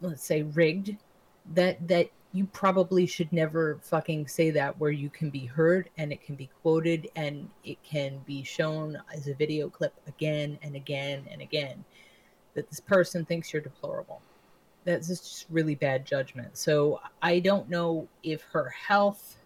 let's 0.00 0.24
say 0.24 0.42
rigged 0.42 0.96
that 1.54 1.86
that 1.86 2.08
you 2.32 2.46
probably 2.46 3.06
should 3.06 3.32
never 3.32 3.78
fucking 3.82 4.26
say 4.28 4.50
that 4.50 4.78
where 4.78 4.92
you 4.92 5.10
can 5.10 5.30
be 5.30 5.46
heard 5.46 5.90
and 5.98 6.12
it 6.12 6.22
can 6.22 6.36
be 6.36 6.48
quoted 6.62 7.08
and 7.16 7.48
it 7.64 7.82
can 7.82 8.20
be 8.24 8.42
shown 8.44 8.96
as 9.12 9.26
a 9.26 9.34
video 9.34 9.68
clip 9.68 9.94
again 10.06 10.58
and 10.62 10.76
again 10.76 11.26
and 11.30 11.40
again 11.40 11.84
that 12.54 12.68
this 12.68 12.80
person 12.80 13.24
thinks 13.24 13.52
you're 13.52 13.62
deplorable 13.62 14.20
that's 14.84 15.08
just 15.08 15.46
really 15.50 15.74
bad 15.74 16.04
judgment. 16.06 16.56
So 16.56 17.00
i 17.22 17.38
don't 17.38 17.68
know 17.68 18.08
if 18.22 18.42
her 18.52 18.68
health 18.70 19.36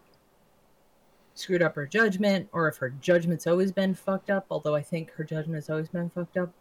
screwed 1.35 1.63
up 1.63 1.75
her 1.75 1.87
judgment 1.87 2.49
or 2.53 2.69
if 2.69 2.77
her 2.77 2.91
judgment's 3.01 3.47
always 3.47 3.73
been 3.73 3.93
fucked 3.93 4.31
up 4.31 4.47
although 4.51 4.77
i 4.77 4.83
think 4.83 5.11
her 5.11 5.25
judgment's 5.25 5.69
always 5.69 5.89
been 5.89 6.11
fucked 6.11 6.37
up. 6.37 6.53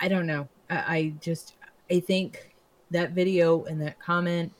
I 0.00 0.08
don't 0.08 0.26
know. 0.26 0.48
I, 0.70 0.76
I 0.76 1.12
just 1.20 1.54
i 1.90 2.00
think 2.00 2.54
that 2.90 3.10
video 3.12 3.64
and 3.64 3.80
that 3.82 3.98
comment 3.98 4.52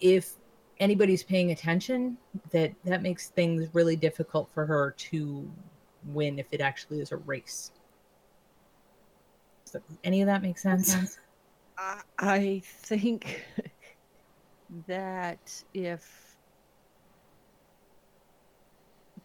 if 0.00 0.34
anybody's 0.78 1.22
paying 1.22 1.52
attention 1.52 2.18
that 2.50 2.72
that 2.84 3.02
makes 3.02 3.28
things 3.28 3.68
really 3.72 3.96
difficult 3.96 4.48
for 4.52 4.66
her 4.66 4.94
to 4.98 5.50
win 6.08 6.38
if 6.38 6.46
it 6.52 6.60
actually 6.60 7.00
is 7.00 7.12
a 7.12 7.16
race 7.16 7.72
so, 9.66 9.80
any 10.04 10.22
of 10.22 10.26
that 10.26 10.42
make 10.42 10.58
sense 10.58 11.18
I, 11.78 12.02
I 12.18 12.62
think 12.64 13.44
that 14.86 15.62
if 15.74 16.36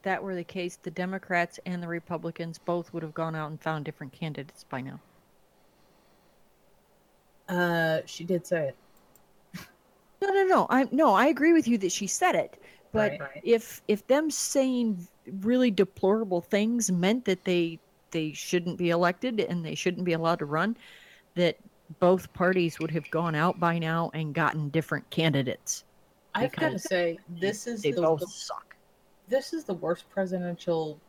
that 0.03 0.23
were 0.23 0.35
the 0.35 0.43
case, 0.43 0.77
the 0.77 0.91
Democrats 0.91 1.59
and 1.65 1.81
the 1.81 1.87
Republicans 1.87 2.59
both 2.59 2.93
would 2.93 3.03
have 3.03 3.13
gone 3.13 3.35
out 3.35 3.51
and 3.51 3.61
found 3.61 3.85
different 3.85 4.13
candidates 4.13 4.63
by 4.63 4.81
now. 4.81 4.99
uh 7.49 8.01
she 8.05 8.23
did 8.23 8.45
say 8.47 8.69
it 8.69 8.77
No, 10.21 10.29
no, 10.29 10.43
no. 10.45 10.67
I 10.69 10.87
no, 10.91 11.13
I 11.13 11.27
agree 11.27 11.53
with 11.53 11.67
you 11.67 11.77
that 11.79 11.91
she 11.91 12.07
said 12.07 12.35
it. 12.35 12.57
But 12.91 13.13
Right, 13.13 13.19
right. 13.19 13.41
if 13.43 13.81
if 13.87 14.05
them 14.07 14.29
saying 14.29 15.07
really 15.41 15.71
deplorable 15.71 16.41
things 16.41 16.91
meant 16.91 17.25
that 17.25 17.45
they 17.45 17.79
they 18.12 18.34
shouldn't 18.34 18.78
be 18.78 18.89
elected 18.89 19.39
and 19.39 19.66
they 19.66 19.76
shouldn't 19.76 20.05
be 20.05 20.14
allowed 20.14 20.39
to 20.39 20.45
run, 20.45 20.78
that 21.36 21.57
both 21.99 22.32
parties 22.34 22.80
would 22.80 22.91
have 22.91 23.09
gone 23.12 23.36
out 23.36 23.59
by 23.59 23.78
now 23.80 24.12
and 24.14 24.34
gotten 24.34 24.70
different 24.70 25.09
candidates. 25.09 25.84
i've 26.36 26.51
got 26.53 26.72
to 26.72 26.80
say 26.80 27.18
this 27.28 27.68
is 27.68 27.82
They 27.82 27.91
the, 27.91 28.01
both 28.01 28.22
the 28.22 28.28
suck. 28.28 28.76
this 29.28 29.53
is 29.53 29.66
the 29.66 29.74
worst 29.74 30.09
presidential 30.09 30.99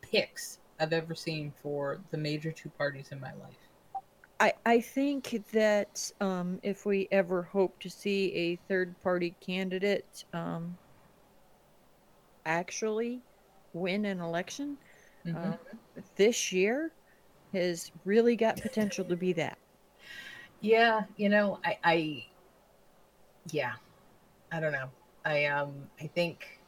picks 0.00 0.58
I've 0.80 0.92
ever 0.92 1.14
seen 1.14 1.52
for 1.62 2.00
the 2.10 2.16
major 2.18 2.50
two 2.50 2.70
parties 2.70 3.08
in 3.12 3.20
my 3.20 3.32
life. 3.34 4.02
I, 4.40 4.52
I 4.66 4.80
think 4.80 5.44
that 5.52 6.10
um, 6.20 6.58
if 6.64 6.84
we 6.84 7.06
ever 7.12 7.42
hope 7.42 7.78
to 7.80 7.88
see 7.90 8.34
a 8.34 8.56
third 8.66 9.00
party 9.00 9.36
candidate 9.40 10.24
um, 10.32 10.76
actually 12.44 13.20
win 13.72 14.04
an 14.06 14.20
election, 14.20 14.76
Mhm. 15.26 15.54
um, 15.54 15.58
this 16.16 16.52
year 16.52 16.92
has 17.52 17.90
really 18.04 18.36
got 18.36 18.60
potential 18.60 19.04
to 19.06 19.16
be 19.16 19.32
that. 19.34 19.58
yeah, 20.60 21.02
you 21.16 21.28
know, 21.28 21.58
I, 21.64 21.78
I, 21.84 22.26
yeah, 23.50 23.72
I 24.52 24.60
don't 24.60 24.72
know. 24.72 24.90
I 25.24 25.46
um, 25.46 25.74
I 26.00 26.06
think, 26.08 26.60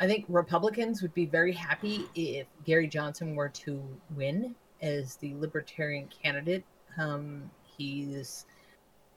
I 0.00 0.06
think 0.06 0.26
Republicans 0.28 1.02
would 1.02 1.14
be 1.14 1.26
very 1.26 1.52
happy 1.52 2.06
if 2.14 2.46
Gary 2.64 2.86
Johnson 2.88 3.34
were 3.36 3.48
to 3.50 3.82
win 4.16 4.54
as 4.82 5.16
the 5.16 5.34
Libertarian 5.36 6.08
candidate. 6.08 6.64
Um, 6.98 7.50
he's 7.64 8.46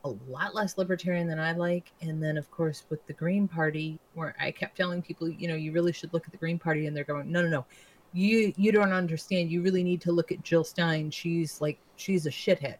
a 0.05 0.09
lot 0.29 0.55
less 0.55 0.77
libertarian 0.77 1.27
than 1.27 1.39
I 1.39 1.53
like. 1.53 1.91
And 2.01 2.21
then, 2.23 2.37
of 2.37 2.49
course, 2.51 2.85
with 2.89 3.05
the 3.07 3.13
Green 3.13 3.47
Party, 3.47 3.99
where 4.13 4.35
I 4.39 4.51
kept 4.51 4.77
telling 4.77 5.01
people, 5.01 5.29
you 5.29 5.47
know, 5.47 5.55
you 5.55 5.71
really 5.71 5.91
should 5.93 6.13
look 6.13 6.25
at 6.25 6.31
the 6.31 6.37
Green 6.37 6.59
Party, 6.59 6.87
and 6.87 6.95
they're 6.95 7.03
going, 7.03 7.31
no, 7.31 7.41
no, 7.41 7.49
no, 7.49 7.65
you 8.13 8.53
you 8.57 8.71
don't 8.71 8.93
understand. 8.93 9.51
You 9.51 9.61
really 9.61 9.83
need 9.83 10.01
to 10.01 10.11
look 10.11 10.31
at 10.31 10.43
Jill 10.43 10.63
Stein. 10.63 11.11
She's 11.11 11.61
like 11.61 11.77
she's 11.95 12.25
a 12.25 12.31
shithead. 12.31 12.77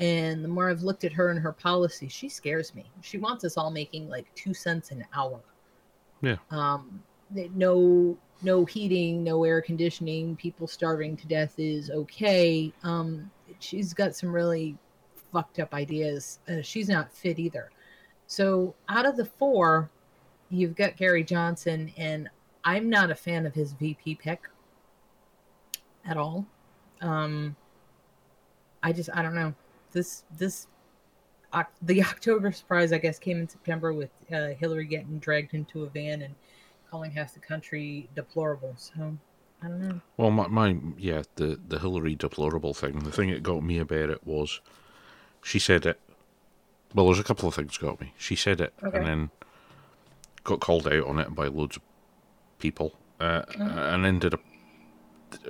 And 0.00 0.42
the 0.42 0.48
more 0.48 0.70
I've 0.70 0.82
looked 0.82 1.04
at 1.04 1.12
her 1.12 1.30
and 1.30 1.38
her 1.38 1.52
policy, 1.52 2.08
she 2.08 2.28
scares 2.28 2.74
me. 2.74 2.84
She 3.00 3.18
wants 3.18 3.44
us 3.44 3.56
all 3.56 3.70
making 3.70 4.08
like 4.08 4.26
two 4.34 4.52
cents 4.52 4.90
an 4.90 5.04
hour. 5.14 5.40
Yeah. 6.20 6.36
Um, 6.50 7.02
no 7.54 8.16
no 8.42 8.64
heating, 8.64 9.24
no 9.24 9.44
air 9.44 9.60
conditioning, 9.62 10.36
people 10.36 10.66
starving 10.66 11.16
to 11.16 11.26
death 11.26 11.54
is 11.58 11.90
okay. 11.90 12.72
Um, 12.82 13.30
she's 13.58 13.94
got 13.94 14.14
some 14.14 14.32
really 14.32 14.76
fucked 15.32 15.58
up 15.58 15.74
ideas. 15.74 16.40
Uh, 16.48 16.60
she's 16.62 16.88
not 16.88 17.12
fit 17.12 17.38
either. 17.38 17.70
So 18.26 18.74
out 18.88 19.06
of 19.06 19.16
the 19.16 19.24
four, 19.24 19.90
you've 20.50 20.74
got 20.74 20.96
Gary 20.96 21.24
Johnson, 21.24 21.92
and 21.96 22.28
I'm 22.64 22.88
not 22.88 23.10
a 23.10 23.14
fan 23.14 23.46
of 23.46 23.54
his 23.54 23.72
VP 23.72 24.16
pick 24.16 24.48
at 26.06 26.16
all. 26.16 26.46
Um, 27.00 27.56
I 28.82 28.92
just 28.92 29.10
I 29.14 29.22
don't 29.22 29.34
know 29.34 29.54
this 29.92 30.24
this 30.36 30.66
the 31.82 32.02
October 32.10 32.52
surprise, 32.52 32.92
I 32.92 32.98
guess, 32.98 33.18
came 33.18 33.38
in 33.38 33.48
September 33.48 33.92
with 33.92 34.10
uh, 34.32 34.48
Hillary 34.58 34.86
getting 34.86 35.18
dragged 35.18 35.54
into 35.54 35.84
a 35.84 35.88
van 35.88 36.22
and 36.22 36.34
calling 36.90 37.10
half 37.10 37.34
the 37.34 37.40
country 37.40 38.08
deplorable. 38.14 38.74
So 38.76 39.16
I 39.62 39.68
don't 39.68 39.80
know. 39.88 40.00
Well, 40.16 40.30
my, 40.30 40.46
my 40.48 40.76
yeah, 40.98 41.22
the 41.36 41.58
the 41.68 41.78
Hillary 41.78 42.14
deplorable 42.14 42.74
thing. 42.74 43.00
The 43.00 43.12
thing 43.12 43.30
that 43.30 43.42
got 43.42 43.62
me 43.62 43.78
about 43.78 44.10
it 44.10 44.26
was, 44.26 44.60
she 45.42 45.58
said 45.58 45.86
it. 45.86 46.00
Well, 46.94 47.06
there's 47.06 47.18
a 47.18 47.24
couple 47.24 47.48
of 47.48 47.54
things 47.54 47.76
got 47.76 48.00
me. 48.00 48.14
She 48.16 48.36
said 48.36 48.60
it, 48.60 48.72
Okay. 48.82 48.98
and 48.98 49.06
then 49.06 49.30
got 50.44 50.60
called 50.60 50.86
out 50.86 51.06
on 51.06 51.18
it 51.18 51.34
by 51.34 51.46
loads 51.48 51.76
of 51.76 51.82
people, 52.64 52.94
uh, 53.20 53.42
and 53.58 54.20
did 54.20 54.34
a 54.34 54.38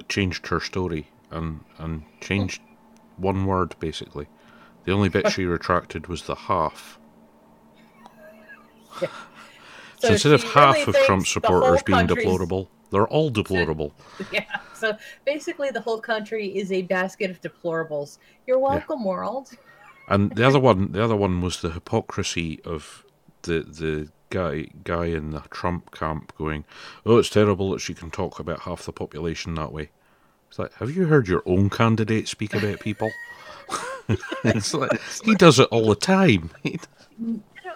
changed 0.09 0.47
her 0.49 0.61
story 0.61 1.07
and 1.31 1.61
and 1.79 2.03
changed 2.21 2.61
one 3.17 3.47
word 3.47 3.71
basically. 3.79 4.27
The 4.85 4.93
only 4.93 5.09
bit 5.17 5.31
she 5.31 5.45
retracted 5.45 6.09
was 6.09 6.23
the 6.31 6.35
half. 6.35 6.99
So, 10.01 10.13
instead 10.13 10.33
of 10.33 10.43
half 10.43 10.77
really 10.87 11.01
of 11.01 11.07
Trump 11.07 11.27
supporters 11.27 11.83
being 11.83 12.07
deplorable, 12.07 12.69
they're 12.91 13.09
all 13.09 13.31
deplorable. 13.41 13.95
Yeah. 14.31 14.45
So 14.75 14.99
basically, 15.25 15.71
the 15.71 15.81
whole 15.81 15.99
country 15.99 16.47
is 16.49 16.71
a 16.73 16.83
basket 16.83 17.31
of 17.31 17.41
deplorables. 17.41 18.19
You're 18.47 18.59
welcome, 18.59 19.03
world. 19.03 19.57
And 20.09 20.31
the 20.37 20.47
other 20.47 20.61
one, 20.61 20.93
the 20.93 21.03
other 21.03 21.17
one 21.17 21.41
was 21.41 21.63
the 21.63 21.71
hypocrisy 21.71 22.61
of 22.65 23.07
the 23.43 23.61
the 23.61 24.11
guy 24.35 24.67
guy 24.83 25.07
in 25.07 25.31
the 25.31 25.43
Trump 25.51 25.93
camp 25.93 26.33
going, 26.37 26.65
"Oh, 27.07 27.19
it's 27.19 27.31
terrible 27.31 27.71
that 27.71 27.81
she 27.81 27.95
can 27.95 28.11
talk 28.11 28.39
about 28.41 28.61
half 28.61 28.85
the 28.85 28.93
population 28.93 29.55
that 29.55 29.73
way." 29.73 29.91
It's 30.49 30.59
like, 30.59 30.73
have 30.75 30.95
you 30.95 31.07
heard 31.07 31.27
your 31.27 31.43
own 31.47 31.71
candidate 31.71 32.29
speak 32.29 32.55
about 32.55 32.81
people? 32.81 33.11
it's 34.45 34.73
like 34.73 35.01
he 35.25 35.35
does 35.35 35.59
it 35.59 35.69
all 35.71 35.89
the 35.89 35.97
time. 35.97 36.51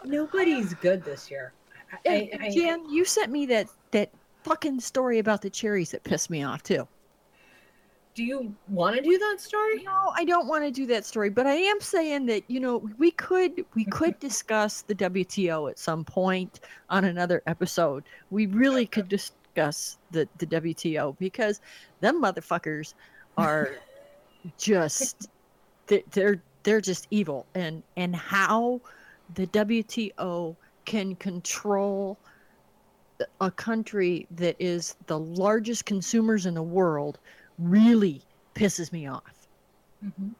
Nobody's 0.05 0.75
good 0.75 1.05
this 1.05 1.31
year. 1.31 1.53
I, 1.93 2.29
And, 2.33 2.43
I, 2.43 2.47
I, 2.47 2.51
Jan, 2.51 2.89
you 2.89 3.05
sent 3.05 3.33
me 3.33 3.47
that 3.47 3.69
that 3.93 4.11
fucking 4.45 4.81
story 4.81 5.19
about 5.19 5.43
the 5.43 5.51
cherries 5.51 5.91
that 5.91 6.05
pissed 6.05 6.31
me 6.31 6.43
off 6.43 6.63
too. 6.63 6.87
Do 8.19 8.25
you 8.25 8.53
want 8.67 8.97
to 8.97 9.01
do 9.01 9.17
that 9.17 9.37
story? 9.41 9.85
No, 9.85 10.13
I 10.17 10.25
don't 10.25 10.49
want 10.49 10.65
to 10.65 10.73
do 10.73 10.87
that 10.87 11.07
story, 11.07 11.31
but 11.31 11.47
I 11.47 11.55
am 11.55 11.81
saying 11.81 12.27
that 12.27 12.43
you 12.49 12.59
know 12.59 12.79
we 12.99 13.13
could 13.13 13.65
we 13.77 13.85
could 13.99 14.19
discuss 14.19 14.83
the 14.83 14.97
WTO 14.97 15.71
at 15.71 15.79
some 15.79 16.05
point 16.05 16.59
on 16.91 17.05
another 17.05 17.45
episode. 17.47 18.03
We 18.33 18.47
really 18.47 18.87
could 18.87 19.09
discuss 19.09 19.99
the 20.11 20.29
the 20.39 20.47
WTO 20.47 21.17
because 21.21 21.61
them 22.01 22.21
motherfuckers 22.21 22.95
are 23.37 23.77
just 24.59 25.29
they- 25.87 26.03
they're 26.11 26.43
they're 26.65 26.81
just 26.81 27.07
evil 27.13 27.47
and 27.55 27.85
and 27.97 28.17
how 28.17 28.81
the 29.35 29.47
WTO 29.47 30.57
can 30.87 31.15
control 31.15 32.19
a 33.41 33.51
country 33.53 34.27
that 34.33 34.57
is 34.59 34.97
the 35.07 35.21
largest 35.21 35.85
consumers 35.85 36.47
in 36.47 36.55
the 36.55 36.63
world 36.63 37.21
really 37.59 38.23
pisses 38.55 38.93
me 38.93 39.07
off. 39.07 39.47
Mhm. 40.05 40.35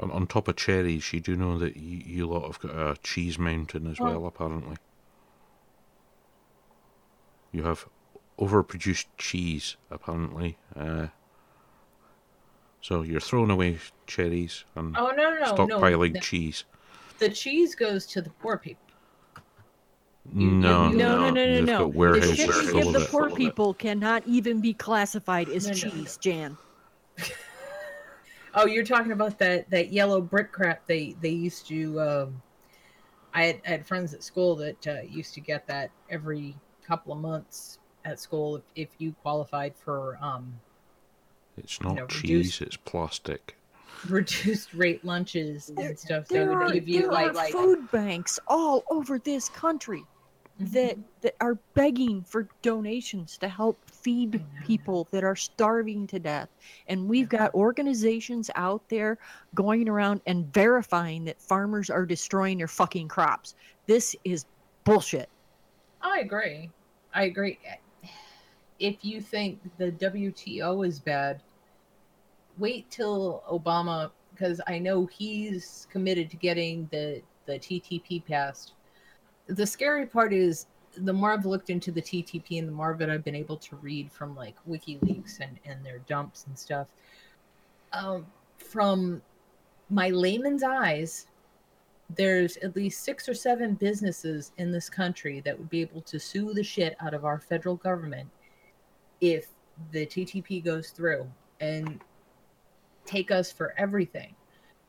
on, 0.00 0.10
on 0.12 0.26
top 0.26 0.48
of 0.48 0.56
cherries, 0.56 1.12
you 1.12 1.20
do 1.20 1.36
know 1.36 1.58
that 1.58 1.76
you, 1.76 1.98
you 1.98 2.26
lot 2.26 2.46
have 2.46 2.58
got 2.60 2.70
a 2.76 2.96
cheese 3.02 3.38
mountain 3.38 3.86
as 3.88 3.98
Oh. 4.00 4.04
well, 4.04 4.26
apparently. 4.26 4.76
You 7.52 7.62
have 7.64 7.86
overproduced 8.38 9.06
cheese, 9.18 9.76
apparently. 9.90 10.58
Uh, 10.74 11.08
so 12.80 13.02
you're 13.02 13.20
throwing 13.20 13.50
away 13.50 13.78
cherries 14.06 14.64
and 14.74 14.96
Oh 14.96 15.10
no, 15.16 15.32
no, 15.34 15.40
no, 15.40 15.52
stockpiling 15.54 16.14
no. 16.14 16.20
cheese. 16.20 16.64
The 17.18 17.30
cheese 17.30 17.74
goes 17.74 18.06
to 18.08 18.20
the 18.22 18.30
poor 18.30 18.58
people. 18.58 18.83
You- 20.32 20.50
no, 20.50 20.88
No, 20.88 20.90
no, 20.90 21.16
no, 21.16 21.30
no, 21.30 21.34
they've 21.34 21.64
no. 21.64 21.78
The 21.78 21.88
warehouses 21.88 22.36
shit 22.36 22.46
you 22.48 22.72
give 22.72 22.86
of 22.88 22.92
the 22.94 22.98
poor 23.00 23.08
Full 23.08 23.24
of 23.26 23.32
it. 23.32 23.36
people 23.36 23.74
cannot 23.74 24.26
even 24.26 24.60
be 24.60 24.72
classified 24.72 25.48
as 25.48 25.66
No, 25.66 25.72
no, 25.72 25.78
cheese, 25.78 26.16
Jan. 26.18 26.56
Oh, 28.56 28.66
you're 28.66 28.84
talking 28.84 29.10
about 29.12 29.38
that 29.40 29.68
that 29.70 29.92
yellow 29.92 30.20
brick 30.20 30.52
crap 30.52 30.86
they 30.86 31.16
they 31.20 31.30
used 31.30 31.66
to. 31.68 32.00
Um, 32.00 32.42
I 33.32 33.46
had, 33.46 33.60
I 33.66 33.70
had 33.70 33.86
friends 33.86 34.14
at 34.14 34.22
school 34.22 34.54
that 34.56 34.86
uh, 34.86 35.02
used 35.10 35.34
to 35.34 35.40
get 35.40 35.66
that 35.66 35.90
every 36.08 36.54
couple 36.86 37.12
of 37.12 37.18
months 37.18 37.80
at 38.04 38.20
school 38.20 38.56
if, 38.56 38.62
if 38.76 38.88
you 38.98 39.12
qualified 39.22 39.74
for 39.76 40.16
um, 40.22 40.54
It's 41.56 41.80
not 41.80 41.96
know, 41.96 42.06
cheese, 42.06 42.22
reduced- 42.22 42.62
it's 42.62 42.76
plastic. 42.76 43.56
reduced 44.08 44.72
rate 44.72 45.04
lunches 45.04 45.72
There- 45.74 45.88
and 45.88 45.98
stuff. 45.98 46.28
They 46.28 46.36
There 46.36 46.52
are, 46.52 46.70
there 46.70 47.10
are 47.10 47.32
like 47.32 47.50
food 47.50 47.90
banks 47.90 48.38
all 48.46 48.84
over 48.88 49.18
this 49.18 49.48
country 49.48 50.04
that 50.60 50.92
mm-hmm. 50.92 51.02
that 51.20 51.34
are 51.40 51.56
begging 51.74 52.22
for 52.22 52.48
donations 52.62 53.36
to 53.38 53.48
help 53.48 53.78
feed 53.90 54.40
people 54.64 55.08
that 55.10 55.24
are 55.24 55.34
starving 55.34 56.06
to 56.06 56.20
death 56.20 56.48
and 56.86 57.08
we've 57.08 57.28
got 57.28 57.52
organizations 57.54 58.50
out 58.54 58.80
there 58.88 59.18
going 59.54 59.88
around 59.88 60.20
and 60.26 60.52
verifying 60.54 61.24
that 61.24 61.40
farmers 61.40 61.90
are 61.90 62.06
destroying 62.06 62.58
their 62.58 62.68
fucking 62.68 63.08
crops 63.08 63.56
this 63.86 64.14
is 64.24 64.44
bullshit 64.84 65.28
I 66.04 66.20
agree. 66.20 66.70
I 67.14 67.24
agree. 67.24 67.58
If 68.78 69.04
you 69.04 69.22
think 69.22 69.58
the 69.78 69.90
WTO 69.92 70.86
is 70.86 71.00
bad, 71.00 71.40
wait 72.58 72.90
till 72.90 73.42
Obama, 73.50 74.10
because 74.30 74.60
I 74.66 74.78
know 74.78 75.06
he's 75.06 75.86
committed 75.90 76.30
to 76.30 76.36
getting 76.36 76.88
the 76.92 77.22
the 77.46 77.58
TTP 77.58 78.24
passed. 78.24 78.72
The 79.46 79.66
scary 79.66 80.06
part 80.06 80.32
is 80.32 80.66
the 80.96 81.12
more 81.12 81.32
I've 81.32 81.46
looked 81.46 81.70
into 81.70 81.90
the 81.90 82.02
TTP 82.02 82.58
and 82.58 82.68
the 82.68 82.72
more 82.72 82.96
it 82.98 83.08
I've 83.08 83.24
been 83.24 83.34
able 83.34 83.56
to 83.58 83.76
read 83.76 84.10
from 84.10 84.36
like 84.36 84.56
WikiLeaks 84.68 85.40
and 85.40 85.58
and 85.64 85.84
their 85.84 85.98
dumps 86.00 86.46
and 86.46 86.58
stuff. 86.58 86.88
Um, 87.92 88.26
from 88.58 89.22
my 89.90 90.10
layman's 90.10 90.62
eyes, 90.62 91.26
there's 92.16 92.56
at 92.58 92.76
least 92.76 93.02
six 93.02 93.28
or 93.28 93.34
seven 93.34 93.74
businesses 93.74 94.52
in 94.58 94.70
this 94.72 94.88
country 94.88 95.40
that 95.40 95.58
would 95.58 95.70
be 95.70 95.80
able 95.80 96.00
to 96.02 96.18
sue 96.18 96.52
the 96.52 96.62
shit 96.62 96.96
out 97.00 97.14
of 97.14 97.24
our 97.24 97.38
federal 97.38 97.76
government 97.76 98.28
if 99.20 99.48
the 99.90 100.06
TTP 100.06 100.62
goes 100.62 100.90
through 100.90 101.26
and 101.60 102.00
take 103.04 103.30
us 103.30 103.50
for 103.50 103.74
everything 103.76 104.34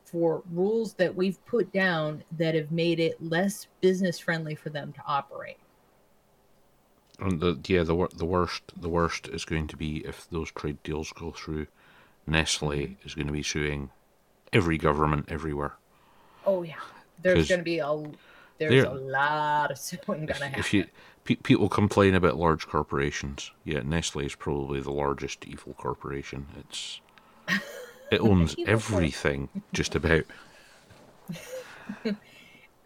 for 0.06 0.42
rules 0.52 0.94
that 0.94 1.14
we've 1.14 1.44
put 1.46 1.72
down 1.72 2.22
that 2.38 2.54
have 2.54 2.70
made 2.70 3.00
it 3.00 3.22
less 3.22 3.66
business 3.80 4.18
friendly 4.18 4.54
for 4.54 4.70
them 4.70 4.92
to 4.92 5.00
operate. 5.06 5.58
And 7.18 7.40
the 7.40 7.58
yeah, 7.66 7.82
the 7.82 8.08
the 8.14 8.24
worst 8.24 8.62
the 8.76 8.88
worst 8.88 9.28
is 9.28 9.44
going 9.44 9.68
to 9.68 9.76
be 9.76 9.98
if 9.98 10.28
those 10.30 10.50
trade 10.50 10.82
deals 10.82 11.12
go 11.12 11.32
through. 11.32 11.66
Nestle 12.26 12.96
is 13.04 13.14
going 13.14 13.28
to 13.28 13.32
be 13.32 13.42
suing 13.42 13.90
every 14.52 14.78
government 14.78 15.26
everywhere. 15.28 15.74
Oh 16.44 16.62
yeah, 16.62 16.74
there's 17.22 17.48
going 17.48 17.60
to 17.60 17.64
be 17.64 17.78
a 17.78 18.04
there's 18.58 18.84
a 18.84 18.90
lot 18.90 19.70
of 19.70 19.78
suing 19.78 20.00
going 20.06 20.26
to 20.26 20.34
happen. 20.34 20.58
if 20.58 20.74
you 20.74 20.86
pe- 21.24 21.36
people 21.36 21.68
complain 21.68 22.14
about 22.14 22.36
large 22.36 22.66
corporations, 22.66 23.52
yeah, 23.64 23.80
Nestle 23.80 24.26
is 24.26 24.34
probably 24.34 24.80
the 24.80 24.92
largest 24.92 25.46
evil 25.46 25.74
corporation. 25.74 26.46
It's 26.58 27.00
it 28.10 28.20
owns 28.20 28.56
everything 28.66 29.48
just 29.72 29.94
about. 29.94 30.24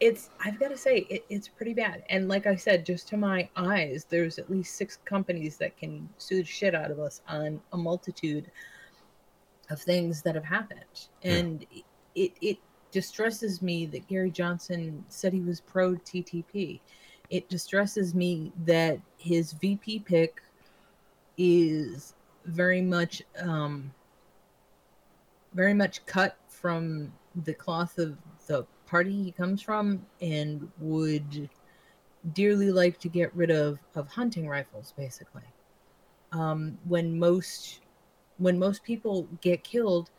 it's 0.00 0.30
i've 0.44 0.58
got 0.58 0.68
to 0.68 0.76
say 0.76 0.98
it, 1.10 1.24
it's 1.28 1.46
pretty 1.48 1.74
bad 1.74 2.02
and 2.08 2.26
like 2.28 2.46
i 2.46 2.54
said 2.56 2.86
just 2.86 3.06
to 3.08 3.16
my 3.16 3.48
eyes 3.56 4.06
there's 4.08 4.38
at 4.38 4.50
least 4.50 4.76
six 4.76 4.98
companies 5.04 5.56
that 5.58 5.76
can 5.76 6.08
sue 6.18 6.38
the 6.42 6.44
shit 6.44 6.74
out 6.74 6.90
of 6.90 6.98
us 6.98 7.20
on 7.28 7.60
a 7.72 7.76
multitude 7.76 8.50
of 9.68 9.80
things 9.80 10.22
that 10.22 10.34
have 10.34 10.44
happened 10.44 11.08
Yeah. 11.22 11.32
and 11.34 11.66
it 12.14 12.32
it 12.40 12.58
distresses 12.92 13.60
me 13.62 13.86
that 13.86 14.06
gary 14.08 14.30
johnson 14.30 15.04
said 15.08 15.32
he 15.32 15.40
was 15.40 15.60
pro 15.60 15.92
ttp 15.96 16.80
it 17.28 17.48
distresses 17.48 18.14
me 18.14 18.52
that 18.64 18.98
his 19.18 19.52
vp 19.52 20.00
pick 20.00 20.42
is 21.36 22.14
very 22.46 22.80
much 22.80 23.22
um 23.38 23.92
very 25.54 25.74
much 25.74 26.04
cut 26.06 26.36
from 26.48 27.12
the 27.44 27.54
cloth 27.54 27.98
of 27.98 28.16
the 28.46 28.66
party 28.86 29.22
he 29.24 29.32
comes 29.32 29.62
from 29.62 30.04
and 30.20 30.70
would 30.78 31.48
dearly 32.34 32.70
like 32.70 32.98
to 33.00 33.08
get 33.08 33.34
rid 33.34 33.50
of 33.50 33.78
of 33.94 34.08
hunting 34.08 34.48
rifles 34.48 34.92
basically. 34.96 35.42
Um, 36.32 36.78
when 36.84 37.18
most 37.18 37.80
when 38.38 38.58
most 38.58 38.82
people 38.82 39.26
get 39.40 39.64
killed 39.64 40.10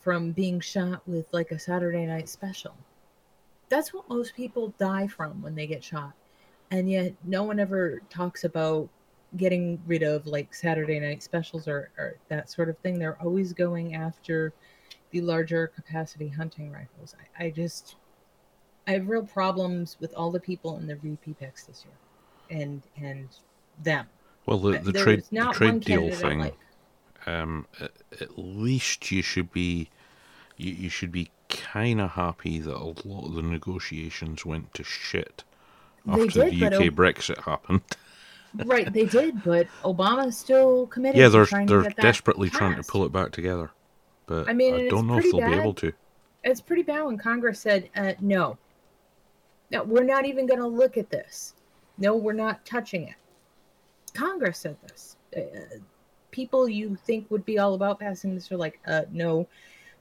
from 0.00 0.32
being 0.32 0.60
shot 0.60 1.02
with 1.06 1.26
like 1.32 1.50
a 1.50 1.58
saturday 1.58 2.06
night 2.06 2.28
special 2.28 2.74
that's 3.68 3.92
what 3.92 4.08
most 4.08 4.34
people 4.34 4.72
die 4.78 5.06
from 5.06 5.42
when 5.42 5.54
they 5.54 5.66
get 5.66 5.82
shot. 5.82 6.12
And 6.70 6.90
yet 6.90 7.14
no 7.24 7.42
one 7.42 7.60
ever 7.60 8.02
talks 8.10 8.44
about 8.44 8.88
getting 9.36 9.80
rid 9.86 10.02
of 10.02 10.26
like 10.26 10.54
saturday 10.54 10.98
night 10.98 11.22
specials 11.22 11.68
or, 11.68 11.90
or 11.98 12.16
that 12.28 12.50
sort 12.50 12.68
of 12.68 12.78
thing 12.78 12.98
they're 12.98 13.20
always 13.22 13.52
going 13.52 13.94
after 13.94 14.52
the 15.10 15.20
larger 15.20 15.68
capacity 15.68 16.28
hunting 16.28 16.70
rifles. 16.70 17.14
I, 17.38 17.46
I 17.46 17.50
just 17.50 17.96
I 18.86 18.92
have 18.92 19.08
real 19.08 19.24
problems 19.24 19.96
with 20.00 20.14
all 20.14 20.30
the 20.30 20.40
people 20.40 20.76
in 20.78 20.86
the 20.86 20.94
VP 20.94 21.34
picks 21.34 21.64
this 21.64 21.84
year, 21.84 22.60
and 22.60 22.82
and 22.96 23.28
them. 23.82 24.06
Well, 24.46 24.58
the, 24.58 24.78
the 24.78 24.92
there 24.92 25.02
trade 25.02 25.24
the 25.30 25.50
trade 25.52 25.80
deal 25.80 26.10
thing. 26.10 26.40
like. 26.40 26.58
Um, 27.28 27.66
at, 27.80 28.38
least 28.38 29.10
you 29.10 29.20
should 29.20 29.50
be, 29.50 29.88
you, 30.56 30.72
you 30.72 30.88
should 30.88 31.10
be 31.10 31.32
kind 31.48 32.00
of 32.00 32.12
happy 32.12 32.60
that 32.60 32.72
a 32.72 32.94
lot 33.04 33.26
of 33.26 33.34
the 33.34 33.42
negotiations 33.42 34.46
went 34.46 34.72
to 34.74 34.84
shit 34.84 35.42
after 36.08 36.26
did, 36.26 36.52
the 36.52 36.66
UK 36.66 36.82
Brexit 36.94 37.42
happened. 37.42 37.80
right, 38.64 38.92
they 38.92 39.04
did, 39.06 39.42
but 39.44 39.66
Obama's 39.82 40.36
still 40.36 40.86
committed. 40.86 41.20
yeah, 41.20 41.28
they're 41.28 41.46
they're 41.66 41.90
desperately 41.90 42.50
trying 42.50 42.76
to 42.76 42.82
pull 42.82 43.04
it 43.04 43.12
back 43.12 43.32
together, 43.32 43.70
but 44.26 44.48
I 44.48 44.52
mean, 44.52 44.74
I 44.74 44.88
don't 44.88 45.06
know 45.06 45.18
if 45.18 45.24
they'll 45.24 45.40
be 45.40 45.54
able 45.54 45.74
to. 45.74 45.92
It's 46.44 46.60
pretty 46.60 46.82
bad 46.82 47.02
when 47.04 47.18
Congress 47.18 47.60
said, 47.60 47.90
uh, 47.96 48.12
"No, 48.20 48.56
no, 49.70 49.82
we're 49.84 50.04
not 50.04 50.24
even 50.26 50.46
going 50.46 50.60
to 50.60 50.66
look 50.66 50.96
at 50.96 51.10
this. 51.10 51.54
No, 51.98 52.16
we're 52.16 52.32
not 52.32 52.64
touching 52.64 53.08
it." 53.08 53.16
Congress 54.14 54.58
said 54.58 54.76
this. 54.82 55.16
Uh, 55.36 55.78
people 56.30 56.68
you 56.68 56.96
think 56.96 57.30
would 57.30 57.44
be 57.44 57.58
all 57.58 57.74
about 57.74 57.98
passing 57.98 58.34
this 58.34 58.50
are 58.52 58.56
like, 58.56 58.78
uh, 58.86 59.02
"No, 59.10 59.48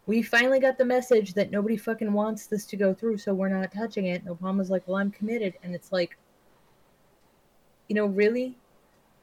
we 0.06 0.22
finally 0.22 0.60
got 0.60 0.78
the 0.78 0.86
message 0.86 1.34
that 1.34 1.52
nobody 1.52 1.78
fucking 1.78 2.14
wants 2.14 2.48
this 2.48 2.66
to 2.68 2.78
go 2.78 2.94
through, 2.94 3.18
so 3.18 3.34
we're 3.34 3.50
not 3.50 3.74
touching 3.74 4.06
it." 4.06 4.24
And 4.24 4.38
Obama's 4.38 4.70
like, 4.70 4.88
"Well, 4.88 4.98
I'm 4.98 5.12
committed," 5.12 5.56
and 5.64 5.74
it's 5.74 5.92
like, 5.92 6.18
you 7.88 7.96
know, 7.96 8.06
really, 8.06 8.56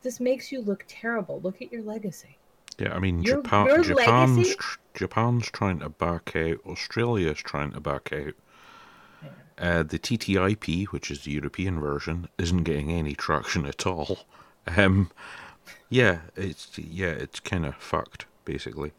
this 0.03 0.21
makes 0.21 0.51
you 0.53 0.61
look 0.63 0.85
terrible. 0.89 1.41
Look 1.43 1.63
at 1.63 1.73
your 1.73 1.83
legacy. 1.83 2.37
Yeah, 2.79 2.95
I 2.95 2.99
mean, 2.99 3.23
Your- 3.23 3.43
Japan, 3.43 3.67
your 3.67 3.83
Japan's 3.83 4.37
legacy- 4.39 4.57
Japan's 4.95 5.51
trying 5.51 5.79
to 5.81 5.89
back 5.89 6.35
out. 6.37 6.59
Australia's 6.67 7.39
trying 7.39 7.73
to 7.73 7.81
back 7.81 8.13
out. 8.13 8.35
Uh, 9.59 9.83
the 9.83 9.99
TTIP, 9.99 10.87
which 10.87 11.11
is 11.11 11.23
the 11.25 11.31
European 11.33 11.79
version, 11.79 12.29
isn't 12.39 12.65
getting 12.65 12.91
any 12.91 13.15
traction 13.15 13.67
at 13.67 13.87
all. 13.87 14.21
Um, 14.77 15.11
yeah, 15.89 16.21
it's 16.37 16.77
yeah, 16.79 17.09
it's 17.11 17.39
kind 17.41 17.67
of 17.67 17.75
fucked 17.77 18.27
basically. 18.45 18.93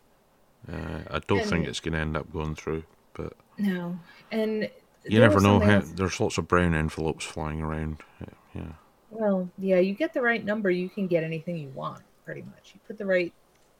Uh, 0.71 0.99
I 1.09 1.19
don't 1.19 1.45
think 1.45 1.67
it's 1.67 1.79
going 1.79 1.93
to 1.93 1.99
end 1.99 2.15
up 2.15 2.31
going 2.31 2.55
through, 2.55 2.83
but 3.13 3.33
No, 3.57 3.99
and 4.31 4.69
you 5.05 5.19
never 5.19 5.41
know. 5.41 5.59
How, 5.59 5.81
there's 5.81 6.19
lots 6.19 6.37
of 6.37 6.47
brown 6.47 6.73
envelopes 6.75 7.25
flying 7.25 7.61
around. 7.61 7.97
Yeah, 8.55 8.63
Well, 9.13 9.47
yeah, 9.59 9.77
you 9.77 9.93
get 9.93 10.13
the 10.13 10.21
right 10.21 10.43
number, 10.43 10.71
you 10.71 10.89
can 10.89 11.07
get 11.07 11.23
anything 11.23 11.57
you 11.57 11.69
want, 11.69 12.01
pretty 12.25 12.41
much. 12.41 12.71
You 12.73 12.79
put 12.87 12.97
the 12.97 13.05
right 13.05 13.31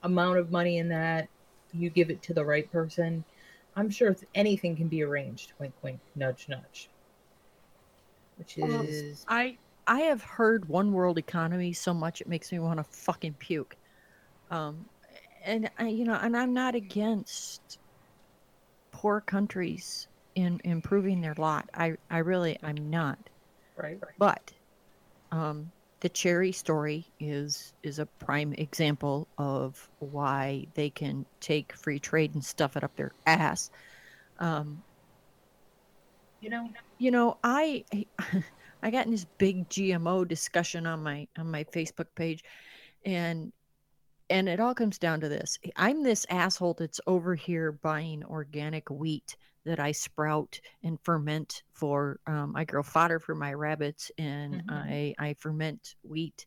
amount 0.03 0.37
of 0.37 0.51
money 0.51 0.77
in 0.77 0.89
that, 0.89 1.27
you 1.71 1.89
give 1.89 2.09
it 2.11 2.21
to 2.23 2.33
the 2.33 2.45
right 2.45 2.71
person. 2.71 3.25
I'm 3.75 3.89
sure 3.89 4.13
th- 4.13 4.29
anything 4.35 4.75
can 4.75 4.87
be 4.87 5.01
arranged. 5.01 5.53
Wink, 5.59 5.73
wink, 5.81 5.99
nudge, 6.15 6.47
nudge. 6.47 6.89
Which 8.37 8.57
is 8.59 9.25
I 9.27 9.57
I 9.87 10.01
have 10.01 10.21
heard 10.21 10.69
one 10.69 10.91
world 10.93 11.17
economy 11.17 11.73
so 11.73 11.93
much 11.93 12.21
it 12.21 12.27
makes 12.27 12.51
me 12.51 12.59
want 12.59 12.77
to 12.77 12.83
fucking 12.83 13.35
puke. 13.39 13.75
Um, 14.51 14.85
and 15.43 15.69
I, 15.79 15.87
you 15.87 16.03
know, 16.05 16.17
and 16.21 16.37
I'm 16.37 16.53
not 16.53 16.75
against 16.75 17.79
poor 18.91 19.21
countries 19.21 20.07
in 20.35 20.61
improving 20.63 21.21
their 21.21 21.35
lot. 21.37 21.69
I 21.73 21.93
I 22.09 22.19
really 22.19 22.57
I'm 22.61 22.89
not. 22.89 23.17
right, 23.75 23.97
right. 24.01 24.13
But 24.17 24.53
um, 25.33 25.71
the 26.01 26.09
cherry 26.09 26.51
story 26.51 27.07
is 27.19 27.73
is 27.83 27.99
a 27.99 28.05
prime 28.05 28.53
example 28.53 29.27
of 29.37 29.89
why 29.99 30.67
they 30.75 30.89
can 30.91 31.25
take 31.41 31.73
free 31.75 31.99
trade 31.99 32.35
and 32.35 32.45
stuff 32.45 32.77
it 32.77 32.83
up 32.83 32.95
their 32.95 33.13
ass. 33.25 33.71
Um, 34.39 34.83
You 36.41 36.49
know, 36.49 36.69
you 36.99 37.11
know, 37.11 37.37
I 37.43 37.85
I 38.83 38.91
got 38.91 39.05
in 39.05 39.11
this 39.11 39.25
big 39.37 39.69
GMO 39.69 40.25
discussion 40.27 40.85
on 40.85 41.01
my 41.01 41.27
on 41.37 41.49
my 41.49 41.63
Facebook 41.65 42.07
page, 42.15 42.43
and 43.05 43.53
and 44.29 44.47
it 44.49 44.59
all 44.59 44.75
comes 44.75 44.97
down 44.97 45.19
to 45.21 45.29
this: 45.29 45.57
I'm 45.75 46.03
this 46.03 46.25
asshole 46.29 46.75
that's 46.75 46.99
over 47.07 47.35
here 47.35 47.71
buying 47.71 48.23
organic 48.25 48.89
wheat 48.89 49.35
that 49.65 49.79
I 49.79 49.91
sprout 49.91 50.59
and 50.83 50.99
ferment 51.03 51.63
for. 51.73 52.19
Um, 52.27 52.55
I 52.55 52.63
grow 52.65 52.83
fodder 52.83 53.19
for 53.19 53.35
my 53.35 53.53
rabbits, 53.53 54.11
and 54.17 54.61
Mhm. 54.63 54.69
I 54.69 55.15
I 55.19 55.33
ferment 55.35 55.95
wheat 56.03 56.45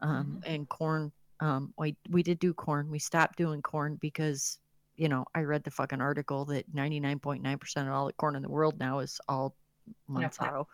um, 0.00 0.40
and 0.46 0.68
corn. 0.68 1.12
Um, 1.40 1.74
we 1.78 1.96
we 2.10 2.22
did 2.22 2.38
do 2.38 2.54
corn. 2.54 2.90
We 2.90 2.98
stopped 2.98 3.36
doing 3.38 3.62
corn 3.62 3.96
because 3.96 4.58
you 4.96 5.08
know 5.08 5.24
I 5.34 5.40
read 5.40 5.64
the 5.64 5.70
fucking 5.70 6.00
article 6.00 6.44
that 6.46 6.72
99.9% 6.74 7.88
of 7.88 7.92
all 7.92 8.06
the 8.06 8.12
corn 8.14 8.36
in 8.36 8.42
the 8.42 8.48
world 8.50 8.78
now 8.78 9.00
is 9.00 9.20
all. 9.28 9.56
Monsanto. 10.10 10.66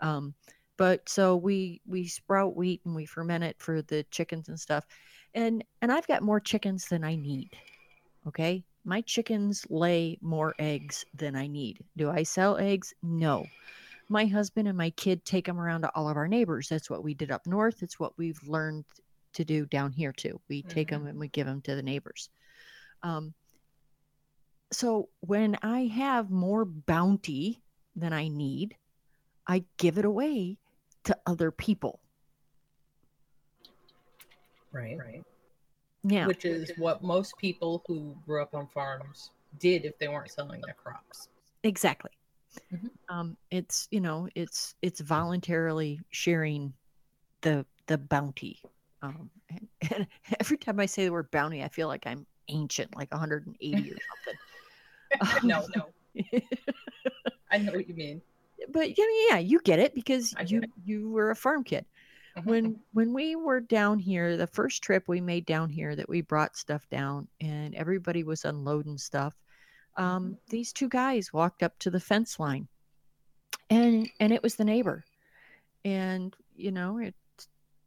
Um, 0.00 0.34
but 0.76 1.08
so 1.08 1.36
we 1.36 1.80
we 1.86 2.06
sprout 2.06 2.56
wheat 2.56 2.80
and 2.84 2.94
we 2.94 3.04
ferment 3.04 3.44
it 3.44 3.56
for 3.60 3.82
the 3.82 4.04
chickens 4.10 4.48
and 4.48 4.58
stuff, 4.58 4.86
and 5.34 5.64
and 5.82 5.92
I've 5.92 6.06
got 6.06 6.22
more 6.22 6.40
chickens 6.40 6.86
than 6.86 7.04
I 7.04 7.14
need. 7.14 7.50
Okay, 8.26 8.64
my 8.84 9.00
chickens 9.02 9.66
lay 9.70 10.18
more 10.20 10.54
eggs 10.58 11.04
than 11.14 11.36
I 11.36 11.46
need. 11.46 11.84
Do 11.96 12.10
I 12.10 12.22
sell 12.22 12.56
eggs? 12.58 12.92
No. 13.02 13.46
My 14.08 14.26
husband 14.26 14.66
and 14.66 14.76
my 14.76 14.90
kid 14.90 15.24
take 15.24 15.46
them 15.46 15.60
around 15.60 15.82
to 15.82 15.90
all 15.94 16.08
of 16.08 16.16
our 16.16 16.26
neighbors. 16.26 16.68
That's 16.68 16.90
what 16.90 17.04
we 17.04 17.14
did 17.14 17.30
up 17.30 17.46
north. 17.46 17.82
It's 17.82 18.00
what 18.00 18.18
we've 18.18 18.40
learned 18.44 18.84
to 19.34 19.44
do 19.44 19.66
down 19.66 19.92
here 19.92 20.12
too. 20.12 20.40
We 20.48 20.62
take 20.62 20.90
them 20.90 21.06
and 21.06 21.18
we 21.18 21.28
give 21.28 21.46
them 21.46 21.60
to 21.62 21.76
the 21.76 21.82
neighbors. 21.82 22.28
Um, 23.02 23.34
so 24.72 25.08
when 25.20 25.56
I 25.62 25.86
have 25.86 26.30
more 26.30 26.64
bounty 26.64 27.62
than 27.94 28.12
I 28.12 28.28
need, 28.28 28.76
I 29.46 29.64
give 29.78 29.98
it 29.98 30.04
away 30.04 30.58
to 31.04 31.16
other 31.26 31.50
people. 31.50 32.00
Right, 34.72 34.98
right. 34.98 35.22
Yeah. 36.04 36.26
Which 36.26 36.44
is 36.44 36.70
what 36.76 37.02
most 37.02 37.36
people 37.38 37.82
who 37.86 38.16
grew 38.26 38.42
up 38.42 38.54
on 38.54 38.66
farms 38.68 39.30
did 39.58 39.84
if 39.84 39.98
they 39.98 40.08
weren't 40.08 40.30
selling 40.30 40.60
their 40.64 40.74
crops. 40.74 41.28
exactly 41.62 42.10
Mhm. 42.72 42.90
um 43.08 43.36
it's 43.50 43.86
you 43.90 44.00
know 44.00 44.28
it's 44.34 44.74
it's 44.82 45.00
voluntarily 45.00 46.00
sharing 46.10 46.72
the 47.42 47.64
the 47.86 47.98
bounty 47.98 48.60
um 49.02 49.30
and, 49.50 49.68
and 49.94 50.06
every 50.40 50.56
time 50.56 50.80
i 50.80 50.86
say 50.86 51.04
the 51.04 51.12
word 51.12 51.30
bounty 51.30 51.62
i 51.62 51.68
feel 51.68 51.86
like 51.86 52.06
i'm 52.06 52.26
ancient 52.48 52.96
like 52.96 53.12
180 53.12 53.92
or 53.92 53.96
something 54.08 55.42
no, 55.48 55.66
no. 55.76 55.86
I 57.50 57.58
know 57.58 57.72
what 57.72 57.88
you 57.88 57.94
mean. 57.94 58.22
but 58.72 58.96
yeah 58.98 59.04
yeah 59.30 59.38
you 59.38 59.60
get 59.60 59.78
it 59.78 59.94
because 59.94 60.34
I 60.36 60.42
get 60.44 60.50
you 60.50 60.58
it. 60.62 60.70
you 60.84 61.10
were 61.10 61.30
a 61.30 61.36
farm 61.36 61.62
kid 61.64 61.84
when 62.44 62.78
when 62.92 63.12
we 63.12 63.36
were 63.36 63.60
down 63.60 63.98
here 63.98 64.36
the 64.36 64.46
first 64.46 64.82
trip 64.82 65.04
we 65.06 65.20
made 65.20 65.46
down 65.46 65.68
here 65.68 65.94
that 65.94 66.08
we 66.08 66.20
brought 66.20 66.56
stuff 66.56 66.88
down 66.90 67.28
and 67.40 67.74
everybody 67.74 68.24
was 68.24 68.44
unloading 68.44 68.98
stuff 68.98 69.34
um, 69.96 70.38
these 70.48 70.72
two 70.72 70.88
guys 70.88 71.32
walked 71.32 71.62
up 71.62 71.78
to 71.78 71.90
the 71.90 72.00
fence 72.00 72.38
line 72.38 72.68
and 73.68 74.08
and 74.20 74.32
it 74.32 74.42
was 74.42 74.54
the 74.54 74.64
neighbor 74.64 75.04
and 75.84 76.36
you 76.56 76.70
know 76.70 76.98
it's 76.98 77.16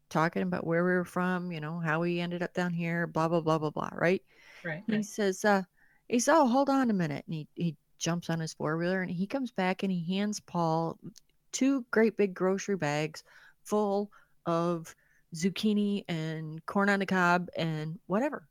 talking 0.10 0.44
about 0.44 0.68
where 0.68 0.84
we 0.84 0.92
were 0.92 1.06
from 1.06 1.52
you 1.52 1.60
know 1.60 1.80
how 1.80 2.00
we 2.02 2.20
ended 2.20 2.44
up 2.44 2.54
down 2.54 2.72
here 2.72 3.08
blah 3.08 3.28
blah 3.28 3.42
blah 3.42 3.58
blah 3.58 3.72
blah 3.72 3.90
right 3.94 4.22
right, 4.64 4.84
and 4.88 4.96
he 4.96 4.96
right. 4.98 5.06
says, 5.06 5.46
uh, 5.46 5.64
he 6.08 6.20
says, 6.20 6.36
oh, 6.38 6.48
hold 6.48 6.70
on 6.70 6.90
a 6.90 6.94
minute. 6.94 7.24
And 7.28 7.36
he, 7.36 7.48
he 7.56 7.76
jumps 7.98 8.30
on 8.30 8.40
his 8.40 8.54
four 8.54 8.78
wheeler 8.78 9.02
and 9.02 9.12
he 9.12 9.28
comes 9.28 9.52
back 9.52 9.84
and 9.84 9.92
he 9.92 10.18
hands 10.18 10.40
Paul 10.40 10.98
two 11.52 11.86
great 11.92 12.18
big 12.18 12.34
grocery 12.34 12.76
bags 12.76 13.24
full 13.64 14.12
of 14.46 14.94
zucchini 15.36 16.04
and 16.08 16.66
corn 16.66 16.90
on 16.90 17.00
the 17.00 17.06
cob 17.06 17.50
and 17.58 18.00
whatever. 18.08 18.48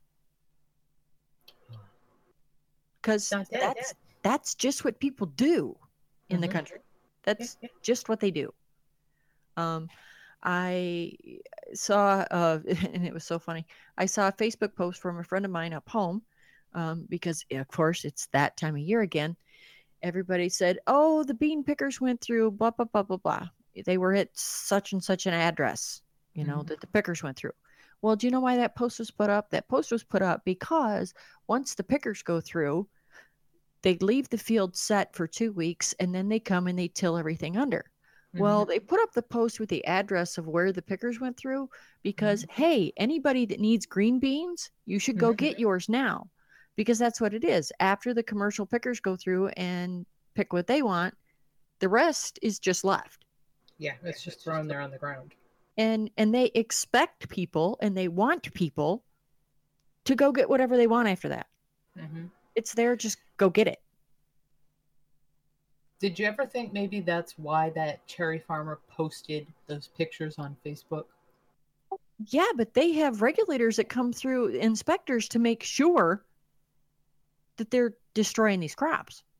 Because 3.01 3.29
dead, 3.29 3.47
that's 3.51 3.93
that's 4.21 4.55
just 4.55 4.85
what 4.85 4.99
people 4.99 5.27
do 5.27 5.77
in 6.29 6.39
the 6.39 6.47
Mhm. 6.47 6.51
country. 6.51 6.77
Yeah, 6.77 6.83
That's 7.23 7.57
yeah. 7.61 7.69
just 7.81 8.07
what 8.09 8.19
they 8.19 8.31
do. 8.31 8.53
Um, 9.57 9.89
I 10.41 11.17
saw, 11.73 12.25
uh, 12.31 12.59
and 12.93 13.05
it 13.05 13.13
was 13.13 13.23
so 13.25 13.39
funny. 13.39 13.65
I 13.97 14.05
saw 14.05 14.27
a 14.29 14.33
Facebook 14.33 14.75
post 14.75 15.01
from 15.01 15.19
a 15.19 15.23
friend 15.23 15.45
of 15.45 15.51
mine 15.51 15.73
up 15.73 15.87
home, 15.89 16.23
um, 16.73 17.05
because 17.09 17.45
of 17.51 17.67
course 17.67 18.05
it's 18.05 18.27
that 18.27 18.57
time 18.57 18.75
of 18.75 18.81
year 18.81 19.01
again. 19.01 19.35
Everybody 20.01 20.49
said, 20.49 20.79
"Oh, 20.87 21.23
the 21.23 21.33
bean 21.33 21.63
pickers 21.63 22.01
went 22.01 22.19
through 22.21 22.51
blah 22.51 22.71
blah 22.71 22.85
blah 22.85 23.03
blah 23.03 23.17
blah. 23.17 23.49
They 23.85 23.97
were 23.97 24.13
at 24.13 24.29
such 24.37 24.93
and 24.93 25.03
such 25.03 25.25
an 25.25 25.33
address, 25.33 26.01
you 26.33 26.43
know, 26.43 26.59
Mhm. 26.59 26.67
that 26.67 26.81
the 26.81 26.87
pickers 26.87 27.23
went 27.23 27.37
through." 27.37 27.53
Well, 28.01 28.15
do 28.15 28.27
you 28.27 28.31
know 28.31 28.41
why 28.41 28.57
that 28.57 28.75
post 28.75 28.99
was 28.99 29.11
put 29.11 29.29
up? 29.29 29.49
That 29.51 29.67
post 29.69 29.91
was 29.91 30.03
put 30.03 30.21
up 30.21 30.43
because 30.45 31.13
once 31.47 31.75
the 31.75 31.83
pickers 31.83 32.21
go 32.21 32.41
through, 32.41 32.87
they 33.81 33.95
leave 33.97 34.29
the 34.29 34.37
field 34.37 34.75
set 34.75 35.15
for 35.15 35.27
two 35.27 35.51
weeks 35.53 35.93
and 35.99 36.13
then 36.13 36.29
they 36.29 36.39
come 36.39 36.67
and 36.67 36.77
they 36.77 36.87
till 36.89 37.17
everything 37.17 37.57
under. 37.57 37.89
Well, 38.33 38.61
mm-hmm. 38.61 38.69
they 38.69 38.79
put 38.79 38.99
up 39.01 39.13
the 39.13 39.21
post 39.21 39.59
with 39.59 39.69
the 39.69 39.85
address 39.85 40.37
of 40.37 40.47
where 40.47 40.71
the 40.71 40.81
pickers 40.81 41.19
went 41.19 41.37
through 41.37 41.69
because, 42.01 42.43
mm-hmm. 42.43 42.61
hey, 42.61 42.93
anybody 42.97 43.45
that 43.45 43.59
needs 43.59 43.85
green 43.85 44.19
beans, 44.19 44.71
you 44.85 44.99
should 44.99 45.17
go 45.19 45.33
get 45.33 45.53
mm-hmm. 45.53 45.61
yours 45.61 45.87
now 45.89 46.29
because 46.75 46.97
that's 46.97 47.21
what 47.21 47.33
it 47.33 47.43
is. 47.43 47.71
After 47.79 48.13
the 48.13 48.23
commercial 48.23 48.65
pickers 48.65 48.99
go 48.99 49.15
through 49.15 49.49
and 49.49 50.05
pick 50.33 50.51
what 50.51 50.67
they 50.67 50.81
want, 50.81 51.15
The 51.79 51.89
rest 51.89 52.39
is 52.41 52.59
just 52.59 52.83
left. 52.83 53.22
Yeah, 53.83 53.95
it's 54.05 54.23
just 54.23 54.41
thrown 54.41 54.69
there 54.69 54.79
on 54.79 54.91
the 54.91 54.97
ground. 54.97 55.33
And 55.77 56.09
and 56.15 56.33
they 56.33 56.51
expect 56.55 57.27
people 57.27 57.77
and 57.81 57.97
they 57.97 58.07
want 58.07 58.53
people 58.53 59.03
to 60.05 60.15
go 60.15 60.31
get 60.31 60.49
whatever 60.49 60.77
they 60.77 60.87
want 60.87 61.09
after 61.09 61.27
that. 61.27 61.47
hmm 61.99 62.27
It's 62.55 62.73
there, 62.75 62.95
just 62.95 63.17
go 63.35 63.49
get 63.49 63.67
it. 63.67 63.81
Did 65.99 66.17
you 66.17 66.25
ever 66.25 66.45
think 66.45 66.71
maybe 66.71 67.01
that's 67.01 67.37
why 67.37 67.71
that 67.71 68.07
cherry 68.07 68.39
farmer 68.39 68.79
posted 68.87 69.47
those 69.67 69.89
pictures 69.97 70.35
on 70.37 70.55
Facebook? 70.65 71.05
Yeah, 72.27 72.51
but 72.55 72.73
they 72.73 72.93
have 72.93 73.21
regulators 73.21 73.75
that 73.75 73.89
come 73.89 74.13
through 74.13 74.47
inspectors 74.47 75.27
to 75.29 75.39
make 75.39 75.61
sure 75.61 76.23
that 77.57 77.69
they're 77.69 77.95
destroying 78.13 78.61
these 78.61 78.75
crops. 78.75 79.23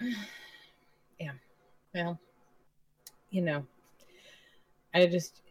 Well, 1.94 2.18
you 3.30 3.42
know, 3.42 3.66
I 4.94 5.06
just, 5.06 5.42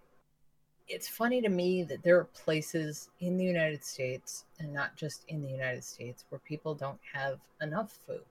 it's 0.87 1.07
funny 1.07 1.41
to 1.41 1.49
me 1.49 1.83
that 1.83 2.01
there 2.03 2.17
are 2.17 2.25
places 2.25 3.09
in 3.19 3.37
the 3.37 3.43
United 3.43 3.83
States 3.83 4.45
and 4.59 4.73
not 4.73 4.95
just 4.95 5.23
in 5.27 5.41
the 5.41 5.49
United 5.49 5.83
States 5.83 6.25
where 6.29 6.39
people 6.39 6.73
don't 6.73 6.99
have 7.13 7.39
enough 7.61 7.99
food. 8.07 8.25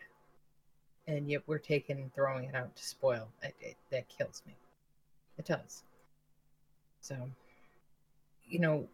And 1.07 1.29
yet 1.29 1.43
we're 1.47 1.59
taking 1.59 2.11
throwing 2.15 2.49
it 2.49 2.55
out 2.55 2.75
to 2.77 2.85
spoil. 2.85 3.29
It, 3.43 3.55
it, 3.61 3.77
that 3.91 4.09
kills 4.09 4.43
me. 4.47 4.55
It 5.39 5.47
does. 5.47 5.85
So, 7.01 7.17
you 8.49 8.59
know, 8.59 8.89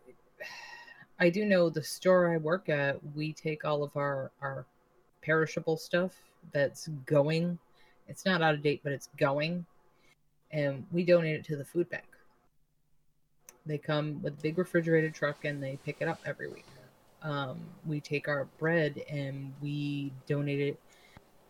I 1.18 1.30
do 1.30 1.44
know 1.44 1.70
the 1.70 1.82
store 1.82 2.32
I 2.32 2.36
work 2.36 2.68
at, 2.68 3.00
we 3.14 3.32
take 3.32 3.64
all 3.64 3.82
of 3.82 3.96
our, 3.96 4.30
our 4.42 4.66
perishable 5.22 5.78
stuff 5.78 6.12
that's 6.52 6.88
going. 7.06 7.58
It's 8.08 8.24
not 8.24 8.42
out 8.42 8.54
of 8.54 8.62
date, 8.62 8.80
but 8.82 8.92
it's 8.92 9.08
going. 9.16 9.66
And 10.50 10.86
we 10.92 11.04
donate 11.04 11.36
it 11.36 11.44
to 11.46 11.56
the 11.56 11.64
food 11.64 11.88
bank. 11.90 12.04
They 13.66 13.78
come 13.78 14.22
with 14.22 14.34
a 14.34 14.42
big 14.42 14.58
refrigerated 14.58 15.14
truck 15.14 15.44
and 15.44 15.62
they 15.62 15.78
pick 15.84 15.96
it 16.00 16.08
up 16.08 16.20
every 16.24 16.48
week. 16.48 16.66
Um, 17.22 17.60
we 17.84 18.00
take 18.00 18.28
our 18.28 18.44
bread 18.58 19.02
and 19.10 19.52
we 19.60 20.12
donate 20.26 20.60
it 20.60 20.80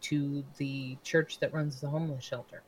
to 0.03 0.45
the 0.57 0.97
church 1.03 1.39
that 1.41 1.53
runs 1.53 1.81
the 1.81 1.89
homeless 1.89 2.25
shelter. 2.25 2.63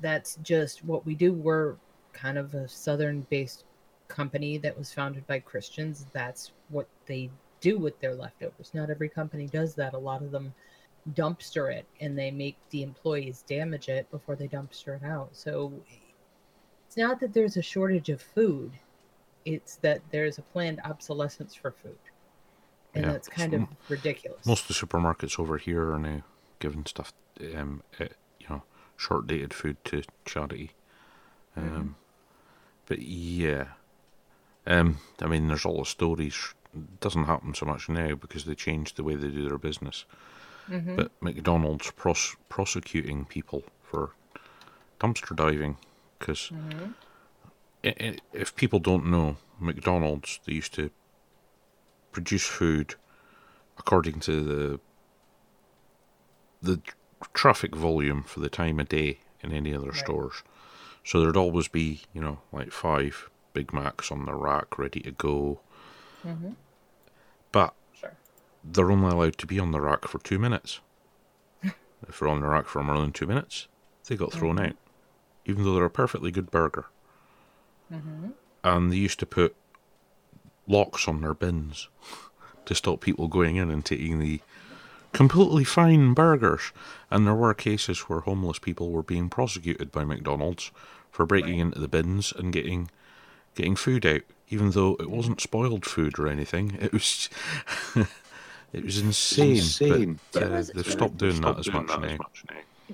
That's 0.00 0.36
just 0.42 0.84
what 0.84 1.04
we 1.04 1.14
do. 1.14 1.32
We're 1.32 1.76
kind 2.12 2.38
of 2.38 2.54
a 2.54 2.68
southern 2.68 3.26
based 3.28 3.64
company 4.08 4.56
that 4.58 4.76
was 4.76 4.92
founded 4.92 5.26
by 5.26 5.40
Christians. 5.40 6.06
That's 6.12 6.52
what 6.70 6.88
they 7.06 7.30
do 7.60 7.78
with 7.78 7.98
their 8.00 8.14
leftovers. 8.14 8.70
Not 8.72 8.90
every 8.90 9.08
company 9.08 9.46
does 9.46 9.74
that. 9.74 9.94
A 9.94 9.98
lot 9.98 10.22
of 10.22 10.30
them 10.30 10.54
dumpster 11.14 11.72
it 11.72 11.86
and 12.00 12.18
they 12.18 12.30
make 12.30 12.56
the 12.70 12.82
employees 12.82 13.44
damage 13.46 13.88
it 13.88 14.10
before 14.10 14.36
they 14.36 14.48
dumpster 14.48 14.96
it 15.00 15.04
out. 15.04 15.28
So 15.32 15.72
it's 16.86 16.96
not 16.96 17.20
that 17.20 17.32
there's 17.32 17.56
a 17.56 17.62
shortage 17.62 18.08
of 18.08 18.20
food, 18.20 18.72
it's 19.44 19.76
that 19.76 20.00
there's 20.10 20.38
a 20.38 20.42
planned 20.42 20.80
obsolescence 20.84 21.54
for 21.54 21.70
food. 21.70 21.98
And 22.94 23.04
Yeah, 23.04 23.12
that's 23.12 23.28
kind 23.28 23.52
so 23.52 23.58
of 23.58 23.90
ridiculous. 23.90 24.44
Most 24.46 24.62
of 24.62 24.68
the 24.68 24.86
supermarkets 24.86 25.38
over 25.38 25.58
here 25.58 25.92
are 25.92 25.98
now 25.98 26.22
giving 26.58 26.86
stuff, 26.86 27.12
um, 27.54 27.82
uh, 28.00 28.06
you 28.40 28.46
know, 28.48 28.62
short 28.96 29.26
dated 29.26 29.52
food 29.52 29.76
to 29.84 30.02
charity. 30.24 30.72
Um, 31.56 31.96
But 32.86 33.00
yeah, 33.00 33.68
um, 34.66 34.98
I 35.20 35.26
mean, 35.26 35.48
there's 35.48 35.64
all 35.64 35.78
the 35.78 35.84
stories. 35.84 36.54
It 36.74 37.00
doesn't 37.00 37.24
happen 37.24 37.54
so 37.54 37.66
much 37.66 37.88
now 37.88 38.14
because 38.14 38.44
they 38.44 38.54
changed 38.54 38.96
the 38.96 39.04
way 39.04 39.14
they 39.14 39.28
do 39.28 39.48
their 39.48 39.58
business. 39.58 40.04
Mhm. 40.68 40.96
But 40.96 41.12
McDonald's 41.22 41.90
pros- 41.92 42.36
prosecuting 42.48 43.24
people 43.24 43.64
for 43.82 44.10
dumpster 45.00 45.34
diving 45.36 45.76
because 46.18 46.50
Mhm. 46.52 46.94
if 48.32 48.54
people 48.56 48.80
don't 48.80 49.06
know, 49.06 49.36
McDonald's 49.60 50.40
they 50.44 50.54
used 50.54 50.74
to 50.74 50.90
produce 52.12 52.46
food 52.46 52.94
according 53.78 54.20
to 54.20 54.42
the 54.42 54.80
the 56.62 56.80
traffic 57.32 57.74
volume 57.76 58.22
for 58.22 58.40
the 58.40 58.48
time 58.48 58.80
of 58.80 58.88
day 58.88 59.20
in 59.42 59.52
any 59.52 59.74
other 59.74 59.88
Right. 59.90 59.96
stores. 59.96 60.42
So 61.04 61.20
there'd 61.20 61.36
always 61.36 61.68
be, 61.68 62.02
you 62.12 62.20
know, 62.20 62.40
like 62.50 62.72
five 62.72 63.30
Big 63.52 63.72
Macs 63.72 64.10
on 64.10 64.24
the 64.26 64.34
rack 64.34 64.78
ready 64.78 65.00
to 65.00 65.12
go. 65.12 65.60
Mhm. 66.24 66.56
But. 67.52 67.74
They're 68.72 68.90
only 68.90 69.10
allowed 69.10 69.38
to 69.38 69.46
be 69.46 69.58
on 69.58 69.70
the 69.72 69.80
rack 69.80 70.06
for 70.08 70.18
two 70.18 70.38
minutes. 70.38 70.80
if 71.62 72.18
they're 72.18 72.28
on 72.28 72.40
the 72.40 72.46
rack 72.46 72.66
for 72.66 72.82
more 72.82 72.98
than 72.98 73.12
two 73.12 73.26
minutes, 73.26 73.68
they 74.08 74.16
got 74.16 74.32
thrown 74.32 74.56
Mhm. 74.56 74.68
out, 74.70 74.76
even 75.44 75.64
though 75.64 75.74
they're 75.74 75.84
a 75.84 75.90
perfectly 75.90 76.30
good 76.30 76.50
burger. 76.50 76.86
Mhm. 77.92 78.32
And 78.64 78.92
they 78.92 78.96
used 78.96 79.18
to 79.20 79.26
put 79.26 79.54
locks 80.66 81.06
on 81.06 81.20
their 81.20 81.34
bins 81.34 81.88
to 82.66 82.74
stop 82.74 83.00
people 83.00 83.28
going 83.28 83.56
in 83.56 83.70
and 83.70 83.84
taking 83.84 84.18
the 84.18 84.40
completely 85.12 85.64
fine 85.64 86.12
burgers. 86.14 86.72
And 87.10 87.26
there 87.26 87.34
were 87.34 87.54
cases 87.54 88.00
where 88.00 88.20
homeless 88.20 88.58
people 88.58 88.90
were 88.90 89.02
being 89.04 89.28
prosecuted 89.28 89.92
by 89.92 90.04
McDonald's 90.04 90.72
for 91.10 91.24
breaking 91.24 91.58
into 91.60 91.78
the 91.78 91.88
bins 91.88 92.32
and 92.36 92.52
getting 92.52 92.90
getting 93.54 93.76
food 93.76 94.04
out, 94.04 94.20
even 94.48 94.72
though 94.72 94.96
it 95.00 95.08
wasn't 95.08 95.40
spoiled 95.40 95.86
food 95.86 96.18
or 96.18 96.28
anything. 96.28 96.76
It 96.78 96.92
was 96.92 97.30
it 98.76 98.84
was 98.84 98.98
insane. 98.98 100.18
But, 100.32 100.42
uh, 100.42 100.48
was- 100.50 100.68
they've 100.68 100.86
stopped 100.86 101.16
doing 101.16 101.40
that 101.40 101.58
as 101.58 101.72
much 101.72 101.88
now. 101.88 102.18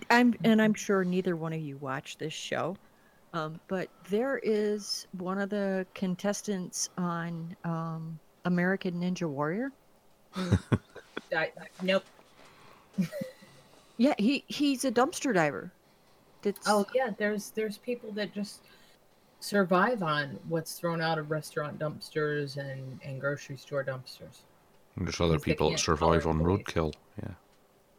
I'm 0.09 0.35
and 0.45 0.63
I'm 0.63 0.73
sure 0.75 1.05
neither 1.05 1.37
one 1.37 1.53
of 1.53 1.61
you 1.61 1.77
watch 1.77 2.17
this 2.17 2.33
show, 2.33 2.77
um, 3.35 3.61
but 3.69 3.89
there 4.09 4.41
is 4.43 5.07
one 5.19 5.39
of 5.39 5.51
the 5.51 5.87
contestants 5.95 6.89
on 6.97 7.55
um, 7.65 8.19
American 8.47 8.95
Ninja 8.95 9.29
Warrior. 9.29 9.71
I, 11.37 11.51
nope. 11.83 12.05
Yeah, 13.99 14.15
he 14.19 14.43
he's 14.49 14.85
a 14.85 14.91
dumpster 14.91 15.33
diver. 15.35 15.71
That's 16.41 16.67
Oh 16.67 16.87
yeah, 16.95 17.11
there's 17.19 17.51
there's 17.51 17.79
people 17.79 18.11
that 18.13 18.35
just 18.35 18.63
survive 19.41 20.03
on 20.03 20.39
what's 20.49 20.75
thrown 20.75 21.01
out 21.01 21.19
of 21.19 21.31
restaurant 21.31 21.79
dumpsters 21.79 22.57
and 22.57 22.99
and 23.05 23.21
grocery 23.21 23.57
store 23.57 23.85
dumpsters. 23.85 24.41
And 24.97 25.07
there's 25.07 25.21
other 25.21 25.39
people 25.39 25.71
that 25.71 25.79
survive 25.79 26.27
on 26.27 26.39
tolerate 26.39 26.67
roadkill. 26.67 26.95
Yeah. 27.23 27.35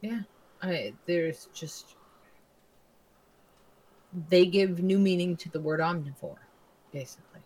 Yeah, 0.01 0.19
I 0.61 0.93
there's 1.05 1.47
just 1.53 1.95
they 4.29 4.45
give 4.45 4.81
new 4.81 4.99
meaning 4.99 5.35
to 5.37 5.49
the 5.49 5.59
word 5.59 5.79
omnivore, 5.79 6.37
basically. 6.91 7.41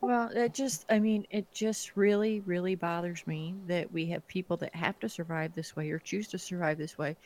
Well, 0.00 0.30
it 0.34 0.54
just, 0.54 0.86
I 0.88 0.98
mean, 0.98 1.26
it 1.30 1.50
just 1.52 1.96
really, 1.96 2.40
really 2.40 2.74
bothers 2.74 3.26
me 3.26 3.54
that 3.66 3.92
we 3.92 4.06
have 4.06 4.26
people 4.28 4.56
that 4.58 4.74
have 4.74 4.98
to 5.00 5.08
survive 5.08 5.52
this 5.54 5.76
way 5.76 5.90
or 5.90 5.98
choose 5.98 6.28
to 6.28 6.38
survive 6.38 6.78
this 6.78 6.96
way. 6.96 7.16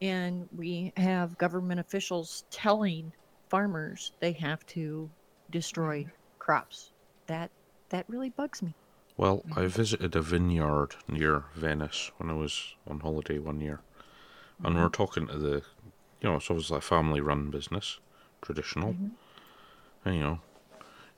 And 0.00 0.48
we 0.56 0.92
have 0.96 1.38
government 1.38 1.78
officials 1.78 2.44
telling 2.50 3.12
farmers 3.48 4.12
they 4.18 4.32
have 4.32 4.64
to 4.66 5.08
destroy 5.50 6.00
mm-hmm. 6.00 6.10
crops. 6.38 6.90
That 7.26 7.50
that 7.90 8.06
really 8.08 8.30
bugs 8.30 8.62
me. 8.62 8.74
Well, 9.20 9.44
I 9.54 9.66
visited 9.66 10.16
a 10.16 10.22
vineyard 10.22 10.96
near 11.06 11.44
Venice 11.54 12.10
when 12.16 12.30
I 12.30 12.32
was 12.32 12.72
on 12.88 13.00
holiday 13.00 13.38
one 13.38 13.60
year, 13.60 13.80
and 14.64 14.74
we 14.74 14.80
were 14.80 14.88
talking 14.88 15.26
to 15.26 15.36
the, 15.36 15.62
you 16.22 16.30
know, 16.30 16.36
it's 16.36 16.50
obviously 16.50 16.78
a 16.78 16.80
family-run 16.80 17.50
business, 17.50 17.98
traditional, 18.40 18.96
and 20.06 20.14
you 20.14 20.22
know, 20.22 20.40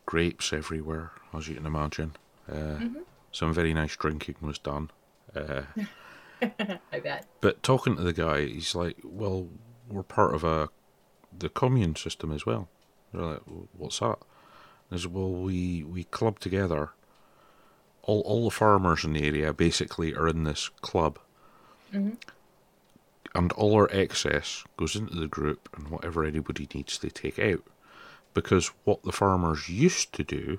grapes 0.04 0.52
everywhere, 0.52 1.12
as 1.32 1.46
you 1.46 1.54
can 1.54 1.64
imagine. 1.64 2.16
Uh, 2.52 2.88
Some 3.30 3.54
very 3.54 3.72
nice 3.72 3.94
drinking 3.94 4.34
was 4.40 4.58
done. 4.58 4.90
Uh, 5.32 5.62
I 6.92 6.98
bet. 6.98 7.28
but 7.40 7.62
talking 7.62 7.94
to 7.94 8.02
the 8.02 8.12
guy, 8.12 8.46
he's 8.46 8.74
like, 8.74 8.96
"Well, 9.04 9.48
we're 9.88 10.02
part 10.02 10.34
of 10.34 10.42
a 10.42 10.70
the 11.38 11.48
commune 11.48 11.94
system 11.94 12.32
as 12.32 12.44
well." 12.44 12.68
They're 13.12 13.22
like, 13.22 13.42
"What's 13.78 14.00
that?" 14.00 14.18
I 14.90 14.96
said, 14.96 15.14
"Well, 15.14 15.30
we 15.30 15.84
we 15.84 16.02
club 16.02 16.40
together. 16.40 16.90
All 18.02 18.20
all 18.22 18.44
the 18.44 18.50
farmers 18.50 19.04
in 19.04 19.12
the 19.12 19.24
area 19.24 19.52
basically 19.52 20.14
are 20.14 20.26
in 20.28 20.44
this 20.44 20.68
club, 20.80 21.18
Mhm. 21.92 22.16
and 23.34 23.52
all 23.52 23.74
our 23.74 23.88
excess 23.92 24.64
goes 24.76 24.96
into 24.96 25.14
the 25.14 25.28
group, 25.28 25.68
and 25.76 25.88
whatever 25.88 26.24
anybody 26.24 26.68
needs, 26.74 26.98
they 26.98 27.10
take 27.10 27.38
out. 27.38 27.62
Because 28.34 28.68
what 28.84 29.02
the 29.02 29.12
farmers 29.12 29.68
used 29.68 30.12
to 30.14 30.24
do 30.24 30.58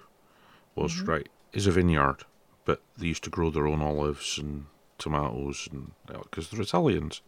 was 0.75 1.01
right 1.01 1.27
is 1.51 1.67
a 1.67 1.71
vineyard, 1.71 2.23
but 2.65 2.81
they 2.97 3.07
used 3.07 3.23
to 3.25 3.29
grow 3.29 3.49
their 3.49 3.67
own 3.67 3.81
olives 3.81 4.37
and 4.37 4.67
tomatoes, 4.97 5.67
and 5.71 5.91
because 6.07 6.49
they're 6.49 6.61
Italians, 6.61 7.21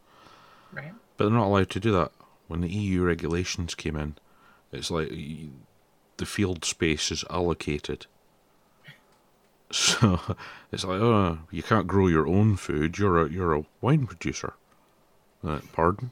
Right. 0.72 0.94
but 1.18 1.26
they're 1.26 1.34
not 1.38 1.48
allowed 1.48 1.70
to 1.72 1.80
do 1.80 1.92
that. 1.92 2.12
When 2.48 2.62
the 2.62 2.70
EU 2.72 3.04
regulations 3.04 3.74
came 3.76 3.96
in, 3.96 4.18
it's 4.72 4.92
like 4.92 5.10
the 5.10 6.26
field 6.26 6.64
space 6.64 7.12
is 7.12 7.26
allocated. 7.30 8.06
So 9.72 10.20
it's 10.72 10.84
like, 10.84 11.02
oh, 11.02 11.40
you 11.52 11.64
can't 11.64 11.88
grow 11.88 12.08
your 12.08 12.28
own 12.28 12.56
food. 12.56 12.98
You're 12.98 13.26
a 13.26 13.30
you're 13.30 13.54
a 13.54 13.66
wine 13.82 14.06
producer. 14.06 14.54
Uh, 15.44 15.60
pardon? 15.74 16.12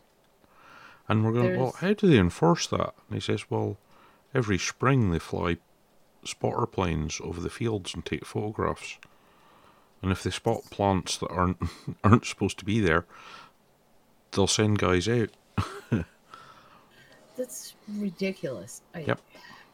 And 1.07 1.23
we're 1.23 1.33
going, 1.33 1.59
well, 1.59 1.73
how 1.79 1.93
do 1.93 2.07
they 2.07 2.17
enforce 2.17 2.65
that? 2.67 2.93
And 3.07 3.15
he 3.15 3.19
says, 3.19 3.49
well, 3.49 3.77
every 4.33 4.57
spring 4.57 5.11
they 5.11 5.19
fly 5.19 5.57
spotter 6.23 6.65
planes 6.65 7.19
over 7.23 7.41
the 7.41 7.49
fields 7.49 7.93
and 7.93 8.05
take 8.05 8.25
photographs. 8.25 8.97
And 10.01 10.11
if 10.11 10.23
they 10.23 10.31
spot 10.31 10.63
plants 10.69 11.17
that 11.17 11.29
aren't 11.29 11.57
aren't 12.03 12.25
supposed 12.25 12.57
to 12.59 12.65
be 12.65 12.79
there, 12.79 13.05
they'll 14.31 14.47
send 14.47 14.79
guys 14.79 15.07
out. 15.07 15.29
That's 17.37 17.75
ridiculous. 17.97 18.81
I, 18.93 18.99
Yep. 19.01 19.21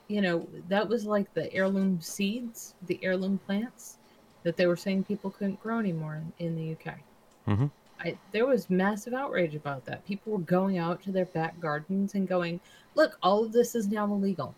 You 0.10 0.22
know, 0.22 0.48
that 0.68 0.90
was 0.90 1.06
like 1.06 1.31
the 1.36 1.53
heirloom 1.53 2.02
seeds, 2.02 2.73
the 2.88 2.99
heirloom 3.03 3.38
plants 3.38 3.99
that 4.41 4.57
they 4.57 4.65
were 4.65 4.76
saying 4.76 5.03
people 5.03 5.30
couldn't 5.30 5.61
grow 5.61 5.77
anymore 5.77 6.22
in, 6.40 6.48
in 6.48 6.56
the 6.56 6.72
UK. 6.73 6.98
hmm 7.45 7.68
I, 8.02 8.18
there 8.31 8.45
was 8.45 8.69
massive 8.69 9.14
outrage 9.14 9.56
about 9.56 9.86
that. 9.86 10.06
People 10.06 10.31
were 10.34 10.40
going 10.40 10.77
out 10.77 11.03
to 11.03 11.11
their 11.11 11.26
back 11.26 11.60
gardens 11.60 12.15
and 12.15 12.27
going, 12.27 12.61
"Look, 12.95 13.19
all 13.22 13.44
of 13.44 13.52
this 13.52 13.76
is 13.76 13.90
now 13.90 14.06
illegal." 14.06 14.56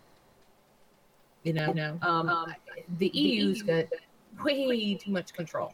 You 1.42 1.54
know, 1.54 1.98
um, 2.02 2.28
I- 2.28 2.56
the 2.98 3.10
EU's 3.18 3.62
got 3.62 3.86
way 4.44 4.94
too 4.94 5.10
much 5.10 5.32
control. 5.32 5.72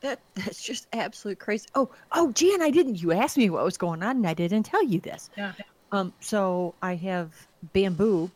That 0.00 0.20
that's 0.34 0.62
just 0.62 0.86
absolute 0.92 1.38
crazy. 1.38 1.66
Oh, 1.74 1.90
oh, 2.12 2.30
Jan, 2.32 2.60
I 2.60 2.70
didn't. 2.70 3.00
You 3.00 3.12
asked 3.12 3.38
me 3.38 3.48
what 3.48 3.64
was 3.64 3.78
going 3.78 4.02
on, 4.02 4.16
and 4.16 4.26
I 4.26 4.34
didn't 4.34 4.64
tell 4.64 4.84
you 4.84 5.00
this. 5.00 5.30
Yeah. 5.36 5.52
Um, 5.92 6.12
so 6.20 6.74
I 6.82 6.94
have 6.96 7.32
bamboo 7.72 8.30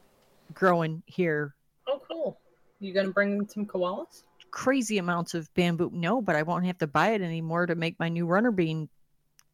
growing 0.60 1.02
here, 1.06 1.54
Oh, 1.86 2.02
cool. 2.10 2.40
You 2.80 2.92
gonna 2.92 3.10
bring 3.12 3.46
some 3.48 3.64
koalas? 3.66 4.24
crazy 4.50 4.98
amounts 4.98 5.34
of 5.34 5.52
bamboo. 5.54 5.90
No, 5.92 6.20
but 6.22 6.34
I 6.34 6.42
won't 6.42 6.64
have 6.66 6.78
to 6.78 6.86
buy 6.86 7.10
it 7.10 7.20
anymore 7.22 7.66
to 7.66 7.74
make 7.76 7.98
my 8.00 8.08
new 8.08 8.26
runner 8.26 8.50
bean 8.50 8.88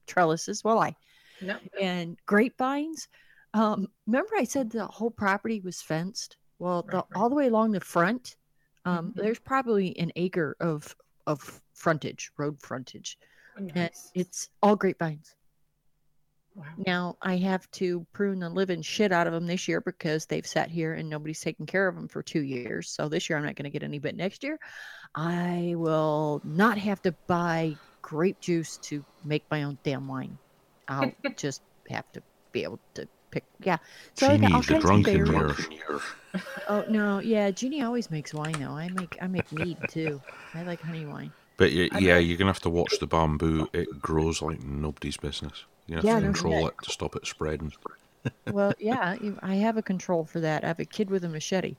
trellises, 0.06 0.62
will 0.64 0.78
I? 0.78 0.94
No. 1.40 1.58
And 1.80 2.16
grapevines. 2.24 3.08
Um, 3.52 3.88
remember 4.06 4.30
I 4.38 4.44
said 4.44 4.70
the 4.70 4.86
whole 4.86 5.10
property 5.10 5.60
was 5.60 5.82
fenced? 5.82 6.36
Well, 6.58 6.82
the, 6.82 6.96
Right, 6.98 7.04
right. 7.10 7.20
all 7.20 7.28
the 7.28 7.34
way 7.34 7.48
along 7.48 7.72
the 7.72 7.80
front, 7.80 8.36
um, 8.84 9.10
Mhm. 9.12 9.16
there's 9.16 9.40
probably 9.40 9.96
an 9.98 10.12
acre 10.16 10.56
of 10.60 10.94
of 11.26 11.60
frontage, 11.74 12.32
road 12.36 12.60
frontage. 12.60 13.16
Oh, 13.56 13.68
and 13.76 13.90
it's 14.14 14.48
all 14.62 14.74
grapevines. 14.76 15.34
Wow. 16.54 16.64
Now 16.86 17.16
I 17.22 17.36
have 17.38 17.70
to 17.72 18.06
prune 18.12 18.40
the 18.40 18.48
living 18.50 18.82
shit 18.82 19.12
out 19.12 19.26
of 19.26 19.32
them 19.32 19.46
this 19.46 19.68
year 19.68 19.80
because 19.80 20.26
they've 20.26 20.46
sat 20.46 20.70
here 20.70 20.94
and 20.94 21.08
nobody's 21.08 21.40
taken 21.40 21.66
care 21.66 21.88
of 21.88 21.94
them 21.94 22.08
for 22.08 22.22
two 22.22 22.42
years. 22.42 22.90
So 22.90 23.08
this 23.08 23.28
year 23.28 23.38
I'm 23.38 23.44
not 23.44 23.56
going 23.56 23.64
to 23.64 23.70
get 23.70 23.82
any, 23.82 23.98
but 23.98 24.14
next 24.16 24.42
year 24.44 24.58
I 25.14 25.74
will 25.76 26.40
not 26.44 26.78
have 26.78 27.00
to 27.02 27.14
buy 27.28 27.78
grape 28.02 28.40
juice 28.40 28.78
to 28.78 29.04
make 29.24 29.44
my 29.50 29.64
own 29.64 29.78
damn 29.84 30.08
wine. 30.08 30.38
I'll 30.88 31.16
just 31.36 31.62
have 31.88 32.10
to 32.12 32.22
be 32.52 32.64
able 32.64 32.80
to 32.94 33.08
pick. 33.30 33.44
Yeah. 33.60 33.78
So 34.16 34.28
I 34.28 34.36
got 34.38 34.52
all 34.52 34.60
Jeannie's 34.60 34.70
a 34.70 34.74
kinds 34.74 34.90
of 34.90 34.90
drunken 34.90 35.04
berries. 35.04 35.68
year. 35.70 36.00
Oh 36.68 36.84
no, 36.88 37.18
yeah. 37.20 37.50
Jeannie 37.50 37.82
always 37.82 38.10
makes 38.10 38.34
wine 38.34 38.58
though. 38.58 38.76
I 38.76 38.88
make 38.88 39.16
I 39.20 39.26
make 39.28 39.50
mead 39.52 39.78
too. 39.88 40.22
I 40.54 40.62
like 40.62 40.82
honey 40.82 41.06
wine. 41.06 41.34
But 41.56 41.72
y- 41.72 41.90
I 41.90 41.98
yeah, 42.00 42.18
you're 42.18 42.36
gonna 42.38 42.50
have 42.50 42.60
to 42.60 42.70
watch 42.70 42.98
the 42.98 43.06
bamboo. 43.06 43.68
It 43.72 44.00
grows 44.00 44.42
like 44.42 44.62
nobody's 44.62 45.16
business. 45.16 45.64
You 45.86 45.96
have 45.96 46.06
Yeah, 46.06 46.18
to 46.18 46.20
control 46.20 46.66
it 46.66 46.74
to 46.82 46.90
stop 46.90 47.14
it 47.16 47.26
spreading. 47.26 47.72
Well, 48.46 48.74
yeah, 48.78 49.16
I 49.40 49.56
have 49.56 49.76
a 49.76 49.82
control 49.82 50.24
for 50.26 50.38
that. 50.38 50.62
I 50.62 50.68
have 50.68 50.78
a 50.78 50.84
kid 50.84 51.10
with 51.10 51.24
a 51.24 51.28
machete. 51.28 51.78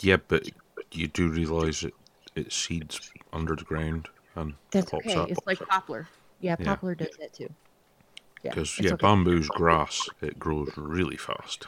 Yeah, 0.00 0.16
but 0.16 0.44
you 0.92 1.08
do 1.08 1.28
realise 1.30 1.82
it 1.82 1.94
it 2.34 2.52
seeds 2.52 3.00
under 3.32 3.56
the 3.56 3.64
ground 3.64 4.08
and 4.34 4.54
That's 4.72 4.92
pops 4.92 4.94
okay. 4.94 5.16
up. 5.16 5.30
It's 5.30 5.46
like 5.46 5.60
poplar. 5.68 6.08
Yeah, 6.40 6.56
Yeah. 6.58 6.76
poplar 6.76 6.94
does 6.94 7.16
that 7.18 7.32
too. 7.34 7.48
Yeah, 8.42 8.54
Because 8.54 8.78
it's 8.78 8.90
yeah, 8.90 8.92
okay. 8.92 9.12
bamboo's 9.12 9.48
grass. 9.48 10.10
It 10.20 10.38
grows 10.38 10.72
really 10.76 11.16
fast. 11.16 11.66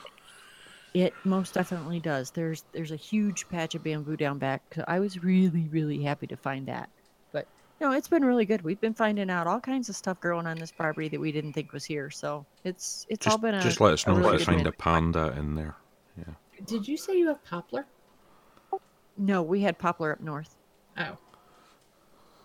It 0.94 1.18
most 1.24 1.54
definitely 1.54 1.98
does. 1.98 2.30
There's 2.30 2.64
there's 2.72 2.92
a 2.92 2.96
huge 2.96 3.48
patch 3.48 3.74
of 3.74 3.82
bamboo 3.82 4.16
down 4.16 4.38
back. 4.38 4.62
I 4.86 5.00
was 5.00 5.20
really 5.20 5.68
really 5.68 6.02
happy 6.02 6.28
to 6.28 6.36
find 6.36 6.68
that. 6.68 6.90
But 7.80 7.86
no, 7.86 7.92
it's 7.92 8.08
been 8.08 8.24
really 8.24 8.44
good. 8.44 8.62
We've 8.62 8.80
been 8.80 8.94
finding 8.94 9.30
out 9.30 9.46
all 9.46 9.60
kinds 9.60 9.88
of 9.88 9.96
stuff 9.96 10.20
growing 10.20 10.46
on 10.46 10.58
this 10.58 10.70
property 10.70 11.08
that 11.08 11.20
we 11.20 11.32
didn't 11.32 11.54
think 11.54 11.72
was 11.72 11.84
here. 11.84 12.10
So 12.10 12.44
it's 12.64 13.06
it's 13.08 13.26
all 13.26 13.38
been 13.38 13.54
a 13.54 13.60
just 13.62 13.80
let 13.80 13.92
us 13.92 14.06
know 14.06 14.14
really 14.14 14.34
if 14.36 14.40
you 14.40 14.46
good 14.46 14.54
find 14.54 14.66
a 14.66 14.72
panda 14.72 15.34
in 15.38 15.54
there. 15.54 15.76
Yeah. 16.16 16.34
Did 16.66 16.86
you 16.86 16.96
say 16.96 17.16
you 17.16 17.28
have 17.28 17.42
poplar? 17.44 17.86
No, 19.16 19.42
we 19.42 19.60
had 19.60 19.78
poplar 19.78 20.12
up 20.12 20.20
north. 20.20 20.56
Oh. 20.98 21.02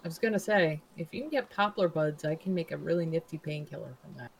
I 0.03 0.07
was 0.07 0.19
gonna 0.19 0.39
say, 0.39 0.81
if 0.97 1.07
you 1.11 1.21
can 1.21 1.29
get 1.29 1.49
poplar 1.49 1.87
buds, 1.87 2.25
I 2.25 2.35
can 2.35 2.53
make 2.53 2.71
a 2.71 2.77
really 2.77 3.05
nifty 3.05 3.37
painkiller 3.37 3.95
from 4.01 4.15
that. 4.17 4.31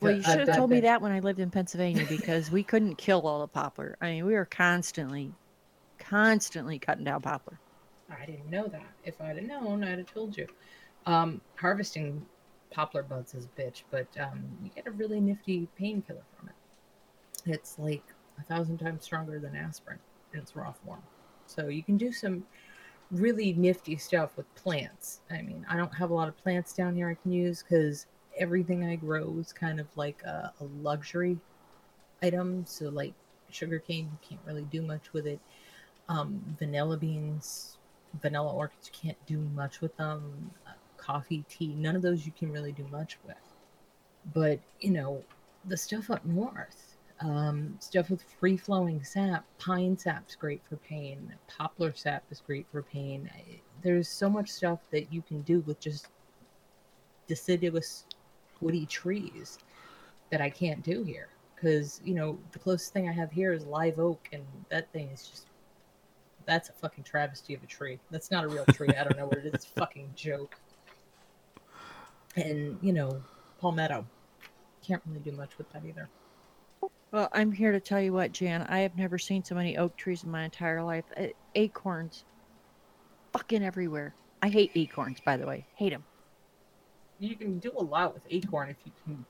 Well, 0.00 0.16
you 0.16 0.22
should 0.22 0.40
have 0.40 0.56
told 0.56 0.70
me 0.70 0.80
that- 0.80 0.82
that 0.82 1.02
when 1.02 1.12
I 1.12 1.20
lived 1.20 1.38
in 1.38 1.50
Pennsylvania 1.50 2.04
because 2.08 2.50
we 2.50 2.62
couldn't 2.62 2.96
kill 2.96 3.26
all 3.26 3.40
the 3.40 3.48
poplar. 3.48 3.96
I 4.00 4.10
mean, 4.10 4.26
we 4.26 4.34
were 4.34 4.44
constantly, 4.44 5.32
constantly 5.98 6.78
cutting 6.78 7.04
down 7.04 7.22
poplar. 7.22 7.58
I 8.20 8.26
didn't 8.26 8.50
know 8.50 8.66
that. 8.68 8.92
If 9.04 9.20
I'd 9.20 9.36
have 9.36 9.46
known, 9.46 9.84
I'd 9.84 9.98
have 9.98 10.12
told 10.12 10.36
you. 10.36 10.46
Um, 11.06 11.40
harvesting 11.56 12.24
poplar 12.70 13.02
buds 13.02 13.34
is 13.34 13.46
a 13.46 13.60
bitch, 13.60 13.82
but 13.90 14.06
um, 14.20 14.44
you 14.62 14.70
get 14.74 14.86
a 14.86 14.90
really 14.90 15.20
nifty 15.20 15.68
painkiller 15.76 16.22
from 16.36 16.48
it. 16.48 17.52
It's 17.52 17.78
like 17.78 18.04
a 18.38 18.42
thousand 18.42 18.78
times 18.78 19.04
stronger 19.04 19.38
than 19.38 19.56
aspirin 19.56 19.98
in 20.32 20.40
its 20.40 20.56
raw 20.56 20.72
form. 20.72 21.02
So 21.46 21.68
you 21.68 21.82
can 21.82 21.96
do 21.96 22.12
some 22.12 22.44
really 23.10 23.52
nifty 23.52 23.96
stuff 23.96 24.36
with 24.36 24.52
plants. 24.54 25.20
I 25.30 25.42
mean, 25.42 25.66
I 25.68 25.76
don't 25.76 25.94
have 25.94 26.10
a 26.10 26.14
lot 26.14 26.28
of 26.28 26.36
plants 26.36 26.72
down 26.72 26.94
here 26.96 27.08
I 27.08 27.14
can 27.14 27.32
use 27.32 27.62
because 27.62 28.06
everything 28.38 28.84
I 28.84 28.96
grow 28.96 29.36
is 29.38 29.52
kind 29.52 29.78
of 29.78 29.86
like 29.96 30.22
a, 30.22 30.52
a 30.60 30.64
luxury 30.82 31.38
item. 32.22 32.64
So, 32.66 32.88
like 32.88 33.12
sugarcane, 33.50 34.10
you 34.10 34.28
can't 34.28 34.40
really 34.46 34.64
do 34.70 34.82
much 34.82 35.12
with 35.12 35.26
it. 35.26 35.40
Um, 36.08 36.56
vanilla 36.58 36.96
beans, 36.96 37.76
vanilla 38.20 38.52
orchids, 38.52 38.90
you 38.92 39.08
can't 39.08 39.26
do 39.26 39.38
much 39.54 39.80
with 39.80 39.96
them. 39.96 40.50
Uh, 40.66 40.72
coffee, 40.96 41.44
tea, 41.48 41.74
none 41.74 41.96
of 41.96 42.02
those 42.02 42.24
you 42.26 42.32
can 42.32 42.52
really 42.52 42.72
do 42.72 42.86
much 42.90 43.18
with. 43.26 43.36
But, 44.32 44.60
you 44.80 44.90
know, 44.90 45.22
the 45.64 45.76
stuff 45.76 46.10
up 46.10 46.24
north, 46.24 46.96
um, 47.20 47.76
stuff 47.80 48.10
with 48.10 48.22
free 48.22 48.56
flowing 48.56 49.02
sap, 49.02 49.44
pine 49.58 49.96
sap's 49.96 50.36
great 50.36 50.62
for 50.68 50.76
pain, 50.76 51.34
poplar 51.48 51.92
sap 51.94 52.24
is 52.30 52.40
great 52.40 52.66
for 52.70 52.82
pain. 52.82 53.28
There's 53.82 54.08
so 54.08 54.30
much 54.30 54.48
stuff 54.48 54.80
that 54.90 55.12
you 55.12 55.22
can 55.22 55.42
do 55.42 55.60
with 55.60 55.80
just 55.80 56.08
deciduous 57.26 58.04
woody 58.60 58.86
trees 58.86 59.58
that 60.30 60.40
I 60.40 60.50
can't 60.50 60.82
do 60.84 61.02
here. 61.02 61.28
Because, 61.54 62.00
you 62.04 62.14
know, 62.14 62.38
the 62.50 62.58
closest 62.58 62.92
thing 62.92 63.08
I 63.08 63.12
have 63.12 63.30
here 63.30 63.52
is 63.52 63.64
live 63.66 64.00
oak, 64.00 64.28
and 64.32 64.42
that 64.68 64.92
thing 64.92 65.08
is 65.10 65.28
just 65.28 65.46
that's 66.46 66.68
a 66.68 66.72
fucking 66.72 67.04
travesty 67.04 67.54
of 67.54 67.62
a 67.62 67.66
tree. 67.66 67.98
That's 68.10 68.30
not 68.30 68.44
a 68.44 68.48
real 68.48 68.64
tree. 68.66 68.88
I 68.88 69.04
don't 69.04 69.16
know 69.16 69.26
what 69.26 69.38
it 69.38 69.46
is. 69.46 69.54
It's 69.54 69.66
a 69.66 69.80
fucking 69.80 70.12
joke. 70.14 70.56
And, 72.36 72.78
you 72.82 72.92
know, 72.92 73.22
palmetto. 73.60 74.06
Can't 74.86 75.02
really 75.06 75.20
do 75.20 75.32
much 75.32 75.58
with 75.58 75.70
that 75.72 75.84
either. 75.84 76.08
Well, 77.12 77.28
I'm 77.32 77.52
here 77.52 77.72
to 77.72 77.80
tell 77.80 78.00
you 78.00 78.12
what, 78.12 78.32
Jan. 78.32 78.62
I 78.62 78.80
have 78.80 78.96
never 78.96 79.18
seen 79.18 79.44
so 79.44 79.54
many 79.54 79.76
oak 79.76 79.96
trees 79.96 80.24
in 80.24 80.30
my 80.30 80.44
entire 80.44 80.82
life. 80.82 81.04
Uh, 81.16 81.26
acorns, 81.54 82.24
fucking 83.32 83.62
everywhere. 83.62 84.14
I 84.42 84.48
hate 84.48 84.72
acorns, 84.74 85.20
by 85.20 85.36
the 85.36 85.46
way. 85.46 85.66
Hate 85.74 85.90
them. 85.90 86.04
You 87.20 87.36
can 87.36 87.58
do 87.58 87.70
a 87.76 87.82
lot 87.82 88.14
with 88.14 88.22
acorn 88.30 88.70
if 88.70 88.76
you 88.84 88.92
can 89.04 89.24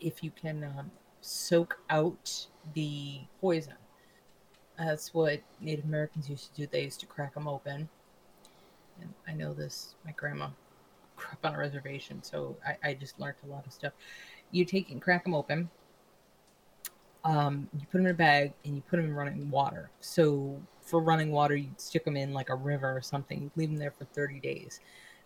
if 0.00 0.22
you 0.22 0.30
can 0.30 0.62
um, 0.64 0.90
soak 1.22 1.78
out 1.88 2.46
the 2.74 3.20
poison. 3.40 3.74
That's 4.78 5.14
what 5.14 5.40
Native 5.60 5.84
Americans 5.86 6.28
used 6.28 6.54
to 6.54 6.62
do. 6.62 6.68
They 6.70 6.84
used 6.84 7.00
to 7.00 7.06
crack 7.06 7.34
them 7.34 7.48
open. 7.48 7.88
And 9.00 9.14
I 9.26 9.32
know 9.32 9.54
this. 9.54 9.94
My 10.04 10.12
grandma 10.12 10.48
grew 11.16 11.28
up 11.32 11.44
on 11.44 11.54
a 11.54 11.58
reservation, 11.58 12.22
so 12.22 12.56
I, 12.66 12.90
I 12.90 12.94
just 12.94 13.18
learned 13.18 13.36
a 13.44 13.48
lot 13.50 13.66
of 13.66 13.72
stuff. 13.72 13.92
You 14.50 14.64
take 14.64 14.90
and 14.90 15.00
crack 15.00 15.24
them 15.24 15.34
open. 15.34 15.70
Um, 17.24 17.68
you 17.74 17.86
put 17.86 17.98
them 17.98 18.06
in 18.06 18.12
a 18.12 18.14
bag 18.14 18.52
and 18.64 18.76
you 18.76 18.82
put 18.82 18.96
them 18.98 19.06
in 19.06 19.14
running 19.14 19.50
water. 19.50 19.90
So 20.00 20.60
for 20.80 21.00
running 21.00 21.32
water, 21.32 21.56
you'd 21.56 21.80
stick 21.80 22.04
them 22.04 22.16
in 22.16 22.32
like 22.32 22.50
a 22.50 22.54
river 22.54 22.96
or 22.96 23.00
something. 23.00 23.42
You'd 23.42 23.56
leave 23.56 23.70
them 23.70 23.78
there 23.78 23.90
for 23.90 24.04
30 24.04 24.38
days. 24.40 24.80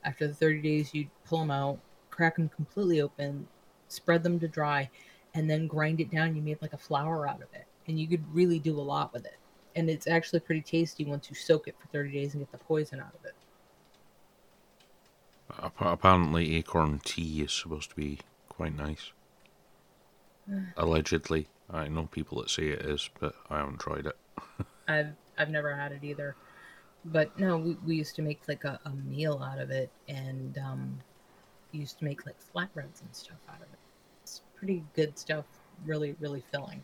After 0.05 0.27
the 0.27 0.33
30 0.33 0.63
days, 0.63 0.95
you'd 0.95 1.11
pull 1.27 1.41
them 1.41 1.51
out, 1.51 1.79
crack 2.09 2.37
them 2.37 2.49
completely 2.49 3.03
open, 3.03 3.47
spread 3.89 4.23
them 4.23 4.41
to 4.41 4.49
dry, 4.49 4.89
and 5.35 5.51
then 5.51 5.67
grind 5.67 6.01
it 6.01 6.11
down. 6.11 6.35
You 6.35 6.41
made 6.41 6.63
like 6.63 6.73
a 6.73 6.79
flour 6.79 7.29
out 7.29 7.43
of 7.43 7.49
it. 7.53 7.67
And 7.91 7.99
you 7.99 8.07
could 8.07 8.23
really 8.33 8.61
do 8.61 8.79
a 8.79 8.81
lot 8.81 9.13
with 9.13 9.27
it. 9.27 9.37
And 9.75 9.91
it's 9.91 10.07
actually 10.07 10.39
pretty 10.41 10.63
tasty 10.63 11.05
once 11.05 11.29
you 11.29 11.35
soak 11.35 11.67
it 11.67 11.75
for 11.81 11.89
30 11.89 12.13
days 12.13 12.35
and 12.35 12.43
get 12.43 12.53
the 12.53 12.59
poison 12.59 13.01
out 13.01 13.13
of 13.19 13.25
it. 13.25 13.35
Ap- 15.61 15.81
Apparently, 15.81 16.55
acorn 16.55 17.01
tea 17.05 17.43
is 17.43 17.53
supposed 17.53 17.91
to 17.91 17.97
be 17.97 18.21
quite 18.49 18.77
nice. 18.77 19.11
Allegedly, 20.77 21.49
I 21.69 21.89
know 21.89 22.07
people 22.07 22.41
that 22.41 22.51
say 22.51 22.69
it 22.69 22.83
is, 22.83 23.11
but 23.19 23.35
I 23.49 23.59
haven't 23.59 23.81
tried 23.81 24.07
it. 24.07 24.17
I've 24.89 25.15
I've 25.37 25.51
never 25.51 25.75
had 25.75 25.93
it 25.93 26.05
either. 26.05 26.37
But 27.05 27.39
no, 27.39 27.57
we, 27.57 27.77
we 27.87 27.97
used 27.97 28.15
to 28.17 28.23
make 28.23 28.41
like 28.47 28.65
a, 28.65 28.79
a 28.85 28.91
meal 28.91 29.43
out 29.43 29.59
of 29.59 29.71
it 29.71 29.91
and 30.09 30.57
um 30.59 30.99
used 31.73 31.99
to 31.99 32.05
make 32.05 32.27
like 32.27 32.37
flatbreads 32.55 33.01
and 33.01 33.09
stuff 33.13 33.39
out 33.49 33.57
of 33.57 33.63
it. 33.73 33.79
It's 34.23 34.43
pretty 34.57 34.85
good 34.95 35.19
stuff. 35.19 35.45
Really, 35.87 36.15
really 36.21 36.43
filling, 36.53 36.83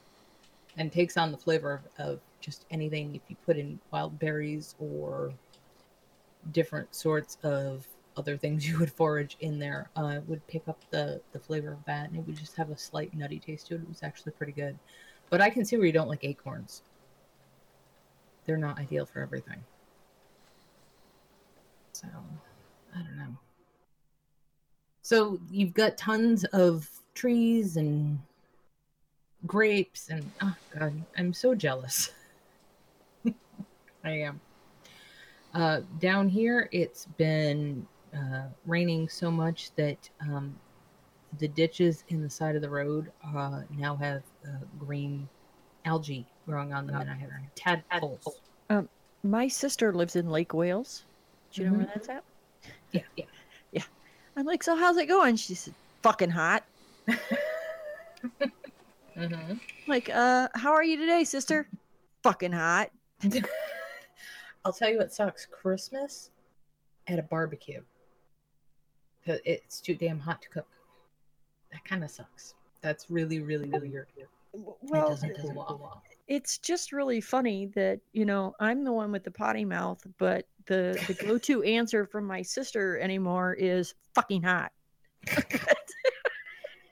and 0.76 0.92
takes 0.92 1.16
on 1.16 1.32
the 1.32 1.38
flavor 1.38 1.80
of, 1.98 2.06
of 2.06 2.20
just 2.40 2.66
anything. 2.70 3.14
If 3.14 3.22
you 3.28 3.36
put 3.44 3.56
in 3.56 3.78
wild 3.90 4.18
berries 4.18 4.74
or 4.78 5.32
different 6.52 6.94
sorts 6.94 7.38
of 7.42 7.86
other 8.16 8.36
things 8.36 8.68
you 8.68 8.78
would 8.78 8.92
forage 8.92 9.36
in 9.40 9.58
there, 9.58 9.90
uh, 9.96 10.20
would 10.26 10.46
pick 10.46 10.68
up 10.68 10.80
the 10.90 11.20
the 11.32 11.38
flavor 11.38 11.72
of 11.72 11.84
that, 11.86 12.10
and 12.10 12.18
it 12.18 12.26
would 12.26 12.36
just 12.36 12.56
have 12.56 12.70
a 12.70 12.78
slight 12.78 13.14
nutty 13.14 13.38
taste 13.38 13.68
to 13.68 13.74
it. 13.74 13.82
It 13.82 13.88
was 13.88 14.02
actually 14.02 14.32
pretty 14.32 14.52
good. 14.52 14.78
But 15.28 15.40
I 15.40 15.50
can 15.50 15.64
see 15.64 15.76
where 15.76 15.86
you 15.86 15.92
don't 15.92 16.08
like 16.08 16.24
acorns. 16.24 16.82
They're 18.44 18.56
not 18.56 18.78
ideal 18.78 19.06
for 19.06 19.20
everything. 19.20 19.64
So, 21.92 22.06
I 22.94 22.98
don't 22.98 23.16
know. 23.16 23.36
So 25.02 25.40
you've 25.50 25.74
got 25.74 25.96
tons 25.96 26.44
of 26.46 26.88
trees 27.14 27.76
and 27.76 28.20
grapes 29.46 30.08
and 30.08 30.30
oh 30.42 30.54
god, 30.78 30.92
I'm 31.16 31.32
so 31.32 31.54
jealous. 31.54 32.10
I 34.04 34.10
am. 34.10 34.40
Uh, 35.54 35.80
down 36.00 36.28
here, 36.28 36.68
it's 36.70 37.06
been 37.16 37.86
uh, 38.14 38.44
raining 38.66 39.08
so 39.08 39.30
much 39.30 39.70
that 39.76 40.08
um, 40.20 40.54
the 41.38 41.48
ditches 41.48 42.04
in 42.08 42.22
the 42.22 42.30
side 42.30 42.54
of 42.56 42.62
the 42.62 42.68
road 42.70 43.10
uh, 43.34 43.62
now 43.76 43.96
have 43.96 44.22
uh, 44.46 44.50
green 44.78 45.28
algae 45.84 46.26
growing 46.46 46.72
on 46.72 46.86
them, 46.86 47.00
and 47.00 47.10
I 47.10 47.14
have 47.14 47.30
tadpoles. 47.54 48.40
My 49.22 49.48
sister 49.48 49.92
lives 49.92 50.14
in 50.14 50.30
Lake 50.30 50.54
Wales. 50.54 51.04
Do 51.52 51.62
you 51.62 51.68
know 51.70 51.76
where 51.78 51.86
Mhm. 51.86 51.94
that's 51.94 52.08
at? 52.08 52.22
Yeah, 52.92 53.00
yeah, 53.16 53.24
yeah. 53.72 53.82
I'm 54.36 54.46
like, 54.46 54.62
so 54.62 54.76
how's 54.76 54.96
it 54.98 55.06
going? 55.06 55.34
She 55.36 55.54
said, 55.56 55.74
fucking 56.02 56.30
hot. 56.30 56.62
Mm-hmm. 59.16 59.54
Like, 59.86 60.10
uh, 60.10 60.48
how 60.54 60.72
are 60.72 60.84
you 60.84 60.96
today, 60.96 61.24
sister? 61.24 61.68
Fucking 62.22 62.52
hot. 62.52 62.90
I'll 64.64 64.72
tell 64.72 64.90
you 64.90 64.98
what 64.98 65.12
sucks: 65.12 65.46
Christmas 65.46 66.30
at 67.06 67.18
a 67.18 67.22
barbecue. 67.22 67.80
It's 69.24 69.80
too 69.80 69.94
damn 69.94 70.20
hot 70.20 70.42
to 70.42 70.48
cook. 70.48 70.66
That 71.72 71.84
kind 71.84 72.04
of 72.04 72.10
sucks. 72.10 72.54
That's 72.80 73.10
really, 73.10 73.40
really, 73.40 73.68
really. 73.68 73.88
It 74.16 74.28
Well, 74.52 75.08
doesn't 75.08 75.36
go 75.42 75.48
well. 75.54 76.02
it's 76.28 76.58
just 76.58 76.92
really 76.92 77.20
funny 77.20 77.66
that 77.74 78.00
you 78.12 78.24
know 78.24 78.54
I'm 78.60 78.84
the 78.84 78.92
one 78.92 79.12
with 79.12 79.24
the 79.24 79.30
potty 79.30 79.64
mouth, 79.64 80.04
but 80.18 80.46
the 80.66 81.02
the 81.06 81.14
go-to 81.14 81.62
answer 81.64 82.06
from 82.06 82.26
my 82.26 82.42
sister 82.42 82.98
anymore 82.98 83.54
is 83.54 83.94
fucking 84.14 84.42
hot. 84.42 84.72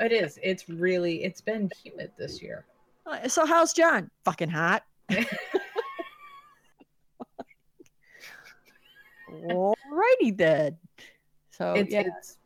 It 0.01 0.13
is. 0.13 0.39
It's 0.43 0.69
really. 0.69 1.25
It's 1.25 1.41
been 1.41 1.71
humid 1.83 2.11
this 2.19 2.43
year. 2.43 2.65
Uh, 3.07 3.29
so 3.29 3.47
how's 3.47 3.73
John? 3.73 4.11
Fucking 4.25 4.51
hot. 4.51 4.85
Alrighty 9.31 10.37
then. 10.37 10.77
So 11.51 11.75
it's, 11.75 11.93
yeah, 11.93 12.05
it's 12.07 12.39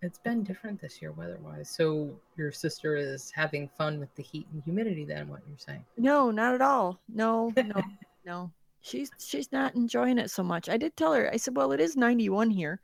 it's 0.00 0.18
been 0.18 0.44
different 0.44 0.80
this 0.80 1.02
year 1.02 1.12
weather-wise. 1.12 1.68
So 1.68 2.10
your 2.36 2.52
sister 2.52 2.96
is 2.96 3.30
having 3.30 3.68
fun 3.76 3.98
with 3.98 4.14
the 4.14 4.22
heat 4.22 4.46
and 4.52 4.62
humidity. 4.62 5.04
Then 5.04 5.28
what 5.28 5.40
you're 5.48 5.58
saying? 5.58 5.84
no, 5.96 6.30
not 6.30 6.54
at 6.54 6.62
all. 6.62 6.98
No, 7.08 7.52
no, 7.56 7.82
no. 8.24 8.50
She's 8.80 9.10
she's 9.18 9.50
not 9.52 9.74
enjoying 9.74 10.18
it 10.18 10.30
so 10.30 10.42
much. 10.42 10.68
I 10.68 10.76
did 10.76 10.96
tell 10.96 11.12
her. 11.12 11.30
I 11.32 11.36
said, 11.36 11.56
"Well, 11.56 11.72
it 11.72 11.80
is 11.80 11.96
91 11.96 12.50
here," 12.50 12.80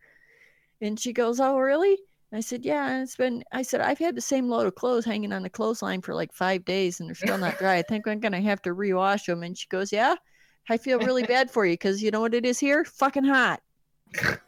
and 0.80 0.98
she 0.98 1.12
goes, 1.12 1.40
"Oh, 1.40 1.56
really?" 1.56 1.98
I 2.34 2.40
said, 2.40 2.64
"Yeah." 2.64 3.00
It's 3.02 3.16
been. 3.16 3.44
I 3.52 3.62
said, 3.62 3.80
"I've 3.80 3.98
had 3.98 4.16
the 4.16 4.20
same 4.20 4.48
load 4.48 4.66
of 4.66 4.74
clothes 4.74 5.04
hanging 5.04 5.32
on 5.32 5.42
the 5.42 5.50
clothesline 5.50 6.02
for 6.02 6.14
like 6.14 6.32
five 6.32 6.64
days, 6.64 6.98
and 7.00 7.08
they're 7.08 7.14
still 7.14 7.38
not 7.38 7.58
dry. 7.58 7.76
I 7.76 7.82
think 7.82 8.06
I'm 8.08 8.20
gonna 8.20 8.40
have 8.40 8.60
to 8.62 8.74
rewash 8.74 9.26
them." 9.26 9.42
And 9.42 9.56
she 9.56 9.68
goes, 9.68 9.92
"Yeah." 9.92 10.16
I 10.68 10.78
feel 10.78 10.98
really 10.98 11.24
bad 11.24 11.50
for 11.50 11.66
you 11.66 11.74
because 11.74 12.02
you 12.02 12.10
know 12.10 12.22
what 12.22 12.32
it 12.34 12.46
is 12.46 12.58
here? 12.58 12.84
Fucking 12.84 13.24
hot. 13.24 13.60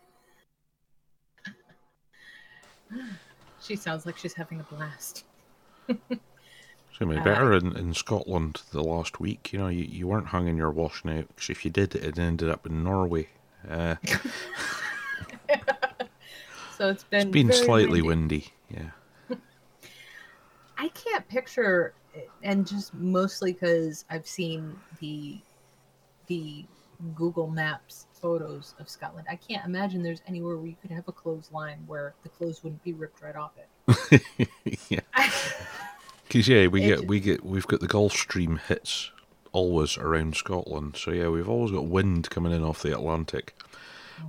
She 3.61 3.75
sounds 3.75 4.07
like 4.07 4.17
she's 4.17 4.35
having 4.35 4.61
a 4.61 4.63
blast. 4.63 5.25
So 6.99 7.05
maybe 7.05 7.21
Uh, 7.21 7.25
better 7.25 7.53
in, 7.53 7.77
in 7.77 7.93
Scotland 7.93 8.63
the 8.71 8.83
last 8.83 9.21
week. 9.21 9.53
You 9.53 9.59
know, 9.59 9.69
you, 9.69 9.85
you 9.85 10.07
weren't 10.07 10.29
hanging 10.29 10.57
your 10.57 10.71
washing 10.71 11.11
out 11.11 11.29
because 11.29 11.51
if 11.51 11.63
you 11.65 11.71
did, 11.71 11.95
it 11.95 12.19
ended 12.19 12.49
up 12.49 12.65
in 12.65 12.83
Norway. 12.83 13.29
Uh, 13.69 13.97
So 16.77 16.91
it's 16.91 17.05
been 17.05 17.29
it's 17.29 17.31
been 17.31 17.53
slightly 17.53 18.03
windy. 18.03 18.53
windy. 18.71 18.91
Yeah. 19.31 19.37
I 20.79 20.89
can't 20.89 21.27
picture, 21.29 21.95
and 22.43 22.67
just 22.67 22.93
mostly 22.95 23.53
because 23.53 24.05
I've 24.11 24.27
seen 24.27 24.79
the 25.01 25.39
the 26.27 26.65
Google 27.15 27.49
Maps 27.49 28.07
photos 28.13 28.75
of 28.79 28.89
Scotland. 28.89 29.27
I 29.31 29.37
can't 29.37 29.65
imagine 29.65 30.03
there's 30.03 30.23
anywhere 30.27 30.57
where 30.57 30.67
you 30.67 30.77
could 30.81 30.91
have 30.91 31.09
a 31.09 31.13
clothesline 31.13 31.79
where 31.87 32.15
the 32.23 32.29
clothes 32.29 32.63
wouldn't 32.63 32.83
be 32.83 32.93
ripped 32.93 33.23
right 33.23 33.37
off 33.37 33.53
it. 33.57 34.49
yeah. 34.89 35.01
Because 36.27 36.49
yeah, 36.49 36.67
we 36.67 36.81
get 36.81 37.07
we 37.07 37.21
get 37.21 37.45
we've 37.45 37.67
got 37.67 37.81
the 37.81 37.87
Gulf 37.87 38.13
Stream 38.13 38.61
hits 38.69 39.11
always 39.53 39.97
around 39.97 40.37
Scotland. 40.37 40.97
So 40.97 41.11
yeah, 41.11 41.29
we've 41.29 41.49
always 41.49 41.71
got 41.71 41.87
wind 41.87 42.29
coming 42.29 42.53
in 42.53 42.63
off 42.63 42.83
the 42.83 42.93
Atlantic. 42.93 43.55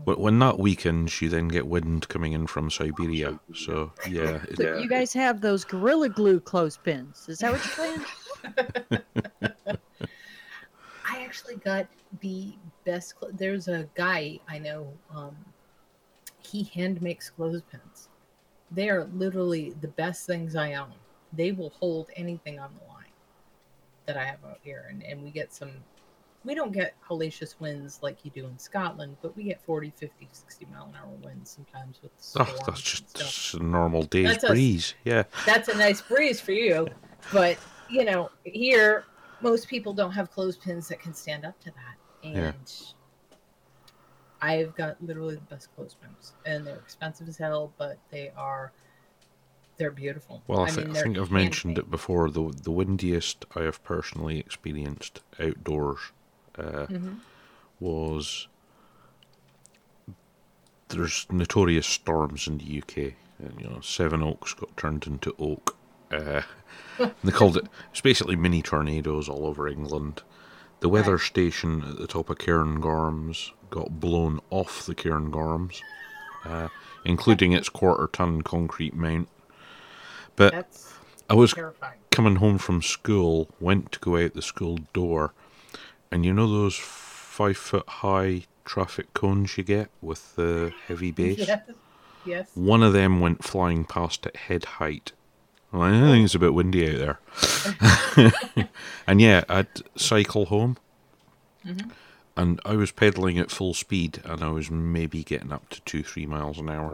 When, 0.03 0.19
when 0.19 0.39
that 0.39 0.59
weakens, 0.59 1.21
you 1.21 1.29
then 1.29 1.47
get 1.47 1.67
wind 1.67 2.07
coming 2.09 2.33
in 2.33 2.47
from 2.47 2.69
Siberia. 2.69 3.39
So 3.53 3.91
yeah, 4.07 4.41
it- 4.49 4.57
So 4.57 4.77
you 4.79 4.87
guys 4.89 5.13
have 5.13 5.41
those 5.41 5.63
gorilla 5.63 6.09
glue 6.09 6.39
clothespins. 6.39 7.27
Is 7.29 7.39
that 7.39 7.51
what 7.51 7.65
you're 7.65 7.75
saying? 7.75 8.97
I 11.05 11.23
actually 11.23 11.55
got 11.57 11.87
the 12.21 12.53
best. 12.85 13.15
Cl- 13.19 13.31
There's 13.33 13.67
a 13.67 13.87
guy 13.95 14.39
I 14.47 14.59
know. 14.59 14.91
Um, 15.13 15.35
he 16.43 16.63
hand 16.63 17.01
makes 17.01 17.29
clothespins. 17.29 18.09
They 18.71 18.89
are 18.89 19.05
literally 19.13 19.73
the 19.81 19.87
best 19.87 20.25
things 20.25 20.55
I 20.55 20.73
own. 20.73 20.93
They 21.33 21.51
will 21.51 21.69
hold 21.71 22.09
anything 22.15 22.59
on 22.59 22.71
the 22.79 22.85
line 22.93 23.03
that 24.05 24.17
I 24.17 24.23
have 24.25 24.43
out 24.45 24.59
here, 24.63 24.85
and, 24.89 25.03
and 25.03 25.23
we 25.23 25.29
get 25.31 25.53
some. 25.53 25.71
We 26.47 26.55
don't 26.55 26.71
get 26.71 26.93
hellacious 27.09 27.55
winds 27.59 27.99
like 28.01 28.23
you 28.23 28.31
do 28.31 28.45
in 28.47 28.57
Scotland, 28.57 29.17
but 29.21 29.35
we 29.35 29.43
get 29.43 29.59
40, 29.63 29.91
50, 29.97 30.29
60 30.31 30.65
mile 30.71 30.85
an 30.85 30.95
hour 30.95 31.13
winds 31.21 31.51
sometimes 31.51 31.99
with 32.01 32.11
oh, 32.39 32.55
that's 32.65 32.81
just, 32.81 33.13
just 33.17 33.53
a 33.55 33.61
normal 33.61 34.03
day's 34.03 34.27
That's 34.29 34.43
a- 34.45 34.47
breeze. 34.47 34.93
Yeah. 35.03 35.23
that's 35.45 35.67
a 35.67 35.75
nice 35.77 36.01
breeze 36.01 36.39
for 36.39 36.53
you. 36.53 36.87
But 37.33 37.57
you 37.89 38.05
know, 38.05 38.31
here 38.45 39.03
most 39.41 39.67
people 39.67 39.93
don't 39.93 40.13
have 40.13 40.31
clothespins 40.31 40.87
that 40.87 41.01
can 41.01 41.13
stand 41.13 41.43
up 41.43 41.59
to 41.59 41.71
that. 41.71 41.97
And 42.23 42.37
Yeah. 42.37 42.51
I've 44.41 44.73
got 44.73 45.03
literally 45.03 45.35
the 45.35 45.41
best 45.41 45.75
clothespins, 45.75 46.31
and 46.45 46.65
they're 46.65 46.77
expensive 46.77 47.27
as 47.27 47.37
hell, 47.37 47.73
but 47.77 47.97
they 48.09 48.31
are 48.37 48.71
they're 49.75 49.91
beautiful. 49.91 50.41
Well, 50.47 50.61
I, 50.61 50.69
thi- 50.69 50.85
mean, 50.85 50.95
I 50.95 51.01
think 51.01 51.17
I've 51.17 51.29
mentioned 51.29 51.77
it 51.77 51.91
before. 51.91 52.29
The 52.29 52.53
the 52.63 52.71
windiest 52.71 53.43
I 53.53 53.63
have 53.63 53.83
personally 53.83 54.39
experienced 54.39 55.19
outdoors 55.41 56.13
uh, 56.57 56.87
Mhm. 56.87 57.19
was 57.79 58.47
there's 60.89 61.25
notorious 61.29 61.85
storms 61.85 62.47
in 62.47 62.57
the 62.59 62.77
UK. 62.81 63.13
And, 63.39 63.59
you 63.59 63.67
know, 63.69 63.79
Sevenoaks 63.81 64.53
got 64.53 64.75
turned 64.77 65.05
into 65.05 65.35
oak. 65.37 65.75
Uh, 66.11 66.41
they 67.23 67.31
called 67.31 67.57
it. 67.57 67.67
It's 67.91 68.01
basically 68.01 68.35
mini 68.35 68.61
tornadoes 68.61 69.27
all 69.29 69.45
over 69.45 69.67
England. 69.67 70.23
The 70.79 70.89
weather 70.89 71.13
Right. 71.17 71.21
station 71.21 71.83
at 71.83 71.97
the 71.97 72.07
top 72.07 72.29
of 72.29 72.37
Cairngorms 72.37 73.51
got 73.69 73.99
blown 73.99 74.39
off 74.49 74.85
the 74.85 74.95
Cairngorms, 74.95 75.81
uh, 76.45 76.69
including 77.03 77.51
its 77.51 77.67
quarter-ton 77.69 78.41
concrete 78.43 78.93
mount. 78.95 79.27
But 80.35 80.53
That's 80.53 80.93
I 81.29 81.33
was 81.33 81.53
terrifying. 81.53 81.99
coming 82.11 82.37
home 82.37 82.57
from 82.59 82.81
school, 82.81 83.49
went 83.59 83.91
to 83.91 83.99
go 83.99 84.15
out 84.23 84.33
the 84.35 84.41
school 84.41 84.77
door, 84.93 85.33
and 86.11 86.25
you 86.25 86.33
know 86.33 86.47
those 86.47 86.75
five 86.77 87.57
foot 87.57 87.87
high 87.87 88.43
traffic 88.65 89.13
cones 89.13 89.57
you 89.57 89.63
get 89.63 89.89
with 90.01 90.35
the 90.35 90.73
heavy 90.87 91.11
base? 91.11 91.37
Yes. 91.47 91.61
Yes. 92.25 92.49
One 92.55 92.83
of 92.83 92.91
them 92.91 93.21
went 93.21 93.45
flying 93.45 93.85
past 93.85 94.25
at 94.25 94.35
head 94.35 94.65
height. 94.65 95.13
Well, 95.71 95.83
I 95.83 95.91
think 95.91 96.25
it's 96.25 96.35
a 96.35 96.39
bit 96.39 96.53
windy 96.53 96.85
out 96.93 97.19
there. 98.17 98.31
and 99.07 99.21
yeah, 99.21 99.45
I'd 99.47 99.67
cycle 99.95 100.47
home, 100.47 100.75
Mhm. 101.65 101.91
and 102.35 102.59
I 102.65 102.75
was 102.75 102.91
pedaling 102.91 103.37
at 103.39 103.49
full 103.49 103.73
speed, 103.73 104.19
and 104.25 104.43
I 104.43 104.49
was 104.49 104.69
maybe 104.69 105.23
getting 105.23 105.53
up 105.53 105.69
to 105.69 105.79
two, 105.81 106.03
three 106.03 106.25
miles 106.25 106.59
an 106.59 106.69
hour. 106.69 106.93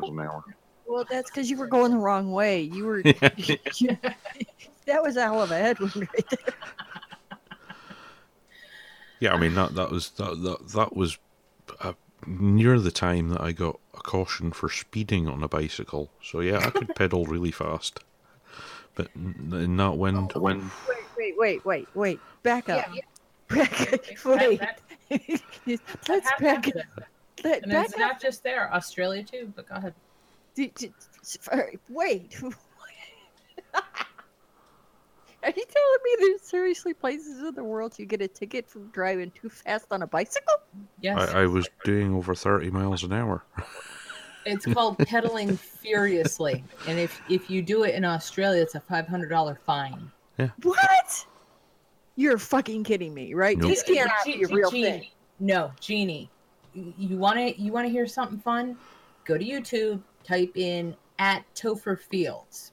Well, 0.86 1.06
that's 1.10 1.32
because 1.32 1.50
you 1.50 1.58
were 1.58 1.66
going 1.68 1.92
the 1.94 1.98
wrong 1.98 2.32
way. 2.32 2.62
You 2.62 2.86
were. 2.86 3.00
you- 3.00 3.14
that 4.86 5.02
was 5.02 5.18
a 5.18 5.22
hell 5.24 5.42
of 5.42 5.50
a 5.50 5.58
headwind 5.58 5.96
right 5.96 6.30
there. 6.30 6.54
Yeah, 9.24 9.34
I 9.34 9.38
mean 9.40 9.56
that 9.56 9.74
that 9.76 9.90
was 9.90 10.10
that 10.12 10.42
that, 10.44 10.70
that 10.74 10.96
was 10.98 11.18
a 11.80 11.96
near 12.28 12.78
the 12.78 12.92
time 12.92 13.30
that 13.30 13.40
I 13.40 13.54
got 13.54 13.80
a 13.94 13.98
caution 14.02 14.52
for 14.52 14.68
speeding 14.68 15.30
on 15.30 15.42
a 15.44 15.48
bicycle. 15.48 16.12
So 16.22 16.42
yeah, 16.42 16.58
I 16.58 16.72
could 16.72 16.94
pedal 17.02 17.26
really 17.26 17.52
fast. 17.52 18.02
But 18.96 19.08
n- 19.16 19.52
in 19.54 19.78
that 19.78 19.94
wind, 19.98 20.34
When 20.34 20.70
Wait, 20.90 21.00
wait, 21.18 21.38
wait, 21.38 21.66
wait, 21.66 21.88
wait. 21.96 22.20
Back 22.44 22.68
up. 22.68 22.86
Yeah. 22.94 23.02
Back, 23.48 23.78
That- 23.78 24.26
wait. 24.26 24.60
that- 25.66 25.80
Let's 26.10 26.30
back 26.42 26.68
up. 26.68 26.76
Let, 27.46 27.64
And 27.64 27.72
back 27.72 27.86
it's 27.86 27.94
up. 27.94 28.00
not 28.02 28.22
just 28.22 28.44
there, 28.44 28.74
Australia 28.74 29.24
too. 29.24 29.54
But 29.56 29.70
go 29.70 29.76
ahead. 29.76 29.94
D- 30.56 30.74
d- 30.76 30.92
s- 31.22 31.38
all 31.50 31.60
right, 31.60 31.80
Wait. 31.88 32.36
Are 35.44 35.50
you 35.50 35.66
telling 35.66 35.98
me 36.04 36.16
there's 36.20 36.42
seriously 36.42 36.94
places 36.94 37.40
in 37.40 37.54
the 37.54 37.64
world 37.64 38.00
you 38.00 38.06
get 38.06 38.22
a 38.22 38.28
ticket 38.28 38.68
for 38.70 38.80
driving 38.80 39.32
too 39.32 39.50
fast 39.50 39.88
on 39.92 40.02
a 40.02 40.08
bicycle? 40.08 40.56
Yes, 41.02 41.34
I, 41.34 41.42
I 41.42 41.46
was 41.48 41.70
doing 41.84 42.14
over 42.16 42.34
30 42.34 42.70
miles 42.72 43.04
an 43.04 43.12
hour. 43.12 43.44
it's 44.46 44.66
called 44.66 44.98
pedaling 45.00 45.58
furiously, 45.58 46.64
and 46.88 47.00
if 47.00 47.22
if 47.30 47.50
you 47.50 47.62
do 47.62 47.84
it 47.84 47.96
in 47.96 48.06
Australia, 48.06 48.62
it's 48.62 48.76
a 48.76 48.80
five 48.80 49.08
hundred 49.08 49.30
dollar 49.30 49.60
fine. 49.66 50.12
Yeah. 50.38 50.50
What? 50.64 51.26
You're 52.16 52.38
fucking 52.38 52.84
kidding 52.84 53.14
me, 53.14 53.34
right? 53.34 53.58
Nope. 53.58 53.70
This 53.70 53.84
can't 53.84 54.12
be 54.26 54.44
a 54.44 54.48
real 54.48 54.70
Genie- 54.70 54.84
thing. 54.84 55.08
No, 55.40 55.72
Genie, 55.80 56.30
you 56.74 57.18
want 57.18 57.38
to 57.38 57.62
you 57.62 57.72
want 57.72 57.86
to 57.88 57.92
hear 57.92 58.08
something 58.08 58.40
fun? 58.40 58.78
Go 59.26 59.38
to 59.38 59.44
YouTube, 59.44 60.02
type 60.24 60.56
in 60.56 60.96
at 61.20 61.44
Topher 61.56 62.00
Fields, 62.00 62.73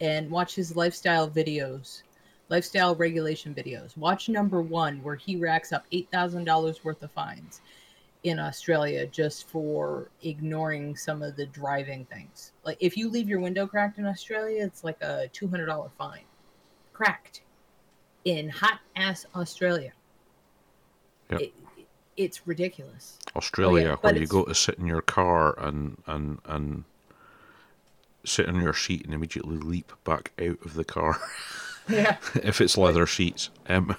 and 0.00 0.30
watch 0.30 0.54
his 0.54 0.76
lifestyle 0.76 1.28
videos, 1.28 2.02
lifestyle 2.48 2.94
regulation 2.94 3.54
videos. 3.54 3.96
Watch 3.96 4.28
number 4.28 4.62
one 4.62 5.02
where 5.02 5.16
he 5.16 5.36
racks 5.36 5.72
up 5.72 5.84
eight 5.92 6.08
thousand 6.10 6.44
dollars 6.44 6.84
worth 6.84 7.02
of 7.02 7.10
fines 7.10 7.60
in 8.24 8.38
Australia 8.38 9.06
just 9.06 9.48
for 9.48 10.08
ignoring 10.22 10.96
some 10.96 11.22
of 11.22 11.36
the 11.36 11.46
driving 11.46 12.04
things. 12.06 12.52
Like 12.64 12.76
if 12.80 12.96
you 12.96 13.08
leave 13.08 13.28
your 13.28 13.40
window 13.40 13.66
cracked 13.66 13.98
in 13.98 14.06
Australia, 14.06 14.64
it's 14.64 14.84
like 14.84 15.00
a 15.02 15.28
two 15.32 15.48
hundred 15.48 15.66
dollar 15.66 15.90
fine. 15.96 16.24
Cracked 16.92 17.42
in 18.24 18.48
hot 18.48 18.80
ass 18.96 19.24
Australia. 19.34 19.92
Yep. 21.30 21.40
It, 21.40 21.52
it's 22.16 22.46
ridiculous. 22.46 23.18
Australia, 23.36 23.90
oh, 23.92 23.98
but 24.02 24.14
where 24.14 24.20
you 24.20 24.26
go 24.26 24.44
to 24.44 24.54
sit 24.54 24.78
in 24.78 24.86
your 24.86 25.02
car 25.02 25.54
and, 25.60 25.96
and, 26.06 26.38
and 26.46 26.84
sit 28.28 28.48
on 28.48 28.60
your 28.60 28.74
seat 28.74 29.04
and 29.04 29.14
immediately 29.14 29.56
leap 29.56 29.92
back 30.04 30.32
out 30.40 30.58
of 30.64 30.74
the 30.74 30.84
car 30.84 31.18
Yeah. 31.88 32.16
if 32.34 32.60
it's 32.60 32.76
leather 32.76 33.06
seats. 33.06 33.50
Um, 33.68 33.96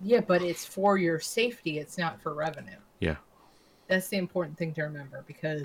Yeah, 0.00 0.20
but 0.20 0.42
it's 0.42 0.64
for 0.64 0.98
your 0.98 1.18
safety. 1.20 1.78
It's 1.78 1.96
not 1.98 2.20
for 2.20 2.34
revenue. 2.34 2.76
Yeah. 3.00 3.16
That's 3.88 4.08
the 4.08 4.18
important 4.18 4.58
thing 4.58 4.74
to 4.74 4.82
remember 4.82 5.24
because 5.26 5.62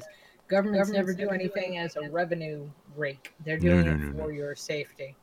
governments, 0.47 0.89
Governments 0.89 0.91
never 0.91 1.13
do 1.13 1.25
never 1.25 1.37
do 1.37 1.43
anything 1.43 1.77
as 1.77 1.95
a 1.97 2.09
revenue 2.09 2.69
rake. 2.95 3.33
They're 3.45 3.57
No, 3.59 3.81
doing 3.81 3.85
no, 3.85 3.91
it 3.91 3.97
no, 3.97 4.11
no. 4.11 4.23
for 4.23 4.31
your 4.31 4.55
safety. 4.55 5.15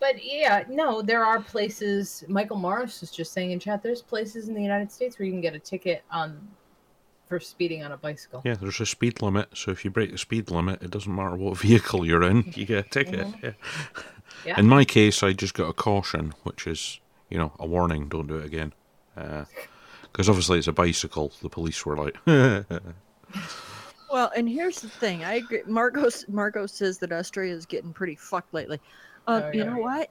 But 0.00 0.24
yeah, 0.24 0.62
no, 0.68 1.02
there 1.02 1.24
are 1.24 1.40
places. 1.40 2.22
Michael 2.28 2.56
Morris 2.56 3.00
was 3.00 3.10
just 3.10 3.32
saying 3.32 3.50
in 3.50 3.58
chat. 3.58 3.82
There's 3.82 4.00
places 4.02 4.46
in 4.48 4.54
the 4.54 4.62
United 4.62 4.92
States 4.92 5.18
where 5.18 5.26
you 5.26 5.32
can 5.32 5.40
get 5.40 5.54
a 5.54 5.58
ticket 5.58 6.04
on 6.12 6.46
for 7.28 7.38
speeding 7.40 7.84
on 7.84 7.92
a 7.92 7.96
bicycle. 7.96 8.42
yeah, 8.44 8.54
there's 8.54 8.80
a 8.80 8.86
speed 8.86 9.20
limit, 9.22 9.48
so 9.54 9.70
if 9.70 9.84
you 9.84 9.90
break 9.90 10.10
the 10.12 10.18
speed 10.18 10.50
limit, 10.50 10.82
it 10.82 10.90
doesn't 10.90 11.14
matter 11.14 11.36
what 11.36 11.58
vehicle 11.60 12.04
you're 12.06 12.22
in, 12.22 12.52
you 12.56 12.64
get 12.66 12.86
a 12.86 12.88
ticket. 12.90 13.26
Mhm. 13.26 13.42
Yeah. 13.42 13.50
Yeah. 14.46 14.58
In 14.60 14.66
my 14.68 14.84
case, 14.84 15.22
I 15.22 15.32
just 15.32 15.54
got 15.54 15.68
a 15.68 15.72
caution, 15.72 16.32
which 16.44 16.66
is, 16.66 17.00
you 17.28 17.38
know, 17.38 17.52
a 17.58 17.66
warning, 17.66 18.08
don't 18.08 18.26
do 18.28 18.36
it 18.36 18.46
again. 18.46 18.72
Because 19.14 20.28
obviously 20.28 20.58
it's 20.58 20.68
a 20.68 20.72
bicycle. 20.72 21.32
The 21.42 21.48
police 21.48 21.84
were 21.84 21.96
like, 21.96 22.16
Well, 24.10 24.30
and 24.36 24.48
here's 24.48 24.80
the 24.80 24.88
thing. 24.88 25.24
I 25.24 25.34
agree. 25.34 25.62
Margot 25.66 26.08
Margot 26.28 26.66
says 26.66 26.98
that 26.98 27.12
Australia 27.12 27.54
is 27.54 27.66
getting 27.66 27.92
pretty 27.92 28.14
fucked 28.14 28.54
lately. 28.54 28.80
Um, 29.26 29.42
Oh, 29.42 29.50
you 29.52 29.64
yeah. 29.64 29.70
know 29.70 29.78
what? 29.78 30.08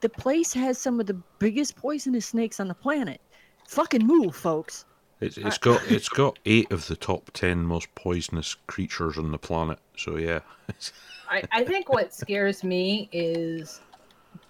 The 0.00 0.08
place 0.08 0.52
has 0.54 0.78
some 0.78 0.98
of 0.98 1.06
the 1.06 1.14
biggest 1.38 1.76
poisonous 1.76 2.26
snakes 2.26 2.58
on 2.58 2.66
the 2.68 2.74
planet. 2.74 3.20
Fucking 3.68 4.04
move, 4.06 4.34
folks. 4.34 4.86
It's, 5.20 5.38
uh, 5.38 5.42
it's 5.46 5.58
got 5.58 5.90
it's 5.90 6.08
got 6.08 6.38
eight 6.46 6.70
of 6.70 6.86
the 6.86 6.96
top 6.96 7.30
ten 7.32 7.64
most 7.64 7.94
poisonous 7.94 8.54
creatures 8.66 9.18
on 9.18 9.32
the 9.32 9.38
planet. 9.38 9.78
So 9.96 10.16
yeah, 10.16 10.40
I, 11.28 11.42
I 11.52 11.64
think 11.64 11.88
what 11.88 12.14
scares 12.14 12.62
me 12.64 13.08
is 13.12 13.80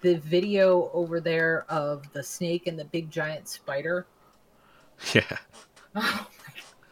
the 0.01 0.15
video 0.15 0.89
over 0.93 1.19
there 1.19 1.65
of 1.69 2.11
the 2.13 2.23
snake 2.23 2.67
and 2.67 2.77
the 2.77 2.85
big 2.85 3.09
giant 3.11 3.47
spider. 3.47 4.05
yeah. 5.13 5.37
Oh 5.95 6.27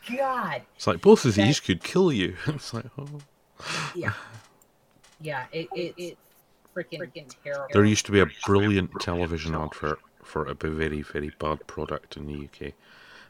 my 0.09 0.15
god. 0.17 0.61
It's 0.75 0.87
like 0.87 1.01
both 1.01 1.25
of 1.25 1.35
That- 1.35 1.45
these 1.45 1.59
could 1.59 1.83
kill 1.83 2.11
you. 2.11 2.35
It's 2.47 2.73
like, 2.73 2.85
oh. 2.97 3.07
Yeah. 3.95 4.13
Yeah, 5.19 5.45
it, 5.51 5.67
it, 5.75 5.93
it's 5.97 6.21
freaking, 6.75 6.99
freaking 6.99 7.35
terrible. 7.43 7.67
There 7.73 7.83
used 7.85 8.05
to 8.05 8.11
be 8.11 8.19
a 8.19 8.27
brilliant 8.45 8.91
television 8.99 9.55
advert 9.55 9.99
for 10.23 10.45
a 10.45 10.53
very, 10.53 11.01
very 11.01 11.31
bad 11.39 11.65
product 11.65 12.17
in 12.17 12.27
the 12.27 12.45
UK. 12.45 12.73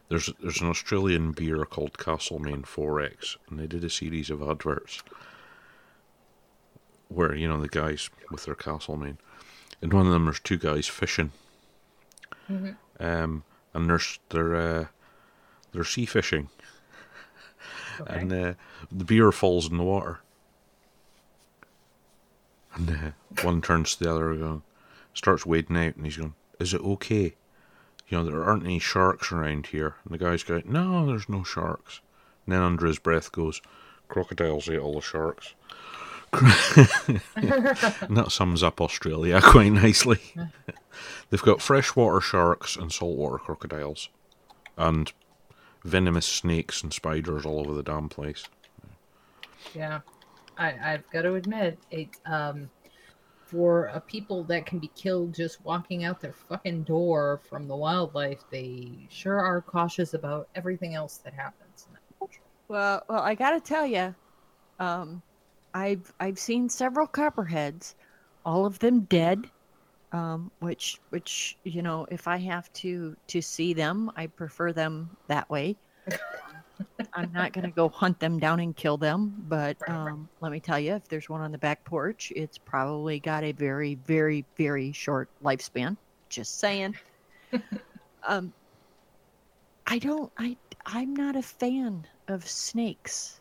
There's 0.09 0.29
there's 0.41 0.61
an 0.61 0.69
Australian 0.69 1.31
beer 1.33 1.65
called 1.65 1.97
Castlemaine 1.97 2.63
4X, 2.63 3.35
and 3.49 3.59
they 3.59 3.67
did 3.67 3.83
a 3.83 3.89
series 3.89 4.29
of 4.29 4.41
adverts 4.41 5.03
where 7.09 7.35
you 7.35 7.47
know 7.47 7.59
the 7.59 7.67
guys 7.67 8.09
with 8.31 8.45
their 8.45 8.55
Castlemaine, 8.55 9.17
and 9.81 9.91
one 9.93 10.05
of 10.07 10.13
them 10.13 10.25
there's 10.25 10.39
two 10.39 10.57
guys 10.57 10.87
fishing, 10.87 11.31
Mhm. 12.49 12.77
um, 12.99 13.43
and 13.73 13.89
there's 13.89 14.19
they're 14.29 14.55
uh, 14.55 14.85
they're 15.73 15.83
sea 15.83 16.05
fishing, 16.05 16.49
Okay. 17.99 18.19
and 18.19 18.31
uh, 18.33 18.53
the 18.91 19.03
beer 19.05 19.31
falls 19.33 19.69
in 19.69 19.77
the 19.77 19.83
water. 19.83 20.19
And 22.75 22.89
uh, 22.89 23.11
one 23.43 23.61
turns 23.61 23.95
to 23.95 24.03
the 24.03 24.11
other 24.11 24.31
and 24.31 24.61
starts 25.13 25.45
wading 25.45 25.75
out, 25.77 25.95
and 25.95 26.05
he's 26.05 26.17
going, 26.17 26.35
"Is 26.59 26.73
it 26.73 26.81
okay? 26.81 27.35
You 28.07 28.17
know, 28.17 28.23
there 28.23 28.43
aren't 28.43 28.63
any 28.63 28.79
sharks 28.79 29.31
around 29.31 29.67
here." 29.67 29.95
And 30.03 30.13
the 30.13 30.17
guy's 30.23 30.43
going, 30.43 30.63
"No, 30.65 31.05
there's 31.05 31.29
no 31.29 31.43
sharks." 31.43 32.01
And 32.45 32.53
then 32.53 32.61
under 32.61 32.85
his 32.85 32.99
breath 32.99 33.31
goes, 33.31 33.61
"Crocodiles 34.07 34.69
ate 34.69 34.79
all 34.79 34.95
the 34.95 35.01
sharks." 35.01 35.53
and 36.33 37.21
that 38.17 38.27
sums 38.31 38.61
up 38.63 38.81
Australia 38.81 39.41
quite 39.43 39.71
nicely. 39.71 40.19
They've 41.29 41.41
got 41.41 41.61
freshwater 41.61 42.19
sharks 42.21 42.75
and 42.75 42.91
saltwater 42.91 43.37
crocodiles, 43.37 44.09
and 44.77 45.11
venomous 45.83 46.25
snakes 46.25 46.83
and 46.83 46.93
spiders 46.93 47.45
all 47.45 47.59
over 47.59 47.73
the 47.73 47.83
damn 47.83 48.09
place. 48.09 48.45
yeah. 49.73 50.01
I, 50.59 50.93
I've 50.93 51.09
got 51.11 51.21
to 51.21 51.35
admit, 51.35 51.77
it 51.91 52.09
um 52.25 52.69
for 53.47 53.85
a 53.85 54.01
people 54.01 54.43
that 54.43 54.65
can 54.65 54.77
be 54.77 54.89
killed 54.89 55.33
just 55.33 55.63
walking 55.63 56.03
out 56.03 56.19
their 56.19 56.33
fucking 56.33 56.83
door 56.83 57.39
from 57.49 57.67
the 57.67 57.75
wildlife, 57.75 58.43
they 58.51 58.89
sure 59.09 59.39
are 59.39 59.61
cautious 59.61 60.13
about 60.13 60.49
everything 60.53 60.95
else 60.95 61.17
that 61.19 61.33
happens. 61.33 61.87
Well, 62.67 63.03
well, 63.07 63.21
I 63.21 63.35
gotta 63.35 63.61
tell 63.61 63.85
you, 63.85 64.13
um, 64.79 65.21
I've 65.73 66.13
I've 66.19 66.37
seen 66.37 66.67
several 66.67 67.07
copperheads, 67.07 67.95
all 68.45 68.65
of 68.65 68.79
them 68.79 69.01
dead. 69.01 69.49
Um, 70.13 70.51
which 70.59 70.99
which 71.09 71.57
you 71.63 71.81
know, 71.81 72.05
if 72.09 72.27
I 72.27 72.37
have 72.37 72.71
to 72.73 73.15
to 73.27 73.41
see 73.41 73.73
them, 73.73 74.11
I 74.15 74.27
prefer 74.27 74.73
them 74.73 75.09
that 75.27 75.49
way. 75.49 75.77
I'm 77.13 77.31
not 77.31 77.53
gonna 77.53 77.71
go 77.71 77.89
hunt 77.89 78.19
them 78.19 78.39
down 78.39 78.59
and 78.59 78.75
kill 78.75 78.97
them, 78.97 79.33
but 79.47 79.77
um, 79.89 80.29
let 80.41 80.51
me 80.51 80.59
tell 80.59 80.79
you, 80.79 80.93
if 80.95 81.07
there's 81.07 81.29
one 81.29 81.41
on 81.41 81.51
the 81.51 81.57
back 81.57 81.83
porch, 81.85 82.31
it's 82.35 82.57
probably 82.57 83.19
got 83.19 83.43
a 83.43 83.51
very 83.51 83.95
very 83.95 84.45
very 84.57 84.91
short 84.91 85.29
lifespan. 85.43 85.97
Just 86.29 86.59
saying. 86.59 86.95
um, 88.27 88.53
I 89.87 89.99
don't. 89.99 90.31
I 90.37 90.57
I'm 90.85 91.15
not 91.15 91.35
a 91.35 91.41
fan 91.41 92.07
of 92.27 92.47
snakes. 92.47 93.39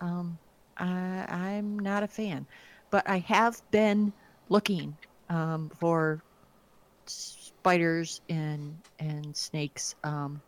Um, 0.00 0.38
I, 0.76 1.26
I'm 1.28 1.78
not 1.78 2.02
a 2.02 2.08
fan, 2.08 2.46
but 2.90 3.08
I 3.08 3.18
have 3.18 3.60
been 3.70 4.12
looking 4.48 4.96
um, 5.28 5.70
for 5.78 6.22
spiders 7.06 8.20
and 8.28 8.76
and 8.98 9.36
snakes. 9.36 9.94
Um, 10.04 10.42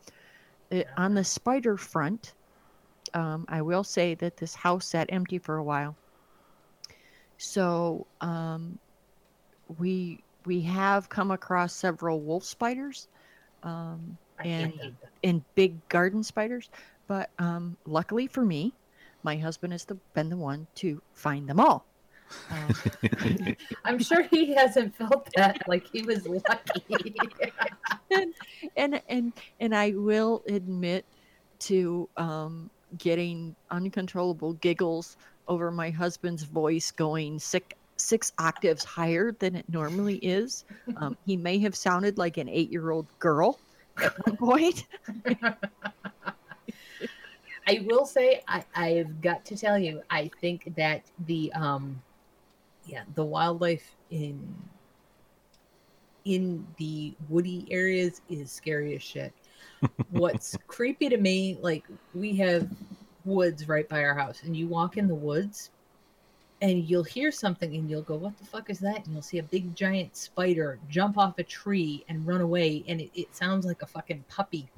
it- 0.70 0.89
on 0.97 1.15
the 1.15 1.24
spider 1.24 1.77
front, 1.77 2.35
um, 3.15 3.47
I 3.49 3.62
will 3.62 3.85
say 3.85 4.15
that 4.16 4.36
this 4.36 4.55
house 4.55 4.86
sat 4.86 5.07
empty 5.11 5.39
for 5.39 5.57
a 5.57 5.62
while. 5.65 5.97
So 7.39 8.07
um, 8.20 8.78
we 9.78 10.20
we 10.45 10.61
have 10.62 11.09
come 11.09 11.31
across 11.31 11.73
several 11.73 12.20
wolf 12.20 12.45
spiders. 12.45 13.09
Um, 13.62 14.19
And- 14.41 14.97
and 15.23 15.43
big 15.55 15.89
garden 15.89 16.23
spiders. 16.23 16.69
But 17.07 17.31
um, 17.39 17.77
luckily 17.86 18.27
for 18.27 18.45
me, 18.45 18.73
my 19.23 19.36
husband 19.36 19.73
has 19.73 19.85
the, 19.85 19.95
been 20.12 20.28
the 20.28 20.36
one 20.36 20.66
to 20.77 21.01
find 21.15 21.49
them 21.49 21.61
all. 21.61 21.86
Um, 22.51 23.57
I'm 23.85 23.99
sure 23.99 24.23
he 24.23 24.55
hasn't 24.55 24.95
felt 24.97 25.28
that 25.36 25.66
like 25.69 25.86
he 25.91 26.03
was 26.03 26.27
lucky. 26.27 27.15
and 28.77 29.01
and 29.09 29.32
and 29.61 29.74
I 29.74 29.93
will 29.93 30.43
admit 30.49 31.05
to 31.61 32.09
um, 32.16 32.70
getting 32.99 33.55
uncontrollable 33.71 34.55
giggles 34.55 35.16
over 35.49 35.71
my 35.71 35.91
husband's 35.91 36.45
voice 36.45 36.91
going 36.91 37.39
sick 37.39 37.77
six 37.97 38.33
octaves 38.39 38.83
higher 38.85 39.33
than 39.33 39.55
it 39.55 39.65
normally 39.69 40.16
is. 40.16 40.65
Um, 40.97 41.16
he 41.25 41.37
may 41.37 41.59
have 41.59 41.77
sounded 41.77 42.19
like 42.19 42.39
an 42.39 42.49
eight-year-old 42.49 43.07
girl 43.21 43.61
at 44.03 44.27
one 44.27 44.37
point. 44.39 44.87
I 47.66 47.85
will 47.87 48.05
say 48.05 48.43
I, 48.49 48.65
I've 48.75 49.21
got 49.21 49.45
to 49.47 49.57
tell 49.57 49.79
you, 49.79 50.03
I 50.11 50.31
think 50.41 50.75
that 50.77 51.03
the 51.27 51.53
um 51.55 52.03
yeah, 52.87 53.05
the 53.15 53.25
wildlife 53.25 53.95
in 54.11 54.55
in 56.25 56.66
the 56.79 57.15
woody 57.29 57.66
areas 57.71 58.21
is 58.29 58.51
scary 58.51 58.95
as 58.97 59.03
shit. 59.03 59.33
What's 60.10 60.56
creepy 60.66 61.09
to 61.09 61.16
me, 61.16 61.59
like 61.60 61.84
we 62.14 62.34
have 62.36 62.68
woods 63.24 63.68
right 63.68 63.88
by 63.88 64.05
our 64.05 64.14
house, 64.14 64.42
and 64.44 64.56
you 64.56 64.66
walk 64.68 64.96
in 64.96 65.09
the 65.09 65.14
woods 65.14 65.70
and 66.62 66.88
you'll 66.88 67.05
hear 67.05 67.30
something 67.30 67.74
and 67.74 67.90
you'll 67.90 68.02
go, 68.02 68.14
What 68.14 68.38
the 68.38 68.46
fuck 68.46 68.70
is 68.70 68.78
that? 68.80 69.05
And 69.05 69.12
you'll 69.12 69.22
see 69.22 69.38
a 69.38 69.42
big 69.42 69.74
giant 69.74 70.16
spider 70.16 70.78
jump 70.88 71.18
off 71.18 71.38
a 71.38 71.42
tree 71.42 72.05
and 72.09 72.26
run 72.26 72.40
away, 72.40 72.84
and 72.88 73.01
it, 73.01 73.10
it 73.14 73.34
sounds 73.36 73.66
like 73.66 73.82
a 73.82 73.86
fucking 73.86 74.24
puppy 74.28 74.68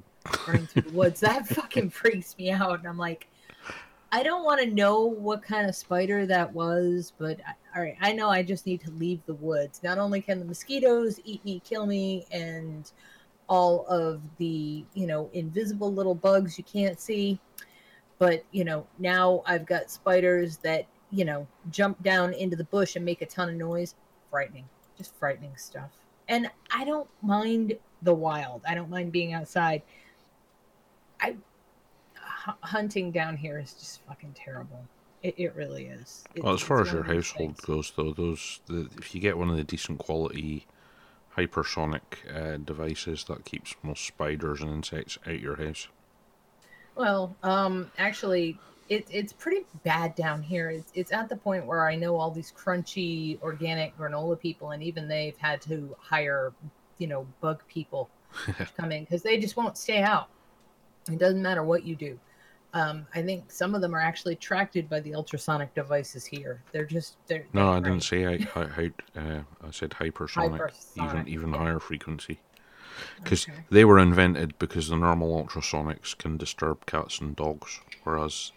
running 0.47 0.67
through 0.67 0.83
the 0.83 0.93
woods. 0.93 1.21
That 1.21 1.47
fucking 1.55 1.91
freaks 1.91 2.37
me 2.39 2.51
out. 2.51 2.79
And 2.79 2.89
I'm 2.89 2.99
like, 2.99 3.29
I 4.13 4.23
don't 4.23 4.45
want 4.45 4.61
to 4.61 4.67
know 4.67 5.03
what 5.05 5.43
kind 5.43 5.69
of 5.69 5.75
spider 5.75 6.27
that 6.27 6.53
was, 6.53 7.13
but 7.19 7.39
I, 7.47 7.77
all 7.77 7.83
right, 7.83 7.97
I 8.01 8.13
know 8.13 8.31
I 8.31 8.43
just 8.43 8.67
need 8.67 8.81
to 8.83 8.91
leave 8.93 9.21
the 9.27 9.35
woods. 9.35 9.83
Not 9.83 9.99
only 9.99 10.21
can 10.21 10.39
the 10.39 10.45
mosquitoes 10.45 11.21
eat 11.25 11.45
me, 11.45 11.61
kill 11.65 11.87
me, 11.87 12.27
and 12.31 12.91
all 13.49 13.87
of 13.87 14.21
the, 14.39 14.85
you 14.95 15.07
know, 15.07 15.31
invisible 15.33 15.93
little 15.93 16.15
bugs 16.15 16.59
you 16.59 16.65
can't 16.65 16.99
see, 17.01 17.39
but, 18.19 18.45
you 18.51 18.65
know, 18.65 18.87
now 18.99 19.43
I've 19.47 19.67
got 19.67 19.91
spiders 19.91 20.57
that, 20.59 20.87
you 21.11 21.25
know, 21.25 21.47
jump 21.71 22.03
down 22.03 22.33
into 22.35 22.57
the 22.57 22.65
bush 22.65 22.97
and 22.97 23.05
make 23.05 23.23
a 23.23 23.27
ton 23.27 23.49
of 23.49 23.55
noise. 23.55 23.95
Frightening. 24.31 24.65
Just 24.99 25.15
frightening 25.17 25.57
stuff. 25.57 25.91
And 26.29 26.51
I 26.71 26.85
don't 26.85 27.09
mind 27.23 27.77
the 28.03 28.15
wild. 28.15 28.63
I 28.69 28.75
don't 28.75 28.91
mind 28.91 29.13
being 29.13 29.33
outside. 29.33 29.83
I 31.21 31.37
hunting 32.63 33.11
down 33.11 33.37
here 33.37 33.59
is 33.59 33.73
just 33.75 34.03
fucking 34.07 34.35
terrible. 34.35 34.85
It, 35.23 35.35
it 35.39 35.55
really 35.55 35.87
is. 35.87 36.25
It- 36.35 36.45
Well, 36.45 36.55
as 36.55 36.61
far 36.61 36.81
as 36.83 36.89
your 36.89 37.03
one 37.03 37.11
of 37.11 37.17
those 37.17 37.31
household 37.31 37.57
things. 37.57 37.61
goes, 37.61 37.93
though, 37.97 38.13
those 38.13 38.61
the, 38.67 38.89
if 38.99 39.15
you 39.15 39.21
get 39.21 39.39
one 39.39 39.51
of 39.51 39.57
the 39.57 39.65
decent 39.65 39.99
quality 39.99 40.67
hypersonic 41.37 42.01
uh, 42.35 42.57
devices, 42.59 43.25
that 43.25 43.45
keeps 43.45 43.75
most 43.83 44.07
spiders 44.07 44.61
and 44.61 44.71
insects 44.71 45.19
out 45.27 45.41
your 45.41 45.57
house. 45.57 45.89
Well, 46.95 47.37
um, 47.43 47.91
actually, 47.99 48.59
it, 48.89 49.07
it's 49.11 49.33
pretty 49.33 49.67
bad 49.85 50.15
down 50.15 50.43
here. 50.43 50.71
It's, 50.71 50.91
it's 50.95 51.13
at 51.13 51.29
the 51.29 51.37
point 51.37 51.67
where 51.67 51.87
I 51.87 51.97
know 51.97 52.17
all 52.17 52.31
these 52.31 52.53
crunchy 52.57 53.41
organic 53.43 53.97
granola 53.99 54.39
people, 54.39 54.71
and 54.71 54.83
even 54.83 55.09
they've 55.09 55.37
had 55.37 55.61
to 55.63 55.95
hire, 55.99 56.53
you 56.99 57.07
know, 57.07 57.27
bug 57.41 57.63
people 57.69 58.09
to 58.47 58.67
come 58.77 58.93
in 58.93 59.05
because 59.05 59.23
they 59.23 59.39
just 59.39 59.57
won't 59.57 59.77
stay 59.77 60.03
out. 60.03 60.29
It 61.11 61.19
doesn't 61.19 61.43
matter 61.43 61.63
what 61.63 61.85
you 61.85 61.97
do. 61.97 62.19
Um, 62.73 63.07
I 63.15 63.23
think 63.23 63.51
some 63.53 63.75
of 63.75 63.81
them 63.81 63.95
are 63.95 64.01
actually 64.01 64.35
attracted 64.35 64.89
by 64.89 65.01
the 65.01 65.15
ultrasonic 65.15 65.75
devices 65.75 66.27
here. 66.27 66.65
They're 66.73 66.85
just 66.87 67.17
they're, 67.27 67.47
No, 67.53 67.71
I 67.71 67.81
they're 67.83 67.93
didn't 67.93 68.03
say 68.05 68.27
I, 68.27 68.33
I, 68.61 68.93
I, 69.17 69.19
uh, 69.19 69.43
I 69.67 69.71
said 69.71 69.91
hypersonic, 69.91 70.73
even 70.95 71.25
Hypersonic, 71.25 71.27
even 71.27 71.53
yeah. 71.53 71.59
higher 71.59 71.79
frequency, 71.81 72.41
because 73.23 73.49
Okay. 73.49 73.67
they 73.71 73.85
were 73.85 73.99
invented 73.99 74.59
because 74.59 74.89
the 74.89 74.97
normal 74.97 75.43
ultrasonics 75.45 76.17
can 76.19 76.37
disturb 76.39 76.87
cats 76.87 77.21
and 77.21 77.37
dogs, 77.37 77.81
whereas 78.05 78.53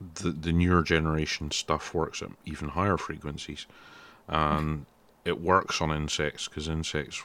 the 0.00 0.30
the 0.32 0.52
newer 0.52 0.82
generation 0.82 1.50
stuff 1.50 1.94
works 1.94 2.22
at 2.22 2.30
even 2.46 2.70
higher 2.70 2.98
frequencies, 2.98 3.66
and 4.28 4.86
it 5.24 5.40
works 5.40 5.80
on 5.82 5.92
insects 5.92 6.48
because 6.48 6.68
insects 6.68 7.24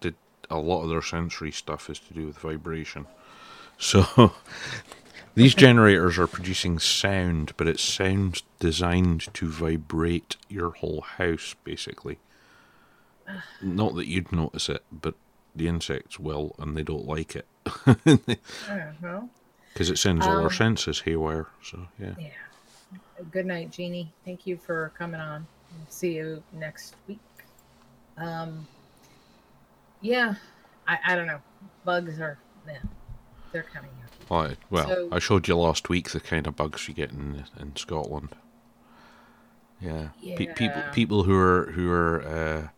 did 0.00 0.14
a 0.50 0.56
lot 0.58 0.82
of 0.82 0.88
their 0.88 1.02
sensory 1.02 1.50
stuff 1.50 1.90
is 1.90 1.98
to 1.98 2.14
do 2.14 2.26
with 2.26 2.38
vibration. 2.38 3.06
So 3.78 4.32
these 5.34 5.54
generators 5.54 6.18
are 6.18 6.26
producing 6.26 6.78
sound, 6.78 7.52
but 7.56 7.68
it's 7.68 7.82
sound 7.82 8.42
designed 8.58 9.32
to 9.34 9.48
vibrate 9.48 10.36
your 10.48 10.70
whole 10.70 11.02
house, 11.02 11.54
basically. 11.64 12.18
Not 13.62 13.94
that 13.94 14.06
you'd 14.06 14.32
notice 14.32 14.68
it, 14.68 14.82
but 14.92 15.14
the 15.56 15.66
insects 15.68 16.18
will, 16.18 16.54
and 16.58 16.76
they 16.76 16.82
don't 16.82 17.06
like 17.06 17.34
it 17.36 17.46
because 18.04 19.90
it 19.90 19.98
sends 19.98 20.26
all 20.26 20.38
Um, 20.38 20.44
our 20.44 20.50
senses 20.50 21.00
haywire. 21.00 21.46
So 21.62 21.88
yeah, 21.98 22.14
yeah. 22.18 22.28
Good 23.30 23.46
night, 23.46 23.70
Jeannie. 23.70 24.12
Thank 24.24 24.46
you 24.46 24.56
for 24.58 24.92
coming 24.98 25.20
on. 25.20 25.46
See 25.88 26.14
you 26.14 26.42
next 26.52 26.96
week. 27.08 27.20
Um, 28.18 28.66
yeah, 30.00 30.34
I, 30.86 30.98
I 31.06 31.14
don't 31.14 31.26
know. 31.26 31.40
Bugs 31.84 32.20
are, 32.20 32.38
yeah, 32.66 32.78
they're 33.54 33.62
of 33.86 34.50
yucky. 34.50 34.56
well, 34.70 34.88
so- 34.88 35.08
I 35.12 35.18
showed 35.18 35.48
you 35.48 35.56
last 35.56 35.88
week 35.88 36.10
the 36.10 36.20
kind 36.20 36.46
of 36.46 36.56
bugs 36.56 36.86
you 36.88 36.94
get 36.94 37.12
in 37.12 37.44
in 37.58 37.74
Scotland. 37.76 38.30
Yeah, 39.80 40.08
Pe- 40.22 40.52
people 40.54 40.82
people 40.92 41.22
who 41.24 41.36
are 41.36 41.70
who 41.72 41.90
are 41.90 42.22
uh, 42.22 42.68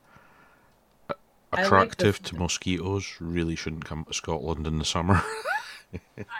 a- 1.10 1.14
I 1.52 1.56
like 1.56 1.66
attractive 1.66 2.22
to 2.24 2.36
mosquitoes 2.36 3.16
really 3.20 3.54
shouldn't 3.56 3.84
come 3.84 4.04
to 4.04 4.14
Scotland 4.14 4.66
in 4.66 4.78
the 4.78 4.84
summer. 4.84 5.22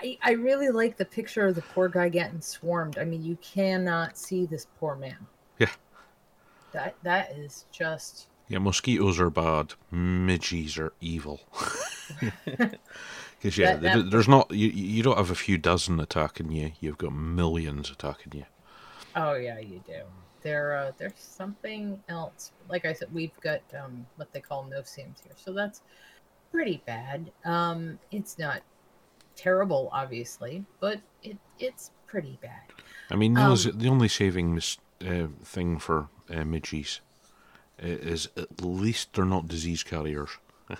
I, 0.02 0.18
I 0.22 0.32
really 0.32 0.70
like 0.70 0.96
the 0.96 1.04
picture 1.04 1.46
of 1.46 1.54
the 1.54 1.62
poor 1.62 1.88
guy 1.88 2.08
getting 2.08 2.40
swarmed. 2.40 2.98
I 2.98 3.04
mean, 3.04 3.22
you 3.22 3.38
cannot 3.40 4.18
see 4.18 4.44
this 4.44 4.66
poor 4.80 4.96
man. 4.96 5.26
Yeah. 5.58 5.70
That 6.72 6.96
that 7.04 7.32
is 7.32 7.64
just 7.70 8.26
Yeah, 8.48 8.58
mosquitoes 8.58 9.20
are 9.20 9.30
bad. 9.30 9.74
Midges 9.90 10.78
are 10.78 10.92
evil. 11.00 11.40
Because 13.54 13.58
yeah, 13.58 13.76
that- 13.76 14.10
there's 14.10 14.28
not 14.28 14.50
you. 14.50 14.68
You 14.68 15.02
don't 15.02 15.16
have 15.16 15.30
a 15.30 15.34
few 15.36 15.56
dozen 15.58 16.00
attacking 16.00 16.50
you. 16.52 16.72
You've 16.80 16.98
got 16.98 17.12
millions 17.12 17.90
attacking 17.90 18.32
you. 18.34 18.44
oh 19.14 19.34
yeah, 19.34 19.58
you 19.58 19.82
do. 19.86 20.02
There 20.42 20.76
uh, 20.76 20.92
there's 20.98 21.12
something 21.16 22.00
else. 22.08 22.52
Like 22.68 22.84
I 22.84 22.92
said, 22.92 23.08
we've 23.12 23.38
got 23.40 23.60
um 23.80 24.06
what 24.16 24.32
they 24.32 24.40
call 24.40 24.64
no 24.64 24.82
seams 24.82 25.20
here, 25.22 25.32
so 25.36 25.52
that's 25.52 25.82
pretty 26.52 26.82
bad. 26.86 27.30
Um, 27.44 27.98
it's 28.10 28.38
not 28.38 28.62
terrible, 29.34 29.88
obviously, 29.92 30.64
but 30.80 31.00
it 31.22 31.36
it's 31.58 31.90
pretty 32.06 32.38
bad. 32.42 32.62
I 33.10 33.16
mean, 33.16 33.34
the, 33.34 33.40
Um, 33.42 33.50
only- 33.52 33.70
the 33.72 33.88
only 33.88 34.08
saving 34.08 34.54
mis- 34.54 34.78
uh, 35.06 35.28
thing 35.44 35.78
for 35.78 36.08
uh, 36.30 36.44
midges 36.44 37.00
is 37.78 38.28
at 38.36 38.60
least 38.60 39.12
they're 39.12 39.24
not 39.24 39.46
disease 39.48 39.82
carriers. 39.82 40.30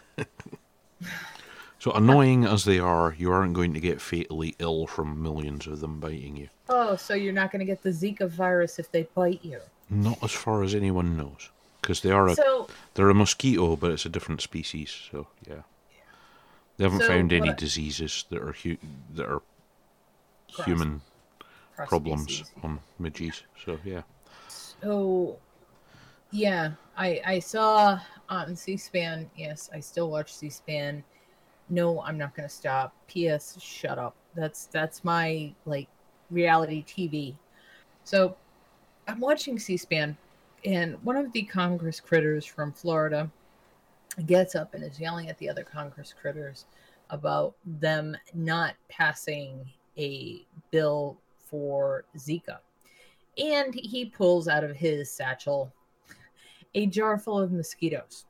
so 1.79 1.93
annoying 1.93 2.45
as 2.45 2.65
they 2.65 2.79
are, 2.79 3.15
you 3.19 3.31
aren't 3.31 3.55
going 3.55 3.75
to 3.75 3.81
get 3.81 4.01
fatally 4.01 4.55
ill 4.59 4.87
from 4.87 5.23
millions 5.23 5.67
of 5.67 5.81
them 5.81 6.01
biting 6.01 6.37
you. 6.37 6.49
Oh, 6.69 6.97
so 6.97 7.15
you're 7.15 7.33
not 7.33 7.53
going 7.53 7.61
to 7.61 7.67
get 7.67 7.83
the 7.83 7.91
Zika 7.91 8.29
virus 8.29 8.79
if 8.79 8.91
they 8.91 9.05
bite 9.15 9.45
you. 9.45 9.61
Not 9.91 10.23
as 10.23 10.33
far 10.33 10.63
as 10.63 10.75
anyone 10.75 11.17
knows, 11.17 11.51
because 11.81 12.01
they 12.01 12.11
are 12.11 12.29
a 12.29 12.35
So 12.35 12.69
They're 12.95 13.11
a 13.11 13.15
mosquito, 13.15 13.77
but 13.77 13.91
it's 13.93 14.07
a 14.07 14.09
different 14.09 14.41
species. 14.41 14.91
So 15.11 15.29
yeah, 15.47 15.63
they 16.77 16.85
haven't 16.85 17.01
So 17.01 17.09
found 17.09 17.33
any 17.33 17.51
what- 17.51 17.59
diseases 17.59 18.25
that 18.31 18.43
are 18.43 18.53
hu- 18.53 18.79
that 19.15 19.27
are 19.27 19.43
Cross- 20.53 20.67
human 20.67 21.03
cross 21.77 21.89
problems 21.89 22.23
species. 22.23 22.51
on 22.63 22.81
midges. 22.99 23.43
So 23.65 23.79
yeah, 23.85 24.03
So, 24.49 25.37
yeah, 26.33 26.73
I 26.97 27.21
I 27.25 27.39
saw 27.39 28.01
uh, 28.29 28.45
on 28.47 28.57
C-SPAN. 28.57 29.31
Yes, 29.37 29.71
I 29.73 29.79
still 29.81 30.11
watch 30.11 30.35
C-SPAN. 30.35 31.05
No, 31.69 32.01
I'm 32.03 32.19
not 32.19 32.35
going 32.35 32.49
to 32.49 32.55
stop. 32.55 32.95
P.S. 33.09 33.61
Shut 33.61 33.99
up. 33.99 34.15
That's 34.35 34.67
that's 34.67 35.05
my 35.05 35.53
like 35.65 35.89
reality 36.31 36.85
TV. 36.85 37.35
So, 38.05 38.37
I'm 39.09 39.21
watching 39.21 39.59
C-SPAN, 39.59 40.17
and 40.65 41.03
one 41.05 41.17
of 41.17 41.33
the 41.33 41.43
Congress 41.43 42.01
critters 42.01 42.45
from 42.45 42.73
Florida 42.73 43.31
gets 44.27 44.55
up 44.55 44.75
and 44.75 44.85
is 44.85 45.01
yelling 45.01 45.29
at 45.29 45.39
the 45.39 45.49
other 45.49 45.65
Congress 45.65 46.15
critters 46.19 46.67
about 47.11 47.55
them 47.65 48.17
not 48.35 48.75
passing 48.89 49.69
a 49.99 50.45
bill 50.71 51.19
for 51.51 52.05
Zika 52.17 52.59
and 53.39 53.75
he 53.75 54.07
pulls 54.07 54.49
out 54.49 54.65
of 54.65 54.77
his 54.77 55.11
satchel 55.11 55.73
a 56.75 56.87
jar 56.87 57.19
full 57.19 57.39
of 57.39 57.53
mosquitoes. 57.53 58.26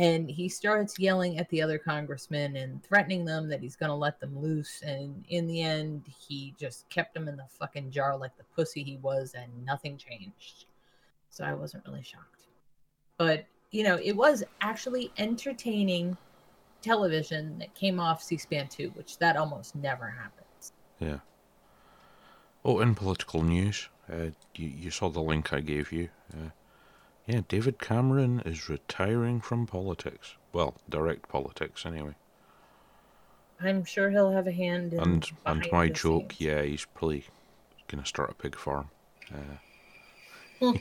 And 0.00 0.30
he 0.30 0.48
starts 0.48 0.98
yelling 0.98 1.36
at 1.36 1.46
the 1.50 1.60
other 1.60 1.76
congressmen 1.76 2.56
and 2.56 2.82
threatening 2.82 3.26
them 3.26 3.50
that 3.50 3.60
he's 3.60 3.76
going 3.76 3.90
to 3.90 3.94
let 3.94 4.18
them 4.18 4.40
loose. 4.40 4.80
And 4.80 5.26
in 5.28 5.46
the 5.46 5.60
end, 5.60 6.04
he 6.26 6.54
just 6.58 6.88
kept 6.88 7.12
them 7.12 7.28
in 7.28 7.36
the 7.36 7.44
fucking 7.58 7.90
jar 7.90 8.16
like 8.16 8.34
the 8.38 8.44
pussy 8.56 8.82
he 8.82 8.96
was, 8.96 9.34
and 9.34 9.52
nothing 9.66 9.98
changed. 9.98 10.64
So 11.28 11.44
I 11.44 11.52
wasn't 11.52 11.84
really 11.86 12.02
shocked. 12.02 12.46
But, 13.18 13.44
you 13.72 13.84
know, 13.84 14.00
it 14.02 14.16
was 14.16 14.42
actually 14.62 15.12
entertaining 15.18 16.16
television 16.80 17.58
that 17.58 17.74
came 17.74 18.00
off 18.00 18.22
C-SPAN 18.22 18.68
2, 18.68 18.92
which 18.94 19.18
that 19.18 19.36
almost 19.36 19.76
never 19.76 20.08
happens. 20.08 20.72
Yeah. 20.98 21.18
Oh, 22.64 22.80
in 22.80 22.94
political 22.94 23.42
news, 23.42 23.90
uh, 24.10 24.30
you, 24.54 24.66
you 24.66 24.90
saw 24.90 25.10
the 25.10 25.20
link 25.20 25.52
I 25.52 25.60
gave 25.60 25.92
you. 25.92 26.08
Uh, 26.32 26.48
yeah, 27.30 27.42
David 27.48 27.78
Cameron 27.78 28.40
is 28.44 28.68
retiring 28.68 29.40
from 29.40 29.66
politics. 29.66 30.34
Well, 30.52 30.74
direct 30.88 31.28
politics, 31.28 31.86
anyway. 31.86 32.14
I'm 33.60 33.84
sure 33.84 34.10
he'll 34.10 34.32
have 34.32 34.46
a 34.46 34.52
hand 34.52 34.92
in 34.94 35.00
And 35.00 35.30
and 35.46 35.66
my 35.70 35.88
joke, 35.88 36.32
scenes. 36.32 36.40
yeah, 36.40 36.62
he's 36.62 36.84
probably 36.86 37.26
gonna 37.88 38.06
start 38.06 38.30
a 38.30 38.34
pig 38.34 38.56
farm. 38.56 38.90
Uh, 39.32 39.58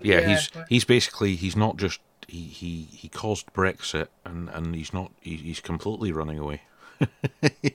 yeah, 0.00 0.20
he's 0.20 0.50
Yeah. 0.54 0.64
he's 0.68 0.84
basically 0.84 1.34
he's 1.36 1.56
not 1.56 1.76
just 1.76 2.00
he 2.28 2.42
he, 2.42 2.82
he 2.92 3.08
caused 3.08 3.52
Brexit 3.52 4.08
and 4.24 4.48
and 4.50 4.74
he's 4.74 4.92
not 4.92 5.12
he, 5.20 5.36
he's 5.36 5.60
completely 5.60 6.12
running 6.12 6.38
away. 6.38 6.62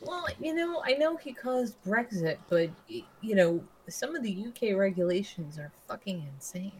Well, 0.00 0.26
you 0.40 0.54
know, 0.54 0.82
I 0.84 0.94
know 0.94 1.16
he 1.16 1.32
caused 1.32 1.82
Brexit, 1.82 2.36
but 2.48 2.70
you 2.88 3.34
know, 3.34 3.64
some 3.88 4.14
of 4.16 4.22
the 4.22 4.46
UK 4.48 4.76
regulations 4.76 5.58
are 5.58 5.70
fucking 5.88 6.26
insane. 6.34 6.72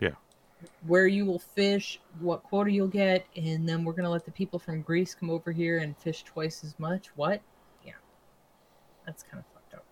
Yeah. 0.00 0.14
Where 0.86 1.06
you 1.06 1.24
will 1.24 1.38
fish, 1.38 2.00
what 2.20 2.42
quota 2.42 2.70
you'll 2.70 2.88
get, 2.88 3.26
and 3.36 3.68
then 3.68 3.84
we're 3.84 3.92
gonna 3.92 4.10
let 4.10 4.24
the 4.24 4.32
people 4.32 4.58
from 4.58 4.82
Greece 4.82 5.14
come 5.14 5.30
over 5.30 5.52
here 5.52 5.78
and 5.78 5.96
fish 5.98 6.22
twice 6.24 6.64
as 6.64 6.78
much. 6.78 7.08
What? 7.16 7.40
Yeah, 7.84 7.92
that's 9.06 9.22
kind 9.22 9.38
of 9.38 9.44
fucked 9.54 9.74
up. 9.74 9.84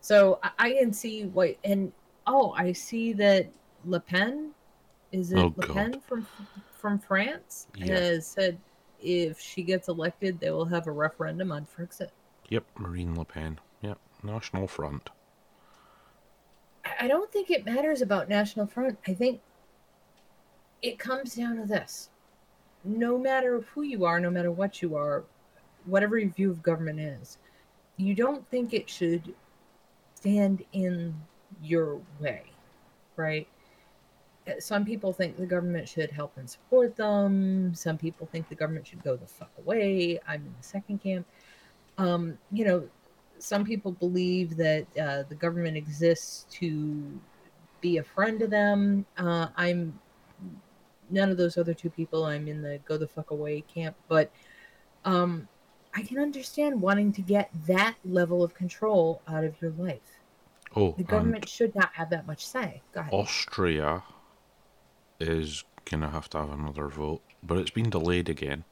So 0.00 0.38
I, 0.42 0.50
I 0.58 0.72
can 0.74 0.92
see 0.92 1.24
what, 1.24 1.56
and 1.64 1.92
oh, 2.26 2.52
I 2.52 2.72
see 2.72 3.12
that 3.14 3.50
Le 3.86 4.00
Pen, 4.00 4.50
is 5.12 5.32
it 5.32 5.38
Oh, 5.38 5.54
Le 5.56 5.66
God. 5.66 5.74
Pen 5.74 6.00
from 6.00 6.26
from 6.74 6.98
France, 6.98 7.66
Yeah. 7.76 7.94
has 7.94 8.26
said 8.26 8.58
if 9.00 9.40
she 9.40 9.62
gets 9.62 9.88
elected, 9.88 10.38
they 10.40 10.50
will 10.50 10.66
have 10.66 10.86
a 10.86 10.92
referendum 10.92 11.50
on 11.52 11.66
Brexit. 11.76 12.10
Yep, 12.50 12.64
Marine 12.78 13.14
Le 13.16 13.24
Pen. 13.24 13.58
Yep, 13.80 13.98
National 14.22 14.66
Front. 14.66 15.08
I- 17.00 17.08
don't 17.08 17.30
think 17.32 17.50
it 17.50 17.64
matters 17.64 18.02
about 18.02 18.28
National 18.28 18.66
Front. 18.66 18.98
I 19.06 19.14
think 19.14 19.40
it 20.82 20.98
comes 20.98 21.34
down 21.34 21.56
to 21.56 21.66
this. 21.66 22.10
No 22.84 23.18
matter 23.18 23.60
who 23.60 23.82
you 23.82 24.04
are, 24.04 24.20
no 24.20 24.30
matter 24.30 24.50
what 24.50 24.82
you 24.82 24.96
are, 24.96 25.24
whatever 25.86 26.18
your 26.18 26.30
view 26.30 26.50
of 26.50 26.62
government 26.62 27.00
is, 27.00 27.38
you 27.96 28.14
don't 28.14 28.48
think 28.50 28.74
it 28.74 28.90
should 28.90 29.34
stand 30.14 30.64
in 30.72 31.14
your 31.62 32.00
way, 32.20 32.44
right? 33.16 33.48
Some 34.58 34.84
people 34.84 35.12
think 35.12 35.36
the 35.36 35.46
government 35.46 35.88
should 35.88 36.10
help 36.10 36.36
and 36.36 36.48
support 36.48 36.96
them. 36.96 37.74
Some 37.74 37.96
people 37.96 38.26
think 38.30 38.48
the 38.48 38.54
government 38.54 38.86
should 38.86 39.02
go 39.02 39.16
the 39.16 39.26
fuck 39.26 39.50
away. 39.58 40.20
I'm 40.28 40.42
in 40.42 40.54
the 40.58 40.66
second 40.66 41.02
camp. 41.02 41.26
Um, 41.96 42.36
you 42.52 42.64
know, 42.66 42.88
some 43.44 43.64
people 43.64 43.92
believe 43.92 44.56
that 44.56 44.86
uh, 44.98 45.22
the 45.28 45.34
government 45.34 45.76
exists 45.76 46.46
to 46.50 47.20
be 47.82 47.98
a 47.98 48.02
friend 48.02 48.40
to 48.40 48.46
them. 48.46 49.04
Uh, 49.18 49.48
I'm 49.54 49.98
none 51.10 51.30
of 51.30 51.36
those 51.36 51.58
other 51.58 51.74
two 51.74 51.90
people. 51.90 52.24
I'm 52.24 52.48
in 52.48 52.62
the 52.62 52.80
go 52.86 52.96
the 52.96 53.06
fuck 53.06 53.30
away 53.30 53.62
camp, 53.62 53.96
but 54.08 54.30
um, 55.04 55.46
I 55.94 56.00
can 56.02 56.18
understand 56.18 56.80
wanting 56.80 57.12
to 57.12 57.20
get 57.20 57.50
that 57.66 57.96
level 58.06 58.42
of 58.42 58.54
control 58.54 59.20
out 59.28 59.44
of 59.44 59.60
your 59.60 59.72
life. 59.72 60.20
Oh, 60.74 60.94
The 60.96 61.04
government 61.04 61.46
should 61.46 61.74
not 61.74 61.90
have 61.94 62.08
that 62.10 62.26
much 62.26 62.46
say. 62.46 62.80
Austria 63.12 64.04
is 65.20 65.64
gonna 65.84 66.10
have 66.10 66.30
to 66.30 66.38
have 66.38 66.50
another 66.50 66.88
vote, 66.88 67.20
but 67.42 67.58
it's 67.58 67.70
been 67.70 67.90
delayed 67.90 68.30
again. 68.30 68.64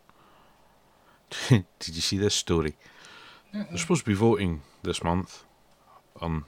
Did 1.51 1.65
you 1.89 2.01
see 2.01 2.17
this 2.17 2.35
story? 2.35 2.77
They're 3.53 3.77
supposed 3.79 4.05
to 4.05 4.11
be 4.11 4.15
voting 4.15 4.63
this 4.83 5.03
month 5.05 5.45
on 6.21 6.45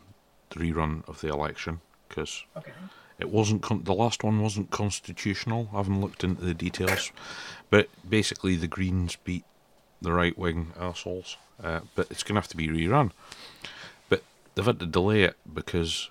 the 0.51 0.56
rerun 0.60 1.06
of 1.09 1.20
the 1.20 1.28
election 1.28 1.81
because 2.09 2.44
Okay. 2.56 2.72
it 3.18 3.28
wasn't 3.28 3.62
con- 3.62 3.85
the 3.85 3.94
last 3.94 4.24
one 4.24 4.40
wasn't 4.40 4.70
constitutional. 4.70 5.68
I 5.72 5.78
haven't 5.78 6.01
looked 6.01 6.24
into 6.24 6.43
the 6.44 6.55
details, 6.55 7.12
but 7.70 7.89
basically 8.09 8.56
the 8.56 8.68
Greens 8.68 9.16
beat 9.24 9.44
the 10.01 10.12
right 10.12 10.36
wing 10.39 10.72
assholes. 10.78 11.36
Uh, 11.62 11.81
but 11.94 12.10
it's 12.10 12.22
gonna 12.22 12.40
have 12.40 12.48
to 12.48 12.56
be 12.56 12.68
rerun. 12.68 13.12
But 14.09 14.22
they've 14.55 14.64
had 14.64 14.81
to 14.81 14.86
delay 14.86 15.22
it 15.22 15.36
because 15.52 16.10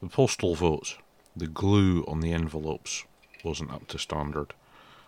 the 0.00 0.08
postal 0.08 0.54
votes, 0.54 0.96
the 1.36 1.46
glue 1.46 2.04
on 2.06 2.20
the 2.20 2.32
envelopes 2.32 3.04
wasn't 3.44 3.70
up 3.72 3.86
to 3.88 3.98
standard. 3.98 4.54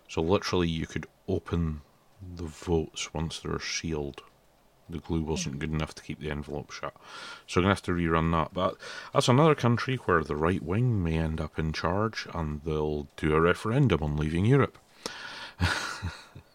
So 0.08 0.20
literally, 0.20 0.68
you 0.68 0.86
could 0.86 1.06
open 1.28 1.80
the 2.36 2.44
votes 2.44 3.14
once 3.14 3.40
they're 3.40 3.60
sealed. 3.60 4.22
The 4.89 4.98
glue 4.98 5.23
wasn't 5.23 5.59
good 5.59 5.73
enough 5.73 5.94
to 5.94 6.02
keep 6.02 6.20
the 6.20 6.31
envelope 6.31 6.70
shut. 6.70 6.94
So 7.47 7.61
we're 7.61 7.65
going 7.65 7.74
to 7.77 7.81
have 7.81 7.82
to 7.82 7.93
rerun 7.93 8.32
that. 8.32 8.52
But 8.52 8.77
that's 9.12 9.28
another 9.28 9.55
country 9.55 9.97
where 9.97 10.23
the 10.23 10.36
right 10.36 10.62
wing 10.62 11.02
may 11.02 11.16
end 11.16 11.40
up 11.40 11.59
in 11.59 11.73
charge 11.73 12.27
and 12.35 12.61
they'll 12.65 13.09
do 13.16 13.35
a 13.35 13.40
referendum 13.40 14.02
on 14.02 14.16
leaving 14.16 14.44
Europe. 14.44 14.77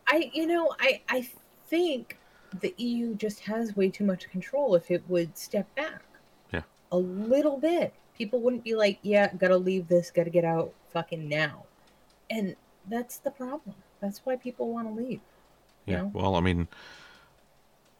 I, 0.07 0.31
you 0.33 0.47
know, 0.47 0.73
I, 0.79 1.01
I 1.09 1.27
think 1.67 2.17
the 2.59 2.73
EU 2.77 3.15
just 3.15 3.41
has 3.41 3.75
way 3.75 3.89
too 3.89 4.03
much 4.03 4.29
control. 4.29 4.75
If 4.75 4.89
it 4.91 5.03
would 5.07 5.37
step 5.37 5.73
back, 5.75 6.01
Yeah. 6.51 6.63
a 6.91 6.97
little 6.97 7.57
bit, 7.57 7.93
people 8.17 8.41
wouldn't 8.41 8.63
be 8.63 8.75
like, 8.75 8.99
"Yeah, 9.01 9.31
gotta 9.33 9.57
leave 9.57 9.87
this, 9.87 10.09
gotta 10.11 10.31
get 10.31 10.43
out, 10.45 10.73
fucking 10.91 11.29
now," 11.29 11.65
and 12.29 12.55
that's 12.87 13.17
the 13.17 13.29
problem. 13.31 13.75
That's 14.01 14.19
why 14.25 14.35
people 14.35 14.71
want 14.73 14.87
to 14.87 14.93
leave. 14.93 15.21
Yeah. 15.85 15.97
know? 16.01 16.11
Well, 16.13 16.35
I 16.35 16.39
mean, 16.41 16.67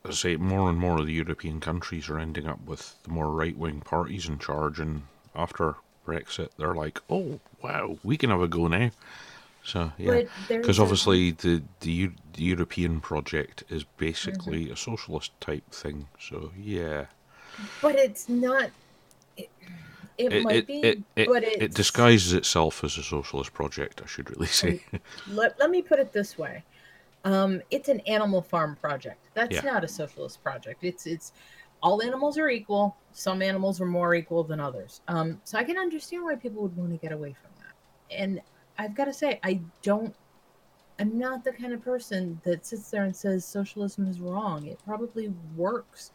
I 0.09 0.13
say 0.13 0.35
more 0.37 0.69
and 0.69 0.77
more 0.79 0.99
of 0.99 1.05
the 1.07 1.13
European 1.13 1.59
countries 1.61 2.09
are 2.09 2.19
ending 2.19 2.47
up 2.47 2.61
with 2.65 3.01
the 3.03 3.11
more 3.11 3.31
right 3.31 3.57
wing 3.57 3.81
parties 3.81 4.27
in 4.27 4.39
charge, 4.39 4.79
and 4.79 5.03
after 5.35 5.75
Brexit, 6.05 6.49
they're 6.57 6.75
like, 6.75 6.99
"Oh, 7.09 7.39
wow, 7.61 7.97
we 8.03 8.17
can 8.17 8.29
have 8.31 8.41
a 8.41 8.47
go 8.47 8.67
now." 8.67 8.91
So 9.63 9.93
yeah, 9.97 10.21
because 10.61 10.79
obviously 10.79 11.31
the, 11.31 11.63
the 11.81 12.11
the 12.33 12.43
European 12.43 13.01
project 13.01 13.63
is 13.69 13.83
basically 13.85 14.63
Mm-hmm. 14.63 14.73
a 14.73 14.77
socialist 14.77 15.31
type 15.41 15.71
thing. 15.71 16.07
So 16.19 16.51
yeah, 16.57 17.07
but 17.81 17.95
it's 17.95 18.29
not. 18.29 18.71
It, 19.37 19.49
it, 20.17 20.33
it 20.33 20.43
might 20.43 20.65
it, 20.67 20.67
be, 20.67 21.03
but 21.25 21.43
it 21.43 21.73
disguises 21.73 22.33
itself 22.33 22.83
as 22.83 22.97
a 22.97 23.03
socialist 23.03 23.53
project. 23.53 24.01
I 24.03 24.07
should 24.07 24.29
really 24.29 24.47
say. 24.47 24.81
let, 25.27 25.59
let 25.59 25.69
me 25.69 25.81
put 25.81 25.99
it 25.99 26.13
this 26.13 26.37
way 26.37 26.63
um, 27.25 27.61
it's 27.69 27.89
an 27.89 27.99
animal 28.01 28.41
farm 28.41 28.75
project. 28.75 29.19
That's 29.33 29.55
Yeah. 29.55 29.61
not 29.71 29.83
a 29.83 29.87
socialist 29.87 30.41
project. 30.43 30.83
It's 30.83 31.05
it's 31.05 31.33
all 31.81 32.01
animals 32.01 32.37
are 32.37 32.49
equal. 32.49 32.97
Some 33.13 33.41
animals 33.41 33.79
are 33.81 33.85
more 33.85 34.13
equal 34.15 34.43
than 34.43 34.59
others. 34.59 35.01
Um, 35.07 35.39
so 35.43 35.57
i 35.57 35.63
can 35.63 35.77
understand 35.77 36.23
why 36.23 36.35
people 36.35 36.61
would 36.63 36.75
want 36.75 36.91
to 36.91 36.97
get 36.97 37.11
away 37.11 37.33
from 37.33 37.51
that. 37.59 37.73
And 38.15 38.41
i've 38.77 38.95
got 38.95 39.05
to 39.05 39.13
say 39.13 39.39
i 39.43 39.59
don't 39.81 40.15
i'm 40.99 41.17
not 41.17 41.43
the 41.43 41.51
kind 41.51 41.73
of 41.73 41.81
person 41.83 42.39
that 42.45 42.65
sits 42.65 42.89
there 42.89 43.03
and 43.03 43.15
says 43.15 43.45
socialism 43.45 44.07
is 44.07 44.19
wrong. 44.19 44.65
It 44.67 44.79
probably 44.85 45.29
works 45.55 46.11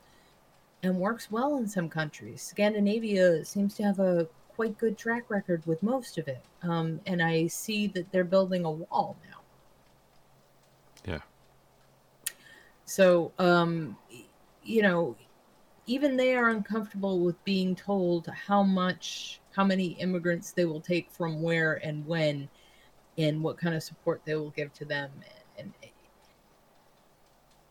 and 0.83 0.97
works 0.99 1.31
well 1.31 1.57
in 1.57 1.67
some 1.67 1.89
countries. 1.89 2.43
Scandinavia 2.43 3.45
seems 3.45 3.75
to 3.77 3.83
have 3.85 3.99
a 4.01 4.29
quite 4.55 4.77
good 4.79 4.97
track 4.99 5.31
record 5.31 5.65
with 5.67 5.83
most 5.83 6.17
of 6.19 6.29
it. 6.29 6.43
Um, 6.63 7.01
and 7.07 7.23
i 7.23 7.47
see 7.47 7.87
that 7.89 8.11
they're 8.13 8.25
building 8.25 8.65
a 8.65 8.71
wall 8.71 9.17
now 9.29 9.41
Yeah. 11.07 11.21
So, 12.85 13.33
um, 13.39 13.97
you 14.63 14.83
know, 14.83 15.17
even 15.87 16.17
they 16.17 16.35
are 16.35 16.49
uncomfortable 16.49 17.21
with 17.21 17.43
being 17.45 17.75
told 17.75 18.27
how 18.29 18.63
much, 18.63 19.41
how 19.55 19.65
many 19.65 19.89
immigrants 20.01 20.53
they 20.53 20.65
will 20.65 20.81
take 20.81 21.11
from 21.11 21.43
where 21.43 21.75
and 21.85 22.07
when, 22.07 22.49
and 23.19 23.43
what 23.43 23.59
kind 23.59 23.75
of 23.75 23.83
support 23.83 24.23
they 24.25 24.35
will 24.35 24.51
give 24.51 24.73
to 24.75 24.85
them. 24.85 25.11
And 25.59 25.73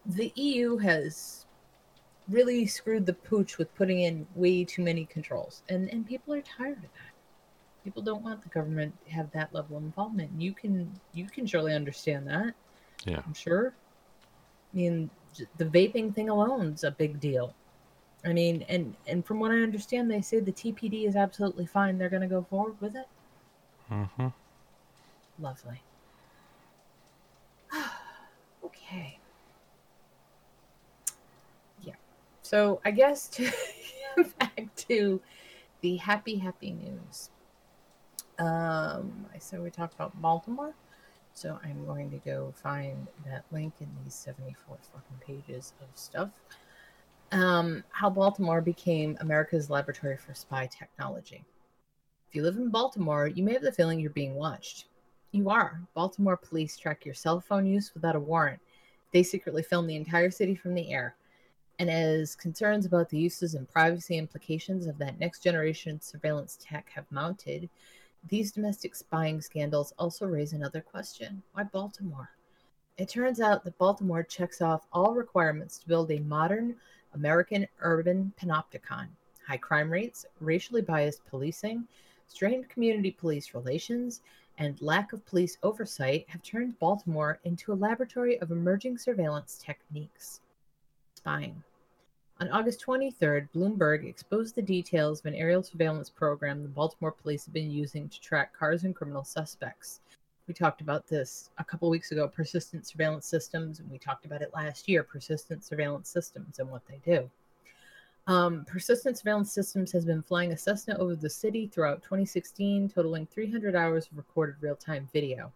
the 0.05 0.31
EU 0.35 0.77
has 0.77 1.45
really 2.29 2.65
screwed 2.65 3.05
the 3.05 3.13
pooch 3.13 3.57
with 3.57 3.73
putting 3.75 4.01
in 4.01 4.25
way 4.35 4.63
too 4.63 4.81
many 4.81 5.05
controls, 5.05 5.63
and 5.69 5.89
and 5.89 6.07
people 6.07 6.33
are 6.33 6.41
tired 6.41 6.77
of 6.77 6.83
that. 6.83 7.13
People 7.83 8.01
don't 8.01 8.23
want 8.23 8.41
the 8.41 8.49
government 8.49 8.93
to 9.05 9.11
have 9.11 9.29
that 9.31 9.53
level 9.53 9.77
of 9.77 9.83
involvement. 9.83 10.31
You 10.39 10.53
can 10.53 10.91
you 11.13 11.25
can 11.25 11.45
surely 11.45 11.73
understand 11.73 12.27
that. 12.27 12.53
Yeah. 13.05 13.21
I'm 13.25 13.33
sure. 13.33 13.73
I 14.73 14.77
mean, 14.77 15.09
the 15.57 15.65
vaping 15.65 16.13
thing 16.13 16.29
alone's 16.29 16.83
a 16.83 16.91
big 16.91 17.19
deal. 17.19 17.53
I 18.25 18.33
mean, 18.33 18.65
and 18.69 18.95
and 19.07 19.25
from 19.25 19.39
what 19.39 19.51
I 19.51 19.55
understand, 19.55 20.09
they 20.09 20.21
say 20.21 20.39
the 20.39 20.51
TPD 20.51 21.07
is 21.07 21.15
absolutely 21.15 21.65
fine. 21.65 21.97
They're 21.97 22.09
going 22.09 22.21
to 22.21 22.27
go 22.27 22.43
forward 22.49 22.75
with 22.79 22.95
it. 22.95 23.07
Mm-hmm. 23.91 24.27
Lovely. 25.39 25.81
okay. 28.65 29.19
Yeah. 31.81 31.95
So 32.41 32.79
I 32.85 32.91
guess 32.91 33.27
to 33.29 33.51
back 34.39 34.73
to 34.75 35.21
the 35.81 35.97
happy, 35.97 36.37
happy 36.37 36.71
news. 36.71 37.29
Um, 38.39 39.25
I 39.33 39.37
said 39.37 39.61
we 39.61 39.69
talked 39.69 39.95
about 39.95 40.19
Baltimore. 40.21 40.73
So 41.33 41.59
I'm 41.63 41.85
going 41.85 42.11
to 42.11 42.17
go 42.17 42.53
find 42.61 43.07
that 43.25 43.43
link 43.51 43.73
in 43.79 43.89
these 44.03 44.13
74 44.13 44.77
fucking 44.93 45.17
pages 45.25 45.73
of 45.81 45.87
stuff. 45.95 46.29
Um, 47.31 47.83
how 47.89 48.09
Baltimore 48.09 48.61
became 48.61 49.17
America's 49.19 49.69
laboratory 49.69 50.17
for 50.17 50.35
spy 50.35 50.67
technology. 50.67 51.43
If 52.29 52.35
you 52.35 52.43
live 52.43 52.57
in 52.57 52.69
Baltimore, 52.69 53.27
you 53.27 53.43
may 53.43 53.53
have 53.53 53.63
the 53.63 53.71
feeling 53.71 53.99
you're 53.99 54.11
being 54.11 54.35
watched. 54.35 54.85
You 55.31 55.49
are. 55.49 55.81
Baltimore 55.95 56.37
police 56.37 56.77
track 56.77 57.05
your 57.05 57.15
cell 57.15 57.41
phone 57.41 57.65
use 57.65 57.91
without 57.95 58.15
a 58.15 58.19
warrant. 58.19 58.59
They 59.11 59.23
secretly 59.23 59.63
film 59.63 59.87
the 59.87 59.95
entire 59.95 60.29
city 60.29 60.53
from 60.53 60.75
the 60.75 60.91
air. 60.91 61.15
And 61.79 61.89
as 61.89 62.35
concerns 62.35 62.85
about 62.85 63.09
the 63.09 63.17
uses 63.17 63.55
and 63.55 63.67
privacy 63.67 64.17
implications 64.17 64.85
of 64.85 64.99
that 64.99 65.19
next 65.19 65.41
generation 65.41 65.99
surveillance 65.99 66.57
tech 66.61 66.89
have 66.93 67.11
mounted, 67.11 67.67
these 68.29 68.51
domestic 68.51 68.95
spying 68.95 69.41
scandals 69.41 69.93
also 69.99 70.25
raise 70.25 70.53
another 70.53 70.81
question 70.81 71.43
why 71.53 71.63
Baltimore? 71.63 72.29
It 72.97 73.09
turns 73.09 73.41
out 73.41 73.63
that 73.63 73.77
Baltimore 73.77 74.23
checks 74.23 74.61
off 74.61 74.87
all 74.93 75.13
requirements 75.13 75.79
to 75.79 75.87
build 75.87 76.11
a 76.11 76.19
modern 76.19 76.75
American 77.13 77.67
urban 77.79 78.31
panopticon. 78.39 79.07
High 79.47 79.57
crime 79.57 79.91
rates, 79.91 80.25
racially 80.39 80.81
biased 80.81 81.25
policing, 81.25 81.87
strained 82.27 82.69
community 82.69 83.11
police 83.11 83.53
relations, 83.53 84.21
and 84.57 84.81
lack 84.81 85.11
of 85.11 85.25
police 85.25 85.57
oversight 85.63 86.25
have 86.29 86.43
turned 86.43 86.77
Baltimore 86.79 87.39
into 87.43 87.73
a 87.73 87.75
laboratory 87.75 88.39
of 88.39 88.51
emerging 88.51 88.99
surveillance 88.99 89.57
techniques. 89.57 90.41
Spying. 91.15 91.63
On 92.43 92.49
August 92.49 92.85
23rd, 92.85 93.47
Bloomberg 93.55 94.05
exposed 94.05 94.53
the 94.53 94.61
details 94.61 95.21
of 95.21 95.27
an 95.27 95.33
aerial 95.33 95.63
surveillance 95.63 96.09
program 96.09 96.61
the 96.61 96.67
Baltimore 96.67 97.13
police 97.13 97.45
have 97.45 97.53
been 97.53 97.71
using 97.71 98.09
to 98.09 98.19
track 98.19 98.51
cars 98.53 98.83
and 98.83 98.93
criminal 98.93 99.23
suspects. 99.23 100.01
We 100.45 100.53
talked 100.53 100.81
about 100.81 101.07
this 101.07 101.51
a 101.57 101.63
couple 101.63 101.89
weeks 101.89 102.11
ago 102.11 102.27
persistent 102.27 102.85
surveillance 102.85 103.25
systems, 103.27 103.79
and 103.79 103.89
we 103.89 103.97
talked 103.97 104.25
about 104.25 104.41
it 104.41 104.53
last 104.53 104.89
year 104.89 105.03
persistent 105.03 105.63
surveillance 105.63 106.09
systems 106.09 106.59
and 106.59 106.69
what 106.69 106.85
they 106.85 106.99
do. 107.05 107.31
Um, 108.27 108.65
persistent 108.65 109.17
surveillance 109.17 109.53
systems 109.53 109.93
has 109.93 110.03
been 110.03 110.21
flying 110.21 110.51
a 110.51 110.57
Cessna 110.57 110.97
over 110.97 111.15
the 111.15 111.29
city 111.29 111.67
throughout 111.67 112.03
2016, 112.03 112.89
totaling 112.89 113.25
300 113.25 113.73
hours 113.73 114.09
of 114.11 114.17
recorded 114.17 114.55
real 114.59 114.75
time 114.75 115.07
video. 115.13 115.49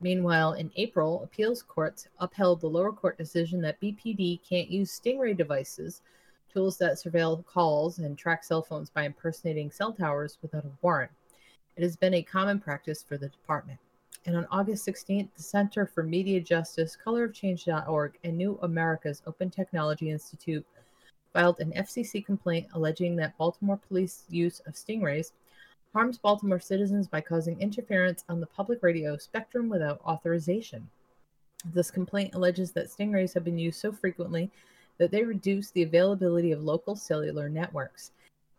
Meanwhile, 0.00 0.54
in 0.54 0.70
April, 0.76 1.22
appeals 1.22 1.62
courts 1.62 2.08
upheld 2.18 2.60
the 2.60 2.68
lower 2.68 2.92
court 2.92 3.16
decision 3.16 3.60
that 3.62 3.80
BPD 3.80 4.40
can't 4.46 4.68
use 4.68 4.98
Stingray 4.98 5.36
devices, 5.36 6.02
tools 6.52 6.76
that 6.78 6.94
surveil 6.94 7.44
calls 7.46 7.98
and 7.98 8.16
track 8.16 8.44
cell 8.44 8.62
phones 8.62 8.90
by 8.90 9.04
impersonating 9.04 9.70
cell 9.70 9.92
towers 9.92 10.38
without 10.42 10.64
a 10.64 10.70
warrant. 10.82 11.12
It 11.76 11.82
has 11.82 11.96
been 11.96 12.14
a 12.14 12.22
common 12.22 12.60
practice 12.60 13.02
for 13.02 13.16
the 13.16 13.28
department. 13.28 13.78
And 14.26 14.36
on 14.36 14.46
August 14.50 14.86
16th, 14.86 15.28
the 15.36 15.42
Center 15.42 15.86
for 15.86 16.02
Media 16.02 16.40
Justice, 16.40 16.96
colorofchange.org, 17.02 18.18
and 18.24 18.36
New 18.36 18.58
America's 18.62 19.22
Open 19.26 19.50
Technology 19.50 20.10
Institute 20.10 20.66
filed 21.32 21.60
an 21.60 21.72
FCC 21.72 22.24
complaint 22.24 22.66
alleging 22.74 23.16
that 23.16 23.36
Baltimore 23.38 23.80
police 23.88 24.24
use 24.28 24.60
of 24.60 24.74
stingrays 24.74 25.32
harms 25.96 26.18
Baltimore 26.18 26.60
citizens 26.60 27.08
by 27.08 27.22
causing 27.22 27.58
interference 27.58 28.22
on 28.28 28.38
the 28.38 28.46
public 28.46 28.82
radio 28.82 29.16
spectrum 29.16 29.70
without 29.70 29.98
authorization. 30.04 30.86
This 31.72 31.90
complaint 31.90 32.34
alleges 32.34 32.70
that 32.72 32.90
stingrays 32.90 33.32
have 33.32 33.44
been 33.44 33.56
used 33.56 33.80
so 33.80 33.92
frequently 33.92 34.50
that 34.98 35.10
they 35.10 35.24
reduce 35.24 35.70
the 35.70 35.84
availability 35.84 36.52
of 36.52 36.62
local 36.62 36.96
cellular 36.96 37.48
networks. 37.48 38.10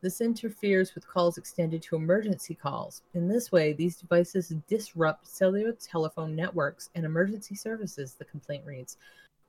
This 0.01 0.19
interferes 0.19 0.95
with 0.95 1.07
calls 1.07 1.37
extended 1.37 1.83
to 1.83 1.95
emergency 1.95 2.55
calls. 2.55 3.03
In 3.13 3.27
this 3.27 3.51
way, 3.51 3.71
these 3.71 3.97
devices 3.97 4.51
disrupt 4.67 5.27
cellular 5.27 5.73
telephone 5.73 6.35
networks 6.35 6.89
and 6.95 7.05
emergency 7.05 7.53
services, 7.53 8.15
the 8.15 8.25
complaint 8.25 8.65
reads. 8.65 8.97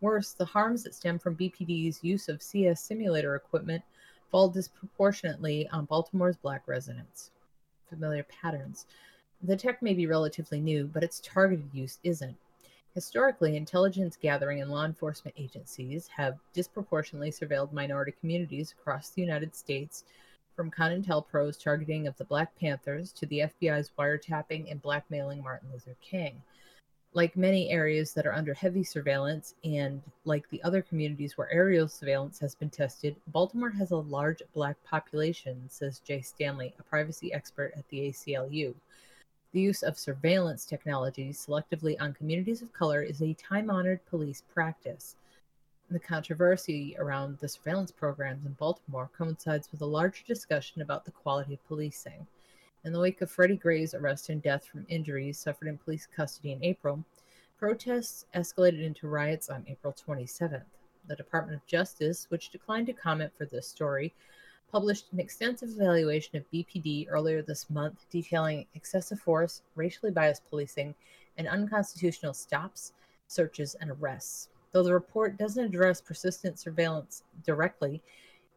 Worse, 0.02 0.34
the 0.34 0.44
harms 0.44 0.82
that 0.82 0.94
stem 0.94 1.18
from 1.18 1.36
BPD's 1.36 2.04
use 2.04 2.28
of 2.28 2.42
CS 2.42 2.82
simulator 2.82 3.34
equipment 3.34 3.82
fall 4.30 4.50
disproportionately 4.50 5.66
on 5.70 5.86
Baltimore's 5.86 6.36
black 6.36 6.68
residents. 6.68 7.30
Familiar 7.88 8.24
patterns. 8.24 8.86
The 9.42 9.56
tech 9.56 9.82
may 9.82 9.94
be 9.94 10.06
relatively 10.06 10.60
new, 10.60 10.86
but 10.86 11.02
its 11.02 11.20
targeted 11.20 11.70
use 11.72 11.98
isn't. 12.02 12.36
Historically, 12.94 13.56
intelligence 13.56 14.16
gathering 14.20 14.60
and 14.60 14.70
law 14.70 14.84
enforcement 14.84 15.36
agencies 15.38 16.08
have 16.08 16.38
disproportionately 16.52 17.30
surveilled 17.30 17.72
minority 17.72 18.12
communities 18.18 18.74
across 18.78 19.10
the 19.10 19.22
United 19.22 19.54
States, 19.54 20.04
from 20.56 20.70
COINTELPRO's 20.72 21.56
targeting 21.56 22.08
of 22.08 22.16
the 22.16 22.24
Black 22.24 22.52
Panthers 22.58 23.12
to 23.12 23.26
the 23.26 23.40
FBI's 23.40 23.92
wiretapping 23.96 24.68
and 24.68 24.82
blackmailing 24.82 25.40
Martin 25.40 25.70
Luther 25.72 25.94
King 26.00 26.42
like 27.14 27.36
many 27.36 27.70
areas 27.70 28.12
that 28.12 28.26
are 28.26 28.34
under 28.34 28.52
heavy 28.52 28.84
surveillance 28.84 29.54
and 29.64 30.02
like 30.24 30.48
the 30.50 30.62
other 30.62 30.82
communities 30.82 31.38
where 31.38 31.50
aerial 31.50 31.88
surveillance 31.88 32.38
has 32.38 32.54
been 32.54 32.70
tested, 32.70 33.16
Baltimore 33.28 33.70
has 33.70 33.90
a 33.90 33.96
large 33.96 34.42
black 34.52 34.76
population, 34.84 35.62
says 35.68 36.00
Jay 36.00 36.20
Stanley, 36.20 36.74
a 36.78 36.82
privacy 36.82 37.32
expert 37.32 37.72
at 37.76 37.88
the 37.88 38.08
ACLU. 38.08 38.74
The 39.52 39.60
use 39.60 39.82
of 39.82 39.98
surveillance 39.98 40.66
technology 40.66 41.30
selectively 41.30 41.96
on 41.98 42.12
communities 42.12 42.60
of 42.60 42.72
color 42.74 43.02
is 43.02 43.22
a 43.22 43.32
time 43.34 43.70
honored 43.70 44.04
police 44.06 44.42
practice. 44.52 45.16
The 45.90 45.98
controversy 45.98 46.94
around 46.98 47.38
the 47.38 47.48
surveillance 47.48 47.90
programs 47.90 48.44
in 48.44 48.52
Baltimore 48.52 49.08
coincides 49.16 49.72
with 49.72 49.80
a 49.80 49.86
larger 49.86 50.22
discussion 50.26 50.82
about 50.82 51.06
the 51.06 51.12
quality 51.12 51.54
of 51.54 51.66
policing. 51.66 52.26
In 52.84 52.92
the 52.92 53.00
wake 53.00 53.20
of 53.22 53.30
Freddie 53.30 53.56
Gray's 53.56 53.92
arrest 53.92 54.28
and 54.28 54.40
death 54.40 54.64
from 54.64 54.86
injuries 54.88 55.36
suffered 55.36 55.66
in 55.66 55.78
police 55.78 56.06
custody 56.06 56.52
in 56.52 56.62
April, 56.62 57.04
protests 57.58 58.24
escalated 58.36 58.82
into 58.82 59.08
riots 59.08 59.50
on 59.50 59.64
April 59.66 59.92
27th. 59.92 60.62
The 61.08 61.16
Department 61.16 61.56
of 61.56 61.66
Justice, 61.66 62.26
which 62.30 62.50
declined 62.50 62.86
to 62.86 62.92
comment 62.92 63.32
for 63.36 63.46
this 63.46 63.66
story, 63.66 64.14
published 64.70 65.12
an 65.12 65.18
extensive 65.18 65.70
evaluation 65.70 66.36
of 66.36 66.50
BPD 66.52 67.08
earlier 67.10 67.42
this 67.42 67.68
month 67.68 68.06
detailing 68.10 68.66
excessive 68.74 69.18
force, 69.18 69.62
racially 69.74 70.12
biased 70.12 70.48
policing, 70.48 70.94
and 71.36 71.48
unconstitutional 71.48 72.32
stops, 72.32 72.92
searches, 73.26 73.74
and 73.80 73.90
arrests. 73.90 74.50
Though 74.70 74.84
the 74.84 74.94
report 74.94 75.36
doesn't 75.36 75.64
address 75.64 76.00
persistent 76.00 76.60
surveillance 76.60 77.24
directly, 77.44 78.02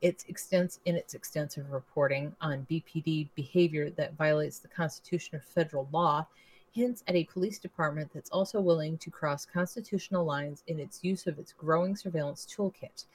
its 0.02 0.26
extents 0.28 0.80
in 0.86 0.95
its 0.95 1.14
extensive 1.14 1.72
reporting 1.72 2.36
on 2.41 2.65
BPD 2.69 3.30
behavior 3.36 3.90
that 3.91 4.15
violates 4.15 4.60
the 4.60 4.68
Constitution 4.68 5.38
or 5.38 5.41
federal 5.41 5.88
law 5.91 6.26
hints 6.72 7.03
at 7.07 7.15
a 7.15 7.26
police 7.26 7.60
department 7.60 8.10
that's 8.14 8.30
also 8.30 8.60
willing 8.60 8.98
to 8.98 9.11
cross 9.11 9.45
constitutional 9.45 10.26
lines 10.26 10.64
in 10.68 10.80
its 10.80 11.03
use 11.03 11.28
of 11.28 11.38
its 11.38 11.53
growing 11.53 11.95
surveillance 11.95 12.48
toolkit. 12.49 13.06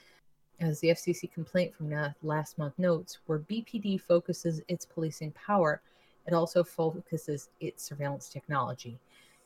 As 0.60 0.80
the 0.80 0.88
FCC 0.88 1.32
complaint 1.32 1.74
from 1.74 1.92
last 2.22 2.58
month 2.58 2.78
notes, 2.78 3.18
where 3.26 3.38
BPD 3.38 4.00
focuses 4.00 4.62
its 4.68 4.84
policing 4.84 5.32
power, 5.32 5.80
it 6.26 6.34
also 6.34 6.62
focuses 6.62 7.48
its 7.60 7.82
surveillance 7.82 8.28
technology. 8.28 8.98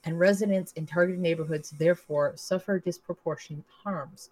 And 0.05 0.19
residents 0.19 0.73
in 0.73 0.87
targeted 0.87 1.21
neighborhoods 1.21 1.71
therefore 1.71 2.33
suffer 2.37 2.79
disproportionate 2.79 3.65
harms. 3.83 4.31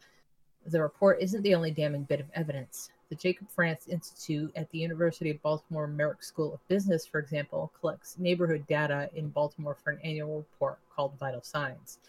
The 0.66 0.82
report 0.82 1.20
isn't 1.20 1.43
the 1.43 1.55
only 1.55 1.70
damning 1.70 2.05
bit 2.05 2.20
of 2.20 2.30
evidence. 2.35 2.90
The 3.10 3.16
Jacob 3.16 3.48
France 3.48 3.89
Institute 3.89 4.52
at 4.55 4.70
the 4.70 4.78
University 4.78 5.30
of 5.30 5.40
Baltimore 5.40 5.86
Merrick 5.86 6.22
School 6.22 6.52
of 6.52 6.68
Business, 6.68 7.06
for 7.06 7.18
example, 7.18 7.72
collects 7.80 8.18
neighborhood 8.18 8.66
data 8.66 9.09
in 9.14 9.30
Baltimore 9.30 9.74
for 9.74 9.93
an 9.93 10.01
annual 10.05 10.36
report 10.36 10.78
called 10.94 11.18
Vital 11.18 11.43
Signs. 11.43 12.01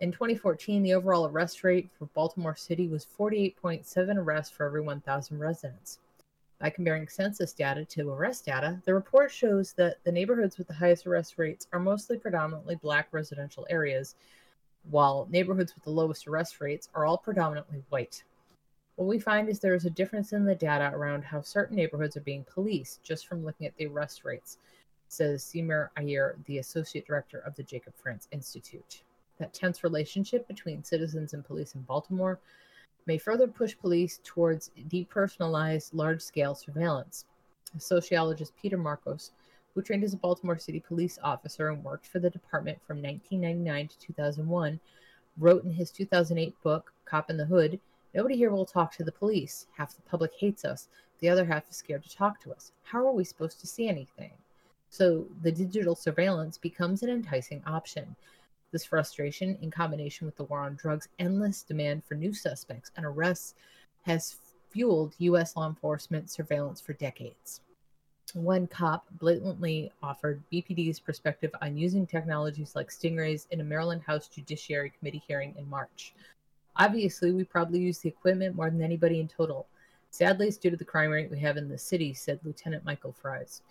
In 0.00 0.10
2014, 0.10 0.82
the 0.82 0.94
overall 0.94 1.26
arrest 1.26 1.62
rate 1.62 1.90
for 1.98 2.06
Baltimore 2.06 2.56
City 2.56 2.88
was 2.88 3.06
48.7 3.18 4.16
arrests 4.16 4.54
for 4.54 4.64
every 4.64 4.80
1,000 4.80 5.38
residents. 5.38 5.98
By 6.58 6.70
comparing 6.70 7.08
census 7.08 7.52
data 7.52 7.84
to 7.84 8.08
arrest 8.10 8.46
data, 8.46 8.80
the 8.86 8.94
report 8.94 9.30
shows 9.30 9.74
that 9.74 10.02
the 10.04 10.12
neighborhoods 10.12 10.56
with 10.56 10.66
the 10.66 10.72
highest 10.74 11.06
arrest 11.06 11.36
rates 11.36 11.66
are 11.74 11.78
mostly 11.78 12.16
predominantly 12.16 12.76
black 12.76 13.08
residential 13.12 13.66
areas, 13.68 14.14
while 14.90 15.28
neighborhoods 15.30 15.74
with 15.74 15.84
the 15.84 15.90
lowest 15.90 16.26
arrest 16.26 16.60
rates 16.60 16.88
are 16.94 17.04
all 17.04 17.18
predominantly 17.18 17.82
white. 17.90 18.24
What 18.96 19.08
we 19.08 19.18
find 19.18 19.48
is 19.48 19.58
there 19.58 19.74
is 19.74 19.86
a 19.86 19.90
difference 19.90 20.32
in 20.32 20.44
the 20.44 20.54
data 20.54 20.90
around 20.94 21.24
how 21.24 21.40
certain 21.40 21.76
neighborhoods 21.76 22.16
are 22.16 22.22
being 22.22 22.44
policed 22.44 23.02
just 23.02 23.26
from 23.26 23.44
looking 23.44 23.66
at 23.66 23.74
the 23.76 23.86
arrest 23.86 24.24
rates, 24.24 24.58
says 25.08 25.42
Seema 25.42 25.88
Iyer, 25.96 26.36
the 26.44 26.58
associate 26.58 27.06
director 27.06 27.38
of 27.40 27.54
the 27.56 27.62
Jacob 27.62 27.94
France 27.96 28.28
Institute. 28.32 29.02
That 29.38 29.54
tense 29.54 29.82
relationship 29.82 30.46
between 30.46 30.84
citizens 30.84 31.32
and 31.32 31.44
police 31.44 31.74
in 31.74 31.82
Baltimore 31.82 32.38
may 33.06 33.16
further 33.16 33.48
push 33.48 33.76
police 33.76 34.20
towards 34.22 34.70
depersonalized, 34.88 35.90
large 35.94 36.20
scale 36.20 36.54
surveillance. 36.54 37.24
Sociologist 37.78 38.54
Peter 38.60 38.76
Moskos, 38.76 39.30
who 39.74 39.80
trained 39.80 40.04
as 40.04 40.12
a 40.12 40.18
Baltimore 40.18 40.58
City 40.58 40.80
police 40.80 41.18
officer 41.22 41.70
and 41.70 41.82
worked 41.82 42.06
for 42.06 42.18
the 42.18 42.30
department 42.30 42.78
from 42.86 43.02
1999 43.02 43.88
to 43.88 43.98
2001, 43.98 44.78
wrote 45.38 45.64
in 45.64 45.72
his 45.72 45.90
2008 45.90 46.54
book, 46.62 46.92
Cop 47.06 47.30
in 47.30 47.38
the 47.38 47.46
Hood, 47.46 47.80
Nobody 48.14 48.36
here 48.36 48.50
will 48.50 48.66
talk 48.66 48.92
to 48.92 49.04
the 49.04 49.12
police. 49.12 49.66
Half 49.76 49.96
the 49.96 50.02
public 50.02 50.32
hates 50.38 50.64
us. 50.64 50.88
The 51.20 51.28
other 51.28 51.44
half 51.44 51.70
is 51.70 51.76
scared 51.76 52.02
to 52.04 52.14
talk 52.14 52.40
to 52.42 52.52
us. 52.52 52.72
How 52.82 53.06
are 53.06 53.12
we 53.12 53.24
supposed 53.24 53.60
to 53.60 53.66
see 53.66 53.88
anything? 53.88 54.32
So 54.90 55.26
the 55.42 55.52
digital 55.52 55.94
surveillance 55.94 56.58
becomes 56.58 57.02
an 57.02 57.08
enticing 57.08 57.62
option. 57.66 58.14
This 58.70 58.84
frustration, 58.84 59.56
in 59.62 59.70
combination 59.70 60.26
with 60.26 60.36
the 60.36 60.44
war 60.44 60.60
on 60.60 60.74
drugs' 60.74 61.08
endless 61.18 61.62
demand 61.62 62.04
for 62.04 62.14
new 62.14 62.34
suspects 62.34 62.90
and 62.96 63.06
arrests, 63.06 63.54
has 64.02 64.36
fueled 64.70 65.14
U.S. 65.18 65.56
law 65.56 65.68
enforcement 65.68 66.30
surveillance 66.30 66.80
for 66.80 66.92
decades. 66.94 67.60
One 68.34 68.66
cop 68.66 69.06
blatantly 69.18 69.92
offered 70.02 70.42
BPD's 70.50 71.00
perspective 71.00 71.54
on 71.60 71.76
using 71.76 72.06
technologies 72.06 72.74
like 72.74 72.88
stingrays 72.88 73.46
in 73.50 73.60
a 73.60 73.64
Maryland 73.64 74.02
House 74.02 74.28
Judiciary 74.28 74.92
Committee 74.98 75.22
hearing 75.26 75.54
in 75.58 75.68
March. 75.68 76.14
Obviously, 76.76 77.32
we 77.32 77.44
probably 77.44 77.80
use 77.80 77.98
the 77.98 78.08
equipment 78.08 78.56
more 78.56 78.70
than 78.70 78.82
anybody 78.82 79.20
in 79.20 79.28
total. 79.28 79.66
Sadly, 80.10 80.48
it's 80.48 80.56
due 80.56 80.70
to 80.70 80.76
the 80.76 80.84
crime 80.84 81.10
rate 81.10 81.30
we 81.30 81.38
have 81.40 81.56
in 81.56 81.68
the 81.68 81.78
city, 81.78 82.14
said 82.14 82.40
Lieutenant 82.44 82.84
Michael 82.84 83.12
Fries. 83.12 83.62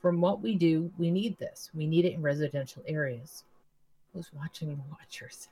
From 0.00 0.20
what 0.20 0.40
we 0.40 0.54
do, 0.54 0.90
we 0.98 1.10
need 1.10 1.38
this. 1.38 1.70
We 1.74 1.86
need 1.86 2.04
it 2.04 2.14
in 2.14 2.22
residential 2.22 2.82
areas. 2.86 3.44
Who's 4.12 4.32
watching 4.32 4.70
the 4.70 4.82
watchers? 4.90 5.48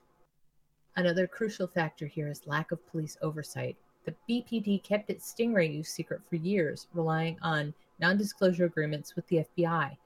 Another 0.97 1.27
crucial 1.27 1.67
factor 1.67 2.07
here 2.07 2.29
is 2.29 2.47
lack 2.47 2.73
of 2.73 2.87
police 2.91 3.17
oversight. 3.23 3.77
The 4.05 4.15
BPD 4.29 4.83
kept 4.83 5.11
its 5.11 5.33
Stingray 5.33 5.73
use 5.73 5.91
secret 5.91 6.23
for 6.29 6.37
years, 6.37 6.89
relying 6.95 7.39
on 7.43 7.75
non 8.01 8.17
disclosure 8.17 8.65
agreements 8.65 9.15
with 9.15 9.27
the 9.29 9.45
FBI. 9.57 9.97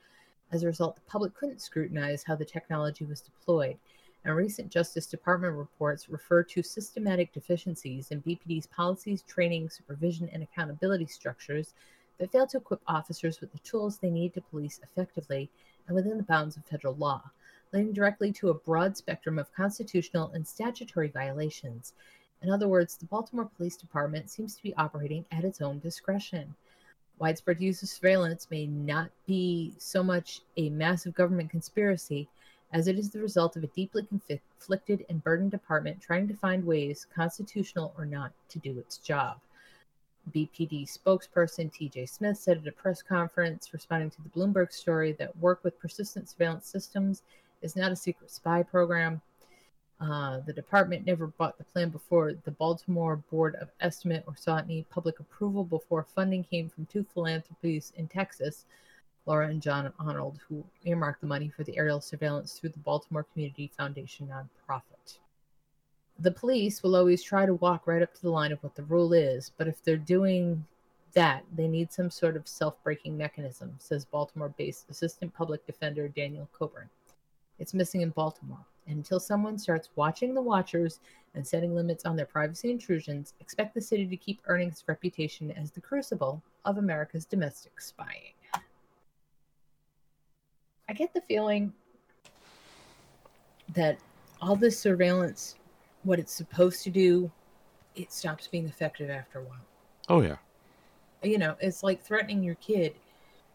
As 0.51 0.63
a 0.63 0.67
result, 0.67 0.97
the 0.97 1.03
public 1.03 1.35
couldn't 1.35 1.63
scrutinize 1.63 2.25
how 2.25 2.35
the 2.35 2.45
technology 2.45 3.05
was 3.05 3.21
deployed, 3.21 3.79
and 4.25 4.37
recent 4.37 4.71
Justice 4.71 5.07
Department 5.07 5.57
reports 5.57 6.09
refer 6.09 6.43
to 6.45 6.63
systematic 6.63 7.33
deficiencies 7.33 8.11
in 8.11 8.23
BPD's 8.23 8.67
policies, 8.67 9.23
training, 9.23 9.69
supervision, 9.69 10.29
and 10.33 10.43
accountability 10.43 11.07
structures 11.07 11.75
that 12.19 12.31
fail 12.31 12.47
to 12.47 12.59
equip 12.59 12.81
officers 12.87 13.41
with 13.41 13.51
the 13.53 13.59
tools 13.61 13.99
they 13.99 14.11
need 14.11 14.33
to 14.35 14.41
police 14.41 14.79
effectively 14.85 15.51
and 15.87 15.97
within 15.97 16.17
the 16.17 16.23
bounds 16.23 16.57
of 16.57 16.65
federal 16.65 16.95
law, 16.95 17.23
leading 17.73 17.93
directly 17.93 18.33
to 18.33 18.51
a 18.51 18.55
broad 18.55 18.97
spectrum 18.97 19.39
of 19.39 19.53
constitutional 19.53 20.31
and 20.33 20.47
statutory 20.47 21.09
violations. 21.09 21.95
In 22.43 22.51
other 22.51 22.69
words, 22.69 22.97
the 22.97 23.07
Baltimore 23.07 23.51
Police 23.57 23.77
Department 23.77 24.31
seems 24.31 24.55
to 24.55 24.63
be 24.63 24.75
operating 24.77 25.25
at 25.33 25.45
its 25.45 25.61
own 25.61 25.81
discretion. 25.81 26.55
Widespread 27.19 27.61
use 27.61 27.83
of 27.83 27.89
surveillance 27.89 28.49
may 28.51 28.67
not 28.67 29.11
be 29.27 29.75
so 29.79 30.03
much 30.03 30.43
a 30.57 30.71
massive 30.71 31.15
government 31.15 31.51
conspiracy 31.51 32.29
as 32.73 32.89
it 32.89 32.99
is 32.99 33.11
the 33.11 33.21
result 33.21 33.57
of 33.57 33.65
a 33.65 33.69
deeply 33.69 34.07
conflicted 34.07 35.05
and 35.09 35.23
burdened 35.23 35.51
department 35.51 36.01
trying 36.01 36.27
to 36.29 36.35
find 36.35 36.65
ways, 36.65 37.07
constitutional 37.15 37.95
or 37.99 38.07
not, 38.07 38.33
to 38.49 38.59
do 38.59 38.79
its 38.79 38.99
job. 38.99 39.39
BPD 40.31 40.87
spokesperson 40.87 41.73
TJ 41.73 42.09
Smith 42.09 42.39
said 42.39 42.59
at 42.59 42.67
a 42.67 42.73
press 42.73 43.03
conference 43.03 43.73
responding 43.73 44.11
to 44.11 44.23
the 44.23 44.29
Bloomberg 44.29 44.73
story 44.73 45.13
that 45.15 45.37
work 45.39 45.61
with 45.65 45.81
persistent 45.81 46.29
surveillance 46.29 46.67
systems 46.67 47.23
is 47.61 47.77
not 47.77 47.93
a 47.93 47.97
secret 47.97 48.31
spy 48.31 48.63
program. 48.63 49.21
Uh, 50.01 50.41
the 50.47 50.53
department 50.53 51.07
never 51.07 51.29
bought 51.29 51.59
the 51.59 51.65
plan 51.65 51.89
before 51.89 52.35
the 52.45 52.51
Baltimore 52.51 53.17
Board 53.31 53.55
of 53.57 53.69
Estimate 53.81 54.25
or 54.27 54.35
saw 54.37 54.57
any 54.57 54.85
public 54.91 55.21
approval 55.21 55.65
before 55.65 56.07
funding 56.15 56.43
came 56.43 56.69
from 56.69 56.87
two 56.87 57.05
philanthropies 57.15 57.93
in 57.97 58.09
Texas, 58.09 58.65
Laura 59.27 59.49
and 59.49 59.63
John 59.63 59.93
Arnold, 59.99 60.41
who 60.49 60.65
earmarked 60.85 61.21
the 61.21 61.27
money 61.27 61.49
for 61.49 61.65
the 61.65 61.77
aerial 61.77 62.01
surveillance 62.01 62.55
through 62.55 62.71
the 62.71 62.79
Baltimore 62.79 63.27
Community 63.33 63.71
Foundation 63.77 64.29
nonprofit. 64.29 65.19
The 66.19 66.33
police 66.33 66.83
will 66.83 66.97
always 66.97 67.23
try 67.23 67.47
to 67.47 67.55
walk 67.55 67.87
right 67.87 68.03
up 68.03 68.15
to 68.15 68.23
the 68.23 68.31
line 68.31 68.53
of 68.53 68.63
what 68.63 68.75
the 68.75 68.85
rule 68.85 69.13
is, 69.13 69.51
but 69.57 69.69
if 69.69 69.83
they're 69.83 69.97
doing 69.97 70.65
that, 71.15 71.45
they 71.55 71.69
need 71.69 71.93
some 71.93 72.11
sort 72.11 72.37
of 72.37 72.49
self 72.49 72.83
braking 72.83 73.17
mechanism, 73.17 73.75
says 73.79 74.05
Baltimore 74.05 74.55
based 74.57 74.91
Assistant 74.91 75.33
Public 75.35 75.65
Defender 75.67 76.09
Daniel 76.09 76.49
Coburn. 76.53 76.89
It's 77.59 77.75
missing 77.75 78.01
in 78.01 78.11
Baltimore. 78.11 78.67
And 78.87 78.97
until 78.97 79.21
someone 79.21 79.59
starts 79.59 79.91
watching 79.95 80.35
the 80.35 80.43
watchers 80.43 80.99
and 81.35 81.47
setting 81.47 81.75
limits 81.75 82.05
on 82.05 82.17
their 82.17 82.27
privacy 82.27 82.71
intrusions, 82.71 83.35
expect 83.41 83.75
the 83.75 83.81
city 83.81 84.07
to 84.07 84.17
keep 84.17 84.41
earning 84.47 84.69
its 84.69 84.89
reputation 84.89 85.53
as 85.53 85.71
the 85.71 85.81
crucible 85.81 86.43
of 86.65 86.79
America's 86.79 87.25
domestic 87.25 87.81
spying. 87.81 88.35
I 90.93 90.95
get 90.95 91.15
the 91.15 91.23
feeling 91.23 91.73
that 93.73 93.97
all 94.43 94.57
this 94.57 94.79
surveillance, 94.79 95.55
what 96.03 96.19
it's 96.19 96.35
supposed 96.35 96.85
to 96.85 96.91
do, 96.91 97.31
it 97.97 98.13
stops 98.13 98.47
being 98.47 98.67
effective 98.69 99.09
after 99.09 99.39
a 99.39 99.43
while. 99.43 99.65
Oh 100.11 100.21
yeah. 100.21 100.37
You 101.23 101.39
know, 101.39 101.57
it's 101.61 101.83
like 101.83 102.03
threatening 102.03 102.43
your 102.45 102.57
kid. 102.57 102.95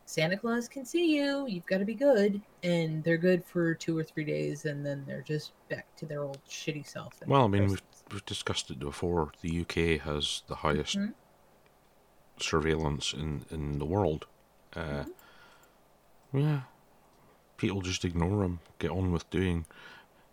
Santa 0.08 0.36
Claus 0.36 0.68
can 0.68 0.84
see 0.84 1.16
you. 1.16 1.46
You've 1.48 1.68
got 1.68 1.78
to 1.78 1.86
be 1.86 1.94
good. 1.94 2.42
And 2.64 3.04
they're 3.04 3.18
good 3.20 3.46
for 3.46 3.76
two 3.76 3.96
or 3.96 4.04
three 4.04 4.24
days, 4.24 4.66
and 4.66 4.84
then 4.84 5.04
they're 5.06 5.22
just 5.22 5.52
back 5.70 5.86
to 5.98 6.08
their 6.08 6.24
old 6.24 6.40
shitty 6.50 6.88
self. 6.88 7.14
Well, 7.28 7.44
I 7.44 7.48
mean, 7.48 7.68
we've, 7.68 7.82
we've 8.12 8.26
discussed 8.26 8.72
it 8.72 8.80
before. 8.80 9.32
The 9.42 9.62
UK 9.62 10.02
has 10.02 10.42
the 10.48 10.56
highest 10.56 10.98
Mhm. 10.98 11.14
surveillance 12.40 13.14
in, 13.14 13.46
in 13.52 13.78
the 13.78 13.86
world. 13.86 14.26
Uh, 14.76 15.04
Yeah. 16.34 16.62
People 17.58 17.82
just 17.82 18.06
ignore 18.06 18.44
them, 18.44 18.60
get 18.80 18.92
on 18.92 19.12
with 19.12 19.30
doing, 19.30 19.66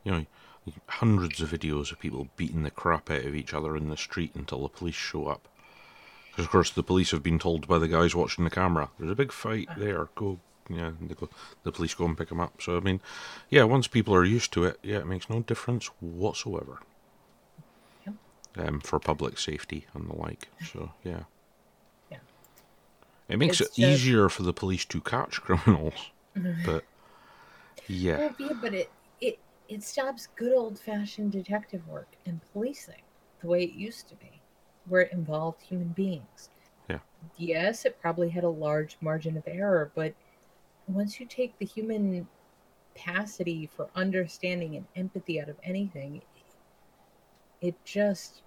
you 0.05 0.13
know, 0.13 0.27
hundreds 0.89 1.41
of 1.41 1.51
videos 1.51 1.91
of 1.93 1.99
people 1.99 2.29
beating 2.37 2.63
the 2.63 2.71
crap 2.71 3.11
out 3.11 3.25
of 3.25 3.35
each 3.35 3.53
other 3.55 3.77
in 3.77 3.89
the 3.89 3.97
street 3.97 4.35
until 4.35 4.63
the 4.63 4.69
police 4.69 4.95
show 4.95 5.27
up. 5.27 5.49
Because, 6.31 6.47
of 6.47 6.51
course, 6.51 6.71
the 6.71 6.83
police 6.83 7.11
have 7.13 7.23
been 7.23 7.39
told 7.39 7.69
by 7.69 7.79
the 7.79 7.89
guys 7.89 8.15
watching 8.15 8.45
the 8.45 8.51
camera, 8.51 8.91
there's 8.99 9.11
a 9.11 9.15
big 9.15 9.33
fight 9.33 9.69
there, 9.77 10.09
go. 10.15 10.39
Yeah, 10.71 10.93
they 11.01 11.15
go, 11.15 11.29
the 11.63 11.73
police 11.73 11.93
go 11.95 12.07
and 12.07 12.17
pick 12.17 12.31
them 12.31 12.41
up. 12.41 12.63
So, 12.63 12.77
I 12.79 12.81
mean, 12.81 13.01
yeah, 13.51 13.65
once 13.65 13.87
people 13.87 14.15
are 14.15 14.25
used 14.25 14.51
to 14.55 14.65
it, 14.65 14.79
yeah, 14.83 14.97
it 14.99 15.07
makes 15.07 15.29
no 15.29 15.41
difference 15.41 15.87
whatsoever 16.01 16.79
Yep. 18.07 18.15
um, 18.57 18.81
for 18.81 18.99
public 18.99 19.39
safety 19.39 19.87
and 19.93 20.09
the 20.09 20.17
like. 20.17 20.49
So, 20.73 20.93
yeah. 21.05 21.25
Yeah. 22.11 22.17
It 23.29 23.39
makes 23.39 23.61
It's 23.61 23.79
it 23.79 23.83
just- 23.83 24.01
easier 24.03 24.31
for 24.31 24.43
the 24.43 24.55
police 24.55 24.87
to 24.87 25.03
catch 25.03 25.43
criminals, 25.43 26.11
but 26.65 26.85
yeah, 27.87 28.19
Well, 28.19 28.35
yeah, 28.39 28.53
but 28.61 28.75
it 28.75 28.91
it 29.21 29.39
it 29.69 29.83
stops 29.83 30.29
good 30.37 30.53
old 30.53 30.79
fashioned 30.79 31.33
detective 31.33 31.87
work 31.89 32.09
and 32.27 32.41
policing 32.53 33.03
the 33.41 33.49
way 33.49 33.65
it 33.65 33.75
used 33.75 34.09
to 34.09 34.17
be, 34.17 34.41
where 34.89 35.03
it 35.03 35.13
involved 35.13 35.63
human 35.63 35.89
beings. 35.89 36.51
Yeah. 36.89 36.99
Yes, 37.37 37.85
it 37.85 38.01
probably 38.01 38.31
had 38.31 38.45
a 38.45 38.49
large 38.49 38.97
margin 39.01 39.37
of 39.37 39.45
error, 39.47 39.91
but 39.95 40.15
once 40.87 41.19
you 41.19 41.27
take 41.27 41.59
the 41.59 41.65
human 41.65 42.27
capacity 42.95 43.69
for 43.75 43.89
understanding 43.95 44.77
and 44.77 44.87
empathy 44.97 45.41
out 45.41 45.49
of 45.49 45.57
anything, 45.63 46.23
it 47.61 47.75
just 47.85 48.43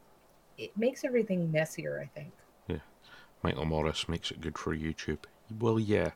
it 0.58 0.76
makes 0.78 1.04
everything 1.04 1.52
messier. 1.52 2.00
I 2.02 2.08
think. 2.18 2.32
Yeah. 2.68 2.78
Michael 3.44 3.66
Morris 3.66 4.10
makes 4.10 4.32
it 4.32 4.42
good 4.42 4.58
for 4.58 4.76
YouTube. 4.76 5.20
Well, 5.60 5.80
yeah, 5.80 6.12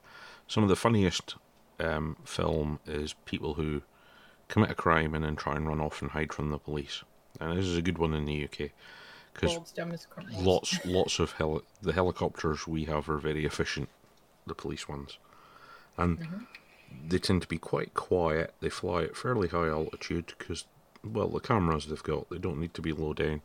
some 0.47 0.63
of 0.63 0.69
the 0.69 0.75
funniest 0.75 1.35
um, 1.81 2.15
film 2.23 2.79
is 2.85 3.13
people 3.25 3.55
who 3.55 3.81
commit 4.47 4.69
a 4.71 4.75
crime 4.75 5.13
and 5.15 5.23
then 5.23 5.35
try 5.35 5.55
and 5.55 5.67
run 5.67 5.79
off 5.81 6.01
and 6.01 6.11
hide 6.11 6.33
from 6.33 6.51
the 6.51 6.57
police. 6.57 7.03
And 7.39 7.57
this 7.57 7.65
is 7.65 7.77
a 7.77 7.81
good 7.81 7.97
one 7.97 8.13
in 8.13 8.25
the 8.25 8.43
UK 8.43 8.71
because 9.33 9.51
World's 9.53 9.71
dumbest 9.71 10.09
criminals. 10.09 10.43
lots, 10.45 10.85
lots 10.85 11.19
of 11.19 11.31
heli- 11.33 11.63
the 11.81 11.93
helicopters 11.93 12.67
we 12.67 12.83
have 12.85 13.09
are 13.09 13.17
very 13.17 13.45
efficient, 13.45 13.89
the 14.45 14.53
police 14.55 14.87
ones, 14.89 15.17
and 15.97 16.19
Mhm. 16.19 16.47
they 17.07 17.17
tend 17.17 17.41
to 17.41 17.47
be 17.47 17.57
quite 17.57 17.93
quiet. 17.93 18.53
They 18.59 18.69
fly 18.69 19.03
at 19.03 19.15
fairly 19.15 19.47
high 19.47 19.69
altitude 19.69 20.33
because, 20.37 20.65
well, 21.03 21.29
the 21.29 21.39
cameras 21.39 21.85
they've 21.87 22.03
got 22.03 22.29
they 22.29 22.37
don't 22.37 22.59
need 22.59 22.73
to 22.73 22.81
be 22.81 22.91
low 22.91 23.13
down, 23.13 23.41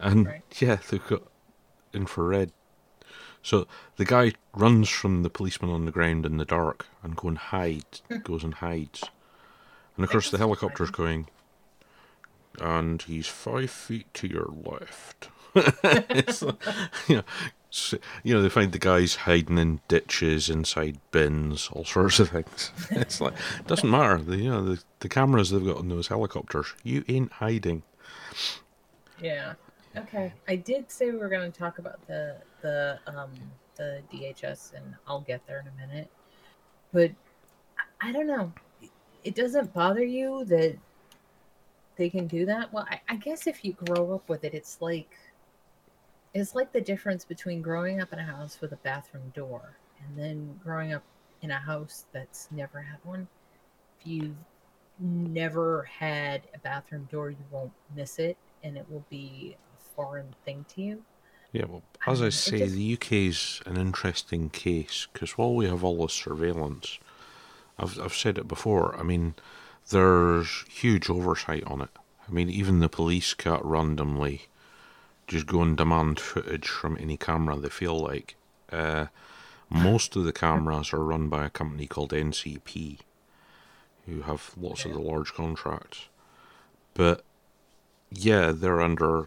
and 0.00 0.26
Right. 0.26 0.42
yeah, 0.60 0.76
they've 0.90 1.06
got 1.06 1.22
infrared. 1.94 2.52
So 3.42 3.66
the 3.96 4.04
guy 4.04 4.32
runs 4.54 4.88
from 4.88 5.22
the 5.22 5.30
policeman 5.30 5.70
on 5.70 5.84
the 5.84 5.92
ground 5.92 6.24
in 6.24 6.36
the 6.36 6.44
dark 6.44 6.86
and 7.02 7.16
go 7.16 7.28
and 7.28 7.38
hide, 7.38 8.00
goes 8.22 8.44
and 8.44 8.54
hides, 8.54 9.04
and 9.96 10.04
of 10.04 10.10
course 10.10 10.30
the 10.30 10.38
helicopter's 10.38 10.90
going, 10.90 11.28
and 12.60 13.02
he's 13.02 13.26
five 13.26 13.70
feet 13.70 14.12
to 14.14 14.28
your 14.28 14.48
left. 14.64 15.28
you 17.08 17.16
know, 17.16 17.24
you 18.22 18.34
know, 18.34 18.42
they 18.42 18.48
find 18.48 18.72
the 18.72 18.78
guys 18.78 19.16
hiding 19.16 19.58
in 19.58 19.80
ditches, 19.88 20.48
inside 20.48 20.98
bins, 21.10 21.68
all 21.72 21.84
sorts 21.84 22.20
of 22.20 22.30
things. 22.30 22.70
It's 22.90 23.20
like 23.20 23.34
it 23.58 23.66
doesn't 23.66 23.90
matter. 23.90 24.18
The 24.18 24.36
you 24.36 24.50
know 24.50 24.64
the, 24.64 24.82
the 25.00 25.08
cameras 25.08 25.50
they've 25.50 25.64
got 25.64 25.78
on 25.78 25.88
those 25.88 26.08
helicopters. 26.08 26.74
You 26.84 27.04
ain't 27.08 27.32
hiding. 27.32 27.82
Yeah. 29.20 29.54
Okay. 29.96 30.32
I 30.48 30.56
did 30.56 30.90
say 30.90 31.10
we 31.10 31.18
were 31.18 31.28
going 31.28 31.50
to 31.50 31.58
talk 31.58 31.78
about 31.78 32.06
the 32.06 32.36
the 32.62 32.98
um 33.06 33.30
the 33.76 34.02
DHS, 34.12 34.74
and 34.74 34.94
I'll 35.06 35.20
get 35.20 35.46
there 35.46 35.60
in 35.60 35.68
a 35.68 35.86
minute. 35.86 36.10
But 36.92 37.10
I, 38.00 38.08
I 38.08 38.12
don't 38.12 38.26
know. 38.26 38.52
It 39.24 39.34
doesn't 39.34 39.72
bother 39.72 40.04
you 40.04 40.44
that 40.46 40.76
they 41.96 42.10
can 42.10 42.26
do 42.26 42.46
that. 42.46 42.72
Well, 42.72 42.86
I, 42.90 43.00
I 43.08 43.16
guess 43.16 43.46
if 43.46 43.64
you 43.64 43.74
grow 43.74 44.14
up 44.14 44.28
with 44.28 44.44
it, 44.44 44.54
it's 44.54 44.80
like 44.80 45.10
it's 46.34 46.54
like 46.54 46.72
the 46.72 46.80
difference 46.80 47.24
between 47.24 47.60
growing 47.60 48.00
up 48.00 48.12
in 48.12 48.18
a 48.18 48.24
house 48.24 48.60
with 48.60 48.72
a 48.72 48.76
bathroom 48.76 49.32
door 49.34 49.76
and 50.00 50.18
then 50.18 50.58
growing 50.62 50.94
up 50.94 51.02
in 51.42 51.50
a 51.50 51.58
house 51.58 52.06
that's 52.12 52.48
never 52.50 52.80
had 52.80 52.98
one. 53.04 53.28
If 54.00 54.06
you've 54.06 54.36
never 54.98 55.82
had 55.84 56.42
a 56.54 56.58
bathroom 56.58 57.08
door, 57.10 57.30
you 57.30 57.44
won't 57.50 57.72
miss 57.94 58.18
it, 58.18 58.36
and 58.62 58.76
it 58.76 58.86
will 58.90 59.04
be 59.10 59.56
foreign 59.94 60.34
thing 60.44 60.64
to 60.74 60.82
you. 60.82 61.02
Yeah, 61.52 61.66
well, 61.66 61.82
as 62.06 62.22
I 62.22 62.26
Um, 62.26 62.30
say, 62.30 62.58
just- 62.58 62.74
the 62.74 63.26
is 63.28 63.62
an 63.66 63.76
interesting 63.76 64.48
case 64.50 65.06
because 65.12 65.36
while 65.36 65.54
we 65.54 65.66
have 65.66 65.84
all 65.84 66.00
this 66.02 66.14
surveillance, 66.14 66.98
I've 67.78 67.98
I've 68.00 68.14
said 68.14 68.38
it 68.38 68.48
before. 68.48 68.96
I 68.98 69.02
mean, 69.02 69.34
there's 69.90 70.64
huge 70.68 71.10
oversight 71.10 71.64
on 71.64 71.82
it. 71.82 71.90
I 72.26 72.30
mean, 72.32 72.48
even 72.48 72.78
the 72.78 72.88
police 72.88 73.34
can't 73.34 73.64
randomly 73.64 74.42
just 75.26 75.46
go 75.46 75.62
and 75.62 75.76
demand 75.76 76.20
footage 76.20 76.68
from 76.68 76.96
any 76.98 77.16
camera 77.16 77.56
they 77.56 77.68
feel 77.68 77.98
like. 77.98 78.36
Uh, 78.70 79.06
most 79.68 80.16
of 80.16 80.24
the 80.24 80.32
cameras 80.32 80.92
are 80.92 81.04
run 81.04 81.28
by 81.28 81.44
a 81.46 81.50
company 81.50 81.86
called 81.86 82.12
NCP, 82.12 82.98
who 84.06 84.22
have 84.22 84.52
lots 84.56 84.84
of 84.84 84.92
the 84.92 84.98
large 85.00 85.32
contracts. 85.34 86.08
But 86.94 87.24
yeah, 88.10 88.52
they're 88.52 88.80
under 88.82 89.26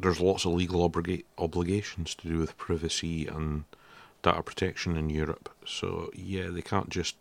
there's 0.00 0.20
lots 0.20 0.44
of 0.44 0.52
legal 0.52 0.88
obliga- 0.88 1.24
obligations 1.36 2.14
to 2.16 2.28
do 2.28 2.38
with 2.38 2.56
privacy 2.56 3.26
and 3.26 3.64
data 4.22 4.42
protection 4.42 4.96
in 4.96 5.10
Europe. 5.10 5.48
So 5.66 6.10
yeah, 6.14 6.48
they 6.48 6.62
can't 6.62 6.88
just 6.88 7.16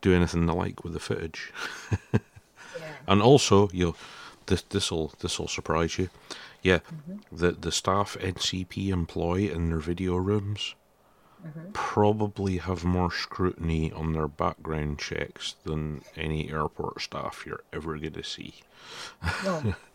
do 0.00 0.14
anything 0.14 0.46
they 0.46 0.52
like 0.52 0.84
with 0.84 0.92
the 0.92 1.00
footage. 1.00 1.52
Yeah. 2.12 2.18
And 3.08 3.20
also, 3.20 3.68
you 3.72 3.96
this 4.46 4.62
this'll 4.62 5.12
this'll 5.18 5.48
surprise 5.48 5.98
you. 5.98 6.08
Yeah, 6.62 6.78
mm-hmm. 6.78 7.36
the 7.36 7.52
the 7.52 7.72
staff 7.72 8.16
NCP 8.20 8.88
employ 8.88 9.50
in 9.50 9.70
their 9.70 9.78
video 9.78 10.16
rooms 10.16 10.74
mm-hmm. 11.44 11.72
probably 11.72 12.58
have 12.58 12.84
more 12.84 13.10
scrutiny 13.10 13.92
on 13.92 14.12
their 14.12 14.28
background 14.28 14.98
checks 14.98 15.56
than 15.64 16.02
any 16.16 16.50
airport 16.50 17.00
staff 17.00 17.44
you're 17.46 17.64
ever 17.72 17.98
going 17.98 18.12
to 18.12 18.24
see. 18.24 18.54
Well, 19.44 19.74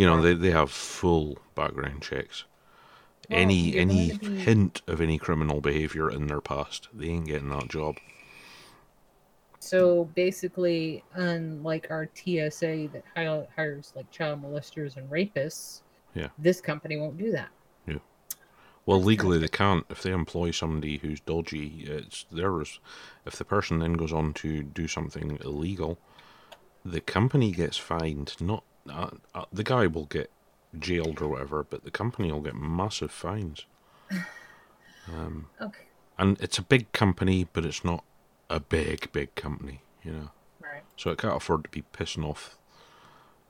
You 0.00 0.06
know, 0.06 0.22
they, 0.22 0.32
they 0.32 0.50
have 0.50 0.70
full 0.70 1.36
background 1.54 2.00
checks. 2.00 2.44
Well, 3.28 3.38
any 3.38 3.76
any 3.76 4.16
be- 4.16 4.38
hint 4.38 4.80
of 4.86 5.02
any 5.02 5.18
criminal 5.18 5.60
behavior 5.60 6.10
in 6.10 6.26
their 6.26 6.40
past, 6.40 6.88
they 6.94 7.08
ain't 7.08 7.26
getting 7.26 7.50
that 7.50 7.68
job. 7.68 7.98
So 9.58 10.04
basically, 10.14 11.04
unlike 11.12 11.88
our 11.90 12.08
TSA 12.14 12.88
that 12.94 13.04
hires 13.54 13.92
like 13.94 14.10
child 14.10 14.42
molesters 14.42 14.96
and 14.96 15.10
rapists, 15.10 15.82
Yeah. 16.14 16.28
this 16.38 16.62
company 16.62 16.96
won't 16.96 17.18
do 17.18 17.30
that. 17.32 17.50
Yeah. 17.86 17.98
Well, 18.86 19.02
legally 19.02 19.36
they 19.36 19.48
can't. 19.48 19.84
If 19.90 20.02
they 20.02 20.12
employ 20.12 20.50
somebody 20.52 20.96
who's 20.96 21.20
dodgy, 21.20 21.84
it's 21.86 22.24
theirs. 22.32 22.80
If 23.26 23.36
the 23.36 23.44
person 23.44 23.80
then 23.80 23.92
goes 23.92 24.14
on 24.14 24.32
to 24.32 24.62
do 24.62 24.88
something 24.88 25.38
illegal, 25.44 25.98
the 26.86 27.02
company 27.02 27.52
gets 27.52 27.76
fined. 27.76 28.34
Not 28.40 28.64
uh, 28.90 29.10
uh, 29.34 29.44
the 29.52 29.64
guy 29.64 29.86
will 29.86 30.06
get 30.06 30.30
jailed 30.78 31.20
or 31.20 31.28
whatever, 31.28 31.64
but 31.64 31.84
the 31.84 31.90
company 31.90 32.30
will 32.32 32.40
get 32.42 32.54
massive 32.56 33.10
fines. 33.10 33.66
Um, 35.08 35.48
Okay, 35.60 35.86
and 36.18 36.38
it's 36.40 36.58
a 36.58 36.62
big 36.62 36.92
company, 36.92 37.48
but 37.52 37.64
it's 37.64 37.84
not 37.84 38.04
a 38.48 38.60
big, 38.60 39.10
big 39.12 39.34
company, 39.34 39.82
you 40.04 40.12
know. 40.12 40.30
right. 40.60 40.82
So 40.96 41.10
it 41.10 41.18
can't 41.18 41.34
afford 41.36 41.64
to 41.64 41.70
be 41.70 41.82
pissing 41.92 42.24
off 42.24 42.56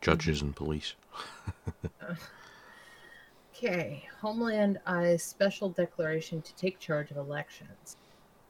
judges 0.01 0.41
and 0.41 0.55
police. 0.57 0.95
Okay, 3.55 4.09
Homeland 4.21 4.81
Eye's 4.87 5.23
special 5.23 5.69
declaration 5.69 6.41
to 6.43 6.55
take 6.55 6.79
charge 6.79 7.11
of 7.11 7.19
elections. 7.19 7.97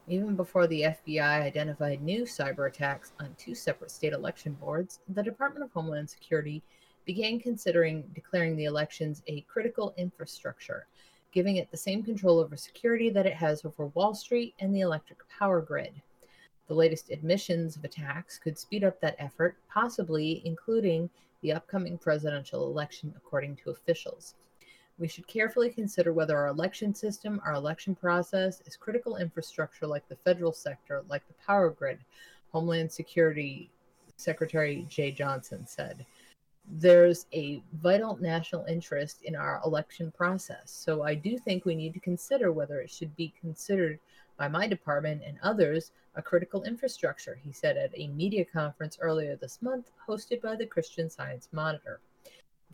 Even 0.06 0.36
before 0.36 0.66
the 0.66 0.82
FBI 0.82 1.42
identified 1.42 2.00
new 2.02 2.22
cyber 2.22 2.68
attacks 2.68 3.12
on 3.18 3.34
two 3.36 3.54
separate 3.54 3.90
state 3.90 4.12
election 4.12 4.52
boards, 4.54 5.00
the 5.08 5.22
Department 5.22 5.64
of 5.64 5.72
Homeland 5.72 6.08
Security 6.10 6.62
began 7.10 7.40
considering 7.40 8.08
declaring 8.14 8.54
the 8.54 8.66
elections 8.66 9.20
a 9.26 9.40
critical 9.52 9.92
infrastructure, 9.96 10.86
giving 11.32 11.56
it 11.56 11.68
the 11.72 11.76
same 11.76 12.04
control 12.04 12.38
over 12.38 12.56
security 12.56 13.10
that 13.10 13.26
it 13.26 13.32
has 13.32 13.64
over 13.64 13.86
Wall 13.86 14.14
Street 14.14 14.54
and 14.60 14.72
the 14.72 14.82
electric 14.82 15.18
power 15.28 15.60
grid. 15.60 15.92
The 16.68 16.74
latest 16.74 17.10
admissions 17.10 17.74
of 17.74 17.82
attacks 17.82 18.38
could 18.38 18.56
speed 18.56 18.84
up 18.84 19.00
that 19.00 19.16
effort, 19.18 19.56
possibly 19.68 20.40
including 20.44 21.10
the 21.42 21.50
upcoming 21.50 21.98
presidential 21.98 22.68
election, 22.68 23.12
according 23.16 23.56
to 23.56 23.70
officials. 23.70 24.36
We 24.96 25.08
should 25.08 25.26
carefully 25.26 25.70
consider 25.70 26.12
whether 26.12 26.38
our 26.38 26.46
election 26.46 26.94
system, 26.94 27.40
our 27.44 27.54
election 27.54 27.96
process, 27.96 28.60
is 28.66 28.76
critical 28.76 29.16
infrastructure 29.16 29.88
like 29.88 30.08
the 30.08 30.14
federal 30.14 30.52
sector, 30.52 31.02
like 31.08 31.26
the 31.26 31.34
power 31.44 31.70
grid, 31.70 31.98
Homeland 32.52 32.92
Security 32.92 33.68
Secretary 34.14 34.86
Jeh 34.88 35.12
Johnson 35.12 35.66
said. 35.66 36.06
There's 36.72 37.26
a 37.32 37.62
vital 37.82 38.16
national 38.20 38.64
interest 38.64 39.22
in 39.24 39.34
our 39.34 39.60
election 39.64 40.12
process. 40.12 40.70
So 40.70 41.02
I 41.02 41.14
do 41.14 41.36
think 41.36 41.64
we 41.64 41.74
need 41.74 41.94
to 41.94 42.00
consider 42.00 42.52
whether 42.52 42.80
it 42.80 42.90
should 42.90 43.14
be 43.16 43.34
considered 43.40 43.98
by 44.38 44.48
my 44.48 44.68
department 44.68 45.22
and 45.26 45.36
others 45.42 45.90
a 46.14 46.22
critical 46.22 46.62
infrastructure, 46.62 47.38
he 47.42 47.52
said 47.52 47.76
at 47.76 47.90
a 47.94 48.08
media 48.08 48.44
conference 48.44 48.98
earlier 49.00 49.36
this 49.36 49.60
month 49.60 49.90
hosted 50.08 50.40
by 50.40 50.56
the 50.56 50.66
Christian 50.66 51.10
Science 51.10 51.48
Monitor. 51.52 52.00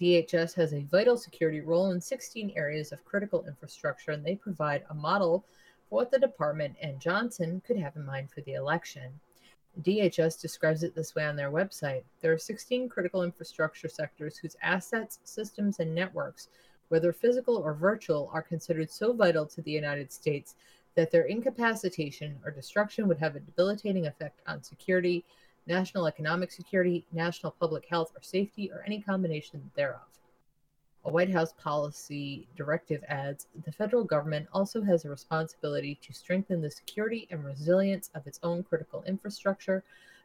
DHS 0.01 0.55
has 0.55 0.75
a 0.75 0.83
vital 0.85 1.17
security 1.17 1.61
role 1.61 1.91
in 1.91 2.01
16 2.01 2.53
areas 2.55 2.93
of 2.93 3.05
critical 3.05 3.47
infrastructure, 3.47 4.11
and 4.11 4.25
they 4.25 4.37
provide 4.37 4.85
a 4.91 4.95
model 4.95 5.45
for 5.89 5.97
what 5.97 6.11
the 6.11 6.19
department 6.19 6.77
and 6.83 7.01
Johnson 7.01 7.63
could 7.67 7.79
have 7.79 7.97
in 7.97 8.05
mind 8.05 8.31
for 8.31 8.43
the 8.43 8.55
election. 8.55 9.21
DHS 9.83 10.41
describes 10.41 10.83
it 10.83 10.95
this 10.95 11.15
way 11.15 11.25
on 11.27 11.37
their 11.37 11.51
website. 11.51 12.05
There 12.21 12.33
are 12.33 12.39
16 12.39 12.89
critical 12.89 13.23
infrastructure 13.23 13.89
sectors 13.89 14.39
whose 14.39 14.57
assets, 14.63 15.19
systems, 15.25 15.81
and 15.81 15.95
networks, 15.95 16.49
whether 16.89 17.13
physical 17.13 17.57
or 17.57 17.75
virtual, 17.75 18.31
are 18.33 18.43
considered 18.43 18.91
so 18.91 19.13
vital 19.13 19.45
to 19.47 19.61
the 19.63 19.71
United 19.71 20.11
States 20.13 20.55
that 20.95 21.11
their 21.11 21.25
incapacitation 21.25 22.39
or 22.45 22.51
destruction 22.51 23.07
would 23.07 23.19
have 23.19 23.37
a 23.37 23.41
debilitating 23.41 24.07
effect 24.07 24.41
on 24.47 24.63
security, 24.63 25.25
national 25.67 26.07
economic 26.07 26.51
security, 26.51 27.05
national 27.13 27.53
public 27.53 27.85
health 27.89 28.13
or 28.17 28.23
safety, 28.23 28.71
or 28.73 28.83
any 28.87 29.01
combination 29.01 29.71
thereof. 29.75 30.16
A 31.07 31.11
White 31.11 31.31
House 31.31 31.53
policy 31.53 32.49
directive 32.57 33.05
adds 33.07 33.47
the 33.65 33.71
federal 33.71 34.03
government 34.03 34.49
also 34.53 34.83
has 34.83 35.05
a 35.05 35.09
responsibility 35.09 36.01
to 36.03 36.13
strengthen 36.13 36.61
the 36.61 36.69
security 36.69 37.29
and 37.31 37.45
resilience 37.45 38.11
of 38.17 38.27
its 38.27 38.41
own 38.43 38.65
critical 38.65 39.05
infrastructure 39.05 39.85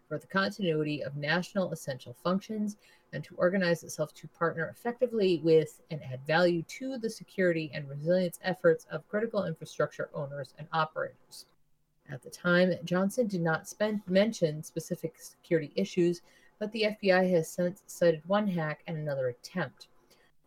for 0.09 0.17
the 0.17 0.25
continuity 0.25 1.03
of 1.03 1.15
national 1.15 1.71
essential 1.71 2.15
functions 2.23 2.77
and 3.13 3.23
to 3.23 3.35
organize 3.35 3.83
itself 3.83 4.11
to 4.15 4.27
partner 4.29 4.69
effectively 4.69 5.39
with 5.43 5.83
and 5.91 6.01
add 6.03 6.25
value 6.25 6.63
to 6.63 6.97
the 6.97 7.11
security 7.11 7.69
and 7.75 7.87
resilience 7.87 8.39
efforts 8.43 8.87
of 8.89 9.07
critical 9.07 9.45
infrastructure 9.45 10.09
owners 10.15 10.55
and 10.57 10.67
operators. 10.73 11.45
At 12.09 12.23
the 12.23 12.31
time, 12.31 12.73
Johnson 12.85 13.27
did 13.27 13.41
not 13.41 13.67
spend, 13.67 14.01
mention 14.07 14.63
specific 14.63 15.13
security 15.19 15.71
issues, 15.75 16.23
but 16.57 16.71
the 16.71 16.97
FBI 16.99 17.29
has 17.29 17.47
since 17.47 17.83
cited 17.85 18.23
one 18.25 18.47
hack 18.47 18.81
and 18.87 18.97
another 18.97 19.27
attempt. 19.27 19.87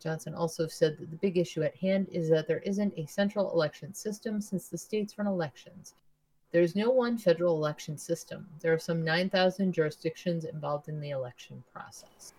Johnson 0.05 0.35
also 0.35 0.67
said 0.67 0.99
that 0.99 1.11
the 1.11 1.17
big 1.17 1.39
issue 1.39 1.63
at 1.63 1.75
hand 1.77 2.09
is 2.13 2.29
that 2.29 2.47
there 2.47 2.59
isn't 2.59 2.93
a 2.99 3.07
central 3.07 3.51
election 3.53 3.95
system 3.95 4.39
since 4.39 4.69
the 4.69 4.77
states 4.77 5.17
run 5.17 5.27
elections. 5.27 5.95
There 6.53 6.61
is 6.61 6.77
no 6.77 6.91
one 6.91 7.17
federal 7.17 7.57
election 7.57 7.97
system. 7.97 8.47
There 8.61 8.75
are 8.75 8.79
some 8.79 9.03
9,000 9.03 9.73
jurisdictions 9.73 10.45
involved 10.45 10.89
in 10.89 11.01
the 11.01 11.11
election 11.11 11.65
process. 11.73 12.35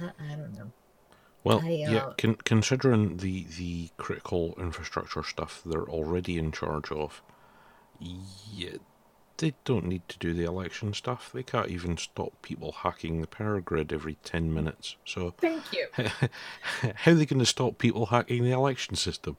I, 0.00 0.10
I 0.32 0.34
don't 0.34 0.52
know. 0.54 0.72
Well, 1.44 1.60
I, 1.64 1.70
yeah, 1.70 1.96
uh, 1.98 2.14
con- 2.18 2.34
considering 2.44 3.18
the 3.18 3.46
the 3.56 3.90
critical 3.96 4.56
infrastructure 4.58 5.22
stuff 5.22 5.62
they're 5.64 5.88
already 5.88 6.36
in 6.38 6.50
charge 6.50 6.90
of, 6.90 7.22
yeah, 8.00 8.78
they 9.38 9.54
don't 9.64 9.86
need 9.86 10.08
to 10.08 10.18
do 10.18 10.32
the 10.32 10.44
election 10.44 10.94
stuff. 10.94 11.30
They 11.32 11.42
can't 11.42 11.70
even 11.70 11.96
stop 11.96 12.32
people 12.42 12.72
hacking 12.72 13.20
the 13.20 13.26
power 13.26 13.60
grid 13.60 13.92
every 13.92 14.16
ten 14.24 14.52
minutes. 14.52 14.96
So, 15.04 15.34
Thank 15.38 15.62
you. 15.72 15.86
how 16.94 17.12
are 17.12 17.14
they 17.14 17.26
going 17.26 17.40
to 17.40 17.46
stop 17.46 17.78
people 17.78 18.06
hacking 18.06 18.44
the 18.44 18.52
election 18.52 18.96
system? 18.96 19.36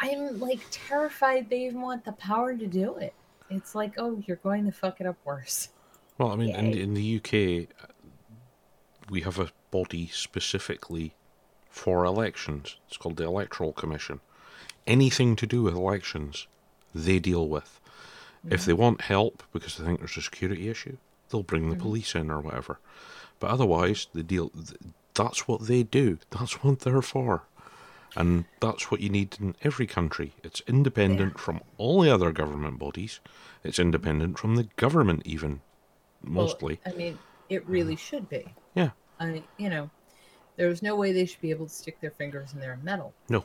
I'm 0.00 0.38
like 0.40 0.60
terrified 0.70 1.50
they 1.50 1.66
even 1.66 1.80
want 1.80 2.04
the 2.04 2.12
power 2.12 2.54
to 2.56 2.66
do 2.66 2.96
it. 2.96 3.14
It's 3.50 3.74
like, 3.74 3.94
oh, 3.98 4.22
you're 4.26 4.36
going 4.38 4.66
to 4.66 4.72
fuck 4.72 5.00
it 5.00 5.06
up 5.06 5.16
worse. 5.24 5.70
Well, 6.18 6.32
I 6.32 6.36
mean, 6.36 6.54
in, 6.54 6.74
in 6.74 6.94
the 6.94 7.16
UK, 7.16 7.68
uh, 7.82 7.92
we 9.08 9.22
have 9.22 9.38
a 9.38 9.50
body 9.70 10.08
specifically 10.12 11.14
for 11.70 12.04
elections. 12.04 12.76
It's 12.88 12.96
called 12.96 13.16
the 13.16 13.24
Electoral 13.24 13.72
Commission. 13.72 14.20
Anything 14.86 15.36
to 15.36 15.46
do 15.46 15.62
with 15.62 15.74
elections, 15.74 16.46
they 16.94 17.18
deal 17.18 17.48
with. 17.48 17.77
If 18.44 18.60
mm-hmm. 18.60 18.66
they 18.70 18.72
want 18.72 19.00
help 19.02 19.42
because 19.52 19.76
they 19.76 19.84
think 19.84 19.98
there's 19.98 20.16
a 20.16 20.22
security 20.22 20.68
issue, 20.68 20.96
they'll 21.30 21.42
bring 21.42 21.68
the 21.68 21.76
mm-hmm. 21.76 21.82
police 21.82 22.14
in 22.14 22.30
or 22.30 22.40
whatever. 22.40 22.78
But 23.40 23.50
otherwise, 23.50 24.08
the 24.12 24.22
deal 24.22 24.50
that's 25.14 25.48
what 25.48 25.66
they 25.66 25.82
do. 25.82 26.18
That's 26.30 26.62
what 26.62 26.80
they're 26.80 27.02
for. 27.02 27.42
And 28.16 28.46
that's 28.60 28.90
what 28.90 29.00
you 29.00 29.10
need 29.10 29.36
in 29.40 29.54
every 29.62 29.86
country. 29.86 30.32
It's 30.42 30.62
independent 30.66 31.38
from 31.38 31.60
all 31.76 32.00
the 32.00 32.12
other 32.12 32.32
government 32.32 32.78
bodies. 32.78 33.20
It's 33.62 33.78
independent 33.78 34.38
from 34.38 34.56
the 34.56 34.68
government, 34.76 35.22
even. 35.24 35.60
Well, 36.24 36.46
mostly. 36.46 36.80
I 36.86 36.92
mean, 36.92 37.18
it 37.48 37.62
mm-hmm. 37.62 37.72
really 37.72 37.96
should 37.96 38.28
be. 38.28 38.54
Yeah. 38.74 38.90
I, 39.20 39.42
you 39.56 39.68
know, 39.68 39.90
there's 40.56 40.82
no 40.82 40.96
way 40.96 41.12
they 41.12 41.26
should 41.26 41.40
be 41.40 41.50
able 41.50 41.66
to 41.66 41.72
stick 41.72 42.00
their 42.00 42.10
fingers 42.10 42.52
in 42.52 42.60
their 42.60 42.78
metal. 42.82 43.12
No. 43.28 43.44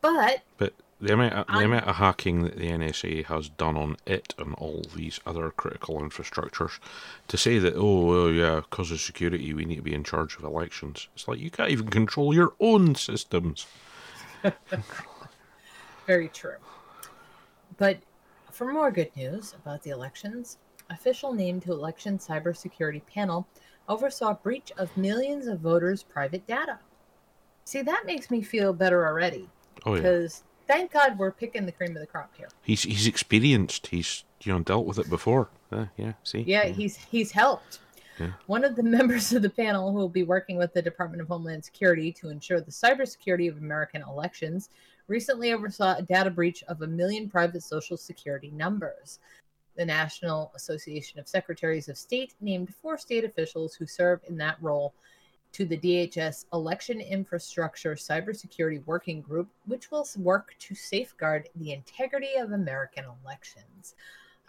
But 0.00 0.42
But 0.58 0.74
the 1.00 1.12
amount, 1.12 1.34
of, 1.34 1.46
the 1.46 1.64
amount 1.64 1.86
of 1.86 1.96
hacking 1.96 2.42
that 2.44 2.56
the 2.56 2.70
NSA 2.70 3.26
has 3.26 3.48
done 3.50 3.76
on 3.76 3.96
it 4.06 4.34
and 4.38 4.54
all 4.54 4.82
these 4.94 5.20
other 5.26 5.50
critical 5.50 6.00
infrastructures, 6.00 6.78
to 7.28 7.36
say 7.36 7.58
that 7.58 7.74
oh 7.76 8.06
well, 8.06 8.30
yeah, 8.30 8.60
because 8.60 8.90
of 8.90 9.00
security 9.00 9.52
we 9.52 9.64
need 9.64 9.76
to 9.76 9.82
be 9.82 9.94
in 9.94 10.04
charge 10.04 10.36
of 10.36 10.44
elections. 10.44 11.08
It's 11.14 11.28
like 11.28 11.38
you 11.38 11.50
can't 11.50 11.70
even 11.70 11.88
control 11.88 12.34
your 12.34 12.54
own 12.60 12.94
systems. 12.94 13.66
Very 16.06 16.28
true. 16.28 16.56
But 17.76 17.98
for 18.50 18.72
more 18.72 18.90
good 18.90 19.14
news 19.16 19.54
about 19.54 19.82
the 19.82 19.90
elections, 19.90 20.56
official 20.88 21.34
name 21.34 21.60
to 21.60 21.72
election 21.72 22.18
cybersecurity 22.18 23.02
panel 23.06 23.46
oversaw 23.88 24.34
breach 24.34 24.72
of 24.78 24.96
millions 24.96 25.46
of 25.46 25.60
voters' 25.60 26.02
private 26.02 26.46
data. 26.46 26.78
See, 27.64 27.82
that 27.82 28.06
makes 28.06 28.30
me 28.30 28.42
feel 28.42 28.72
better 28.72 29.06
already 29.06 29.48
Oh 29.84 29.94
yeah, 29.94 30.00
because 30.00 30.44
thank 30.66 30.92
God 30.92 31.18
we're 31.18 31.32
picking 31.32 31.66
the 31.66 31.72
cream 31.72 31.96
of 31.96 32.00
the 32.00 32.06
crop 32.06 32.30
here. 32.36 32.48
he's 32.62 32.82
he's 32.82 33.06
experienced. 33.06 33.88
He's 33.88 34.24
you 34.42 34.52
know 34.52 34.60
dealt 34.60 34.86
with 34.86 34.98
it 34.98 35.08
before. 35.08 35.48
Uh, 35.72 35.86
yeah, 35.96 36.12
see. 36.22 36.40
Yeah, 36.40 36.66
he's 36.66 36.96
he's 36.96 37.32
helped. 37.32 37.80
Yeah. 38.18 38.32
One 38.46 38.64
of 38.64 38.76
the 38.76 38.82
members 38.98 39.32
of 39.32 39.42
the 39.42 39.50
panel 39.50 39.92
who 39.92 39.98
will 39.98 40.08
be 40.08 40.22
working 40.22 40.56
with 40.56 40.72
the 40.72 40.82
Department 40.82 41.20
of 41.20 41.28
Homeland 41.28 41.64
Security 41.64 42.12
to 42.12 42.30
ensure 42.30 42.60
the 42.60 42.70
cybersecurity 42.70 43.48
of 43.48 43.58
American 43.58 44.02
elections 44.02 44.70
recently 45.08 45.52
oversaw 45.52 45.96
a 45.96 46.02
data 46.02 46.30
breach 46.30 46.62
of 46.64 46.82
a 46.82 46.86
million 46.86 47.28
private 47.28 47.62
social 47.62 47.96
security 47.96 48.50
numbers. 48.50 49.18
The 49.76 49.84
National 49.84 50.52
Association 50.56 51.20
of 51.20 51.28
Secretaries 51.28 51.88
of 51.88 51.98
State 51.98 52.34
named 52.40 52.74
four 52.74 52.96
state 52.96 53.24
officials 53.24 53.74
who 53.74 53.86
serve 53.86 54.20
in 54.26 54.38
that 54.38 54.56
role 54.62 54.94
to 55.56 55.64
the 55.64 55.78
DHS 55.78 56.44
Election 56.52 57.00
Infrastructure 57.00 57.94
Cybersecurity 57.94 58.84
Working 58.84 59.22
Group, 59.22 59.48
which 59.64 59.90
will 59.90 60.06
work 60.18 60.54
to 60.58 60.74
safeguard 60.74 61.48
the 61.56 61.72
integrity 61.72 62.34
of 62.38 62.52
American 62.52 63.06
elections. 63.24 63.94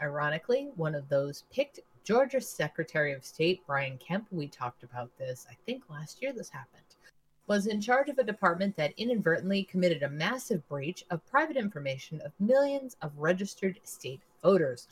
Ironically, 0.02 0.68
one 0.76 0.94
of 0.94 1.08
those 1.08 1.46
picked, 1.50 1.80
Georgia 2.04 2.42
Secretary 2.42 3.14
of 3.14 3.24
State 3.24 3.62
Brian 3.66 3.98
Kemp, 4.00 4.28
we 4.32 4.50
talked 4.50 4.84
about 4.84 5.10
this, 5.18 5.48
I 5.50 5.56
think 5.66 5.84
last 5.90 6.22
year 6.22 6.34
this 6.34 6.50
happened, 6.50 6.84
was 7.48 7.68
in 7.68 7.80
charge 7.80 8.10
of 8.10 8.18
a 8.18 8.24
department 8.26 8.76
that 8.76 8.94
inadvertently 8.98 9.64
committed 9.64 10.04
a 10.04 10.10
massive 10.10 10.68
breach 10.68 11.06
of 11.10 11.26
private 11.26 11.56
information 11.56 12.20
of 12.20 12.34
millions 12.38 12.98
of 13.02 13.18
registered 13.18 13.80
state 13.86 14.20
voters. 14.44 14.90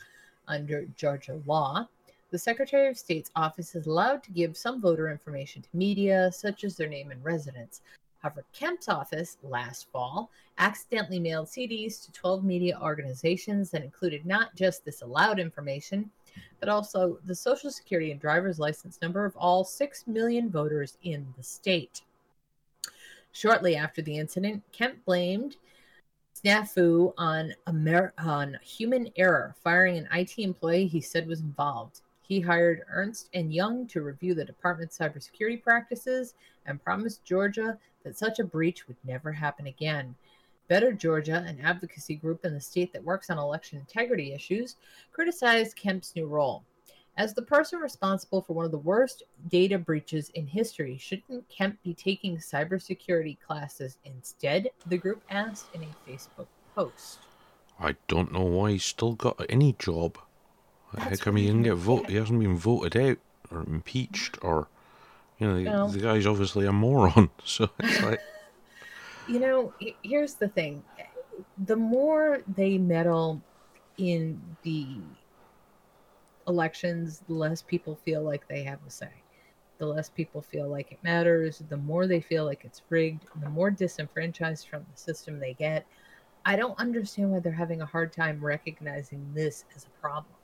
Under 0.48 0.86
Georgia 0.96 1.42
law, 1.44 1.88
the 2.36 2.40
Secretary 2.40 2.86
of 2.90 2.98
State's 2.98 3.30
office 3.34 3.74
is 3.74 3.86
allowed 3.86 4.22
to 4.22 4.30
give 4.30 4.58
some 4.58 4.78
voter 4.78 5.10
information 5.10 5.62
to 5.62 5.68
media, 5.72 6.30
such 6.30 6.64
as 6.64 6.76
their 6.76 6.86
name 6.86 7.10
and 7.10 7.24
residence. 7.24 7.80
However, 8.18 8.44
Kemp's 8.52 8.90
office 8.90 9.38
last 9.42 9.90
fall 9.90 10.30
accidentally 10.58 11.18
mailed 11.18 11.46
CDs 11.46 12.04
to 12.04 12.12
12 12.12 12.44
media 12.44 12.78
organizations 12.78 13.70
that 13.70 13.82
included 13.82 14.26
not 14.26 14.54
just 14.54 14.84
this 14.84 15.00
allowed 15.00 15.38
information, 15.38 16.10
but 16.60 16.68
also 16.68 17.18
the 17.24 17.34
social 17.34 17.70
security 17.70 18.10
and 18.10 18.20
driver's 18.20 18.58
license 18.58 18.98
number 19.00 19.24
of 19.24 19.34
all 19.38 19.64
6 19.64 20.06
million 20.06 20.50
voters 20.50 20.98
in 21.04 21.26
the 21.38 21.42
state. 21.42 22.02
Shortly 23.32 23.76
after 23.76 24.02
the 24.02 24.18
incident, 24.18 24.62
Kemp 24.72 25.02
blamed 25.06 25.56
snafu 26.44 27.14
on, 27.16 27.54
Amer- 27.66 28.12
on 28.18 28.58
human 28.62 29.08
error, 29.16 29.54
firing 29.64 29.96
an 29.96 30.08
IT 30.12 30.34
employee 30.36 30.86
he 30.86 31.00
said 31.00 31.26
was 31.26 31.40
involved. 31.40 32.02
He 32.26 32.40
hired 32.40 32.82
Ernst 32.90 33.28
and 33.34 33.54
Young 33.54 33.86
to 33.88 34.02
review 34.02 34.34
the 34.34 34.44
department's 34.44 34.98
cybersecurity 34.98 35.62
practices 35.62 36.34
and 36.66 36.82
promised 36.82 37.24
Georgia 37.24 37.78
that 38.02 38.18
such 38.18 38.40
a 38.40 38.44
breach 38.44 38.88
would 38.88 38.96
never 39.04 39.30
happen 39.30 39.68
again. 39.68 40.14
Better 40.68 40.92
Georgia, 40.92 41.44
an 41.46 41.60
advocacy 41.60 42.16
group 42.16 42.44
in 42.44 42.52
the 42.52 42.60
state 42.60 42.92
that 42.92 43.04
works 43.04 43.30
on 43.30 43.38
election 43.38 43.78
integrity 43.78 44.32
issues, 44.32 44.74
criticized 45.12 45.76
Kemp's 45.76 46.16
new 46.16 46.26
role. 46.26 46.64
As 47.16 47.32
the 47.32 47.42
person 47.42 47.78
responsible 47.78 48.42
for 48.42 48.52
one 48.54 48.64
of 48.64 48.72
the 48.72 48.78
worst 48.78 49.22
data 49.48 49.78
breaches 49.78 50.30
in 50.30 50.46
history, 50.46 50.98
shouldn't 50.98 51.48
Kemp 51.48 51.80
be 51.84 51.94
taking 51.94 52.36
cybersecurity 52.38 53.38
classes 53.40 53.98
instead? 54.04 54.68
The 54.86 54.98
group 54.98 55.22
asked 55.30 55.66
in 55.72 55.84
a 55.84 56.10
Facebook 56.10 56.48
post. 56.74 57.20
I 57.78 57.94
don't 58.08 58.32
know 58.32 58.42
why 58.42 58.72
he's 58.72 58.84
still 58.84 59.14
got 59.14 59.46
any 59.48 59.74
job. 59.78 60.18
How 60.96 61.16
come 61.16 61.36
he 61.36 61.46
didn't 61.46 61.62
get 61.62 61.74
vote? 61.74 62.08
He 62.08 62.16
hasn't 62.16 62.40
been 62.40 62.56
voted 62.56 62.96
out 62.96 63.18
or 63.50 63.60
impeached 63.60 64.38
or, 64.42 64.68
you 65.38 65.46
know, 65.46 65.54
the, 65.56 65.64
No. 65.64 65.88
the 65.88 66.00
guy's 66.00 66.26
obviously 66.26 66.66
a 66.66 66.72
moron. 66.72 67.30
So 67.44 67.70
it's 67.78 68.02
like, 68.02 68.20
You 69.28 69.40
know, 69.40 69.74
here's 70.02 70.34
the 70.34 70.48
thing 70.48 70.84
the 71.64 71.76
more 71.76 72.42
they 72.56 72.78
meddle 72.78 73.42
in 73.98 74.40
the 74.62 74.86
elections, 76.46 77.22
the 77.26 77.34
less 77.34 77.60
people 77.62 77.96
feel 77.96 78.22
like 78.22 78.46
they 78.48 78.62
have 78.62 78.78
a 78.86 78.90
say. 78.90 79.10
The 79.78 79.86
less 79.86 80.08
people 80.08 80.40
feel 80.40 80.68
like 80.68 80.92
it 80.92 80.98
matters, 81.02 81.62
the 81.68 81.76
more 81.76 82.06
they 82.06 82.20
feel 82.20 82.44
like 82.44 82.64
it's 82.64 82.80
rigged, 82.88 83.24
the 83.42 83.50
more 83.50 83.70
disenfranchised 83.70 84.68
from 84.68 84.86
the 84.90 84.98
system 84.98 85.38
they 85.38 85.54
get. 85.54 85.84
I 86.46 86.56
don't 86.56 86.78
understand 86.78 87.32
why 87.32 87.40
they're 87.40 87.52
having 87.52 87.82
a 87.82 87.86
hard 87.86 88.12
time 88.12 88.42
recognizing 88.42 89.28
this 89.34 89.64
as 89.74 89.84
a 89.84 90.00
problem. 90.00 90.35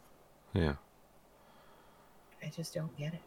Yeah. 0.54 0.74
I 2.42 2.48
just 2.48 2.74
don't 2.74 2.96
get 2.96 3.14
it. 3.14 3.22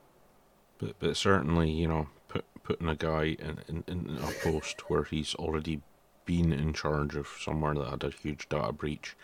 But 0.78 1.00
but 1.00 1.16
certainly, 1.18 1.72
you 1.72 1.88
know, 1.88 2.08
put, 2.28 2.46
putting 2.64 2.90
a 2.90 2.96
guy 2.96 3.38
in, 3.40 3.60
in, 3.68 3.84
in 3.88 4.18
a 4.18 4.32
post 4.44 4.90
where 4.90 5.04
he's 5.04 5.36
already 5.36 5.82
been 6.26 6.52
in 6.52 6.74
charge 6.74 7.16
of 7.16 7.28
somewhere 7.40 7.74
that 7.76 7.90
had 7.90 8.04
a 8.04 8.10
huge 8.10 8.50
data 8.50 8.74
breach, 8.74 9.16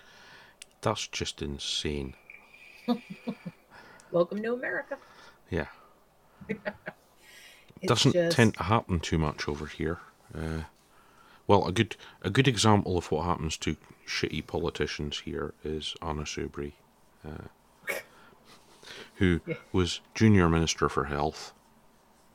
that's 0.82 1.07
just 1.07 1.41
insane. 1.41 2.14
Welcome 4.11 4.41
to 4.44 4.53
America. 4.53 4.98
Yeah. 5.49 5.68
Doesn't 7.86 8.14
just- 8.14 8.36
tend 8.36 8.53
to 8.56 8.64
happen 8.64 8.99
too 8.99 9.18
much 9.18 9.48
over 9.48 9.65
here. 9.65 9.99
Uh, 10.34 10.64
well, 11.48 11.68
a 11.68 11.72
good 11.72 11.98
a 12.22 12.30
good 12.30 12.48
example 12.48 12.98
of 12.98 13.11
what 13.11 13.26
happens 13.26 13.57
to 13.57 13.76
shitty 14.07 14.45
politicians 14.48 15.19
here 15.26 15.53
is 15.64 15.95
Anna 16.02 16.22
Soubry, 16.22 16.73
uh, 17.28 17.48
who 19.22 19.39
Yeah. 19.45 19.53
was 19.72 20.02
junior 20.15 20.49
minister 20.49 20.89
for 20.89 21.06
health, 21.06 21.53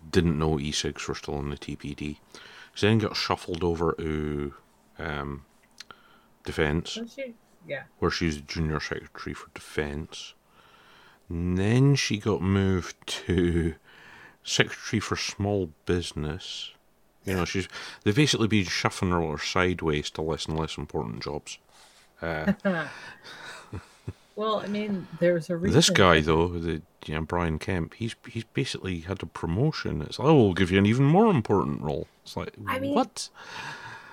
didn't 0.09 0.39
know 0.39 0.59
e-cigs 0.61 1.07
were 1.09 1.17
still 1.17 1.39
in 1.41 1.51
the 1.51 1.57
TPD, 1.57 2.19
so 2.77 2.87
then 2.87 2.99
got 2.99 3.17
shuffled 3.17 3.65
over 3.65 3.93
to 3.99 4.55
um, 5.01 5.45
defence 6.45 6.97
Yeah. 7.67 7.83
where 7.99 8.11
she 8.13 8.27
was 8.27 8.41
junior 8.41 8.79
secretary 8.79 9.35
for 9.35 9.49
defence. 9.53 10.35
Then 11.29 11.97
she 11.97 12.19
got 12.19 12.41
moved 12.41 12.95
to 13.27 13.75
secretary 14.45 15.01
for 15.01 15.17
small 15.17 15.73
business. 15.87 16.71
You 17.25 17.35
know, 17.35 17.45
she's 17.45 17.69
they've 18.05 18.15
basically 18.15 18.47
been 18.47 18.65
shuffling 18.65 19.11
her 19.11 19.39
sideways 19.39 20.09
to 20.11 20.23
less 20.23 20.47
and 20.47 20.57
less 20.57 20.79
important 20.79 21.21
jobs. 21.25 21.59
Uh, 22.23 22.53
well, 24.37 24.61
I 24.61 24.67
mean, 24.67 25.09
there's 25.19 25.49
a 25.49 25.57
reason. 25.57 25.75
this 25.75 25.91
guy 25.91 26.21
though, 26.21 26.49
the 26.49 26.83
you 27.07 27.15
know, 27.15 27.23
Brian 27.23 27.59
Kemp, 27.59 27.95
he's 27.95 28.15
he's 28.29 28.45
basically 28.45 29.01
had 29.01 29.23
a 29.23 29.27
promotion. 29.27 30.03
It's 30.03 30.19
like, 30.19 30.29
oh, 30.29 30.35
we'll 30.35 30.55
give 30.55 30.71
you 30.71 30.79
an 30.79 30.87
even 30.87 31.07
more 31.07 31.31
important 31.31 31.81
role. 31.81 32.07
It's 32.23 32.37
like, 32.37 32.53
I 32.67 32.79
mean- 32.79 32.95
what? 32.95 33.29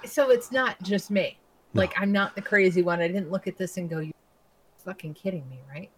So 0.05 0.31
it's 0.31 0.51
not 0.51 0.81
just 0.81 1.11
me. 1.11 1.37
No. 1.73 1.81
Like 1.81 1.93
I'm 1.97 2.11
not 2.11 2.35
the 2.35 2.41
crazy 2.41 2.81
one. 2.81 3.01
I 3.01 3.07
didn't 3.07 3.31
look 3.31 3.47
at 3.47 3.57
this 3.57 3.77
and 3.77 3.89
go, 3.89 3.99
"You 3.99 4.13
fucking 4.85 5.13
kidding 5.13 5.47
me, 5.49 5.59
right?" 5.69 5.89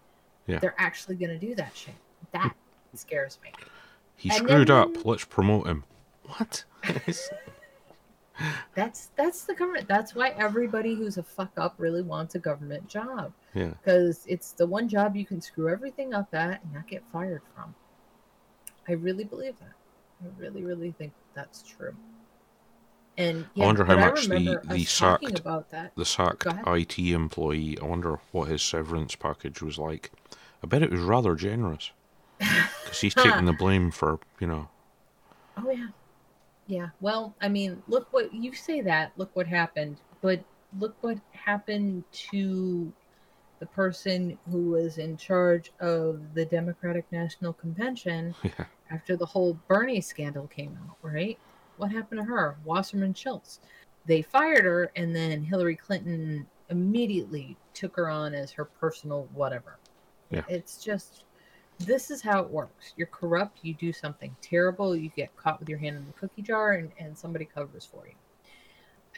Yeah. 0.47 0.59
They're 0.59 0.75
actually 0.77 1.15
gonna 1.15 1.39
do 1.39 1.53
that 1.55 1.75
shit. 1.75 1.95
That 2.31 2.53
hmm. 2.53 2.97
scares 2.97 3.39
me. 3.43 3.51
He 4.15 4.29
and 4.29 4.37
screwed 4.37 4.69
then- 4.69 4.77
up. 4.77 5.05
Let's 5.05 5.25
promote 5.25 5.67
him. 5.67 5.83
What? 6.37 6.63
That's 8.73 9.11
that's 9.15 9.45
the 9.45 9.53
government. 9.53 9.87
That's 9.87 10.13
why 10.13 10.29
everybody 10.37 10.95
who's 10.95 11.17
a 11.17 11.23
fuck 11.23 11.51
up 11.57 11.75
really 11.77 12.01
wants 12.01 12.35
a 12.35 12.39
government 12.39 12.87
job 12.87 13.31
yeah. 13.53 13.69
because 13.81 14.25
it's 14.27 14.51
the 14.51 14.65
one 14.67 14.89
job 14.89 15.15
you 15.15 15.25
can 15.25 15.39
screw 15.41 15.69
everything 15.69 16.13
up 16.13 16.33
at 16.33 16.63
and 16.63 16.73
not 16.73 16.87
get 16.87 17.03
fired 17.11 17.41
from. 17.55 17.73
I 18.87 18.93
really 18.93 19.23
believe 19.23 19.57
that. 19.59 19.73
I 20.23 20.27
really, 20.41 20.63
really 20.63 20.91
think 20.91 21.13
that's 21.33 21.63
true. 21.63 21.95
And 23.17 23.45
yeah, 23.53 23.65
wonder 23.65 23.85
how 23.85 23.97
much 23.97 24.27
the- 24.27 24.59
the 24.65 24.83
sacked- 24.83 25.39
about 25.39 25.69
that. 25.71 25.93
the 25.95 26.05
sacked 26.05 26.45
IT 26.45 26.99
employee, 27.13 27.77
I 27.81 27.85
wonder 27.85 28.19
what 28.31 28.49
his 28.49 28.61
severance 28.61 29.15
package 29.15 29.61
was 29.61 29.77
like. 29.77 30.11
I 30.61 30.67
bet 30.67 30.83
it 30.83 30.91
was 30.91 31.01
rather 31.01 31.35
generous. 31.35 31.91
Because 32.83 33.01
he's 33.01 33.15
taking 33.15 33.45
the 33.45 33.53
blame 33.53 33.89
for, 33.91 34.19
you 34.39 34.47
know. 34.47 34.67
Oh 35.57 35.71
yeah, 35.71 35.87
yeah. 36.67 36.89
Well, 37.01 37.35
I 37.41 37.49
mean, 37.49 37.81
look 37.87 38.11
what 38.11 38.33
you 38.33 38.53
say 38.53 38.81
that. 38.81 39.11
Look 39.17 39.35
what 39.35 39.47
happened, 39.47 39.97
but 40.21 40.43
look 40.79 40.95
what 41.01 41.17
happened 41.31 42.03
to 42.11 42.91
the 43.59 43.65
person 43.67 44.37
who 44.51 44.71
was 44.71 44.97
in 44.97 45.15
charge 45.15 45.71
of 45.79 46.33
the 46.33 46.45
Democratic 46.45 47.05
National 47.11 47.53
Convention 47.53 48.35
Yeah. 48.43 48.65
after 48.91 49.15
the 49.15 49.25
whole 49.25 49.57
Bernie 49.67 50.01
scandal 50.01 50.47
came 50.47 50.77
out, 50.87 50.97
right? 51.01 51.37
What 51.77 51.91
happened 51.91 52.21
to 52.21 52.25
her? 52.25 52.57
Wasserman 52.65 53.13
Schultz. 53.13 53.59
They 54.05 54.21
fired 54.21 54.65
her, 54.65 54.91
and 54.95 55.15
then 55.15 55.43
Hillary 55.43 55.75
Clinton 55.75 56.45
immediately 56.69 57.57
took 57.73 57.95
her 57.95 58.09
on 58.09 58.33
as 58.33 58.51
her 58.51 58.65
personal 58.65 59.27
whatever. 59.33 59.77
Yeah. 60.29 60.43
It's 60.47 60.83
just, 60.83 61.23
this 61.79 62.09
is 62.11 62.21
how 62.21 62.41
it 62.41 62.49
works. 62.49 62.93
You're 62.95 63.07
corrupt, 63.07 63.59
you 63.61 63.73
do 63.73 63.91
something 63.91 64.35
terrible, 64.41 64.95
you 64.95 65.09
get 65.15 65.35
caught 65.35 65.59
with 65.59 65.69
your 65.69 65.79
hand 65.79 65.97
in 65.97 66.05
the 66.05 66.13
cookie 66.13 66.41
jar, 66.41 66.73
and, 66.73 66.91
and 66.99 67.17
somebody 67.17 67.45
covers 67.45 67.85
for 67.85 68.05
you. 68.07 68.13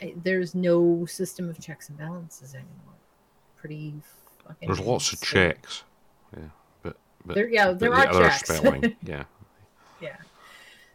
I, 0.02 0.14
there's 0.24 0.54
no 0.56 1.06
system 1.06 1.50
of 1.50 1.60
checks 1.60 1.90
and 1.90 1.98
balances 1.98 2.54
anymore. 2.54 2.96
Pretty 3.56 3.94
fucking. 4.46 4.68
There's 4.68 4.80
lots 4.80 5.12
of 5.14 5.22
checks. 5.22 5.84
Yeah, 6.36 6.44
but 6.84 6.98
but, 7.26 7.36
There, 7.36 7.48
yeah, 7.48 7.72
there 7.72 7.90
the 7.90 7.96
are 7.96 8.30
checks. 8.30 8.50
spelling. 8.50 8.96
Yeah. 9.06 9.24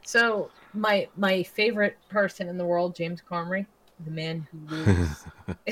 So 0.05 0.51
my 0.75 1.09
my 1.17 1.43
favorite 1.43 1.97
person 2.09 2.49
in 2.49 2.59
the 2.59 2.65
world, 2.65 2.95
James 2.95 3.23
Comey, 3.29 3.67
the 4.05 4.11
man 4.11 4.47
who 4.51 4.59
lives 4.77 5.25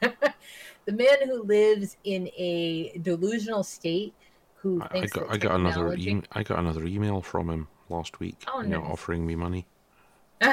the 0.00 0.92
man 0.92 1.26
who 1.26 1.42
lives 1.42 1.96
in 2.04 2.28
a 2.36 2.98
delusional 3.02 3.62
state 3.62 4.14
who 4.60 4.80
I, 4.82 5.00
I 5.00 5.06
got 5.06 5.30
I 5.30 5.36
got 5.36 5.54
another 5.60 5.94
e- 5.94 6.22
I 6.32 6.42
got 6.42 6.58
another 6.58 6.84
email 6.84 7.20
from 7.22 7.48
him 7.50 7.68
last 7.88 8.20
week. 8.20 8.44
Oh, 8.52 8.60
you 8.62 8.68
know, 8.68 8.80
nice. 8.80 8.90
offering 8.92 9.26
me 9.26 9.34
money. 9.36 9.66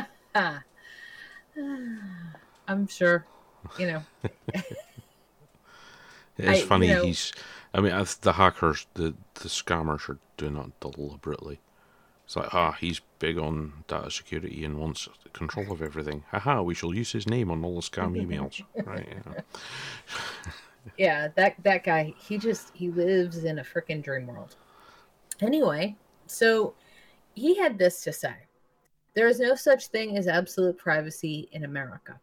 I'm 2.67 2.87
sure, 2.87 3.25
you 3.79 3.87
know. 3.87 4.03
It's 6.39 6.47
I- 6.47 6.55
you 6.61 6.65
funny. 6.67 6.87
know- 6.89 7.03
He's. 7.03 7.33
I 7.73 7.81
mean, 7.81 7.91
the 8.21 8.33
hackers, 8.33 8.85
the 8.93 9.15
the 9.35 9.49
scammers 9.49 10.07
are 10.09 10.19
doing 10.37 10.53
that 10.55 10.79
deliberately. 10.79 11.59
It's 12.25 12.35
like, 12.35 12.53
ah, 12.53 12.73
he's 12.73 13.01
big 13.19 13.37
on 13.37 13.83
data 13.87 14.11
security 14.11 14.63
and 14.65 14.77
wants 14.79 15.07
control 15.33 15.71
of 15.71 15.81
everything. 15.81 16.23
Haha, 16.31 16.61
we 16.61 16.73
shall 16.75 16.93
use 16.93 17.11
his 17.13 17.25
name 17.27 17.49
on 17.49 17.63
all 17.65 17.75
the 17.75 17.81
scam 17.81 18.15
emails. 18.21 18.61
right? 18.85 19.07
Yeah. 19.09 19.41
Yeah 20.97 21.27
that 21.35 21.55
that 21.63 21.83
guy 21.83 22.13
he 22.17 22.37
just 22.37 22.71
he 22.73 22.89
lives 22.89 23.43
in 23.43 23.59
a 23.59 23.63
freaking 23.63 24.03
dream 24.03 24.27
world. 24.27 24.55
Anyway 25.41 25.95
so 26.27 26.73
he 27.35 27.55
had 27.55 27.77
this 27.77 28.03
to 28.03 28.11
say. 28.11 28.35
There 29.13 29.27
is 29.27 29.39
no 29.39 29.55
such 29.55 29.87
thing 29.87 30.17
as 30.17 30.27
absolute 30.27 30.77
privacy 30.77 31.49
in 31.51 31.63
america. 31.63 32.19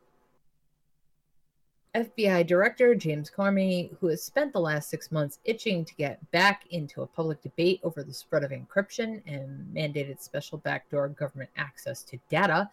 Fbi 1.95 2.47
director 2.47 2.95
james 2.95 3.31
comey 3.31 3.97
who 4.01 4.09
has 4.09 4.23
spent 4.23 4.53
the 4.53 4.61
last 4.61 4.91
six 4.91 5.13
months 5.13 5.39
itching 5.45 5.85
to 5.85 5.95
get 5.95 6.19
back 6.33 6.67
into 6.71 7.03
a 7.03 7.07
public 7.07 7.41
debate 7.43 7.81
over 7.85 8.03
the 8.03 8.13
spread 8.13 8.43
of 8.43 8.51
encryption 8.51 9.23
and 9.27 9.67
mandated 9.75 10.21
special 10.21 10.59
backdoor 10.59 11.09
government 11.09 11.51
access 11.57 12.03
to 12.03 12.19
data 12.29 12.69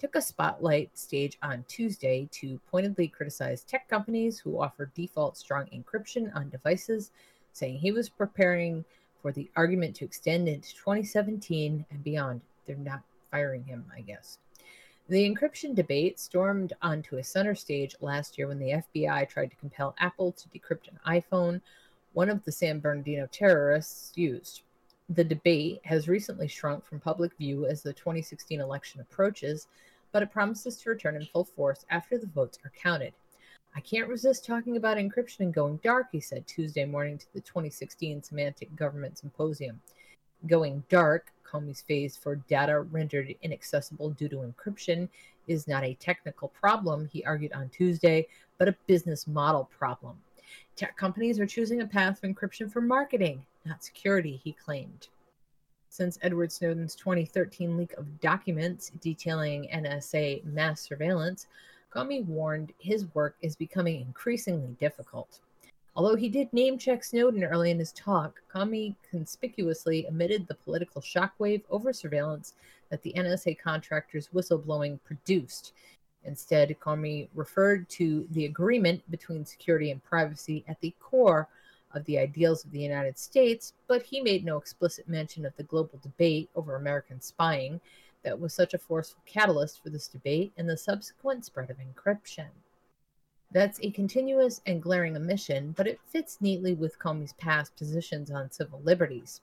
took 0.00 0.14
a 0.14 0.22
spotlight 0.22 0.96
stage 0.96 1.36
on 1.42 1.64
Tuesday 1.68 2.26
to 2.32 2.58
pointedly 2.70 3.06
criticize 3.06 3.62
tech 3.62 3.86
companies 3.88 4.38
who 4.38 4.60
offer 4.60 4.90
default 4.94 5.36
strong 5.36 5.66
encryption 5.66 6.34
on 6.34 6.48
devices, 6.48 7.10
saying 7.52 7.78
he 7.78 7.92
was 7.92 8.08
preparing 8.08 8.84
for 9.20 9.30
the 9.30 9.50
argument 9.56 9.94
to 9.94 10.04
extend 10.06 10.48
into 10.48 10.74
2017 10.74 11.84
and 11.90 12.04
beyond. 12.04 12.40
They're 12.66 12.76
not 12.76 13.02
firing 13.30 13.64
him, 13.64 13.84
I 13.94 14.00
guess. 14.00 14.38
The 15.08 15.28
encryption 15.28 15.74
debate 15.74 16.18
stormed 16.18 16.72
onto 16.80 17.16
a 17.16 17.24
center 17.24 17.54
stage 17.54 17.96
last 18.00 18.38
year 18.38 18.46
when 18.46 18.58
the 18.58 18.82
FBI 18.94 19.28
tried 19.28 19.50
to 19.50 19.56
compel 19.56 19.94
Apple 19.98 20.32
to 20.32 20.48
decrypt 20.48 20.88
an 20.88 20.98
iPhone 21.06 21.60
one 22.12 22.28
of 22.28 22.44
the 22.44 22.52
San 22.52 22.80
Bernardino 22.80 23.28
terrorists 23.30 24.12
used. 24.16 24.62
The 25.08 25.24
debate 25.24 25.80
has 25.84 26.08
recently 26.08 26.48
shrunk 26.48 26.84
from 26.84 27.00
public 27.00 27.36
view 27.36 27.66
as 27.66 27.82
the 27.82 27.92
2016 27.92 28.60
election 28.60 29.00
approaches, 29.00 29.66
but 30.12 30.22
it 30.22 30.32
promises 30.32 30.76
to 30.76 30.90
return 30.90 31.16
in 31.16 31.24
full 31.26 31.44
force 31.44 31.84
after 31.90 32.18
the 32.18 32.26
votes 32.26 32.58
are 32.64 32.72
counted. 32.76 33.12
I 33.74 33.80
can't 33.80 34.08
resist 34.08 34.44
talking 34.44 34.76
about 34.76 34.96
encryption 34.96 35.40
and 35.40 35.54
going 35.54 35.78
dark, 35.82 36.08
he 36.10 36.20
said 36.20 36.46
Tuesday 36.46 36.84
morning 36.84 37.18
to 37.18 37.32
the 37.32 37.40
2016 37.40 38.20
Symantec 38.20 38.74
Government 38.74 39.18
Symposium. 39.18 39.80
Going 40.46 40.82
dark, 40.88 41.32
Comey's 41.44 41.82
phase 41.82 42.16
for 42.16 42.36
data 42.36 42.80
rendered 42.80 43.34
inaccessible 43.42 44.10
due 44.10 44.28
to 44.28 44.38
encryption, 44.38 45.08
is 45.46 45.68
not 45.68 45.84
a 45.84 45.94
technical 45.94 46.48
problem, 46.48 47.08
he 47.12 47.24
argued 47.24 47.52
on 47.52 47.68
Tuesday, 47.68 48.26
but 48.58 48.68
a 48.68 48.76
business 48.86 49.26
model 49.26 49.68
problem. 49.76 50.16
Tech 50.76 50.96
companies 50.96 51.38
are 51.38 51.46
choosing 51.46 51.80
a 51.80 51.86
path 51.86 52.22
of 52.22 52.30
encryption 52.30 52.70
for 52.70 52.80
marketing, 52.80 53.44
not 53.64 53.84
security, 53.84 54.40
he 54.42 54.52
claimed. 54.52 55.08
Since 55.92 56.20
Edward 56.22 56.52
Snowden's 56.52 56.94
2013 56.94 57.76
leak 57.76 57.94
of 57.94 58.20
documents 58.20 58.92
detailing 59.00 59.68
NSA 59.74 60.44
mass 60.44 60.80
surveillance, 60.82 61.48
Comey 61.92 62.24
warned 62.24 62.72
his 62.78 63.12
work 63.12 63.34
is 63.42 63.56
becoming 63.56 64.00
increasingly 64.00 64.76
difficult. 64.78 65.40
Although 65.96 66.14
he 66.14 66.28
did 66.28 66.52
name 66.52 66.78
check 66.78 67.02
Snowden 67.02 67.42
early 67.42 67.72
in 67.72 67.80
his 67.80 67.90
talk, 67.90 68.40
Comey 68.54 68.94
conspicuously 69.10 70.06
omitted 70.06 70.46
the 70.46 70.54
political 70.54 71.02
shockwave 71.02 71.62
over 71.70 71.92
surveillance 71.92 72.54
that 72.90 73.02
the 73.02 73.12
NSA 73.16 73.58
contractor's 73.58 74.28
whistleblowing 74.28 75.00
produced. 75.02 75.72
Instead, 76.22 76.76
Comey 76.78 77.28
referred 77.34 77.88
to 77.88 78.28
the 78.30 78.44
agreement 78.44 79.02
between 79.10 79.44
security 79.44 79.90
and 79.90 80.04
privacy 80.04 80.64
at 80.68 80.80
the 80.80 80.94
core 81.00 81.48
of 81.94 82.04
the 82.04 82.18
ideals 82.18 82.64
of 82.64 82.70
the 82.70 82.80
United 82.80 83.18
States, 83.18 83.74
but 83.86 84.02
he 84.02 84.20
made 84.20 84.44
no 84.44 84.56
explicit 84.56 85.08
mention 85.08 85.44
of 85.44 85.56
the 85.56 85.62
global 85.62 85.98
debate 86.02 86.48
over 86.54 86.76
American 86.76 87.20
spying 87.20 87.80
that 88.22 88.38
was 88.38 88.52
such 88.52 88.74
a 88.74 88.78
forceful 88.78 89.22
catalyst 89.26 89.82
for 89.82 89.90
this 89.90 90.08
debate 90.08 90.52
and 90.56 90.68
the 90.68 90.76
subsequent 90.76 91.44
spread 91.44 91.70
of 91.70 91.78
encryption. 91.78 92.48
That's 93.52 93.80
a 93.82 93.90
continuous 93.90 94.60
and 94.66 94.82
glaring 94.82 95.16
omission, 95.16 95.74
but 95.76 95.88
it 95.88 96.00
fits 96.06 96.38
neatly 96.40 96.74
with 96.74 96.98
Comey's 96.98 97.32
past 97.32 97.74
positions 97.76 98.30
on 98.30 98.50
civil 98.50 98.80
liberties. 98.84 99.40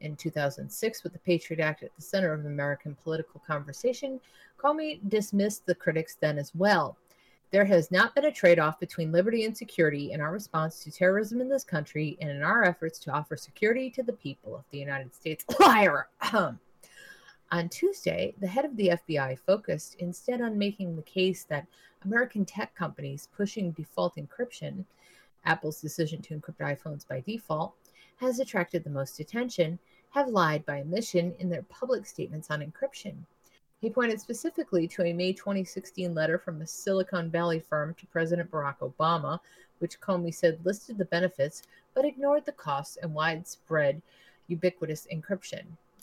In 0.00 0.16
2006, 0.16 1.02
with 1.02 1.12
the 1.12 1.18
Patriot 1.20 1.62
Act 1.62 1.82
at 1.82 1.94
the 1.96 2.02
center 2.02 2.32
of 2.32 2.44
American 2.44 2.96
political 3.02 3.40
conversation, 3.46 4.20
Comey 4.58 5.00
dismissed 5.08 5.64
the 5.64 5.74
critics 5.74 6.16
then 6.20 6.38
as 6.38 6.54
well. 6.54 6.96
There 7.50 7.64
has 7.64 7.90
not 7.90 8.14
been 8.14 8.26
a 8.26 8.32
trade 8.32 8.58
off 8.58 8.78
between 8.78 9.10
liberty 9.10 9.46
and 9.46 9.56
security 9.56 10.12
in 10.12 10.20
our 10.20 10.32
response 10.32 10.84
to 10.84 10.90
terrorism 10.90 11.40
in 11.40 11.48
this 11.48 11.64
country 11.64 12.18
and 12.20 12.30
in 12.30 12.42
our 12.42 12.62
efforts 12.62 12.98
to 13.00 13.10
offer 13.10 13.38
security 13.38 13.88
to 13.90 14.02
the 14.02 14.12
people 14.12 14.54
of 14.54 14.64
the 14.70 14.78
United 14.78 15.14
States. 15.14 15.46
Liar! 15.60 16.08
Um, 16.32 16.60
on 17.50 17.70
Tuesday, 17.70 18.34
the 18.38 18.46
head 18.46 18.66
of 18.66 18.76
the 18.76 18.88
FBI 18.88 19.38
focused 19.38 19.94
instead 19.94 20.42
on 20.42 20.58
making 20.58 20.94
the 20.94 21.02
case 21.02 21.44
that 21.44 21.66
American 22.04 22.44
tech 22.44 22.74
companies 22.74 23.30
pushing 23.34 23.70
default 23.70 24.16
encryption, 24.16 24.84
Apple's 25.46 25.80
decision 25.80 26.20
to 26.22 26.38
encrypt 26.38 26.58
iPhones 26.58 27.08
by 27.08 27.20
default, 27.20 27.74
has 28.16 28.40
attracted 28.40 28.84
the 28.84 28.90
most 28.90 29.20
attention, 29.20 29.78
have 30.10 30.28
lied 30.28 30.66
by 30.66 30.82
omission 30.82 31.34
in 31.38 31.48
their 31.48 31.62
public 31.62 32.04
statements 32.04 32.50
on 32.50 32.60
encryption. 32.60 33.14
He 33.80 33.90
pointed 33.90 34.20
specifically 34.20 34.88
to 34.88 35.04
a 35.04 35.12
May 35.12 35.32
2016 35.32 36.12
letter 36.12 36.36
from 36.36 36.60
a 36.60 36.66
Silicon 36.66 37.30
Valley 37.30 37.60
firm 37.60 37.94
to 37.94 38.06
President 38.06 38.50
Barack 38.50 38.78
Obama, 38.78 39.38
which 39.78 40.00
Comey 40.00 40.34
said 40.34 40.58
listed 40.64 40.98
the 40.98 41.04
benefits 41.04 41.62
but 41.94 42.04
ignored 42.04 42.44
the 42.44 42.52
costs 42.52 42.96
and 42.96 43.14
widespread, 43.14 44.02
ubiquitous 44.48 45.06
encryption. 45.12 45.62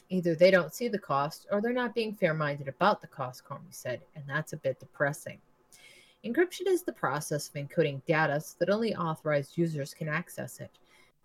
Either 0.10 0.36
they 0.36 0.52
don't 0.52 0.74
see 0.74 0.88
the 0.88 0.98
cost 0.98 1.48
or 1.52 1.60
they're 1.60 1.74
not 1.74 1.94
being 1.94 2.14
fair 2.14 2.34
minded 2.34 2.70
about 2.70 3.02
the 3.02 3.08
cost, 3.08 3.44
Comey 3.44 3.72
said, 3.72 4.00
and 4.16 4.24
that's 4.26 4.54
a 4.54 4.58
bit 4.58 4.80
depressing. 4.80 5.40
Encryption 6.26 6.68
is 6.68 6.84
the 6.84 6.94
process 6.94 7.50
of 7.50 7.56
encoding 7.56 8.02
data 8.06 8.40
so 8.40 8.56
that 8.60 8.70
only 8.70 8.96
authorized 8.96 9.58
users 9.58 9.94
can 9.94 10.08
access 10.08 10.62
it. 10.62 10.72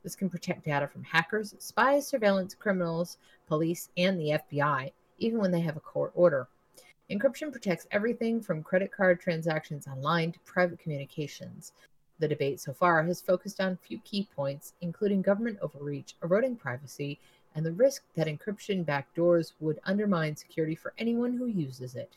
This 0.03 0.17
can 0.17 0.29
protect 0.29 0.65
data 0.65 0.89
from 0.89 1.05
hackers, 1.05 1.55
spies, 1.59 2.09
surveillance 2.09 2.55
criminals, 2.55 3.19
police, 3.47 3.89
and 3.97 4.19
the 4.19 4.41
FBI, 4.53 4.91
even 5.21 5.39
when 5.39 5.53
they 5.53 5.61
have 5.61 5.77
a 5.77 5.81
court 5.81 6.11
order. 6.15 6.49
Encryption 7.11 7.51
protects 7.53 7.87
everything 7.91 8.41
from 8.41 8.63
credit 8.63 8.93
card 8.93 9.21
transactions 9.21 9.87
online 9.87 10.33
to 10.33 10.39
private 10.41 10.79
communications. 10.79 11.73
The 12.19 12.29
debate 12.29 12.61
so 12.61 12.73
far 12.73 13.03
has 13.03 13.21
focused 13.21 13.61
on 13.61 13.73
a 13.73 13.77
few 13.77 13.99
key 14.01 14.29
points, 14.37 14.75
including 14.81 15.23
government 15.23 15.59
overreach, 15.61 16.15
eroding 16.23 16.57
privacy, 16.57 17.19
and 17.55 17.65
the 17.65 17.73
risk 17.73 18.03
that 18.15 18.27
encryption 18.27 18.85
backdoors 18.85 19.53
would 19.61 19.81
undermine 19.85 20.37
security 20.37 20.75
for 20.75 20.93
anyone 20.99 21.33
who 21.33 21.47
uses 21.47 21.97
it. 21.97 22.13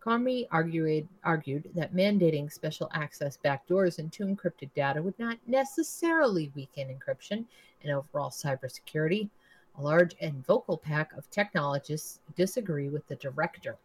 Comey 0.00 0.46
argued, 0.50 1.06
argued 1.22 1.70
that 1.74 1.94
mandating 1.94 2.50
special 2.50 2.90
access 2.94 3.38
backdoors 3.44 3.98
into 3.98 4.24
encrypted 4.24 4.70
data 4.74 5.02
would 5.02 5.18
not 5.18 5.38
necessarily 5.46 6.50
weaken 6.54 6.88
encryption 6.88 7.44
and 7.82 7.92
overall 7.92 8.30
cybersecurity. 8.30 9.28
A 9.78 9.82
large 9.82 10.16
and 10.20 10.44
vocal 10.44 10.76
pack 10.76 11.12
of 11.12 11.30
technologists 11.30 12.18
disagree 12.34 12.88
with 12.88 13.06
the 13.06 13.14
director. 13.14 13.76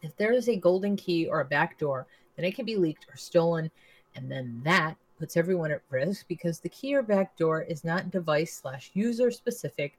If 0.00 0.16
there 0.16 0.32
is 0.32 0.48
a 0.48 0.56
golden 0.56 0.96
key 0.96 1.26
or 1.26 1.40
a 1.40 1.44
backdoor, 1.44 2.06
then 2.36 2.46
it 2.46 2.54
can 2.54 2.64
be 2.64 2.76
leaked 2.76 3.06
or 3.06 3.16
stolen, 3.16 3.70
and 4.16 4.32
then 4.32 4.62
that 4.64 4.96
puts 5.18 5.36
everyone 5.36 5.72
at 5.72 5.82
risk 5.90 6.26
because 6.26 6.58
the 6.58 6.70
key 6.70 6.94
or 6.94 7.02
backdoor 7.02 7.60
is 7.62 7.84
not 7.84 8.10
device 8.10 8.54
slash 8.54 8.90
user 8.94 9.30
specific, 9.30 9.98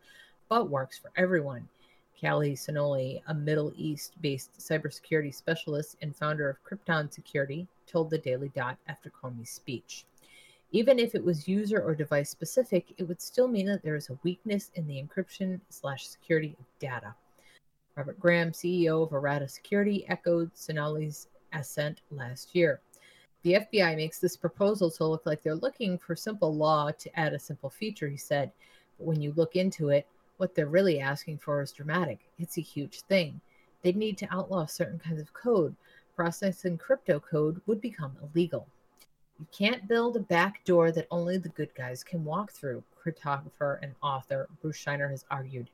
but 0.49 0.72
works 0.72 0.98
for 0.98 1.11
everyone. 1.15 1.69
Callie 2.19 2.56
Sonoli, 2.56 3.22
a 3.27 3.34
Middle 3.34 3.73
East 3.76 4.19
based 4.22 4.57
cybersecurity 4.57 5.34
specialist 5.34 5.98
and 6.02 6.15
founder 6.15 6.49
of 6.49 6.64
Krypton 6.64 7.14
Security, 7.14 7.68
told 7.85 8.10
the 8.10 8.18
Daily 8.18 8.49
Dot 8.56 8.77
after 8.88 9.11
Comey's 9.11 9.52
speech. 9.52 10.06
Even 10.73 10.99
if 10.99 11.15
it 11.15 11.23
was 11.23 11.48
user 11.48 11.81
or 11.81 11.93
device 11.93 12.30
specific, 12.30 12.93
it 12.98 13.03
would 13.03 13.22
still 13.22 13.48
mean 13.48 13.65
that 13.65 13.84
there 13.84 13.98
is 13.98 14.10
a 14.10 14.19
weakness 14.23 14.72
in 14.76 14.88
the 14.88 15.03
encryption 15.03 15.60
slash 15.69 16.07
security 16.07 16.56
of 16.57 16.65
data. 16.80 17.14
Robert 17.98 18.19
Graham, 18.19 18.52
CEO 18.52 19.03
of 19.03 19.11
Errata 19.11 19.49
Security, 19.49 20.06
echoed 20.07 20.56
Sonali's 20.56 21.27
assent 21.52 21.99
last 22.10 22.56
year. 22.56 22.80
The 23.43 23.56
FBI 23.56 23.98
makes 23.98 24.19
this 24.19 24.38
proposal 24.38 24.89
to 24.91 25.06
look 25.06 25.26
like 25.26 25.43
they're 25.43 25.56
looking 25.56 25.98
for 25.98 26.15
simple 26.15 26.56
law 26.56 26.91
to 26.91 27.19
add 27.19 27.34
a 27.34 27.39
simple 27.39 27.69
feature, 27.69 28.07
he 28.07 28.15
said. 28.15 28.52
But 28.98 29.07
when 29.07 29.22
you 29.22 29.34
look 29.35 29.57
into 29.57 29.89
it, 29.89 30.07
what 30.38 30.56
they're 30.56 30.68
really 30.68 31.02
asking 31.02 31.39
for 31.39 31.61
is 31.61 31.73
dramatic. 31.73 32.19
It's 32.39 32.57
a 32.57 32.61
huge 32.61 33.02
thing. 33.02 33.41
They'd 33.81 33.98
need 33.98 34.18
to 34.19 34.34
outlaw 34.34 34.68
certain 34.68 34.99
kinds 34.99 35.19
of 35.19 35.34
code. 35.34 35.76
Processing 36.15 36.77
crypto 36.77 37.19
code 37.19 37.61
would 37.65 37.81
become 37.81 38.15
illegal. 38.22 38.68
You 39.41 39.47
can't 39.51 39.88
build 39.88 40.15
a 40.15 40.19
back 40.19 40.63
door 40.65 40.91
that 40.91 41.07
only 41.09 41.39
the 41.39 41.49
good 41.49 41.73
guys 41.73 42.03
can 42.03 42.23
walk 42.23 42.51
through, 42.51 42.84
cryptographer 42.95 43.80
and 43.81 43.95
author 44.03 44.47
Bruce 44.61 44.77
Schneier 44.77 45.09
has 45.09 45.26
argued. 45.31 45.72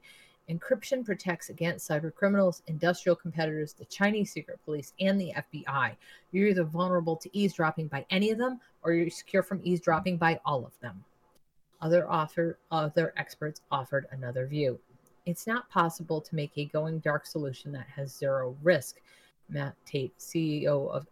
Encryption 0.49 1.03
protects 1.03 1.49
against 1.49 1.89
cyber 1.89 2.15
criminals, 2.15 2.63
industrial 2.67 3.17
competitors, 3.17 3.73
the 3.73 3.83
Chinese 3.83 4.31
secret 4.31 4.57
police, 4.63 4.93
and 5.01 5.19
the 5.19 5.33
FBI. 5.35 5.97
You're 6.31 6.47
either 6.47 6.63
vulnerable 6.63 7.17
to 7.17 7.37
eavesdropping 7.37 7.89
by 7.89 8.05
any 8.09 8.31
of 8.31 8.37
them, 8.37 8.61
or 8.83 8.93
you're 8.93 9.09
secure 9.09 9.43
from 9.43 9.59
eavesdropping 9.61 10.15
by 10.15 10.39
all 10.45 10.65
of 10.65 10.79
them. 10.79 11.03
Other 11.81 12.09
author, 12.09 12.59
other 12.71 13.13
experts 13.17 13.59
offered 13.69 14.07
another 14.11 14.47
view. 14.47 14.79
It's 15.25 15.45
not 15.45 15.69
possible 15.69 16.21
to 16.21 16.35
make 16.35 16.53
a 16.55 16.63
going 16.63 16.99
dark 16.99 17.25
solution 17.25 17.73
that 17.73 17.87
has 17.93 18.15
zero 18.15 18.55
risk. 18.63 19.01
Matt 19.49 19.75
Tait, 19.85 20.17
CEO 20.17 20.89
of 20.89 21.05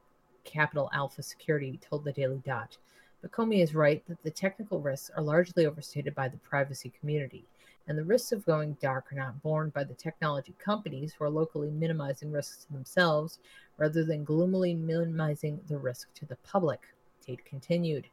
Capital 0.45 0.89
Alpha 0.93 1.21
Security, 1.21 1.79
told 1.81 2.05
the 2.05 2.13
Daily 2.13 2.41
Dot. 2.45 2.77
But 3.21 3.31
Comey 3.31 3.61
is 3.61 3.75
right 3.75 4.03
that 4.07 4.21
the 4.23 4.31
technical 4.31 4.79
risks 4.79 5.11
are 5.17 5.23
largely 5.23 5.65
overstated 5.65 6.15
by 6.15 6.27
the 6.27 6.37
privacy 6.37 6.93
community, 6.99 7.45
and 7.87 7.97
the 7.97 8.03
risks 8.03 8.31
of 8.31 8.45
going 8.45 8.77
dark 8.81 9.11
are 9.11 9.15
not 9.15 9.41
borne 9.41 9.69
by 9.69 9.83
the 9.83 9.93
technology 9.93 10.53
companies 10.57 11.13
who 11.13 11.25
are 11.25 11.29
locally 11.29 11.71
minimizing 11.71 12.31
risks 12.31 12.65
to 12.65 12.73
themselves 12.73 13.39
rather 13.77 14.03
than 14.03 14.23
gloomily 14.23 14.73
minimizing 14.73 15.59
the 15.67 15.77
risk 15.77 16.13
to 16.13 16.25
the 16.25 16.37
public. 16.37 16.81
Tait 17.25 17.43
continued. 17.45 18.07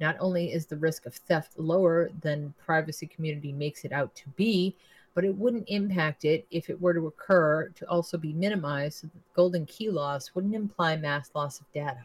Not 0.00 0.16
only 0.18 0.52
is 0.52 0.66
the 0.66 0.76
risk 0.76 1.06
of 1.06 1.14
theft 1.14 1.58
lower 1.58 2.10
than 2.20 2.54
privacy 2.58 3.06
community 3.06 3.52
makes 3.52 3.84
it 3.84 3.92
out 3.92 4.14
to 4.16 4.28
be, 4.30 4.74
but 5.14 5.24
it 5.24 5.34
wouldn't 5.34 5.68
impact 5.68 6.24
it 6.24 6.46
if 6.50 6.68
it 6.68 6.80
were 6.80 6.92
to 6.92 7.06
occur 7.06 7.68
to 7.68 7.88
also 7.88 8.18
be 8.18 8.32
minimized 8.32 9.00
so 9.00 9.06
that 9.06 9.34
golden 9.34 9.64
key 9.66 9.88
loss 9.88 10.34
wouldn't 10.34 10.54
imply 10.54 10.96
mass 10.96 11.30
loss 11.34 11.60
of 11.60 11.72
data. 11.72 12.00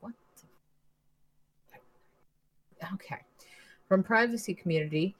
What? 0.00 0.12
Okay. 2.94 3.18
From 3.88 4.02
privacy 4.02 4.54
community, 4.54 5.14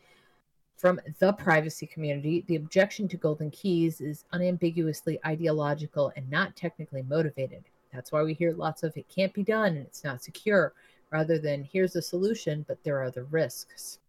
from 0.76 1.00
the 1.18 1.32
privacy 1.32 1.86
community, 1.86 2.44
the 2.48 2.56
objection 2.56 3.08
to 3.08 3.16
golden 3.16 3.50
keys 3.50 4.00
is 4.00 4.24
unambiguously 4.32 5.18
ideological 5.26 6.12
and 6.16 6.30
not 6.30 6.54
technically 6.54 7.02
motivated. 7.02 7.64
That's 7.92 8.12
why 8.12 8.22
we 8.22 8.34
hear 8.34 8.52
lots 8.52 8.82
of 8.82 8.96
it 8.96 9.08
can't 9.08 9.32
be 9.32 9.42
done 9.42 9.76
and 9.76 9.86
it's 9.86 10.04
not 10.04 10.22
secure, 10.22 10.74
rather 11.10 11.38
than 11.38 11.64
here's 11.64 11.94
the 11.94 12.02
solution, 12.02 12.64
but 12.68 12.82
there 12.84 12.98
are 12.98 13.10
the 13.10 13.24
risks. 13.24 14.00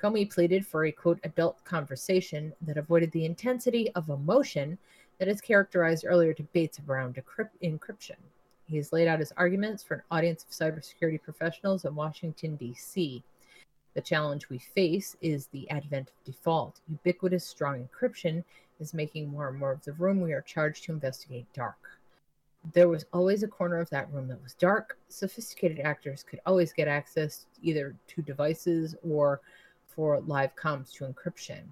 Comey 0.00 0.30
pleaded 0.30 0.66
for 0.66 0.86
a 0.86 0.92
quote 0.92 1.20
adult 1.24 1.62
conversation 1.64 2.54
that 2.62 2.78
avoided 2.78 3.12
the 3.12 3.26
intensity 3.26 3.90
of 3.94 4.08
emotion 4.08 4.78
that 5.18 5.28
has 5.28 5.42
characterized 5.42 6.06
earlier 6.06 6.32
debates 6.32 6.80
around 6.88 7.16
decrypt- 7.16 7.60
encryption. 7.62 8.16
He 8.64 8.78
has 8.78 8.92
laid 8.94 9.08
out 9.08 9.18
his 9.18 9.32
arguments 9.36 9.82
for 9.82 9.94
an 9.94 10.02
audience 10.10 10.44
of 10.44 10.50
cybersecurity 10.50 11.20
professionals 11.22 11.84
in 11.84 11.94
Washington, 11.94 12.56
D.C. 12.56 13.22
The 13.92 14.00
challenge 14.00 14.48
we 14.48 14.58
face 14.58 15.16
is 15.20 15.48
the 15.48 15.68
advent 15.68 16.08
of 16.08 16.24
default. 16.24 16.80
Ubiquitous 16.88 17.46
strong 17.46 17.86
encryption 17.86 18.42
is 18.78 18.94
making 18.94 19.28
more 19.28 19.48
and 19.48 19.58
more 19.58 19.72
of 19.72 19.84
the 19.84 19.92
room 19.94 20.22
we 20.22 20.32
are 20.32 20.40
charged 20.40 20.84
to 20.84 20.92
investigate 20.92 21.52
dark. 21.52 21.76
There 22.72 22.88
was 22.88 23.04
always 23.12 23.42
a 23.42 23.48
corner 23.48 23.80
of 23.80 23.90
that 23.90 24.10
room 24.12 24.28
that 24.28 24.42
was 24.42 24.54
dark. 24.54 24.98
Sophisticated 25.08 25.80
actors 25.80 26.22
could 26.22 26.40
always 26.46 26.72
get 26.72 26.88
access 26.88 27.46
either 27.62 27.94
to 28.08 28.22
devices 28.22 28.94
or 29.06 29.40
for 29.94 30.20
live 30.20 30.54
comms 30.56 30.92
to 30.92 31.04
encryption. 31.04 31.62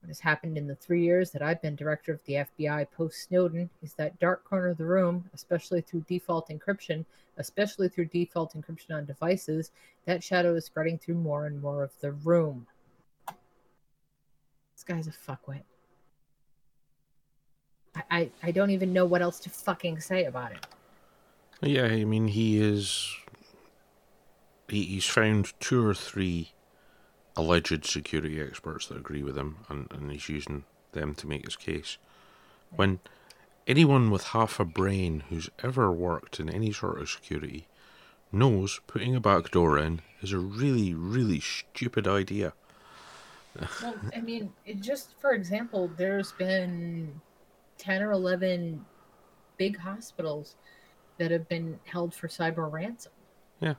What 0.00 0.08
has 0.08 0.20
happened 0.20 0.56
in 0.56 0.66
the 0.66 0.76
three 0.76 1.02
years 1.02 1.32
that 1.32 1.42
I've 1.42 1.60
been 1.60 1.74
director 1.74 2.12
of 2.12 2.24
the 2.24 2.34
FBI 2.34 2.86
post 2.92 3.24
Snowden 3.24 3.68
is 3.82 3.94
that 3.94 4.18
dark 4.20 4.44
corner 4.44 4.68
of 4.68 4.78
the 4.78 4.84
room, 4.84 5.28
especially 5.34 5.80
through 5.80 6.04
default 6.08 6.48
encryption, 6.50 7.04
especially 7.36 7.88
through 7.88 8.06
default 8.06 8.54
encryption 8.54 8.92
on 8.96 9.06
devices, 9.06 9.72
that 10.04 10.22
shadow 10.22 10.54
is 10.54 10.64
spreading 10.64 10.98
through 10.98 11.16
more 11.16 11.46
and 11.46 11.60
more 11.60 11.82
of 11.82 11.90
the 12.00 12.12
room. 12.12 12.66
This 13.26 14.84
guy's 14.86 15.08
a 15.08 15.10
fuckwit. 15.10 15.62
I, 18.10 18.30
I, 18.44 18.52
don't 18.52 18.70
even 18.70 18.92
know 18.92 19.04
what 19.04 19.22
else 19.22 19.40
to 19.40 19.50
fucking 19.50 19.98
say 20.00 20.26
about 20.26 20.52
it. 20.52 20.64
Yeah, 21.60 21.86
I 21.86 22.04
mean, 22.04 22.28
he 22.28 22.60
is. 22.60 23.12
He, 24.68 24.84
he's 24.84 25.06
found 25.06 25.52
two 25.58 25.84
or 25.84 25.94
three 25.94 26.52
alleged 27.38 27.86
security 27.86 28.40
experts 28.40 28.88
that 28.88 28.98
agree 28.98 29.22
with 29.22 29.38
him, 29.38 29.58
and, 29.68 29.86
and 29.92 30.10
he's 30.10 30.28
using 30.28 30.64
them 30.92 31.14
to 31.14 31.26
make 31.26 31.44
his 31.44 31.56
case. 31.56 31.96
When 32.74 32.98
anyone 33.66 34.10
with 34.10 34.24
half 34.24 34.58
a 34.58 34.64
brain 34.64 35.22
who's 35.28 35.48
ever 35.62 35.92
worked 35.92 36.40
in 36.40 36.50
any 36.50 36.72
sort 36.72 37.00
of 37.00 37.08
security 37.08 37.68
knows 38.32 38.80
putting 38.88 39.14
a 39.14 39.20
back 39.20 39.52
door 39.52 39.78
in 39.78 40.00
is 40.20 40.32
a 40.32 40.38
really, 40.38 40.92
really 40.92 41.40
stupid 41.40 42.08
idea. 42.08 42.52
Well, 43.82 43.94
I 44.14 44.20
mean, 44.20 44.52
it 44.66 44.80
just 44.80 45.14
for 45.20 45.32
example, 45.32 45.90
there's 45.96 46.32
been 46.32 47.20
10 47.78 48.02
or 48.02 48.12
11 48.12 48.84
big 49.56 49.78
hospitals 49.78 50.56
that 51.18 51.30
have 51.30 51.48
been 51.48 51.78
held 51.84 52.14
for 52.14 52.28
cyber 52.28 52.70
ransom. 52.70 53.12
Yeah. 53.60 53.74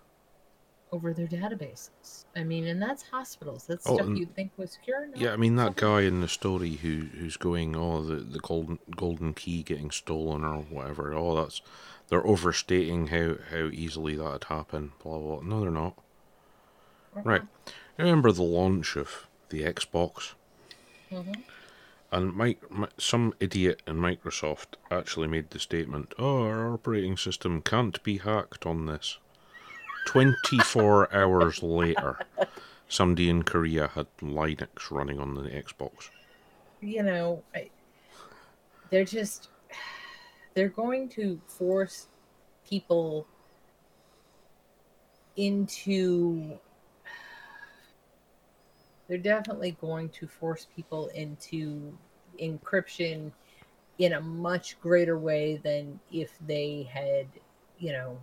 Over 0.92 1.14
their 1.14 1.28
databases. 1.28 2.26
I 2.36 2.44
mean, 2.44 2.66
and 2.66 2.82
that's 2.82 3.04
hospitals. 3.04 3.66
That's 3.68 3.86
Oh, 3.88 3.96
stuff 3.98 4.10
you'd 4.10 4.34
think 4.36 4.52
was 4.58 4.72
secure. 4.72 5.06
No, 5.06 5.14
Yeah, 5.16 5.34
I 5.34 5.36
mean 5.38 5.56
that 5.58 5.76
guy 5.76 6.02
in 6.02 6.22
the 6.22 6.28
story 6.28 6.72
who 6.78 7.02
who's 7.20 7.38
going, 7.38 7.76
oh, 7.76 8.02
the 8.02 8.16
the 8.16 8.40
golden 8.40 8.80
golden 8.96 9.34
key 9.36 9.62
getting 9.62 9.92
stolen 9.92 10.44
or 10.44 10.64
whatever. 10.64 11.14
Oh, 11.14 11.36
that's 11.36 11.62
they're 12.08 12.26
overstating 12.26 13.08
how 13.08 13.36
how 13.52 13.70
easily 13.72 14.16
that'd 14.16 14.46
happen. 14.46 14.94
Blah 15.04 15.20
blah. 15.20 15.42
No, 15.42 15.62
they're 15.62 15.70
not. 15.70 15.94
Right. 17.14 17.44
I 18.00 18.02
remember 18.02 18.32
the 18.32 18.42
launch 18.44 18.96
of 18.96 19.28
the 19.50 19.62
Xbox, 19.62 20.34
Mhm. 21.12 21.44
and 22.12 22.34
Mike, 22.34 22.72
Mi- 22.72 22.88
some 22.98 23.34
idiot 23.40 23.82
in 23.86 23.98
Microsoft 23.98 24.76
actually 24.90 25.28
made 25.28 25.50
the 25.52 25.60
statement, 25.60 26.14
"Oh, 26.18 26.44
our 26.46 26.74
operating 26.74 27.16
system 27.18 27.62
can't 27.62 28.02
be 28.04 28.18
hacked 28.18 28.66
on 28.66 28.86
this." 28.86 29.18
Twenty-four 30.06 31.14
hours 31.14 31.62
later, 31.62 32.18
somebody 32.88 33.30
in 33.30 33.44
Korea 33.44 33.88
had 33.90 34.08
Linux 34.22 34.90
running 34.90 35.20
on 35.20 35.36
the 35.36 35.50
Xbox. 35.50 36.10
you 36.82 37.04
know, 37.04 37.44
I, 37.54 37.70
they're 38.90 39.06
just 39.06 39.50
they're 40.54 40.70
going 40.70 41.10
to 41.10 41.40
force 41.48 42.08
people 42.68 43.28
into 45.36 46.58
they're 49.08 49.18
definitely 49.18 49.78
going 49.80 50.10
to 50.10 50.28
force 50.28 50.68
people 50.76 51.08
into 51.10 51.98
encryption 52.42 53.32
in 53.98 54.14
a 54.14 54.22
much 54.22 54.80
greater 54.80 55.18
way 55.18 55.58
than 55.64 56.00
if 56.12 56.32
they 56.48 56.90
had, 56.92 57.28
you 57.80 57.92
know, 57.92 58.18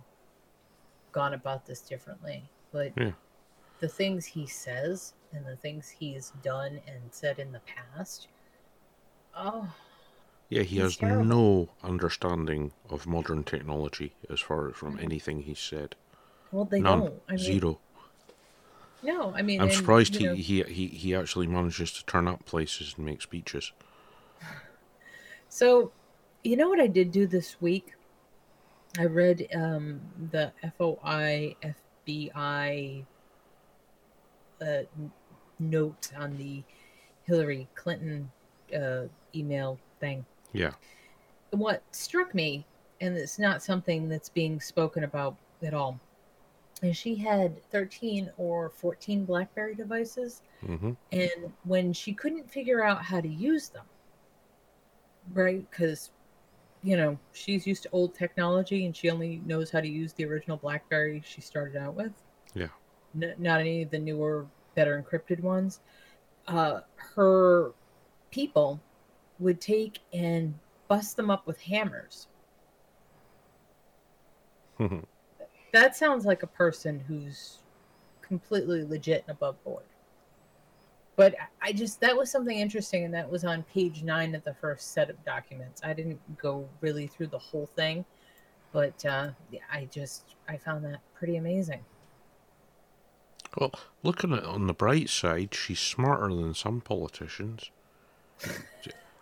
gone 1.11 1.33
about 1.33 1.65
this 1.65 1.81
differently. 1.81 2.49
But 2.71 2.93
Yeah. 2.97 3.11
the 3.79 3.87
things 3.87 4.25
he 4.25 4.45
says 4.47 5.13
and 5.31 5.45
the 5.45 5.55
things 5.55 5.89
he's 5.89 6.31
done 6.43 6.81
and 6.87 7.01
said 7.11 7.39
in 7.39 7.51
the 7.51 7.61
past, 7.61 8.27
oh, 9.35 9.73
Yeah, 10.49 10.63
he 10.63 10.77
has 10.77 10.97
terrible. 10.97 11.25
no 11.25 11.69
understanding 11.83 12.71
of 12.89 13.05
modern 13.05 13.43
technology 13.43 14.15
as 14.29 14.39
far 14.39 14.69
as 14.69 14.75
from 14.75 14.97
mm. 14.97 15.03
anything 15.03 15.41
he's 15.41 15.59
said. 15.59 15.95
well, 16.51 16.63
they 16.65 16.79
None. 16.79 16.99
don't. 16.99 17.21
I 17.27 17.31
mean, 17.33 17.39
Zero. 17.39 17.79
No, 19.03 19.33
I 19.35 19.41
mean, 19.41 19.59
I'm 19.61 19.67
and, 19.67 19.75
surprised 19.75 20.15
you 20.15 20.27
know, 20.27 20.33
he, 20.35 20.41
he, 20.41 20.63
he, 20.63 20.87
he 20.87 21.15
actually 21.15 21.47
manages 21.47 21.91
to 21.93 22.05
turn 22.05 22.27
up 22.27 22.45
places 22.45 22.95
and 22.97 23.05
make 23.05 23.21
speeches. 23.21 23.71
So, 25.49 25.91
you 26.43 26.55
know 26.57 26.69
what 26.69 26.79
I 26.79 26.87
did 26.87 27.11
do 27.11 27.25
this 27.25 27.59
week? 27.61 27.93
I 28.97 29.05
read 29.05 29.47
um, 29.53 30.01
the 30.31 30.51
FOI 30.77 31.55
FBI 31.63 33.05
uh, 34.61 34.83
note 35.59 36.11
on 36.17 36.37
the 36.37 36.63
Hillary 37.23 37.67
Clinton 37.75 38.31
uh, 38.75 39.03
email 39.35 39.79
thing. 39.99 40.25
Yeah. 40.53 40.71
What 41.51 41.83
struck 41.91 42.33
me, 42.33 42.65
and 43.01 43.15
it's 43.15 43.39
not 43.39 43.61
something 43.61 44.09
that's 44.09 44.29
being 44.29 44.59
spoken 44.59 45.03
about 45.03 45.35
at 45.61 45.73
all, 45.73 45.99
is 46.81 46.97
she 46.97 47.15
had 47.15 47.61
13 47.71 48.31
or 48.37 48.69
14 48.69 49.25
Blackberry 49.25 49.75
devices. 49.75 50.41
hmm 50.65 50.93
And 51.11 51.53
when 51.63 51.93
she 51.93 52.13
couldn't 52.13 52.49
figure 52.49 52.83
out 52.83 53.03
how 53.03 53.21
to 53.21 53.27
use 53.27 53.69
them, 53.69 53.85
right? 55.33 55.69
Because, 55.69 56.11
you 56.87 56.95
know, 56.95 57.19
she's 57.33 57.67
used 57.67 57.83
to 57.83 57.89
old 57.91 58.15
technology 58.15 58.85
and 58.85 58.95
she 58.95 59.09
only 59.09 59.41
knows 59.45 59.69
how 59.69 59.81
to 59.81 59.87
use 59.89 60.13
the 60.13 60.23
original 60.23 60.55
Blackberry 60.55 61.21
she 61.25 61.41
started 61.41 61.75
out 61.75 61.95
with. 61.95 62.13
Yeah. 62.53 62.69
N- 63.21 63.35
not 63.37 63.59
any 63.59 63.81
of 63.81 63.91
the 63.91 63.99
newer, 63.99 64.45
better 64.73 65.03
encrypted 65.03 65.41
ones. 65.41 65.81
Uh, 66.47 66.79
her 66.95 67.73
people 68.31 68.79
would 69.39 69.59
take 69.59 69.99
and 70.13 70.57
bust 70.87 71.17
them 71.17 71.29
up 71.29 71.45
with 71.45 71.59
hammers. 71.59 72.27
That 75.73 75.97
sounds 75.97 76.25
like 76.25 76.43
a 76.43 76.47
person 76.47 77.03
who's 77.07 77.59
completely 78.21 78.85
legit 78.85 79.25
and 79.27 79.35
above 79.35 79.61
board. 79.65 79.83
But 81.17 81.35
I- 81.61 81.73
just 81.73 81.99
that 81.99 82.15
was 82.15 82.31
something 82.31 82.57
interesting, 82.57 83.03
and 83.03 83.13
that 83.13 83.29
was 83.29 83.43
on 83.43 83.63
page 83.63 84.03
nine 84.03 84.33
of 84.35 84.43
the 84.45 84.53
first 84.53 84.93
set 84.93 85.09
of 85.09 85.21
documents. 85.25 85.81
I 85.83 85.91
didn't 85.93 86.21
go 86.37 86.69
really 86.79 87.07
through 87.07 87.27
the 87.27 87.39
whole 87.39 87.65
thing, 87.65 88.05
but 88.71 89.03
uh, 89.05 89.31
I 89.69 89.85
just 89.85 90.35
I 90.47 90.55
found 90.57 90.85
that 90.85 90.99
pretty 91.15 91.35
amazing. 91.35 91.83
Well, 93.57 93.73
looking 94.03 94.31
at 94.33 94.39
it 94.39 94.45
on 94.45 94.67
the 94.67 94.73
bright 94.73 95.09
side, 95.09 95.53
she's 95.55 95.79
smarter 95.79 96.33
than 96.33 96.53
some 96.53 96.79
politicians. 96.79 97.71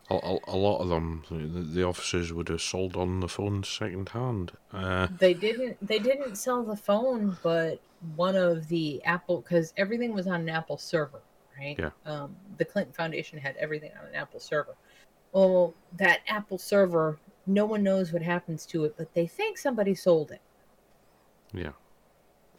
A, 0.07 0.13
a, 0.13 0.37
a 0.49 0.55
lot 0.55 0.81
of 0.81 0.89
them, 0.89 1.23
the, 1.31 1.61
the 1.61 1.83
officers 1.83 2.31
would 2.31 2.47
have 2.49 2.61
sold 2.61 2.95
on 2.95 3.21
the 3.21 3.27
phone 3.27 3.63
second 3.63 4.09
hand. 4.09 4.51
Uh, 4.71 5.07
They 5.17 5.33
didn't 5.33 5.77
they 5.81 5.97
didn't 5.97 6.35
sell 6.35 6.61
the 6.61 6.75
phone, 6.75 7.37
but 7.41 7.81
one 8.15 8.35
of 8.35 8.67
the 8.67 9.03
Apple 9.03 9.41
because 9.41 9.73
everything 9.77 10.13
was 10.13 10.27
on 10.27 10.41
an 10.41 10.49
Apple 10.49 10.77
server, 10.77 11.21
right? 11.59 11.77
Yeah. 11.77 11.89
Um, 12.05 12.35
the 12.57 12.65
Clinton 12.65 12.93
Foundation 12.93 13.37
had 13.39 13.55
everything 13.57 13.91
on 13.99 14.07
an 14.07 14.15
Apple 14.15 14.39
server. 14.39 14.75
Well, 15.31 15.73
that 15.97 16.21
Apple 16.27 16.57
server, 16.57 17.19
no 17.45 17.65
one 17.65 17.83
knows 17.83 18.13
what 18.13 18.21
happens 18.21 18.65
to 18.67 18.85
it, 18.85 18.95
but 18.97 19.13
they 19.13 19.27
think 19.27 19.57
somebody 19.57 19.93
sold 19.95 20.31
it. 20.31 20.41
yeah. 21.53 21.71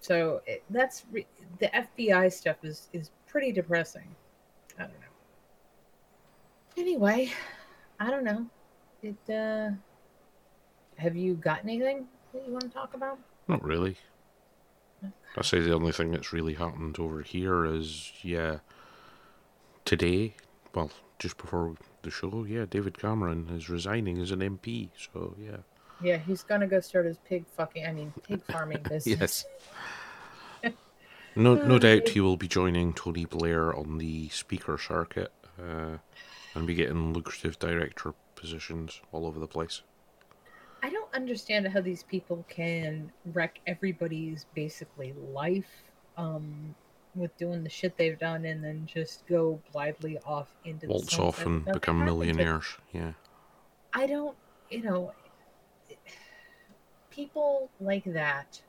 So 0.01 0.41
it, 0.47 0.63
that's 0.71 1.05
re- 1.11 1.27
the 1.59 1.67
FBI 1.69 2.33
stuff 2.33 2.57
is 2.63 2.89
is 2.93 3.11
pretty 3.27 3.51
depressing. 3.51 4.15
I 4.79 4.83
don't 4.83 4.93
know. 4.93 5.07
Anyway, 6.77 7.33
I 7.99 8.11
don't 8.11 8.23
know. 8.25 8.47
It. 9.03 9.17
uh 9.33 9.71
Have 10.97 11.17
you 11.17 11.35
got 11.35 11.61
anything 11.65 12.07
that 12.33 12.45
you 12.47 12.53
want 12.53 12.65
to 12.65 12.69
talk 12.71 12.95
about? 12.95 13.19
Not 13.49 13.65
really. 13.65 13.97
I 15.39 15.43
say 15.43 15.61
the 15.61 15.75
only 15.75 15.93
thing 15.93 16.13
that's 16.13 16.33
really 16.33 16.55
happened 16.55 16.99
over 16.99 17.21
here 17.23 17.65
is, 17.67 18.13
yeah, 18.23 18.59
today, 19.87 20.35
well, 20.75 20.91
just 21.19 21.39
before 21.39 21.75
the 22.03 22.11
show, 22.11 22.45
yeah, 22.47 22.67
David 22.69 22.99
Cameron 22.99 23.49
is 23.57 23.71
resigning 23.71 24.19
as 24.21 24.33
an 24.33 24.41
MP. 24.41 24.91
So, 25.13 25.35
yeah. 25.41 25.59
Yeah, 26.03 26.19
he's 26.19 26.43
gonna 26.43 26.67
go 26.67 26.81
start 26.81 27.07
his 27.07 27.17
pig 27.27 27.47
fucking. 27.57 27.87
I 27.87 27.93
mean, 27.93 28.13
pig 28.29 28.43
farming 28.51 28.83
business. 28.89 29.47
Yes. 30.63 30.73
No, 31.39 31.55
no 31.55 31.79
doubt 31.79 32.09
he 32.09 32.21
will 32.23 32.39
be 32.39 32.49
joining 32.49 32.95
Tony 32.95 33.27
Blair 33.27 33.77
on 33.77 33.99
the 33.99 34.31
speaker 34.31 34.79
circuit 34.79 35.31
uh, 35.61 35.99
and 36.55 36.67
be 36.67 36.73
getting 36.73 37.13
lucrative 37.13 37.59
director 37.59 38.15
positions 38.37 39.03
all 39.13 39.27
over 39.27 39.39
the 39.39 39.47
place. 39.47 39.83
I 40.83 40.89
don't 40.89 41.13
understand 41.13 41.69
how 41.69 41.83
these 41.83 42.05
people 42.05 42.43
can 42.49 43.13
wreck 43.35 43.61
everybody's 43.67 44.47
basically 44.55 45.13
life 45.31 45.69
um, 46.17 46.75
with 47.17 47.37
doing 47.37 47.63
the 47.63 47.71
shit 47.71 47.97
they've 47.97 48.19
done 48.19 48.45
and 48.45 48.63
then 48.63 48.87
just 48.87 49.27
go 49.27 49.61
blithely 49.73 50.19
off 50.25 50.49
into 50.65 50.87
Waltz 50.87 51.17
the 51.17 51.23
off 51.23 51.37
sunset 51.37 51.67
and 51.67 51.75
become 51.75 52.05
millionaires. 52.05 52.67
Yeah. 52.93 53.13
I 53.93 54.07
don't, 54.07 54.37
you 54.71 54.83
know, 54.83 55.13
people 57.11 57.71
like 57.81 58.05
that 58.05 58.61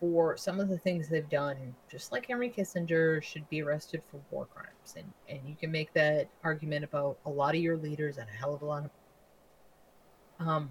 for 0.00 0.36
some 0.36 0.60
of 0.60 0.68
the 0.68 0.78
things 0.78 1.08
they've 1.08 1.28
done, 1.28 1.74
just 1.90 2.10
like 2.10 2.26
Henry 2.26 2.50
Kissinger 2.50 3.22
should 3.22 3.48
be 3.48 3.62
arrested 3.62 4.02
for 4.10 4.20
war 4.30 4.46
crimes. 4.46 4.94
And, 4.96 5.12
and 5.28 5.48
you 5.48 5.54
can 5.54 5.70
make 5.70 5.92
that 5.94 6.28
argument 6.42 6.84
about 6.84 7.18
a 7.26 7.30
lot 7.30 7.54
of 7.54 7.60
your 7.60 7.76
leaders 7.76 8.18
and 8.18 8.28
a 8.28 8.32
hell 8.32 8.54
of 8.54 8.62
a 8.62 8.64
lot 8.64 8.84
of. 8.84 10.46
Um, 10.46 10.70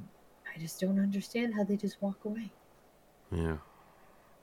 I 0.53 0.59
just 0.59 0.80
don't 0.80 0.99
understand 0.99 1.53
how 1.53 1.63
they 1.63 1.77
just 1.77 2.01
walk 2.01 2.25
away. 2.25 2.51
Yeah. 3.31 3.57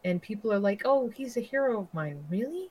And 0.05 0.21
people 0.23 0.53
are 0.53 0.59
like, 0.59 0.83
oh, 0.85 1.09
he's 1.09 1.37
a 1.37 1.41
hero 1.41 1.81
of 1.81 1.95
mine. 1.95 2.25
Really? 2.31 2.71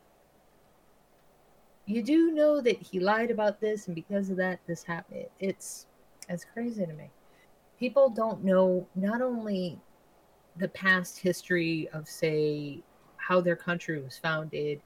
You 1.86 2.04
do 2.04 2.32
know 2.32 2.62
that 2.62 2.82
he 2.82 3.00
lied 3.00 3.32
about 3.32 3.60
this, 3.60 3.88
and 3.88 3.96
because 3.96 4.30
of 4.30 4.38
that, 4.38 4.60
this 4.68 4.84
happened. 4.84 5.26
It's 5.40 5.88
it's 6.28 6.46
crazy 6.46 6.86
to 6.86 6.94
me. 6.94 7.10
People 7.80 8.10
don't 8.10 8.44
know 8.44 8.88
not 8.96 9.22
only 9.22 9.80
the 10.58 10.68
past 10.68 11.18
history 11.18 11.90
of, 11.94 12.08
say, 12.08 12.82
how 13.18 13.42
their 13.42 13.56
country 13.56 14.02
was 14.02 14.18
founded, 14.18 14.82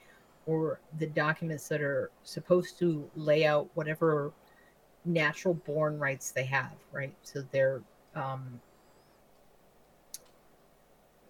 or 0.45 0.79
the 0.99 1.07
documents 1.07 1.67
that 1.67 1.81
are 1.81 2.11
supposed 2.23 2.77
to 2.79 3.09
lay 3.15 3.45
out 3.45 3.69
whatever 3.73 4.31
natural 5.05 5.53
born 5.53 5.99
rights 5.99 6.31
they 6.31 6.45
have, 6.45 6.73
right? 6.91 7.13
So 7.23 7.43
they're 7.51 7.81
um, 8.15 8.59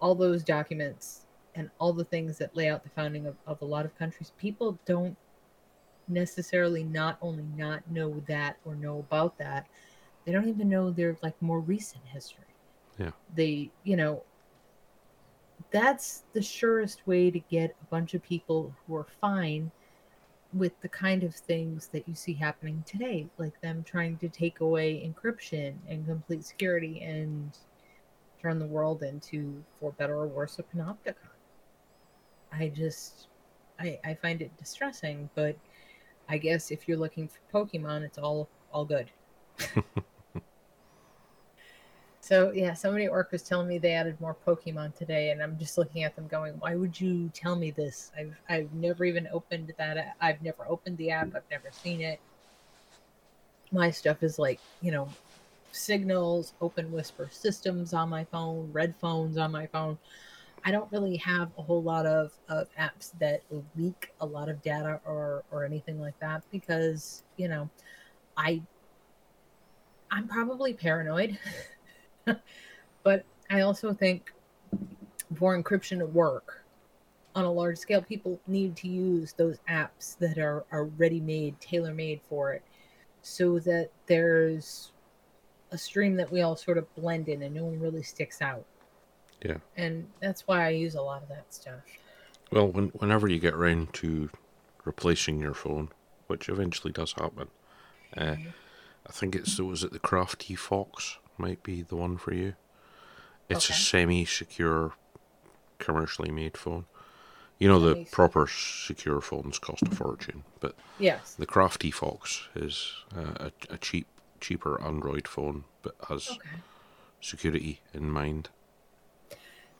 all 0.04 0.14
those 0.14 0.44
documents 0.44 1.24
and 1.54 1.70
all 1.78 1.90
the 1.90 2.04
things 2.04 2.36
that 2.36 2.54
lay 2.54 2.68
out 2.68 2.84
the 2.84 2.90
founding 2.90 3.26
of, 3.26 3.34
of 3.46 3.62
a 3.62 3.64
lot 3.64 3.86
of 3.86 3.98
countries, 3.98 4.32
people 4.36 4.78
don't 4.84 5.16
necessarily 6.08 6.84
not 6.84 7.16
only 7.22 7.46
not 7.56 7.80
know 7.90 8.22
that 8.28 8.58
or 8.66 8.74
know 8.74 8.98
about 8.98 9.38
that, 9.38 9.66
they 10.26 10.32
don't 10.32 10.46
even 10.46 10.68
know 10.68 10.90
their 10.90 11.16
like 11.22 11.40
more 11.40 11.60
recent 11.60 12.04
history. 12.04 12.44
Yeah. 12.98 13.12
They, 13.34 13.70
you 13.82 13.96
know, 13.96 14.22
that's 15.70 16.24
the 16.34 16.42
surest 16.42 17.06
way 17.06 17.30
to 17.30 17.38
get 17.38 17.74
a 17.80 17.86
bunch 17.86 18.12
of 18.12 18.22
people 18.22 18.74
who 18.86 18.96
are 18.96 19.06
fine 19.22 19.70
with 20.52 20.78
the 20.82 20.88
kind 20.90 21.24
of 21.24 21.34
things 21.34 21.88
that 21.94 22.06
you 22.06 22.14
see 22.14 22.34
happening 22.34 22.84
today, 22.86 23.26
like 23.38 23.58
them 23.62 23.82
trying 23.82 24.18
to 24.18 24.28
take 24.28 24.60
away 24.60 25.10
encryption 25.10 25.76
and 25.88 26.06
complete 26.06 26.44
security 26.44 27.00
and 27.00 27.56
turn 28.44 28.58
the 28.58 28.66
world 28.66 29.02
into, 29.02 29.64
for 29.80 29.92
better 29.92 30.16
or 30.16 30.26
worse, 30.26 30.58
a 30.58 30.62
panopticon. 30.62 31.14
I 32.52 32.68
just, 32.68 33.28
I, 33.80 33.98
I 34.04 34.14
find 34.14 34.42
it 34.42 34.54
distressing, 34.58 35.30
but 35.34 35.56
I 36.28 36.36
guess 36.36 36.70
if 36.70 36.86
you're 36.86 36.98
looking 36.98 37.28
for 37.28 37.64
Pokemon, 37.64 38.02
it's 38.02 38.18
all 38.18 38.48
all 38.70 38.84
good. 38.84 39.10
so 42.20 42.52
yeah, 42.52 42.74
somebody 42.74 43.06
at 43.06 43.10
work 43.10 43.32
was 43.32 43.42
telling 43.42 43.66
me 43.66 43.78
they 43.78 43.92
added 43.92 44.20
more 44.20 44.36
Pokemon 44.46 44.94
today, 44.94 45.30
and 45.30 45.42
I'm 45.42 45.58
just 45.58 45.78
looking 45.78 46.04
at 46.04 46.14
them 46.14 46.26
going, 46.26 46.54
"Why 46.58 46.74
would 46.74 47.00
you 47.00 47.30
tell 47.34 47.56
me 47.56 47.70
this? 47.70 48.12
I've 48.16 48.36
I've 48.48 48.72
never 48.74 49.04
even 49.04 49.26
opened 49.32 49.72
that. 49.78 50.16
I've 50.20 50.42
never 50.42 50.66
opened 50.68 50.98
the 50.98 51.10
app. 51.10 51.34
I've 51.34 51.50
never 51.50 51.70
seen 51.72 52.02
it. 52.02 52.20
My 53.72 53.90
stuff 53.90 54.22
is 54.22 54.38
like 54.38 54.60
you 54.82 54.92
know, 54.92 55.08
signals, 55.74 56.54
open 56.60 56.90
whisper 56.92 57.28
systems 57.30 57.92
on 57.92 58.08
my 58.08 58.24
phone, 58.24 58.70
red 58.72 58.94
phones 59.00 59.36
on 59.36 59.52
my 59.52 59.66
phone. 59.66 59.98
I 60.64 60.70
don't 60.70 60.90
really 60.90 61.16
have 61.18 61.50
a 61.58 61.62
whole 61.62 61.82
lot 61.82 62.06
of, 62.06 62.32
of 62.48 62.68
apps 62.76 63.12
that 63.20 63.42
leak 63.76 64.12
a 64.20 64.26
lot 64.26 64.48
of 64.48 64.62
data 64.62 65.00
or 65.04 65.44
or 65.50 65.64
anything 65.64 66.00
like 66.00 66.18
that 66.20 66.42
because 66.50 67.22
you 67.36 67.48
know, 67.48 67.68
I 68.36 68.62
I'm 70.10 70.28
probably 70.28 70.72
paranoid, 70.72 71.38
but 73.02 73.24
I 73.50 73.60
also 73.60 73.92
think 73.92 74.32
for 75.36 75.60
encryption 75.60 75.98
to 75.98 76.06
work 76.06 76.64
on 77.34 77.44
a 77.44 77.52
large 77.52 77.78
scale, 77.78 78.00
people 78.00 78.40
need 78.46 78.76
to 78.76 78.88
use 78.88 79.32
those 79.32 79.58
apps 79.68 80.16
that 80.18 80.38
are 80.38 80.64
are 80.70 80.84
ready 80.84 81.20
made, 81.20 81.60
tailor 81.60 81.92
made 81.92 82.20
for 82.28 82.54
it, 82.54 82.62
so 83.20 83.58
that 83.58 83.90
there's 84.06 84.92
a 85.74 85.78
stream 85.78 86.14
that 86.16 86.30
we 86.32 86.40
all 86.40 86.56
sort 86.56 86.78
of 86.78 86.92
blend 86.94 87.28
in 87.28 87.42
and 87.42 87.54
no 87.54 87.64
one 87.64 87.78
really 87.80 88.02
sticks 88.02 88.40
out. 88.40 88.64
Yeah. 89.44 89.56
And 89.76 90.06
that's 90.20 90.46
why 90.46 90.64
I 90.64 90.70
use 90.70 90.94
a 90.94 91.02
lot 91.02 91.22
of 91.22 91.28
that 91.28 91.52
stuff. 91.52 91.82
Well, 92.50 92.68
when, 92.68 92.88
whenever 92.88 93.28
you 93.28 93.38
get 93.38 93.54
around 93.54 93.92
to 93.94 94.30
replacing 94.84 95.40
your 95.40 95.54
phone, 95.54 95.90
which 96.28 96.48
eventually 96.48 96.92
does 96.92 97.12
happen, 97.12 97.48
uh, 98.16 98.36
I 99.06 99.12
think 99.12 99.34
it's 99.34 99.58
was 99.58 99.82
it 99.84 99.92
the 99.92 99.98
Crafty 99.98 100.54
Fox 100.54 101.18
might 101.36 101.62
be 101.62 101.82
the 101.82 101.96
one 101.96 102.16
for 102.16 102.32
you. 102.32 102.54
It's 103.50 103.68
a 103.68 103.74
semi-secure 103.74 104.92
commercially 105.78 106.30
made 106.30 106.56
phone. 106.56 106.86
You 107.58 107.68
know, 107.68 107.78
the 107.78 108.06
proper 108.10 108.46
secure 108.48 109.20
phones 109.20 109.58
cost 109.58 109.82
a 109.82 109.90
fortune, 109.90 110.44
but 110.60 110.74
Yes. 110.98 111.34
the 111.34 111.46
Crafty 111.46 111.90
Fox 111.90 112.48
is 112.54 112.92
uh, 113.16 113.48
a, 113.48 113.52
a 113.74 113.78
cheap, 113.78 114.06
cheaper 114.44 114.80
Android 114.82 115.26
phone, 115.26 115.64
but 115.82 115.94
has 116.08 116.28
Okay. 116.30 116.58
security 117.20 117.80
in 117.92 118.10
mind. 118.10 118.50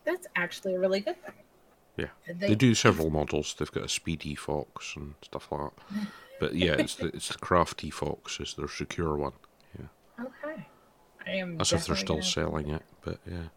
That's 0.05 0.27
actually 0.37 0.75
a 0.75 0.81
really 0.81 1.01
good 1.01 1.21
thing. 1.25 1.35
Yeah, 1.97 2.09
They- 2.27 2.49
they, 2.49 2.55
do 2.55 2.75
several 2.75 3.11
models. 3.11 3.55
They've 3.55 3.71
got 3.71 3.85
a 3.85 3.89
Speedy 3.89 4.35
Fox 4.35 4.97
and 4.97 5.15
stuff 5.23 5.51
like 5.53 5.71
that. 5.77 6.07
But 6.41 6.55
yeah, 6.57 6.73
it's 6.73 6.97
the 6.97 7.07
it's 7.17 7.29
the 7.29 7.39
Crafty 7.39 7.91
Fox 7.91 8.41
is 8.41 8.55
their 8.55 8.67
secure 8.69 9.17
one. 9.17 9.35
Yeah, 9.79 9.87
Okay. 10.27 10.67
I 11.25 11.31
am. 11.31 11.57
that's 11.57 11.73
if 11.73 11.87
they're 11.87 11.95
still 11.97 12.23
selling 12.23 12.71
it. 12.71 12.83
But 13.03 13.19
yeah, 13.25 13.49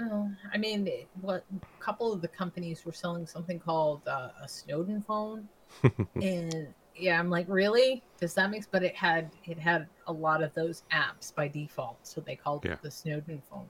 Oh, 0.00 0.30
I 0.52 0.56
mean, 0.56 0.88
what 1.20 1.44
a 1.54 1.84
couple 1.84 2.10
of 2.14 2.22
the 2.22 2.28
companies 2.28 2.86
were 2.86 2.94
selling 2.94 3.26
something 3.26 3.58
called 3.60 4.00
uh, 4.08 4.30
a 4.42 4.48
Snowden 4.48 5.02
phone, 5.02 5.48
and 6.14 6.72
yeah, 7.00 7.18
I'm 7.18 7.30
like, 7.30 7.46
really? 7.48 8.02
Does 8.20 8.34
that 8.34 8.50
make? 8.50 8.70
But 8.70 8.82
it 8.82 8.94
had 8.96 9.30
it 9.44 9.58
had 9.58 9.86
a 10.06 10.12
lot 10.12 10.42
of 10.42 10.52
those 10.54 10.82
apps 10.92 11.34
by 11.34 11.48
default, 11.48 11.98
so 12.06 12.20
they 12.20 12.36
called 12.36 12.64
Yeah. 12.64 12.72
it 12.72 12.82
the 12.82 12.90
Snowden 12.90 13.42
phone. 13.50 13.66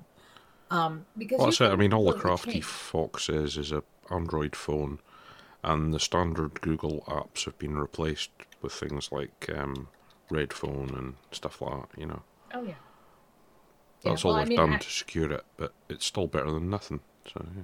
Um, 0.70 1.06
because 1.16 1.38
well, 1.38 1.46
that's 1.46 1.60
it. 1.60 1.70
I 1.70 1.76
mean, 1.76 1.92
all 1.94 2.04
the 2.04 2.12
Crafty 2.18 2.52
change- 2.52 2.64
Fox 2.64 3.28
is 3.28 3.56
is 3.56 3.72
a 3.72 3.82
Android 4.10 4.54
phone, 4.56 5.00
and 5.62 5.92
the 5.94 6.00
standard 6.00 6.60
Google 6.60 7.02
apps 7.08 7.44
have 7.44 7.58
been 7.58 7.76
replaced 7.78 8.30
with 8.62 8.72
things 8.72 9.10
like 9.12 9.50
um, 9.54 9.88
Red 10.30 10.52
Phone 10.52 10.90
and 10.96 11.14
stuff 11.32 11.60
like 11.62 11.90
that. 11.90 11.98
You 12.00 12.06
know, 12.06 12.22
Oh 12.54 12.62
yeah. 12.62 12.74
Yeah, 14.02 14.10
that's 14.12 14.24
well, 14.24 14.34
all 14.34 14.38
they've 14.40 14.48
mean, 14.48 14.58
done 14.58 14.74
I- 14.74 14.78
to 14.78 14.90
secure 14.90 15.32
it. 15.32 15.44
But 15.56 15.72
it's 15.88 16.06
still 16.06 16.26
better 16.26 16.50
than 16.50 16.70
nothing. 16.70 17.00
So 17.32 17.44
yeah. 17.56 17.62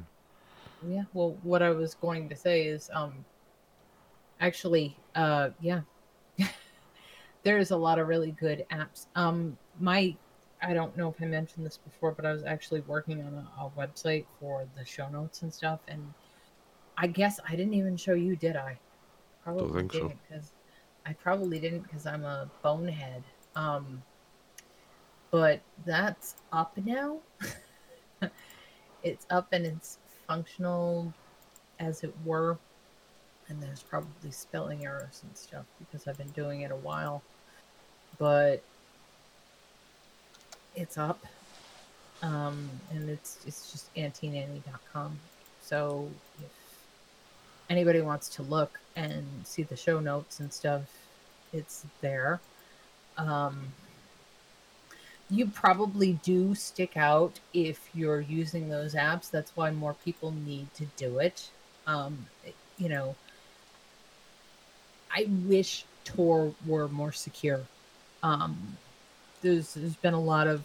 Yeah, 0.87 1.05
well, 1.15 1.39
what 1.43 1.63
I 1.63 1.71
was 1.71 1.95
going 1.95 2.29
to 2.29 2.37
say 2.37 2.67
is, 2.67 2.91
um, 2.93 3.25
actually, 4.45 4.97
uh, 5.15 5.51
yeah, 5.61 5.81
there's 7.43 7.71
a 7.71 7.77
lot 7.77 7.99
of 7.99 8.09
really 8.09 8.33
good 8.33 8.67
apps. 8.71 9.07
Um, 9.15 9.57
my, 9.81 10.15
I 10.63 10.75
don't 10.75 10.95
know 10.97 11.09
if 11.09 11.23
I 11.23 11.25
mentioned 11.25 11.65
this 11.65 11.79
before, 11.79 12.13
but 12.13 12.27
I 12.27 12.33
was 12.33 12.45
actually 12.45 12.81
working 12.83 13.23
on 13.23 13.35
a, 13.35 13.65
a 13.65 13.71
website 13.71 14.27
for 14.39 14.67
the 14.77 14.85
show 14.85 15.09
notes 15.09 15.43
and 15.43 15.53
stuff, 15.53 15.81
and 15.89 16.13
I 16.99 17.07
guess 17.07 17.41
I 17.49 17.57
didn't 17.57 17.75
even 17.75 17.97
show 17.97 18.13
you, 18.13 18.37
did 18.37 18.57
I? 18.57 18.79
Probably 19.43 19.81
think 19.81 19.93
so. 19.93 19.99
didn't 20.01 20.19
because 20.29 20.53
I 21.07 21.15
probably 21.15 21.59
didn't 21.59 21.83
because 21.83 22.07
I'm 22.07 22.25
a 22.25 22.49
bonehead. 22.63 23.23
Um, 23.57 24.03
but 25.31 25.61
that's 25.85 26.37
up 26.53 26.77
now. 26.85 27.19
it's 29.03 29.27
up 29.31 29.49
and 29.53 29.67
it's 29.67 29.99
functional 30.27 31.13
as 31.81 32.05
it 32.05 32.15
were 32.25 32.59
and 33.49 33.63
there's 33.63 33.83
probably 33.83 34.31
spelling 34.31 34.85
errors 34.85 35.23
and 35.23 35.37
stuff 35.37 35.65
because 35.79 36.07
i've 36.09 36.19
been 36.19 36.29
doing 36.31 36.63
it 36.63 36.71
a 36.71 36.77
while 36.77 37.23
but 38.19 38.63
it's 40.77 40.99
up 40.99 41.25
um, 42.23 42.71
and 42.91 43.11
it's 43.11 43.39
it's 43.47 43.71
just 43.71 43.95
antinanny.com 43.95 45.19
so 45.61 46.09
if 46.39 46.51
anybody 47.69 48.01
wants 48.01 48.29
to 48.29 48.43
look 48.43 48.81
and 48.97 49.25
see 49.45 49.63
the 49.63 49.77
show 49.77 50.01
notes 50.01 50.41
and 50.41 50.53
stuff 50.53 50.83
it's 51.53 51.85
there 52.01 52.41
um, 53.19 53.73
you 55.31 55.47
probably 55.47 56.15
do 56.23 56.55
stick 56.55 56.97
out 56.97 57.41
if 57.53 57.89
you're 57.95 58.21
using 58.21 58.69
those 58.69 58.95
apps. 58.95 59.31
That's 59.31 59.57
why 59.57 59.71
more 59.71 59.95
people 60.05 60.33
need 60.33 60.73
to 60.75 60.87
do 60.97 61.19
it. 61.19 61.51
Um, 61.87 62.27
you 62.79 62.89
know, 62.89 63.15
I 65.15 65.29
wish 65.47 65.85
Tor 66.05 66.53
were 66.67 66.89
more 66.89 67.13
secure. 67.13 67.61
Um, 68.23 68.77
there's 69.43 69.75
there's 69.75 69.97
been 69.97 70.15
a 70.15 70.21
lot 70.21 70.47
of 70.47 70.65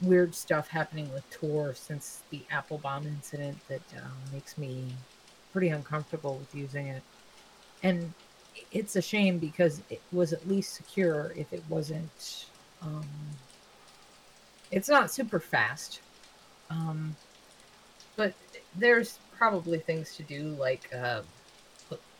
weird 0.00 0.34
stuff 0.34 0.68
happening 0.68 1.12
with 1.12 1.28
Tor 1.30 1.74
since 1.74 2.22
the 2.30 2.40
Apple 2.50 2.78
bomb 2.78 3.06
incident 3.06 3.58
that 3.68 3.82
um, 3.96 4.12
makes 4.32 4.56
me 4.58 4.84
pretty 5.52 5.68
uncomfortable 5.68 6.36
with 6.36 6.54
using 6.54 6.88
it. 6.88 7.02
And 7.82 8.12
it's 8.72 8.96
a 8.96 9.02
shame 9.02 9.38
because 9.38 9.82
it 9.90 10.00
was 10.12 10.32
at 10.32 10.46
least 10.48 10.74
secure 10.74 11.32
if 11.36 11.52
it 11.52 11.62
wasn't 11.68 12.46
um, 12.82 13.06
it's 14.70 14.88
not 14.88 15.10
super 15.10 15.40
fast 15.40 16.00
um, 16.70 17.14
but 18.16 18.34
there's 18.76 19.18
probably 19.36 19.78
things 19.78 20.16
to 20.16 20.22
do 20.22 20.56
like 20.58 20.88
uh, 20.94 21.22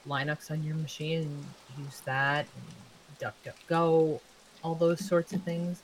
linux 0.09 0.51
on 0.51 0.63
your 0.63 0.77
machine 0.77 1.23
and 1.23 1.85
use 1.85 2.01
that 2.01 2.47
and 2.57 3.33
duckduckgo 3.33 4.21
all 4.63 4.75
those 4.75 5.05
sorts 5.07 5.33
of 5.33 5.43
things. 5.43 5.83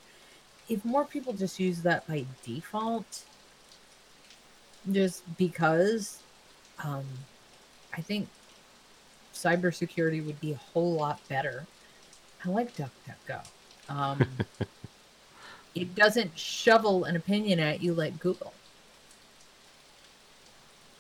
If 0.69 0.85
more 0.85 1.05
people 1.05 1.33
just 1.33 1.61
use 1.61 1.83
that 1.83 2.07
by 2.09 2.25
default 2.45 3.25
just 4.91 5.23
because 5.37 6.23
um, 6.83 7.05
i 7.93 8.01
think 8.01 8.27
cybersecurity 9.35 10.25
would 10.25 10.41
be 10.41 10.53
a 10.53 10.57
whole 10.57 10.95
lot 10.95 11.21
better. 11.29 11.67
I 12.45 12.49
like 12.49 12.75
duckduckgo. 12.77 13.45
Um, 13.89 14.27
it 15.75 15.95
doesn't 15.95 16.39
shovel 16.39 17.05
an 17.05 17.17
opinion 17.17 17.59
at 17.61 17.83
you 17.83 17.95
like 17.95 18.19
Google. 18.19 18.53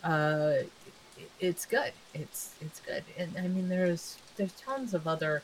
Uh, 0.03 0.55
it's 1.41 1.67
good. 1.67 1.93
It's 2.15 2.55
it's 2.61 2.81
good, 2.81 3.05
and 3.19 3.33
I 3.37 3.49
mean, 3.49 3.69
there's 3.69 4.19
there's 4.37 4.53
tons 4.53 4.95
of 4.95 5.09
other 5.09 5.43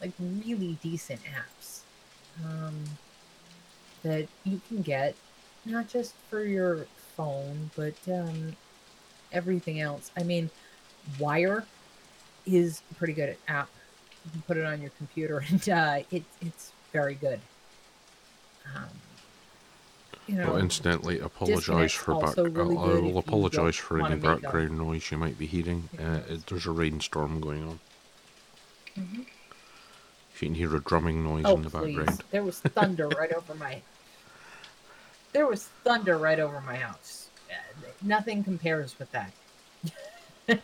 like 0.00 0.12
really 0.18 0.78
decent 0.82 1.20
apps 1.24 1.80
um, 2.44 2.74
that 4.02 4.28
you 4.44 4.60
can 4.68 4.82
get, 4.82 5.14
not 5.64 5.88
just 5.88 6.14
for 6.30 6.44
your 6.44 6.86
phone, 7.16 7.70
but 7.76 7.94
um, 8.08 8.56
everything 9.32 9.80
else. 9.80 10.10
I 10.16 10.22
mean, 10.22 10.50
Wire 11.18 11.64
is 12.46 12.82
a 12.90 12.94
pretty 12.94 13.12
good 13.12 13.36
app. 13.48 13.68
You 14.24 14.30
can 14.30 14.42
put 14.42 14.56
it 14.56 14.64
on 14.64 14.80
your 14.80 14.90
computer, 14.98 15.44
and 15.48 15.68
uh, 15.68 15.98
it 16.10 16.24
it's 16.40 16.72
very 16.92 17.14
good. 17.14 17.40
Um, 18.74 18.88
you 20.26 20.36
know, 20.36 20.56
incidentally, 20.56 21.18
apologise 21.20 21.92
for 21.92 22.20
back. 22.20 22.36
really 22.36 22.76
I 22.76 22.84
good 22.84 22.96
if 22.96 23.02
will 23.04 23.18
apologise 23.18 23.76
for 23.76 24.00
any 24.04 24.16
background 24.16 24.78
noise 24.78 25.10
you 25.10 25.18
might 25.18 25.38
be 25.38 25.46
hearing. 25.46 25.88
Uh, 25.98 26.20
there's 26.46 26.66
a 26.66 26.70
rainstorm 26.70 27.40
going 27.40 27.62
on. 27.68 27.80
Mhm. 28.98 29.26
If 30.34 30.42
you 30.42 30.48
can 30.48 30.54
hear 30.54 30.74
a 30.74 30.80
drumming 30.80 31.22
noise 31.22 31.44
Oh, 31.46 31.56
in 31.56 31.62
the 31.62 31.70
please. 31.70 31.96
background, 31.96 32.24
There 32.30 32.42
was 32.42 32.60
thunder 32.60 33.08
right 33.08 33.32
over 33.32 33.54
my. 33.54 33.82
There 35.32 35.46
was 35.48 35.64
thunder 35.82 36.16
right 36.16 36.38
over 36.38 36.60
my 36.60 36.76
house. 36.76 37.28
Uh, 37.50 37.54
nothing 38.02 38.44
compares 38.44 38.96
with 39.00 39.10
that. 39.10 39.32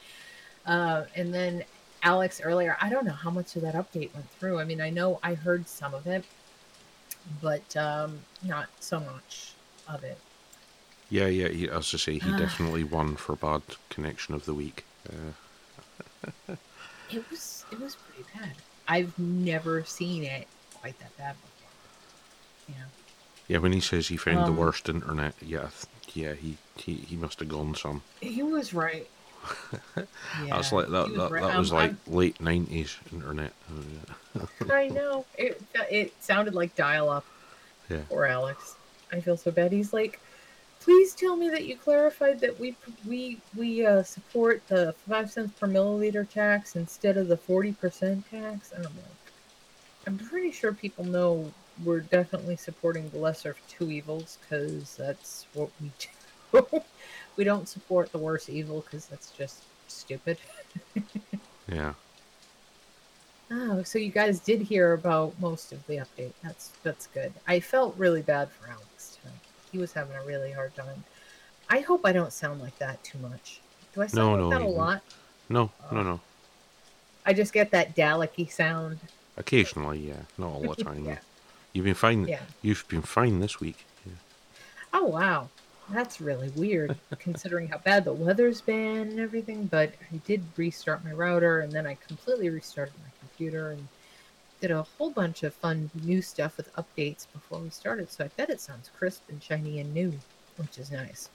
uh, 0.65 1.05
and 1.17 1.35
then 1.35 1.65
Alex 2.05 2.41
earlier, 2.43 2.77
I 2.81 2.89
don't 2.89 3.05
know 3.05 3.13
how 3.13 3.31
much 3.31 3.57
of 3.57 3.63
that 3.63 3.75
update 3.75 4.15
went 4.15 4.31
through. 4.31 4.61
I 4.61 4.65
mean, 4.65 4.81
I 4.81 4.91
know 4.91 5.19
I 5.25 5.35
heard 5.35 5.67
some 5.67 5.93
of 5.93 6.07
it, 6.07 6.25
but 7.43 7.77
um, 7.77 8.21
not 8.43 8.69
so 8.81 9.01
much 9.01 9.53
of 9.89 10.03
it. 10.05 10.19
yeah, 11.11 11.27
yeah. 11.27 11.49
He, 11.49 11.69
as 11.69 11.93
I 11.95 11.99
say, 11.99 12.13
he 12.19 12.31
definitely 12.37 12.85
won 12.85 13.17
for 13.17 13.35
bad 13.37 13.63
connection 13.89 14.35
of 14.35 14.45
the 14.47 14.55
week. 14.55 14.85
Uh, 15.09 16.55
It 17.13 17.29
was 17.29 17.65
it 17.73 17.81
was 17.81 17.97
pretty 17.97 18.29
bad. 18.39 18.53
I've 18.87 19.19
never 19.19 19.83
seen 19.83 20.23
it 20.23 20.47
quite 20.81 20.97
that 21.01 21.17
bad 21.19 21.35
before. 21.35 22.77
Yeah. 22.79 22.85
yeah, 23.49 23.59
when 23.59 23.73
he 23.73 23.81
says 23.81 24.07
he 24.09 24.17
found 24.17 24.39
Um, 24.39 24.45
the 24.55 24.61
worst 24.61 24.89
internet, 24.89 25.35
yeah, 25.45 25.71
yeah, 26.15 26.35
he 26.35 26.57
he, 26.77 26.95
he 26.95 27.17
must 27.17 27.41
have 27.41 27.49
gone 27.49 27.75
some. 27.75 28.03
He 28.21 28.45
was 28.45 28.73
right. 28.73 29.09
Yeah, 29.97 30.07
That's 30.57 30.73
like 30.73 30.89
that. 30.89 31.15
That, 31.15 31.31
right. 31.31 31.43
that 31.43 31.59
was 31.59 31.71
Um, 31.73 31.77
like 31.79 31.91
I'm- 31.91 31.99
late 32.07 32.41
nineties 32.41 32.97
internet. 33.13 33.53
I 34.71 34.89
know. 34.89 35.25
It 35.37 35.61
it 35.91 36.13
sounded 36.23 36.55
like 36.55 36.75
dial 36.77 37.09
up. 37.09 37.25
Yeah. 37.89 38.01
Poor 38.09 38.27
Alex. 38.27 38.77
I 39.13 39.21
feel 39.21 39.37
so 39.37 39.51
bad. 39.51 39.73
He's 39.73 39.93
like, 39.93 40.21
please 40.81 41.15
tell 41.15 41.37
me 41.37 41.49
that 41.51 41.65
you 41.67 41.77
clarified 41.77 42.41
that 42.41 42.59
we 42.61 42.77
we 43.07 43.39
we 43.57 43.85
uh, 43.85 44.03
support 44.03 44.63
the 44.69 44.95
five 45.09 45.31
cents 45.31 45.59
per 45.59 45.67
milliliter 45.67 46.29
tax 46.29 46.77
instead 46.77 47.17
of 47.17 47.29
the 47.29 47.37
forty 47.37 47.73
percent 47.73 48.25
tax. 48.31 48.73
And 48.73 48.87
I'm 48.87 48.93
like, 48.95 49.33
I'm 50.07 50.19
pretty 50.19 50.53
sure 50.53 50.73
people 50.73 51.05
know 51.05 51.51
we're 51.85 52.01
definitely 52.01 52.57
supporting 52.57 53.09
the 53.11 53.19
lesser 53.19 53.51
of 53.51 53.57
two 53.69 53.91
evils 53.91 54.39
because 54.43 54.97
that's 54.97 55.47
what 55.55 55.71
we 55.81 55.91
do. 55.99 56.83
we 57.37 57.45
don't 57.45 57.69
support 57.69 58.13
the 58.13 58.19
worst 58.19 58.49
evil 58.49 58.81
because 58.83 59.07
that's 59.07 59.31
just 59.33 59.63
stupid. 59.89 60.39
yeah. 61.69 61.95
Oh, 63.53 63.83
so 63.83 63.99
you 63.99 64.11
guys 64.11 64.39
did 64.39 64.63
hear 64.63 64.93
about 64.93 65.39
most 65.41 65.73
of 65.73 65.85
the 65.87 65.97
update. 65.97 66.33
That's 66.43 66.69
that's 66.83 67.09
good. 67.09 67.33
I 67.49 67.59
felt 67.59 67.97
really 67.97 68.23
bad 68.23 68.49
for 68.51 68.69
Alex 68.69 69.19
tonight. 69.21 69.39
He 69.73 69.79
was 69.79 69.93
having 69.93 70.17
a 70.17 70.25
really 70.25 70.53
hard 70.53 70.75
time. 70.77 71.05
I 71.69 71.81
hope 71.81 72.03
I 72.05 72.13
don't 72.13 72.33
sound 72.33 72.61
like 72.61 72.77
that 72.79 73.03
too 73.03 73.19
much. 73.19 73.61
Do 73.95 74.03
I 74.03 74.07
sound 74.07 74.41
No, 74.41 74.49
like 74.49 74.59
no, 74.59 74.59
that 74.59 74.67
a 74.67 74.69
lot? 74.69 75.03
No, 75.49 75.71
oh. 75.91 75.95
no, 75.95 76.03
no. 76.03 76.21
I 77.27 77.33
just 77.33 77.53
get 77.53 77.71
that 77.73 77.97
Dalek 77.97 78.51
sound. 78.51 78.99
Occasionally, 79.37 79.99
yeah, 79.99 80.23
not 80.39 80.49
all 80.49 80.75
the 80.75 80.85
time. 80.85 81.05
Yeah. 81.05 81.19
You've 81.73 81.85
been 81.85 81.95
fine. 81.95 82.27
Yeah. 82.27 82.41
You've 82.63 82.87
been 82.89 83.03
fine 83.03 83.41
this 83.41 83.61
week. 83.61 83.85
Yeah. 84.07 84.13
Oh 84.93 85.05
wow, 85.05 85.49
that's 85.93 86.21
really 86.21 86.49
weird 86.51 86.97
considering 87.19 87.69
how 87.69 87.79
bad 87.79 88.05
the 88.05 88.13
weather's 88.13 88.61
been 88.61 89.09
and 89.09 89.21
everything. 89.21 89.67
But 89.67 89.93
I 90.13 90.17
did 90.27 90.43
restart 90.57 91.05
my 91.05 91.13
router 91.13 91.61
and 91.61 91.73
then 91.73 91.87
I 91.87 91.97
completely 92.07 92.49
restarted 92.51 92.95
my 93.03 93.11
computer 93.21 93.71
and 93.71 93.89
did 94.61 94.71
a 94.71 94.83
whole 94.83 95.11
bunch 95.11 95.43
of 95.43 95.55
fun 95.55 95.91
new 96.05 96.21
stuff 96.23 96.57
with 96.57 96.73
updates 96.75 97.27
before 97.33 97.59
we 97.59 97.71
started. 97.71 98.11
So 98.11 98.25
I 98.25 98.29
bet 98.37 98.51
it 98.51 98.61
sounds 98.61 98.91
crisp 98.97 99.23
and 99.29 99.43
shiny 99.43 99.81
and 99.81 99.93
new, 99.95 100.13
which 100.57 100.79
is 100.79 100.91
nice. 100.91 101.29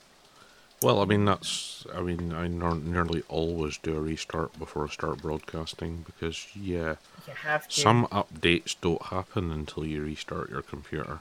Well, 0.82 1.00
I 1.00 1.06
mean 1.06 1.24
that's. 1.24 1.86
I 1.94 2.02
mean, 2.02 2.34
I 2.34 2.46
nearly 2.48 3.22
always 3.28 3.78
do 3.78 3.96
a 3.96 4.00
restart 4.00 4.58
before 4.58 4.84
I 4.86 4.90
start 4.90 5.22
broadcasting 5.22 6.04
because 6.04 6.46
yeah, 6.54 6.96
You 7.26 7.32
have 7.34 7.66
to. 7.68 7.80
some 7.80 8.06
updates 8.08 8.76
don't 8.80 9.00
happen 9.06 9.50
until 9.50 9.86
you 9.86 10.02
restart 10.04 10.50
your 10.50 10.60
computer, 10.60 11.20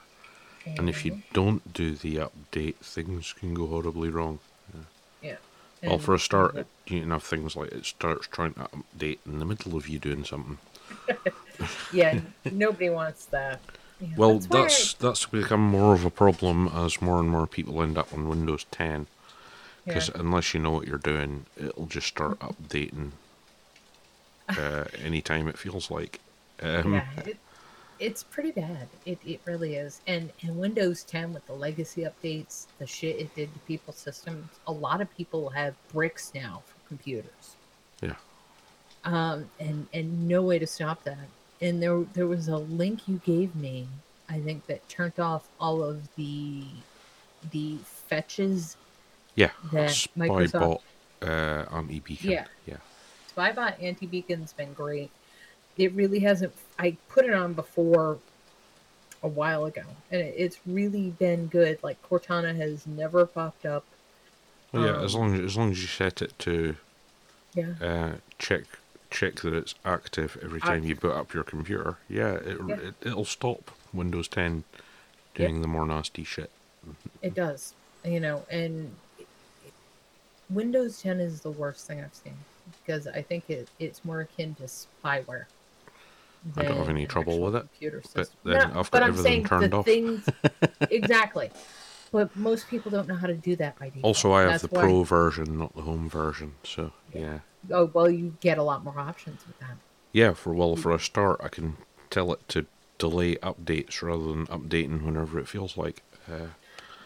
and 0.66 0.90
if 0.90 1.06
you 1.06 1.22
don't 1.34 1.74
do 1.74 1.96
the 1.96 2.16
update, 2.18 2.76
things 2.76 3.34
can 3.34 3.54
go 3.54 3.68
horribly 3.68 4.10
wrong. 4.10 4.40
yeah. 5.22 5.36
yeah. 5.82 5.90
well, 5.90 6.00
for 6.00 6.14
a 6.14 6.20
start, 6.20 6.56
yeah. 6.56 6.64
you 6.88 7.02
can 7.02 7.12
have 7.12 7.24
things 7.24 7.56
like 7.56 7.72
it 7.72 7.86
starts 7.86 8.28
trying 8.28 8.54
to 8.54 8.68
update 8.98 9.20
in 9.26 9.40
the 9.40 9.46
middle 9.46 9.76
of 9.76 9.88
you 9.88 10.00
doing 10.00 10.24
something. 10.24 10.58
yeah, 11.94 12.20
nobody 12.52 12.90
wants 12.90 13.26
that. 13.26 13.60
Yeah, 14.00 14.08
Well, 14.18 14.40
that's 14.40 14.52
I- 14.52 14.62
that's 14.62 14.94
that's 14.94 15.26
become 15.26 15.62
more 15.62 15.94
of 15.94 16.04
a 16.06 16.10
problem 16.10 16.68
as 16.74 17.02
more 17.02 17.20
and 17.20 17.30
more 17.30 17.48
people 17.48 17.82
end 17.82 17.98
up 17.98 18.14
on 18.14 18.28
Windows 18.30 18.66
10. 18.72 19.08
Because 19.86 20.10
unless 20.10 20.56
you 20.56 20.60
know 20.60 20.72
what 20.72 20.88
you're 20.88 20.98
doing, 20.98 21.46
it'll 21.56 21.86
just 21.86 22.08
start 22.08 22.40
updating 22.40 23.12
uh, 24.50 24.86
anytime 25.04 25.48
it 25.48 25.58
feels 25.60 25.92
like. 25.92 26.20
Um, 26.62 26.96
yeah, 26.96 27.06
it, 27.26 27.38
it's 28.00 28.24
pretty 28.24 28.52
bad. 28.52 28.88
It, 29.06 29.20
it 29.26 29.40
really 29.46 29.76
is. 29.76 30.02
And 30.08 30.32
and 30.42 30.58
Windows 30.58 31.04
10 31.04 31.34
with 31.34 31.46
the 31.48 31.54
legacy 31.54 32.04
updates, 32.04 32.68
the 32.80 32.88
shit 32.88 33.20
it 33.20 33.36
did 33.36 33.54
to 33.54 33.60
people's 33.62 33.98
systems. 33.98 34.48
A 34.68 34.72
lot 34.72 35.02
of 35.02 35.16
people 35.16 35.50
have 35.50 35.76
bricks 35.92 36.32
now 36.34 36.64
for 36.66 36.88
computers. 36.88 37.56
Yeah. 38.02 38.16
Um, 39.04 39.50
and 39.60 39.88
and 39.94 40.28
no 40.28 40.42
way 40.42 40.60
to 40.60 40.68
stop 40.68 41.04
that. 41.04 41.28
And 41.62 41.82
there 41.82 42.04
there 42.14 42.28
was 42.28 42.48
a 42.48 42.58
link 42.58 43.08
you 43.08 43.22
gave 43.24 43.56
me, 43.56 43.88
I 44.30 44.40
think, 44.40 44.66
that 44.68 44.88
turned 44.90 45.20
off 45.20 45.48
all 45.60 45.84
of 45.84 46.14
the 46.16 46.64
the 47.52 47.78
fetches 48.08 48.76
Yeah, 49.36 49.52
that 49.72 49.90
Microsoft 50.18 50.82
Spybot 51.22 51.70
uh, 51.72 51.76
anti 51.76 52.00
beacon. 52.00 52.32
Yeah. 52.32 52.46
yeah. 52.66 52.78
Spybot 53.36 53.82
anti 53.82 54.08
beacon's 54.08 54.54
been 54.54 54.74
great. 54.74 55.12
It 55.78 55.94
really 55.94 56.20
hasn't. 56.20 56.54
I 56.80 56.98
put 57.10 57.26
it 57.26 57.34
on 57.34 57.54
before 57.54 58.20
a 59.24 59.28
while 59.28 59.66
ago, 59.66 59.84
and 60.12 60.22
it, 60.22 60.34
it's 60.38 60.60
really 60.66 61.10
been 61.12 61.48
good. 61.48 61.80
Like 61.84 61.98
Cortana 62.10 62.56
has 62.56 62.86
never 62.88 63.26
popped 63.26 63.66
up. 63.66 63.84
Well, 64.72 64.86
yeah, 64.86 65.02
as 65.04 65.16
Um, 65.16 65.22
long 65.22 65.34
as, 65.36 65.40
as 65.42 65.58
long 65.58 65.72
as 65.72 65.82
you 65.82 65.88
set 65.88 66.22
it 66.22 66.38
to 66.40 66.76
Yeah, 67.54 67.74
uh, 67.82 68.12
check 68.40 68.64
check 69.10 69.36
that 69.42 69.54
it's 69.54 69.76
active 69.86 70.38
every 70.44 70.60
time 70.60 70.84
you 70.84 70.96
boot 70.96 71.14
up 71.14 71.34
your 71.34 71.44
computer. 71.44 71.98
Yeah, 72.10 72.34
it, 72.34 72.58
Yeah. 72.68 72.76
it 72.76 72.96
it'll 73.02 73.24
stop 73.26 73.72
Windows 73.94 74.28
10 74.28 74.64
doing 75.36 75.62
the 75.62 75.68
more 75.68 75.86
nasty 75.86 76.24
shit. 76.24 76.52
it 77.22 77.34
does. 77.34 77.74
You 78.04 78.20
know, 78.20 78.46
and 78.52 78.94
Windows 80.50 81.02
10 81.02 81.20
is 81.20 81.42
the 81.42 81.50
worst 81.52 81.88
thing 81.88 82.02
I've 82.02 82.14
seen 82.14 82.36
because 82.84 83.08
I 83.08 83.22
think 83.22 83.50
it, 83.50 83.68
it's 83.80 84.04
more 84.06 84.22
akin 84.22 84.56
to 84.56 84.64
spyware. 84.64 85.46
I 86.58 86.64
don't 86.64 86.78
have 86.78 86.90
any 86.90 87.06
trouble 87.08 87.40
with 87.42 87.56
it, 87.56 87.68
but 88.14 88.30
then 88.44 88.54
No, 88.74 88.80
I've 88.80 88.92
but 88.92 89.00
got 89.00 89.04
I'm 89.04 89.10
everything 89.10 89.46
turned 89.46 89.72
the 89.74 89.78
off. 89.78 89.86
things 89.86 90.28
exactly. 90.92 91.50
But 92.12 92.36
most 92.36 92.68
people 92.70 92.92
don't 92.92 93.08
know 93.08 93.16
how 93.16 93.28
to 93.28 93.34
do 93.34 93.56
that 93.58 93.78
by 93.80 93.86
default. 93.88 94.06
Also, 94.06 94.32
I 94.32 94.42
have 94.42 94.52
That's 94.52 94.62
the 94.62 94.70
pro 94.70 95.04
version, 95.04 95.58
not 95.58 95.76
the 95.76 95.82
home 95.82 96.08
version. 96.10 96.54
So 96.64 96.92
yeah, 97.14 97.40
Oh 97.72 97.90
well, 97.94 98.10
you 98.10 98.38
get 98.42 98.58
a 98.58 98.64
lot 98.64 98.84
more 98.84 99.00
options 99.00 99.46
with 99.48 99.58
that. 99.60 99.76
yeah. 100.14 100.34
For 100.34 100.54
well, 100.54 100.76
for 100.76 100.92
a 100.94 101.00
start, 101.00 101.42
I 101.44 101.48
can 101.50 101.78
tell 102.10 102.32
it 102.32 102.48
to 102.50 102.66
delay 103.00 103.36
updates 103.38 104.02
rather 104.02 104.24
than 104.24 104.46
updating 104.48 105.04
whenever 105.04 105.40
it 105.40 105.48
feels 105.48 105.76
like. 105.78 106.04
Uh, 106.32 106.48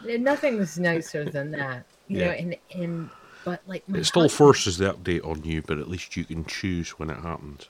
Nothing's 0.04 0.78
nicer 0.78 1.24
than 1.24 1.50
that, 1.52 1.84
you 2.08 2.18
know. 2.20 2.30
And 2.30 2.56
and 2.74 3.10
but 3.44 3.62
like 3.66 3.82
it 3.88 4.04
still 4.04 4.22
husband- 4.22 4.36
forces 4.36 4.78
the 4.78 4.92
update 4.92 5.26
on 5.26 5.42
you, 5.44 5.62
but 5.62 5.78
at 5.78 5.88
least 5.88 6.16
you 6.16 6.24
can 6.24 6.44
choose 6.44 6.90
when 6.98 7.10
it 7.10 7.18
happens. 7.18 7.68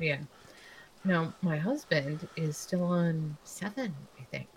Yeah. 0.00 0.18
No, 1.04 1.32
my 1.42 1.56
husband 1.56 2.28
is 2.36 2.56
still 2.56 2.84
on 2.84 3.36
seven, 3.44 3.94
I 4.18 4.24
think. 4.24 4.48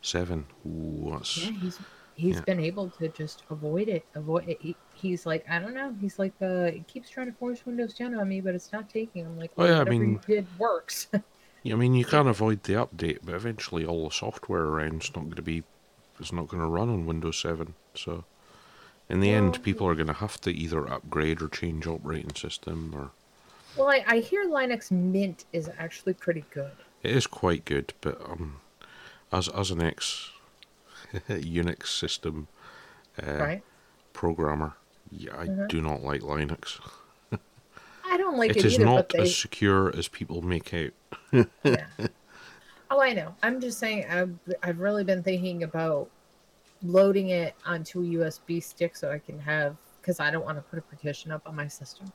Seven. 0.00 0.46
Ooh, 0.66 1.20
Yeah, 1.36 1.50
he's 1.52 1.78
he's 2.14 2.36
Yeah. 2.36 2.40
been 2.42 2.60
able 2.60 2.90
to 2.90 3.08
just 3.08 3.44
avoid 3.50 3.88
it. 3.88 4.04
Avoid 4.14 4.48
it. 4.48 4.60
He, 4.60 4.76
he's 4.94 5.24
like, 5.26 5.44
I 5.48 5.58
don't 5.60 5.74
know. 5.74 5.94
He's 6.00 6.18
like, 6.18 6.32
uh, 6.42 6.70
it 6.74 6.86
keeps 6.88 7.08
trying 7.08 7.26
to 7.26 7.32
force 7.38 7.64
Windows 7.64 7.94
10 7.94 8.14
on 8.14 8.28
me, 8.28 8.40
but 8.40 8.54
it's 8.54 8.72
not 8.72 8.90
taking. 8.90 9.24
I'm 9.26 9.38
like, 9.38 9.52
Oh, 9.56 9.64
yeah, 9.64 9.80
I 9.80 9.84
mean- 9.84 10.20
it 10.28 10.46
works. 10.58 11.06
Yeah, 11.64 11.74
I 11.74 11.76
mean, 11.76 11.94
you 11.94 12.04
can't 12.04 12.26
avoid 12.26 12.64
the 12.64 12.72
update, 12.72 13.20
but 13.22 13.36
eventually 13.36 13.86
all 13.86 14.08
the 14.08 14.12
software 14.12 14.62
around 14.64 14.94
around's 14.94 15.14
not 15.14 15.22
going 15.26 15.36
to 15.36 15.42
be, 15.42 15.62
it's 16.18 16.32
not 16.32 16.48
going 16.48 16.60
to 16.60 16.68
run 16.68 16.88
on 16.88 17.06
Windows 17.06 17.38
7. 17.38 17.74
So, 17.94 18.24
in 19.08 19.20
the 19.20 19.28
Well, 19.28 19.44
end, 19.44 19.62
people 19.62 19.86
are 19.86 19.94
going 19.94 20.08
to 20.08 20.12
have 20.14 20.40
to 20.40 20.50
either 20.50 20.90
upgrade 20.92 21.40
or 21.40 21.46
change 21.46 21.86
operating 21.86 22.34
system, 22.34 22.92
or 22.92 23.12
well, 23.74 23.88
I, 23.88 24.04
I 24.06 24.18
hear 24.20 24.44
Linux 24.46 24.90
Mint 24.90 25.44
is 25.52 25.70
actually 25.78 26.14
pretty 26.14 26.46
good. 26.50 26.84
it 27.02 27.10
is 27.10 27.26
quite 27.26 27.64
good. 27.64 27.92
But 28.00 28.20
um, 28.24 28.60
as 29.32 29.48
as 29.48 29.70
an 29.70 29.82
ex 29.82 30.32
Unix 31.28 31.88
system 31.88 32.48
uh, 33.22 33.32
right? 33.42 33.64
programmer, 34.12 34.74
yeah, 35.10 35.36
I 35.38 35.48
Mhm. 35.48 35.68
do 35.68 35.80
not 35.82 36.02
like 36.02 36.22
Linux. 36.22 36.80
I 38.04 38.16
don't 38.16 38.36
like 38.38 38.56
it, 38.56 38.58
it 38.58 38.64
is 38.64 38.78
either, 38.78 38.84
not 38.84 39.12
they, 39.12 39.18
as 39.18 39.36
secure 39.36 39.94
as 39.96 40.08
people 40.08 40.42
make 40.42 40.72
out. 40.74 40.92
yeah. 41.64 41.86
Oh, 42.90 43.00
I 43.00 43.12
know. 43.12 43.34
I'm 43.42 43.60
just 43.60 43.78
saying. 43.78 44.06
I've 44.08 44.38
I've 44.62 44.78
really 44.78 45.04
been 45.04 45.22
thinking 45.22 45.62
about 45.62 46.10
loading 46.82 47.30
it 47.30 47.56
onto 47.66 48.02
a 48.02 48.06
USB 48.06 48.60
stick 48.60 48.96
so 48.96 49.10
I 49.12 49.18
can 49.20 49.38
have 49.40 49.76
because 50.00 50.20
I 50.20 50.30
don't 50.30 50.44
want 50.44 50.58
to 50.58 50.62
put 50.62 50.78
a 50.78 50.82
partition 50.82 51.32
up 51.32 51.42
on 51.46 51.56
my 51.56 51.68
system. 51.68 52.12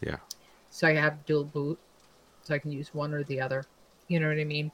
Yeah. 0.00 0.16
So 0.72 0.88
I 0.88 0.94
have 0.94 1.24
dual 1.26 1.44
boot, 1.44 1.78
so 2.42 2.54
I 2.54 2.58
can 2.58 2.72
use 2.72 2.94
one 2.94 3.12
or 3.12 3.22
the 3.24 3.38
other. 3.40 3.64
You 4.08 4.18
know 4.20 4.28
what 4.28 4.38
I 4.38 4.44
mean? 4.44 4.72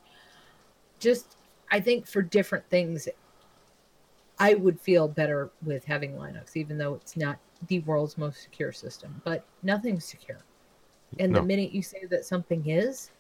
Just 1.01 1.37
I 1.71 1.81
think 1.81 2.07
for 2.07 2.23
different 2.23 2.65
things, 2.71 3.09
I 4.39 4.55
would 4.55 4.81
feel 4.81 5.09
better 5.09 5.51
with 5.65 5.85
having 5.85 6.13
Linux, 6.15 6.57
even 6.57 6.79
though 6.79 6.95
it's 6.95 7.17
not 7.17 7.39
the 7.67 7.81
world's 7.81 8.17
most 8.17 8.43
secure 8.43 8.71
system. 8.73 9.21
But 9.25 9.45
nothing's 9.65 10.05
secure. 10.05 10.39
And 11.19 11.33
No. 11.33 11.41
the 11.41 11.47
minute 11.47 11.73
you 11.73 11.83
say 11.83 12.05
that 12.05 12.25
something 12.25 12.69
is, 12.69 13.11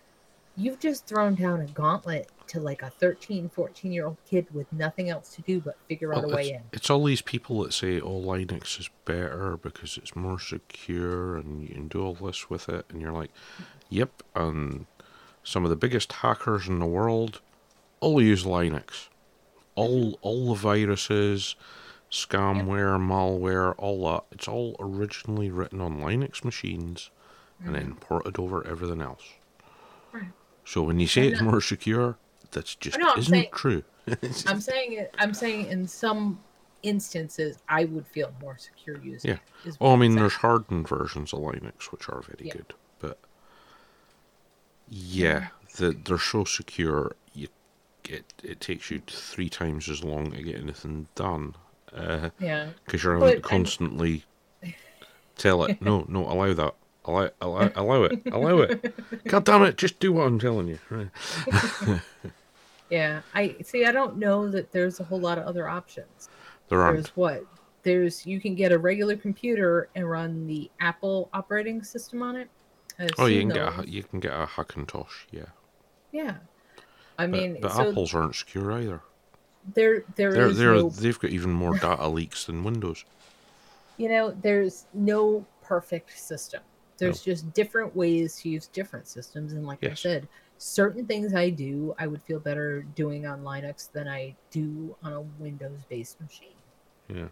you've 0.58 0.80
just 0.80 1.06
thrown 1.06 1.34
down 1.34 1.60
a 1.60 1.66
gauntlet 1.66 2.30
to 2.48 2.60
like 2.60 2.82
a 2.82 2.90
13, 2.90 3.48
14 3.48 3.92
year 3.92 4.06
old 4.06 4.16
kid 4.28 4.46
with 4.52 4.70
nothing 4.72 5.08
else 5.08 5.34
to 5.36 5.42
do 5.42 5.60
but 5.60 5.76
figure 5.88 6.12
out 6.12 6.22
Well, 6.24 6.32
a 6.32 6.36
way 6.36 6.50
in. 6.52 6.62
it's 6.72 6.90
all 6.90 7.04
these 7.04 7.22
people 7.22 7.62
that 7.62 7.72
say, 7.72 8.00
"Oh, 8.00 8.20
Linux 8.20 8.78
is 8.80 8.90
better 9.04 9.56
because 9.56 9.96
it's 9.96 10.16
more 10.16 10.40
secure 10.40 11.36
and 11.36 11.62
you 11.62 11.74
can 11.74 11.88
do 11.88 12.02
all 12.02 12.14
this 12.14 12.50
with 12.50 12.68
it," 12.68 12.86
and 12.90 13.00
you're 13.00 13.12
like, 13.12 13.30
"Yep." 13.88 14.22
And 14.34 14.86
some 15.44 15.64
of 15.64 15.70
the 15.70 15.76
biggest 15.76 16.12
hackers 16.12 16.66
in 16.68 16.78
the 16.78 16.86
world 16.86 17.40
all 18.00 18.20
use 18.20 18.44
Linux. 18.44 19.08
All 19.74 20.18
all 20.22 20.48
the 20.48 20.54
viruses, 20.60 21.54
scamware, 22.10 22.98
malware, 22.98 23.74
all 23.78 24.10
that. 24.10 24.24
It's 24.32 24.48
all 24.48 24.74
originally 24.80 25.50
written 25.50 25.80
on 25.80 26.00
Linux 26.00 26.44
machines 26.44 27.10
and 27.64 27.74
then 27.74 27.94
ported 27.96 28.38
over 28.38 28.66
everything 28.66 29.02
else. 29.02 29.22
Mm-hmm. 29.22 30.16
Right. 30.16 30.32
So 30.68 30.82
when 30.82 31.00
you 31.00 31.06
say 31.06 31.28
it's 31.28 31.38
that- 31.38 31.46
uh, 31.46 31.50
more 31.50 31.60
secure, 31.62 32.18
that's 32.50 32.74
just 32.74 32.98
I'm 33.00 33.18
isn't 33.18 33.30
saying- 33.32 33.48
true. 33.54 33.82
I'm 34.46 34.60
saying 34.60 34.92
it. 34.92 35.14
I'm 35.18 35.32
saying 35.32 35.66
in 35.68 35.86
some 35.88 36.40
instances, 36.82 37.58
I 37.68 37.84
would 37.86 38.06
feel 38.06 38.32
more 38.40 38.56
secure 38.58 38.98
using 39.02 39.30
Yeah. 39.30 39.38
it. 39.64 39.76
Oh, 39.80 39.94
I 39.94 39.96
mean, 39.96 40.14
there's 40.14 40.34
hardened 40.34 40.86
versions 40.86 41.32
of 41.32 41.40
Linux 41.40 41.90
which 41.90 42.08
are 42.08 42.20
very 42.22 42.46
Yeah. 42.48 42.52
good, 42.54 42.74
but 43.00 43.18
yeah, 44.88 45.40
mm-hmm. 45.40 45.84
the, 45.84 45.90
they're 46.04 46.18
so 46.18 46.44
secure. 46.44 47.12
You 47.34 47.48
it 48.08 48.32
it 48.42 48.60
takes 48.60 48.90
you 48.90 49.00
three 49.06 49.48
times 49.48 49.88
as 49.88 50.02
long 50.04 50.30
to 50.32 50.42
get 50.42 50.56
anything 50.56 51.08
done 51.14 51.54
because 51.86 52.30
yeah. 52.40 52.70
you're 52.92 53.14
having 53.14 53.20
to 53.20 53.20
But 53.20 53.26
I'm- 53.30 53.42
constantly 53.42 54.24
tell 55.36 55.64
it 55.64 55.80
no, 55.80 56.04
no, 56.08 56.26
allow 56.30 56.52
that, 56.54 56.74
allow, 57.08 57.30
allow, 57.40 57.70
allow 57.74 58.02
it, 58.04 58.22
allow 58.30 58.58
it. 58.58 58.94
God 59.28 59.44
damn 59.44 59.62
it, 59.64 59.76
just 59.76 59.98
do 60.00 60.12
what 60.12 60.26
I'm 60.26 60.38
telling 60.38 60.68
you. 60.68 60.78
Right. 60.90 61.08
Yeah. 62.90 63.20
I 63.34 63.56
see. 63.62 63.84
I 63.84 63.92
don't 63.92 64.16
know 64.16 64.48
that 64.50 64.72
there's 64.72 64.98
a 65.00 65.04
whole 65.04 65.20
lot 65.20 65.38
of 65.38 65.44
other 65.44 65.68
options. 65.68 66.30
There 66.68 66.80
aren't. 66.82 66.96
There's 66.96 67.16
what 67.16 67.44
there's 67.82 68.24
you 68.26 68.40
can 68.40 68.54
get 68.54 68.72
a 68.72 68.78
regular 68.78 69.16
computer 69.16 69.88
and 69.94 70.08
run 70.10 70.46
the 70.46 70.70
Apple 70.80 71.28
operating 71.34 71.82
system 71.82 72.22
on 72.22 72.36
it. 72.36 72.48
I've 72.98 73.10
Oh, 73.18 73.26
you 73.26 73.40
can 73.40 73.50
get 73.50 73.78
a, 73.78 73.84
you 73.88 74.02
can 74.02 74.20
get 74.20 74.32
a 74.32 74.46
Hackintosh, 74.46 75.26
yeah. 75.30 75.46
yeah. 76.12 76.36
I 77.18 77.26
But, 77.26 77.30
mean, 77.30 77.58
but 77.60 77.72
so 77.72 77.90
apples 77.90 78.14
aren't 78.14 78.34
secure 78.34 78.72
either. 78.72 79.02
there 79.74 80.04
there 80.16 80.32
They're 80.32 80.46
is 80.48 80.56
they're 80.58 80.74
no 80.74 80.88
they've 80.88 81.18
got 81.18 81.30
even 81.30 81.50
more 81.52 81.78
data 81.78 82.08
leaks 82.08 82.46
than 82.46 82.64
Windows. 82.64 83.04
you 83.98 84.08
know 84.08 84.30
there's 84.30 84.86
no 84.94 85.44
perfect 85.62 86.18
system 86.18 86.62
there's 86.98 87.22
just 87.22 87.52
different 87.52 87.94
ways 87.96 88.40
to 88.40 88.48
use 88.48 88.66
different 88.68 89.06
systems 89.06 89.52
and 89.52 89.66
like 89.66 89.82
i 89.84 89.94
said 89.94 90.26
certain 90.58 91.06
things 91.06 91.34
i 91.34 91.48
do 91.48 91.94
i 91.98 92.06
would 92.06 92.20
feel 92.22 92.40
better 92.40 92.82
doing 92.94 93.26
on 93.26 93.42
linux 93.42 93.90
than 93.92 94.08
i 94.08 94.34
do 94.50 94.94
on 95.02 95.12
a 95.12 95.20
windows 95.42 95.80
based 95.88 96.20
machine 96.20 96.48
Yeah. 97.08 97.28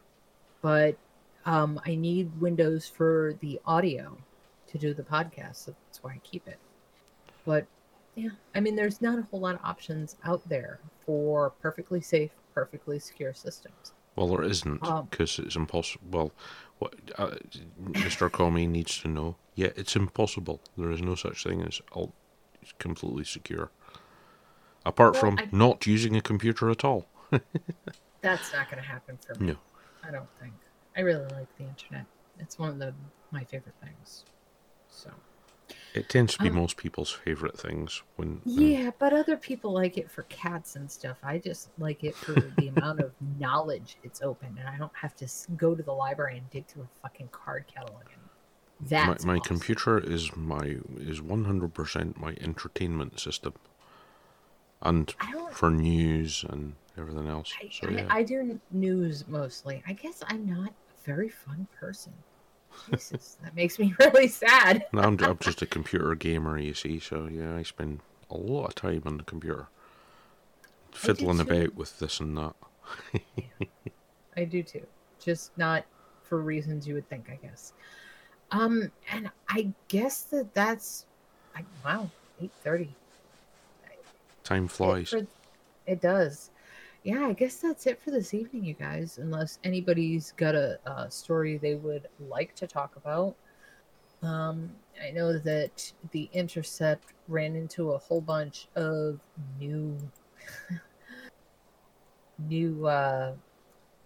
but 0.62 0.96
um, 1.44 1.80
i 1.86 1.94
need 1.94 2.30
windows 2.40 2.86
for 2.86 3.34
the 3.40 3.60
audio 3.66 4.16
to 4.68 4.78
do 4.78 4.94
the 4.94 5.02
podcast 5.02 5.56
so 5.64 5.74
that's 5.86 6.02
why 6.02 6.12
i 6.12 6.20
keep 6.22 6.46
it 6.48 6.58
but 7.44 7.66
yeah 8.14 8.30
i 8.54 8.60
mean 8.60 8.76
there's 8.76 9.00
not 9.02 9.18
a 9.18 9.22
whole 9.30 9.40
lot 9.40 9.54
of 9.56 9.60
options 9.64 10.16
out 10.24 10.48
there 10.48 10.78
for 11.04 11.50
perfectly 11.60 12.00
safe 12.00 12.30
perfectly 12.54 12.98
secure 12.98 13.34
systems 13.34 13.92
Well, 14.16 14.28
there 14.28 14.42
isn't 14.44 14.82
Um, 14.82 15.08
because 15.10 15.38
it's 15.38 15.56
impossible. 15.56 16.06
Well, 16.10 16.32
what 16.78 16.94
uh, 17.16 17.30
Mr. 17.82 18.30
Comey 18.30 18.68
needs 18.68 18.98
to 19.00 19.08
know. 19.08 19.36
Yeah, 19.54 19.70
it's 19.76 19.96
impossible. 19.96 20.60
There 20.76 20.90
is 20.90 21.00
no 21.00 21.14
such 21.14 21.42
thing 21.44 21.62
as 21.62 21.80
all 21.92 22.12
completely 22.78 23.24
secure. 23.24 23.70
Apart 24.84 25.14
Well, 25.14 25.20
from 25.20 25.38
I- 25.38 25.48
not 25.52 25.86
using 25.86 26.16
a 26.16 26.20
computer 26.20 26.70
at 26.70 26.84
all. 26.84 27.06
that's 28.20 28.52
not 28.52 28.70
going 28.70 28.82
to 28.82 28.88
happen 28.88 29.18
for 29.26 29.34
me 29.40 29.46
No. 29.48 29.56
I 30.06 30.10
don't 30.10 30.28
think. 30.40 30.52
I 30.96 31.00
really 31.00 31.24
like 31.34 31.48
the 31.58 31.64
internet. 31.64 32.06
It's 32.38 32.58
one 32.58 32.68
of 32.70 32.78
the 32.78 32.94
my 33.32 33.42
favorite 33.44 33.74
things. 33.82 34.24
So 34.88 35.10
It 35.96 36.08
tends 36.10 36.34
to 36.36 36.42
be 36.42 36.48
Um, 36.50 36.56
most 36.56 36.76
people's 36.76 37.10
favorite 37.10 37.58
things 37.58 38.02
when. 38.16 38.42
when- 38.44 38.54
yeah, 38.54 38.90
but 38.98 39.14
other 39.14 39.36
people 39.36 39.72
like 39.72 39.96
it 39.96 40.10
for 40.10 40.24
cats 40.24 40.76
and 40.76 40.90
stuff. 40.90 41.16
I 41.22 41.38
just 41.38 41.70
like 41.78 42.04
it 42.04 42.14
for 42.14 42.32
the 42.34 42.68
amount 42.68 43.00
of 43.00 43.12
knowledge 43.38 43.96
it's 44.04 44.20
open, 44.20 44.56
and 44.58 44.68
I 44.68 44.76
don't 44.76 44.94
have 44.94 45.16
to 45.16 45.26
go 45.56 45.74
to 45.74 45.82
the 45.82 45.92
library 45.92 46.36
and 46.36 46.50
dig 46.50 46.66
through 46.66 46.82
a 46.82 47.00
fucking 47.00 47.28
card 47.32 47.64
catalog. 47.66 48.02
That's 48.78 49.24
my 49.24 49.34
my 49.34 49.38
awesome. 49.40 49.56
computer 49.56 49.98
is 49.98 50.36
my 50.36 50.76
is 50.98 51.22
one 51.22 51.46
hundred 51.46 51.72
percent 51.72 52.20
my 52.20 52.36
entertainment 52.42 53.18
system, 53.18 53.54
and 54.82 55.14
for 55.50 55.70
news 55.70 56.44
and 56.46 56.74
everything 56.98 57.26
else. 57.26 57.54
I, 57.62 57.70
So 57.72 57.88
I, 57.88 58.18
I 58.18 58.22
do 58.22 58.60
news 58.70 59.26
mostly. 59.26 59.82
I 59.86 59.94
guess 59.94 60.22
I'm 60.26 60.44
not 60.46 60.68
a 60.70 61.04
very 61.06 61.30
fun 61.30 61.66
person. 61.80 62.12
Jesus, 62.90 63.36
that 63.42 63.54
makes 63.54 63.78
me 63.78 63.94
really 64.00 64.28
sad. 64.28 64.86
No, 64.92 65.02
I'm, 65.02 65.18
I'm 65.22 65.38
just 65.38 65.62
a 65.62 65.66
computer 65.66 66.14
gamer, 66.14 66.58
you 66.58 66.74
see. 66.74 66.98
So 66.98 67.28
yeah, 67.30 67.56
I 67.56 67.62
spend 67.62 68.00
a 68.30 68.36
lot 68.36 68.66
of 68.66 68.74
time 68.74 69.02
on 69.06 69.16
the 69.18 69.22
computer, 69.22 69.66
fiddling 70.92 71.40
about 71.40 71.74
with 71.74 71.98
this 71.98 72.20
and 72.20 72.36
that. 72.36 72.54
I 74.36 74.44
do 74.44 74.62
too. 74.62 74.86
Just 75.20 75.56
not 75.56 75.84
for 76.22 76.40
reasons 76.40 76.86
you 76.86 76.94
would 76.94 77.08
think, 77.08 77.28
I 77.30 77.38
guess. 77.46 77.72
Um, 78.50 78.90
and 79.10 79.30
I 79.48 79.72
guess 79.88 80.22
that 80.24 80.54
that's, 80.54 81.06
I, 81.54 81.64
wow, 81.84 82.10
eight 82.40 82.52
thirty. 82.62 82.94
Time 84.44 84.68
flies. 84.68 85.12
It 85.86 86.00
does. 86.00 86.50
Yeah, 87.06 87.24
I 87.24 87.34
guess 87.34 87.58
that's 87.58 87.86
it 87.86 88.02
for 88.02 88.10
this 88.10 88.34
evening, 88.34 88.64
you 88.64 88.74
guys. 88.74 89.18
Unless 89.18 89.60
anybody's 89.62 90.32
got 90.36 90.56
a, 90.56 90.80
a 90.90 91.08
story 91.08 91.56
they 91.56 91.76
would 91.76 92.08
like 92.18 92.52
to 92.56 92.66
talk 92.66 92.96
about. 92.96 93.36
Um, 94.24 94.72
I 95.00 95.12
know 95.12 95.38
that 95.38 95.92
the 96.10 96.28
Intercept 96.32 97.12
ran 97.28 97.54
into 97.54 97.92
a 97.92 97.98
whole 97.98 98.20
bunch 98.20 98.66
of 98.74 99.20
new, 99.60 99.96
new 102.48 102.84
uh, 102.88 103.34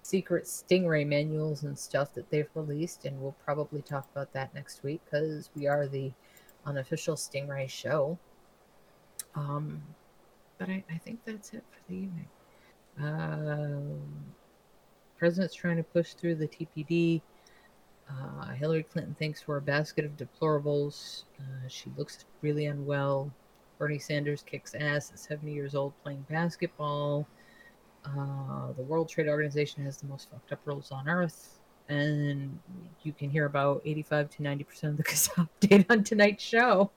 secret 0.02 0.44
Stingray 0.44 1.06
manuals 1.06 1.62
and 1.62 1.78
stuff 1.78 2.12
that 2.12 2.28
they've 2.28 2.50
released, 2.54 3.06
and 3.06 3.18
we'll 3.18 3.34
probably 3.46 3.80
talk 3.80 4.10
about 4.12 4.30
that 4.34 4.54
next 4.54 4.82
week 4.82 5.00
because 5.06 5.48
we 5.56 5.66
are 5.66 5.88
the 5.88 6.12
unofficial 6.66 7.14
Stingray 7.14 7.66
show. 7.66 8.18
Um, 9.34 9.80
but 10.58 10.68
I, 10.68 10.84
I 10.90 10.98
think 10.98 11.20
that's 11.24 11.54
it 11.54 11.64
for 11.70 11.80
the 11.88 11.96
evening. 11.96 12.28
Um, 13.02 14.00
president's 15.18 15.54
trying 15.54 15.76
to 15.76 15.82
push 15.82 16.14
through 16.14 16.36
the 16.36 16.48
TPD. 16.48 17.20
Uh, 18.08 18.46
Hillary 18.52 18.82
Clinton 18.82 19.14
thinks 19.18 19.46
we're 19.46 19.58
a 19.58 19.62
basket 19.62 20.04
of 20.04 20.16
deplorables. 20.16 21.24
Uh, 21.38 21.68
she 21.68 21.90
looks 21.96 22.24
really 22.42 22.66
unwell. 22.66 23.30
Bernie 23.78 23.98
Sanders 23.98 24.42
kicks 24.42 24.74
ass 24.74 25.10
at 25.10 25.18
70 25.18 25.52
years 25.52 25.74
old 25.74 25.92
playing 26.02 26.24
basketball. 26.28 27.26
Uh, 28.04 28.72
the 28.76 28.82
World 28.82 29.08
Trade 29.08 29.28
Organization 29.28 29.84
has 29.84 29.98
the 29.98 30.06
most 30.06 30.30
fucked 30.30 30.52
up 30.52 30.60
rules 30.64 30.90
on 30.90 31.08
earth. 31.08 31.60
And 31.88 32.58
you 33.02 33.12
can 33.12 33.30
hear 33.30 33.46
about 33.46 33.82
85 33.84 34.30
to 34.30 34.42
90% 34.42 34.84
of 34.84 34.96
the 34.96 35.02
Kazaa 35.04 35.48
update 35.60 35.86
on 35.90 36.04
tonight's 36.04 36.44
show. 36.44 36.90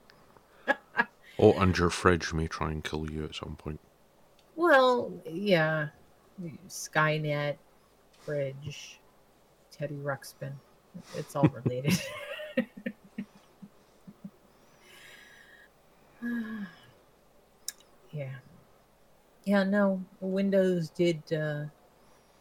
Oh, 1.38 1.52
and 1.54 1.76
your 1.76 1.90
fridge 1.90 2.32
may 2.32 2.46
try 2.46 2.70
and 2.70 2.84
kill 2.84 3.10
you 3.10 3.24
at 3.24 3.34
some 3.34 3.56
point. 3.56 3.80
Well, 4.64 5.12
yeah. 5.30 5.88
Skynet, 6.68 7.58
Bridge, 8.24 8.98
Teddy 9.70 9.96
Ruxpin. 9.96 10.54
It's 11.14 11.36
all 11.36 11.46
related. 11.64 12.00
yeah. 18.10 18.36
Yeah, 19.44 19.64
no. 19.64 20.02
Windows 20.22 20.88
did. 20.88 21.22
Uh, 21.30 21.64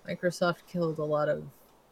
Microsoft 0.07 0.65
killed 0.65 0.99
a 0.99 1.03
lot 1.03 1.27
of 1.27 1.43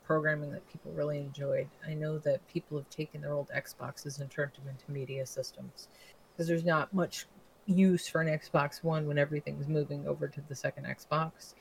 programming 0.06 0.54
that 0.54 0.66
people 0.72 0.94
really 0.94 1.18
enjoyed. 1.18 1.68
I 1.86 1.94
know 1.94 2.20
that 2.20 2.48
people 2.48 2.78
have 2.78 2.90
taken 2.90 3.20
their 3.20 3.34
old 3.34 3.50
Xboxes 3.54 4.22
and 4.22 4.32
turned 4.32 4.54
them 4.54 4.70
into 4.70 4.90
media 4.90 5.26
systems 5.26 5.90
because 6.32 6.48
there's 6.48 6.64
not 6.64 6.94
much 6.94 7.26
use 7.72 8.08
for 8.08 8.22
an 8.22 8.28
Xbox 8.28 8.84
One 8.84 9.08
when 9.08 9.18
everything's 9.18 9.68
moving 9.68 10.08
over 10.08 10.28
to 10.28 10.42
the 10.48 10.56
second 10.56 10.86
Xbox. 10.86 11.54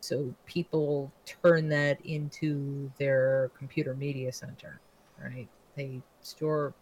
So 0.00 0.34
people 0.46 1.12
turn 1.26 1.68
that 1.70 2.00
into 2.04 2.90
their 2.98 3.50
computer 3.56 3.94
media 3.94 4.32
center, 4.32 4.80
right? 5.22 5.48
They 5.76 6.00
store 6.22 6.68
a 6.68 6.72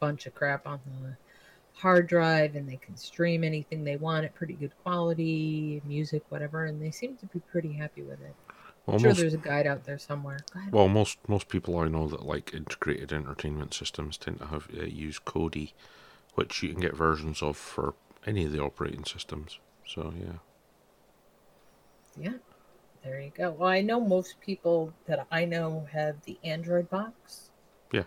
bunch 0.00 0.26
of 0.26 0.34
crap 0.34 0.66
on 0.66 0.80
the 1.02 1.16
hard 1.74 2.06
drive 2.06 2.56
and 2.56 2.68
they 2.68 2.76
can 2.76 2.96
stream 2.96 3.44
anything 3.44 3.84
they 3.84 3.96
want 3.96 4.24
at 4.24 4.34
pretty 4.34 4.54
good 4.54 4.72
quality, 4.82 5.82
music, 5.84 6.22
whatever, 6.28 6.66
and 6.66 6.80
they 6.80 6.90
seem 6.90 7.16
to 7.16 7.26
be 7.26 7.40
pretty 7.40 7.72
happy 7.72 8.02
with 8.02 8.20
it. 8.20 8.34
I'm 8.86 8.94
Well, 8.94 9.00
sure 9.00 9.12
there's 9.12 9.34
a 9.34 9.38
guide 9.38 9.66
out 9.66 9.84
there 9.84 9.98
somewhere. 9.98 10.38
Well, 10.70 10.88
most 10.88 11.18
most 11.28 11.48
people 11.48 11.78
I 11.78 11.88
know 11.88 12.08
that 12.08 12.24
like 12.24 12.54
integrated 12.54 13.12
entertainment 13.12 13.74
systems 13.74 14.16
tend 14.16 14.38
to 14.38 14.46
have 14.46 14.68
uh, 14.76 14.84
use 14.84 15.18
Kodi, 15.18 15.72
which 16.36 16.62
you 16.62 16.70
can 16.72 16.80
get 16.80 16.96
versions 16.96 17.42
of 17.42 17.56
for 17.56 17.94
any 18.26 18.44
of 18.44 18.52
the 18.52 18.60
operating 18.60 19.04
systems. 19.04 19.58
So 19.86 20.12
yeah, 20.18 20.38
Yeah, 22.20 22.38
there 23.04 23.20
you 23.20 23.30
go. 23.36 23.50
Well, 23.52 23.68
I 23.68 23.80
know 23.80 24.00
most 24.00 24.40
people 24.40 24.92
that 25.06 25.26
I 25.30 25.44
know 25.44 25.86
have 25.92 26.16
the 26.24 26.36
Android 26.44 26.90
box. 26.90 27.50
Yeah. 27.92 28.04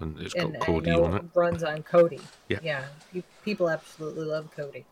And 0.00 0.18
it's 0.20 0.34
and 0.34 0.52
got 0.54 0.62
Kodi 0.62 0.86
know 0.86 1.04
on 1.04 1.14
it. 1.14 1.24
it 1.24 1.30
runs 1.34 1.62
on 1.64 1.82
Kodi. 1.82 2.20
Yeah. 2.48 2.58
yeah. 2.62 2.84
People 3.44 3.68
absolutely 3.68 4.24
love 4.26 4.48
Kodi. 4.56 4.84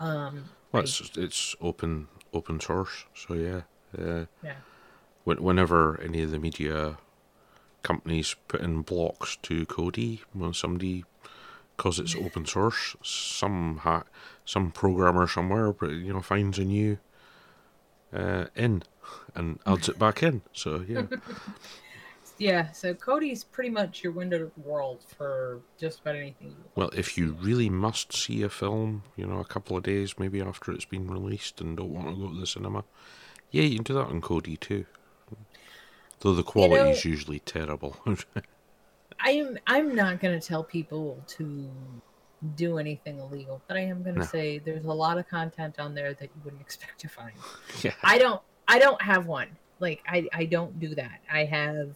Um, 0.00 0.44
Well, 0.72 0.82
it's 0.82 1.16
it's 1.16 1.54
open 1.60 2.08
open 2.32 2.58
source, 2.60 3.04
so 3.14 3.34
yeah. 3.34 3.62
Uh, 3.96 4.26
Yeah. 4.42 4.56
Whenever 5.24 6.00
any 6.00 6.22
of 6.22 6.32
the 6.32 6.38
media 6.40 6.98
companies 7.82 8.34
put 8.48 8.60
in 8.60 8.82
blocks 8.82 9.36
to 9.42 9.64
Kodi, 9.66 10.20
when 10.32 10.52
somebody, 10.52 11.04
because 11.76 11.98
it's 11.98 12.14
open 12.14 12.46
source, 12.46 12.96
some 13.02 13.78
ha- 13.78 14.04
some 14.44 14.70
programmer 14.70 15.26
somewhere, 15.26 15.74
you 15.82 16.12
know, 16.12 16.20
finds 16.20 16.58
a 16.58 16.64
new 16.64 16.98
uh, 18.12 18.46
in 18.54 18.82
and 19.34 19.58
adds 19.66 19.88
it 19.88 19.98
back 19.98 20.22
in. 20.22 20.42
So 20.52 20.84
yeah, 20.86 21.06
yeah. 22.38 22.72
So 22.72 22.94
Kodi's 22.94 23.44
pretty 23.44 23.70
much 23.70 24.02
your 24.02 24.12
window 24.12 24.38
to 24.38 24.52
the 24.54 24.68
world 24.68 25.00
for 25.16 25.60
just 25.78 26.00
about 26.00 26.16
anything. 26.16 26.48
You 26.48 26.56
well, 26.74 26.90
if 26.96 27.16
you 27.16 27.36
really 27.40 27.70
must 27.70 28.12
see 28.12 28.42
a 28.42 28.48
film, 28.48 29.04
you 29.16 29.26
know, 29.26 29.40
a 29.40 29.44
couple 29.44 29.76
of 29.76 29.82
days 29.82 30.18
maybe 30.18 30.40
after 30.40 30.72
it's 30.72 30.84
been 30.84 31.10
released 31.10 31.60
and 31.60 31.76
don't 31.76 31.92
want 31.92 32.08
to 32.08 32.14
go 32.14 32.28
to 32.32 32.40
the 32.40 32.46
cinema, 32.46 32.84
yeah, 33.50 33.62
you 33.62 33.76
can 33.76 33.84
do 33.84 33.94
that 33.94 34.06
on 34.06 34.20
Kodi 34.20 34.58
too. 34.58 34.86
Though 36.20 36.34
the 36.34 36.44
quality 36.44 36.90
is 36.90 37.04
usually 37.04 37.40
terrible. 37.40 37.96
I'm 39.24 39.58
I'm 39.66 39.94
not 39.94 40.20
going 40.20 40.38
to 40.38 40.44
tell 40.46 40.64
people 40.64 41.22
to 41.38 41.70
do 42.56 42.78
anything 42.78 43.18
illegal, 43.20 43.62
but 43.68 43.76
I 43.76 43.80
am 43.80 44.02
going 44.02 44.14
to 44.16 44.20
No. 44.22 44.26
say 44.26 44.58
there's 44.58 44.84
a 44.84 44.92
lot 44.92 45.16
of 45.16 45.28
content 45.28 45.78
on 45.78 45.94
there 45.94 46.12
that 46.14 46.22
you 46.34 46.40
wouldn't 46.44 46.60
expect 46.68 47.00
to 47.00 47.08
find. 47.08 47.32
yeah. 47.82 47.92
I 48.02 48.18
don't 48.18 48.40
I 48.68 48.78
don't 48.78 49.00
have 49.00 49.26
one, 49.26 49.48
Like 49.78 50.02
I 50.08 50.28
I 50.32 50.44
don't 50.46 50.78
do 50.80 50.94
that. 50.96 51.20
I 51.30 51.44
have 51.44 51.90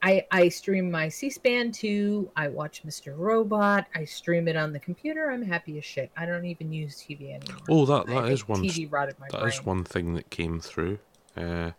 I 0.00 0.24
I 0.30 0.48
stream 0.48 0.90
my 0.92 1.08
C-SPAN 1.08 1.72
too. 1.72 2.30
I 2.36 2.46
watch 2.48 2.84
Mr. 2.86 3.18
Robot. 3.18 3.86
I 3.96 4.04
stream 4.04 4.46
it 4.48 4.56
on 4.56 4.72
the 4.72 4.78
computer. 4.78 5.30
I'm 5.30 5.42
happy 5.42 5.76
as 5.76 5.84
shit. 5.84 6.10
I 6.16 6.24
don't 6.24 6.44
even 6.46 6.72
use 6.72 6.96
TV 7.02 7.34
anymore. 7.34 7.60
Oh, 7.68 7.84
that 7.84 8.08
I 8.08 8.14
that 8.14 8.20
think 8.22 8.30
is 8.32 8.48
one. 8.48 8.62
TV 8.62 8.90
rotted 8.90 9.18
my 9.18 9.26
That 9.32 9.40
brain. 9.40 9.52
is 9.52 9.64
one 9.64 9.82
thing 9.84 10.14
that 10.14 10.30
came 10.30 10.60
through. 10.60 11.00
Uh, 11.36 11.72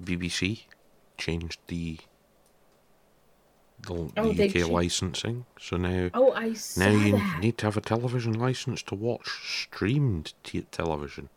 BBC 0.00 0.62
changed 1.16 1.58
the 1.66 1.98
the, 3.82 3.94
the 3.94 4.12
Oh, 4.16 4.32
they 4.32 4.48
UK 4.48 4.68
licensing, 4.68 5.46
so 5.60 5.76
now 5.76 6.10
Oh, 6.14 6.32
I 6.32 6.52
saw 6.54 6.80
now 6.84 6.90
you 6.90 7.12
that. 7.12 7.40
need 7.40 7.58
to 7.58 7.66
have 7.66 7.76
a 7.76 7.80
television 7.80 8.32
license 8.32 8.82
to 8.84 8.94
watch 8.94 9.28
streamed 9.44 10.34
t- 10.44 10.62
television. 10.70 11.28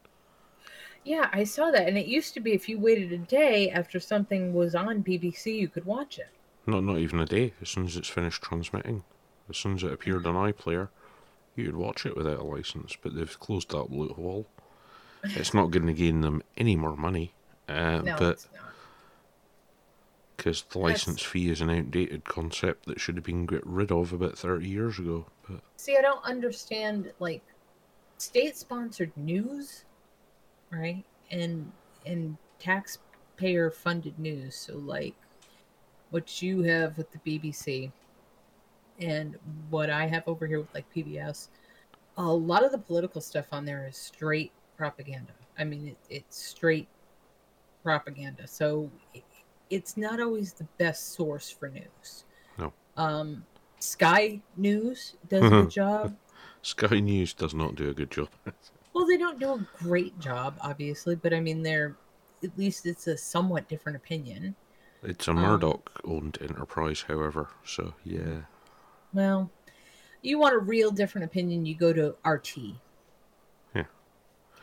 Yeah, 1.03 1.29
I 1.33 1.43
saw 1.45 1.71
that. 1.71 1.87
And 1.87 1.97
it 1.97 2.05
used 2.05 2.33
to 2.35 2.39
be 2.39 2.53
if 2.53 2.69
you 2.69 2.79
waited 2.79 3.11
a 3.11 3.17
day 3.17 3.69
after 3.71 3.99
something 3.99 4.53
was 4.53 4.75
on 4.75 5.03
BBC, 5.03 5.55
you 5.57 5.67
could 5.67 5.85
watch 5.85 6.19
it. 6.19 6.29
Not 6.67 6.83
not 6.83 6.99
even 6.99 7.19
a 7.19 7.25
day. 7.25 7.53
As 7.61 7.69
soon 7.69 7.85
as 7.85 7.97
it's 7.97 8.07
finished 8.07 8.41
transmitting, 8.43 9.03
as 9.49 9.57
soon 9.57 9.75
as 9.75 9.83
it 9.83 9.91
appeared 9.91 10.27
on 10.27 10.35
iPlayer, 10.35 10.89
you 11.55 11.65
could 11.65 11.75
watch 11.75 12.05
it 12.05 12.15
without 12.15 12.39
a 12.39 12.43
license. 12.43 12.95
But 13.01 13.15
they've 13.15 13.39
closed 13.39 13.71
that 13.71 13.91
loophole. 13.91 14.45
It's 15.23 15.53
not 15.53 15.71
going 15.71 15.87
to 15.87 15.93
gain 15.93 16.21
them 16.21 16.41
any 16.57 16.75
more 16.75 16.95
money. 16.95 17.33
Uh, 17.67 18.01
No, 18.03 18.15
but 18.17 18.33
it's 18.33 18.47
not. 18.55 18.70
Because 20.41 20.63
the 20.71 20.79
license 20.79 21.21
fee 21.21 21.51
is 21.51 21.61
an 21.61 21.69
outdated 21.69 22.23
concept 22.23 22.87
that 22.87 22.99
should 22.99 23.13
have 23.13 23.23
been 23.23 23.45
got 23.45 23.61
rid 23.63 23.91
of 23.91 24.11
about 24.11 24.35
30 24.35 24.67
years 24.67 24.97
ago. 24.97 25.23
But 25.47 25.59
See, 25.77 25.95
I 25.95 26.01
don't 26.01 26.23
understand 26.25 27.11
like 27.19 27.43
state-sponsored 28.17 29.15
news, 29.15 29.85
right? 30.71 31.03
And 31.29 31.71
and 32.07 32.37
taxpayer-funded 32.57 34.17
news. 34.17 34.55
So 34.55 34.77
like 34.77 35.13
what 36.09 36.41
you 36.41 36.63
have 36.63 36.97
with 36.97 37.11
the 37.11 37.19
BBC 37.19 37.91
and 38.99 39.37
what 39.69 39.91
I 39.91 40.07
have 40.07 40.23
over 40.27 40.47
here 40.47 40.59
with 40.59 40.73
like 40.73 40.91
PBS, 40.91 41.49
a 42.17 42.23
lot 42.23 42.63
of 42.63 42.71
the 42.71 42.79
political 42.79 43.21
stuff 43.21 43.45
on 43.51 43.63
there 43.63 43.85
is 43.87 43.95
straight 43.95 44.51
propaganda. 44.75 45.33
I 45.59 45.65
mean, 45.65 45.89
it, 45.89 45.97
it's 46.09 46.43
straight 46.43 46.87
propaganda. 47.83 48.47
So 48.47 48.89
it's 49.71 49.97
not 49.97 50.19
always 50.19 50.53
the 50.53 50.65
best 50.77 51.13
source 51.13 51.49
for 51.49 51.69
news. 51.69 52.25
No. 52.59 52.71
Um, 52.97 53.43
Sky 53.79 54.41
News 54.57 55.15
does 55.29 55.43
a 55.43 55.49
good 55.49 55.69
job. 55.71 56.15
Sky 56.61 56.99
News 56.99 57.33
does 57.33 57.55
not 57.55 57.73
do 57.75 57.89
a 57.89 57.93
good 57.93 58.11
job. 58.11 58.29
Well, 58.93 59.05
they 59.07 59.15
don't 59.15 59.39
do 59.39 59.53
a 59.53 59.67
great 59.81 60.19
job, 60.19 60.57
obviously, 60.59 61.15
but 61.15 61.33
I 61.33 61.39
mean, 61.39 61.63
they're 61.63 61.95
at 62.43 62.57
least 62.57 62.85
it's 62.85 63.07
a 63.07 63.15
somewhat 63.15 63.69
different 63.69 63.95
opinion. 63.95 64.53
It's 65.01 65.29
a 65.29 65.31
Um, 65.31 65.37
Murdoch 65.37 66.01
owned 66.03 66.37
enterprise, 66.41 67.05
however, 67.07 67.47
so 67.63 67.93
yeah. 68.03 68.41
Well, 69.13 69.49
you 70.21 70.37
want 70.37 70.55
a 70.55 70.59
real 70.59 70.91
different 70.91 71.23
opinion, 71.23 71.65
you 71.65 71.73
go 71.73 71.93
to 71.93 72.15
RT. 72.29 72.57
Yeah. 73.73 73.83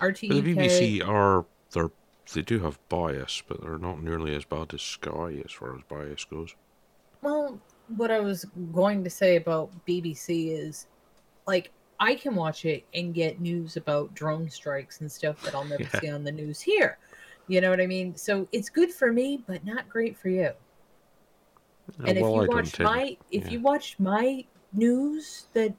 RT 0.03 0.29
But 0.29 0.29
the 0.29 0.39
UK. 0.41 0.45
BBC 0.45 1.09
are 1.09 1.47
they're 1.73 1.91
they 2.33 2.43
do 2.43 2.61
have 2.61 2.79
bias, 2.89 3.43
but 3.47 3.61
they're 3.61 3.79
not 3.79 4.03
nearly 4.03 4.35
as 4.37 4.45
bad 4.45 4.73
as 4.75 4.83
Sky 4.83 5.43
as 5.45 5.53
far 5.53 5.75
as 5.77 5.83
bias 5.89 6.25
goes. 6.25 6.55
Well, 7.23 7.61
what 7.89 8.11
I 8.11 8.21
was 8.21 8.45
going 8.73 9.05
to 9.05 9.11
say 9.11 9.37
about 9.37 9.71
BBC 9.87 10.49
is 10.53 10.87
like 11.47 11.73
I 12.01 12.15
can 12.17 12.35
watch 12.37 12.65
it 12.65 12.87
and 12.95 13.15
get 13.15 13.41
news 13.41 13.77
about 13.77 14.15
drone 14.15 14.51
strikes 14.51 15.01
and 15.01 15.11
stuff 15.11 15.43
that 15.43 15.55
I'll 15.55 15.65
never 15.65 15.89
Yeah. 15.95 16.01
see 16.01 16.11
on 16.11 16.25
the 16.25 16.33
news 16.33 16.61
here. 16.61 16.99
You 17.49 17.61
know 17.61 17.71
what 17.71 17.81
I 17.81 17.87
mean? 17.87 18.17
So 18.17 18.49
it's 18.53 18.71
good 18.71 18.93
for 18.93 19.13
me, 19.13 19.45
but 19.47 19.65
not 19.65 19.89
great 19.89 20.19
for 20.19 20.29
you. 20.31 20.53
And 22.05 22.19
if 22.19 22.33
Uh, 22.33 22.33
you 22.33 22.43
I 22.43 22.47
watch 22.47 22.79
my 22.79 23.17
if 23.31 23.45
yeah. 23.45 23.51
you 23.51 23.61
watch 23.61 23.99
my 23.99 24.45
news 24.73 25.47
that 25.55 25.75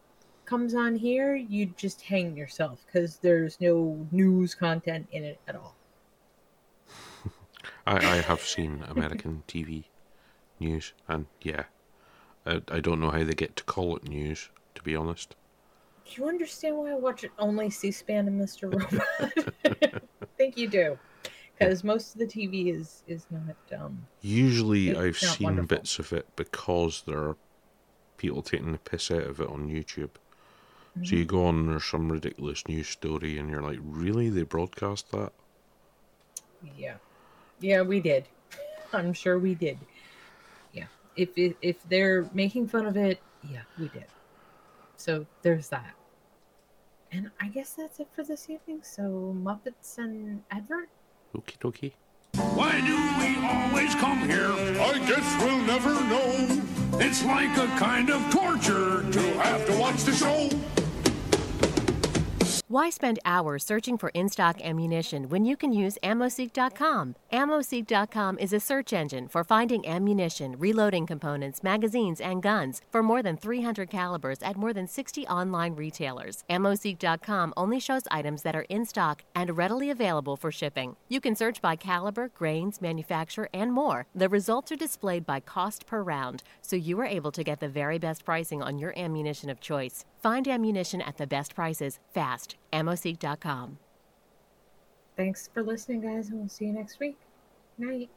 comes 0.45 0.73
on 0.73 0.95
here, 0.95 1.35
you'd 1.35 1.77
just 1.77 2.01
hang 2.01 2.35
yourself 2.37 2.85
because 2.85 3.17
there's 3.17 3.59
no 3.61 4.07
news 4.11 4.55
content 4.55 5.07
in 5.11 5.23
it 5.23 5.41
at 5.47 5.55
all. 5.55 5.78
I, 7.89 8.17
I 8.17 8.21
have 8.21 8.41
seen 8.47 8.83
American 8.87 9.43
TV 9.47 9.91
news, 10.61 10.93
and 11.09 11.27
yeah, 11.41 11.65
I, 12.45 12.61
I 12.69 12.79
don't 12.81 12.99
know 13.01 13.11
how 13.11 13.23
they 13.25 13.33
get 13.35 13.55
to 13.57 13.65
call 13.65 13.97
it 13.97 14.05
news, 14.09 14.51
to 14.75 14.83
be 14.83 14.95
honest. 14.95 15.35
Do 16.05 16.21
you 16.21 16.27
understand 16.27 16.77
why 16.77 16.91
I 16.91 16.95
watch 16.95 17.23
it 17.23 17.31
only 17.37 17.69
C-SPAN 17.69 18.27
and 18.27 18.37
Mr. 18.37 18.67
Robot? 18.69 19.07
I 19.23 19.31
think 20.37 20.57
you 20.57 20.67
do, 20.67 20.99
because 21.53 21.83
most 21.83 22.13
of 22.15 22.19
the 22.19 22.27
TV 22.27 22.69
is 22.71 23.03
is 23.07 23.27
not. 23.31 23.57
Um, 23.77 24.07
Usually, 24.21 24.95
I've 24.95 25.19
seen 25.19 25.65
wonderful. 25.65 25.65
bits 25.65 25.99
of 25.99 26.13
it 26.13 26.33
because 26.37 27.03
there 27.05 27.19
are 27.19 27.37
people 28.17 28.43
taking 28.43 28.71
the 28.73 28.79
piss 28.79 29.11
out 29.11 29.23
of 29.23 29.41
it 29.41 29.49
on 29.49 29.69
YouTube. 29.69 30.17
So 31.03 31.15
Mm-hmm. 31.15 31.17
you 31.17 31.25
go 31.25 31.45
on, 31.47 31.67
there's 31.67 31.85
some 31.85 32.11
ridiculous 32.11 32.67
news 32.67 32.89
story, 32.89 33.37
and 33.39 33.49
you're 33.49 33.63
like, 33.63 33.79
really? 33.81 34.29
They 34.29 34.43
broadcast 34.43 35.11
that? 35.11 35.33
yeah, 36.61 36.97
yeah, 37.59 37.81
we 37.81 37.99
did. 37.99 38.25
I'm 38.93 39.13
sure 39.13 39.39
we 39.39 39.55
did. 39.55 39.77
Yeah, 40.73 40.85
if 41.15 41.29
if, 41.37 41.53
if 41.61 41.77
they're 41.89 42.29
making 42.33 42.67
fun 42.67 42.85
of 42.85 42.97
it, 42.97 43.21
yeah, 43.49 43.61
we 43.77 43.87
did. 43.89 44.05
So 44.97 45.25
there's 45.41 45.69
that. 45.69 45.93
And 47.11 47.31
I 47.41 47.47
guess 47.47 47.73
that's 47.73 47.99
it 47.99 48.07
for 48.13 48.23
this 48.23 48.49
evening. 48.49 48.81
So 48.83 49.35
Muppets 49.41 49.97
and 49.97 50.43
advert. 50.51 50.89
Okie 51.35 51.57
dokie. 51.57 51.93
Why 52.55 52.79
do 52.81 52.95
we 53.19 53.47
always 53.47 53.95
come 53.95 54.19
here? 54.29 54.51
I 54.51 54.99
guess 55.07 55.43
we'll 55.43 55.61
never 55.65 55.93
know. 55.93 56.99
It's 56.99 57.23
like 57.25 57.57
a 57.57 57.67
kind 57.77 58.09
of 58.09 58.21
torture 58.29 59.09
to 59.09 59.19
Have 59.39 59.65
to 59.67 59.77
watch 59.77 60.03
the 60.03 60.13
show. 60.13 60.49
Why 62.71 62.91
spend 62.91 63.17
hours 63.25 63.65
searching 63.65 63.97
for 63.97 64.09
in 64.09 64.29
stock 64.29 64.61
ammunition 64.63 65.27
when 65.29 65.43
you 65.43 65.57
can 65.57 65.73
use 65.73 65.97
AmmoSeek.com? 66.03 67.15
AmmoSeek.com 67.33 68.37
is 68.37 68.53
a 68.53 68.59
search 68.59 68.93
engine 68.93 69.27
for 69.27 69.43
finding 69.43 69.87
ammunition, 69.87 70.55
reloading 70.55 71.07
components, 71.07 71.63
magazines, 71.63 72.21
and 72.21 72.43
guns 72.43 72.81
for 72.91 73.01
more 73.01 73.23
than 73.23 73.37
300 73.37 73.89
calibers 73.89 74.37
at 74.43 74.55
more 74.55 74.71
than 74.71 74.85
60 74.85 75.25
online 75.25 75.75
retailers. 75.75 76.43
AmmoSeek.com 76.47 77.55
only 77.57 77.79
shows 77.79 78.03
items 78.11 78.43
that 78.43 78.55
are 78.55 78.67
in 78.69 78.85
stock 78.85 79.23
and 79.33 79.57
readily 79.57 79.89
available 79.89 80.37
for 80.37 80.51
shipping. 80.51 80.95
You 81.07 81.19
can 81.19 81.35
search 81.35 81.63
by 81.63 81.75
caliber, 81.75 82.29
grains, 82.35 82.83
manufacturer, 82.83 83.49
and 83.51 83.73
more. 83.73 84.05
The 84.13 84.29
results 84.29 84.71
are 84.71 84.75
displayed 84.75 85.25
by 85.25 85.39
cost 85.39 85.87
per 85.87 86.03
round, 86.03 86.43
so 86.61 86.75
you 86.75 86.99
are 87.01 87.05
able 87.07 87.31
to 87.31 87.43
get 87.43 87.61
the 87.61 87.67
very 87.67 87.97
best 87.97 88.23
pricing 88.25 88.61
on 88.61 88.77
your 88.77 88.93
ammunition 88.95 89.49
of 89.49 89.59
choice. 89.59 90.05
Find 90.21 90.47
ammunition 90.47 91.01
at 91.01 91.17
the 91.17 91.27
best 91.27 91.55
prices 91.55 91.99
fast. 92.11 92.55
AmmoSeek.com. 92.73 93.79
Thanks 95.15 95.49
for 95.53 95.63
listening, 95.63 96.01
guys, 96.01 96.29
and 96.29 96.39
we'll 96.39 96.49
see 96.49 96.65
you 96.65 96.73
next 96.73 96.99
week. 96.99 97.17
Night. 97.77 98.09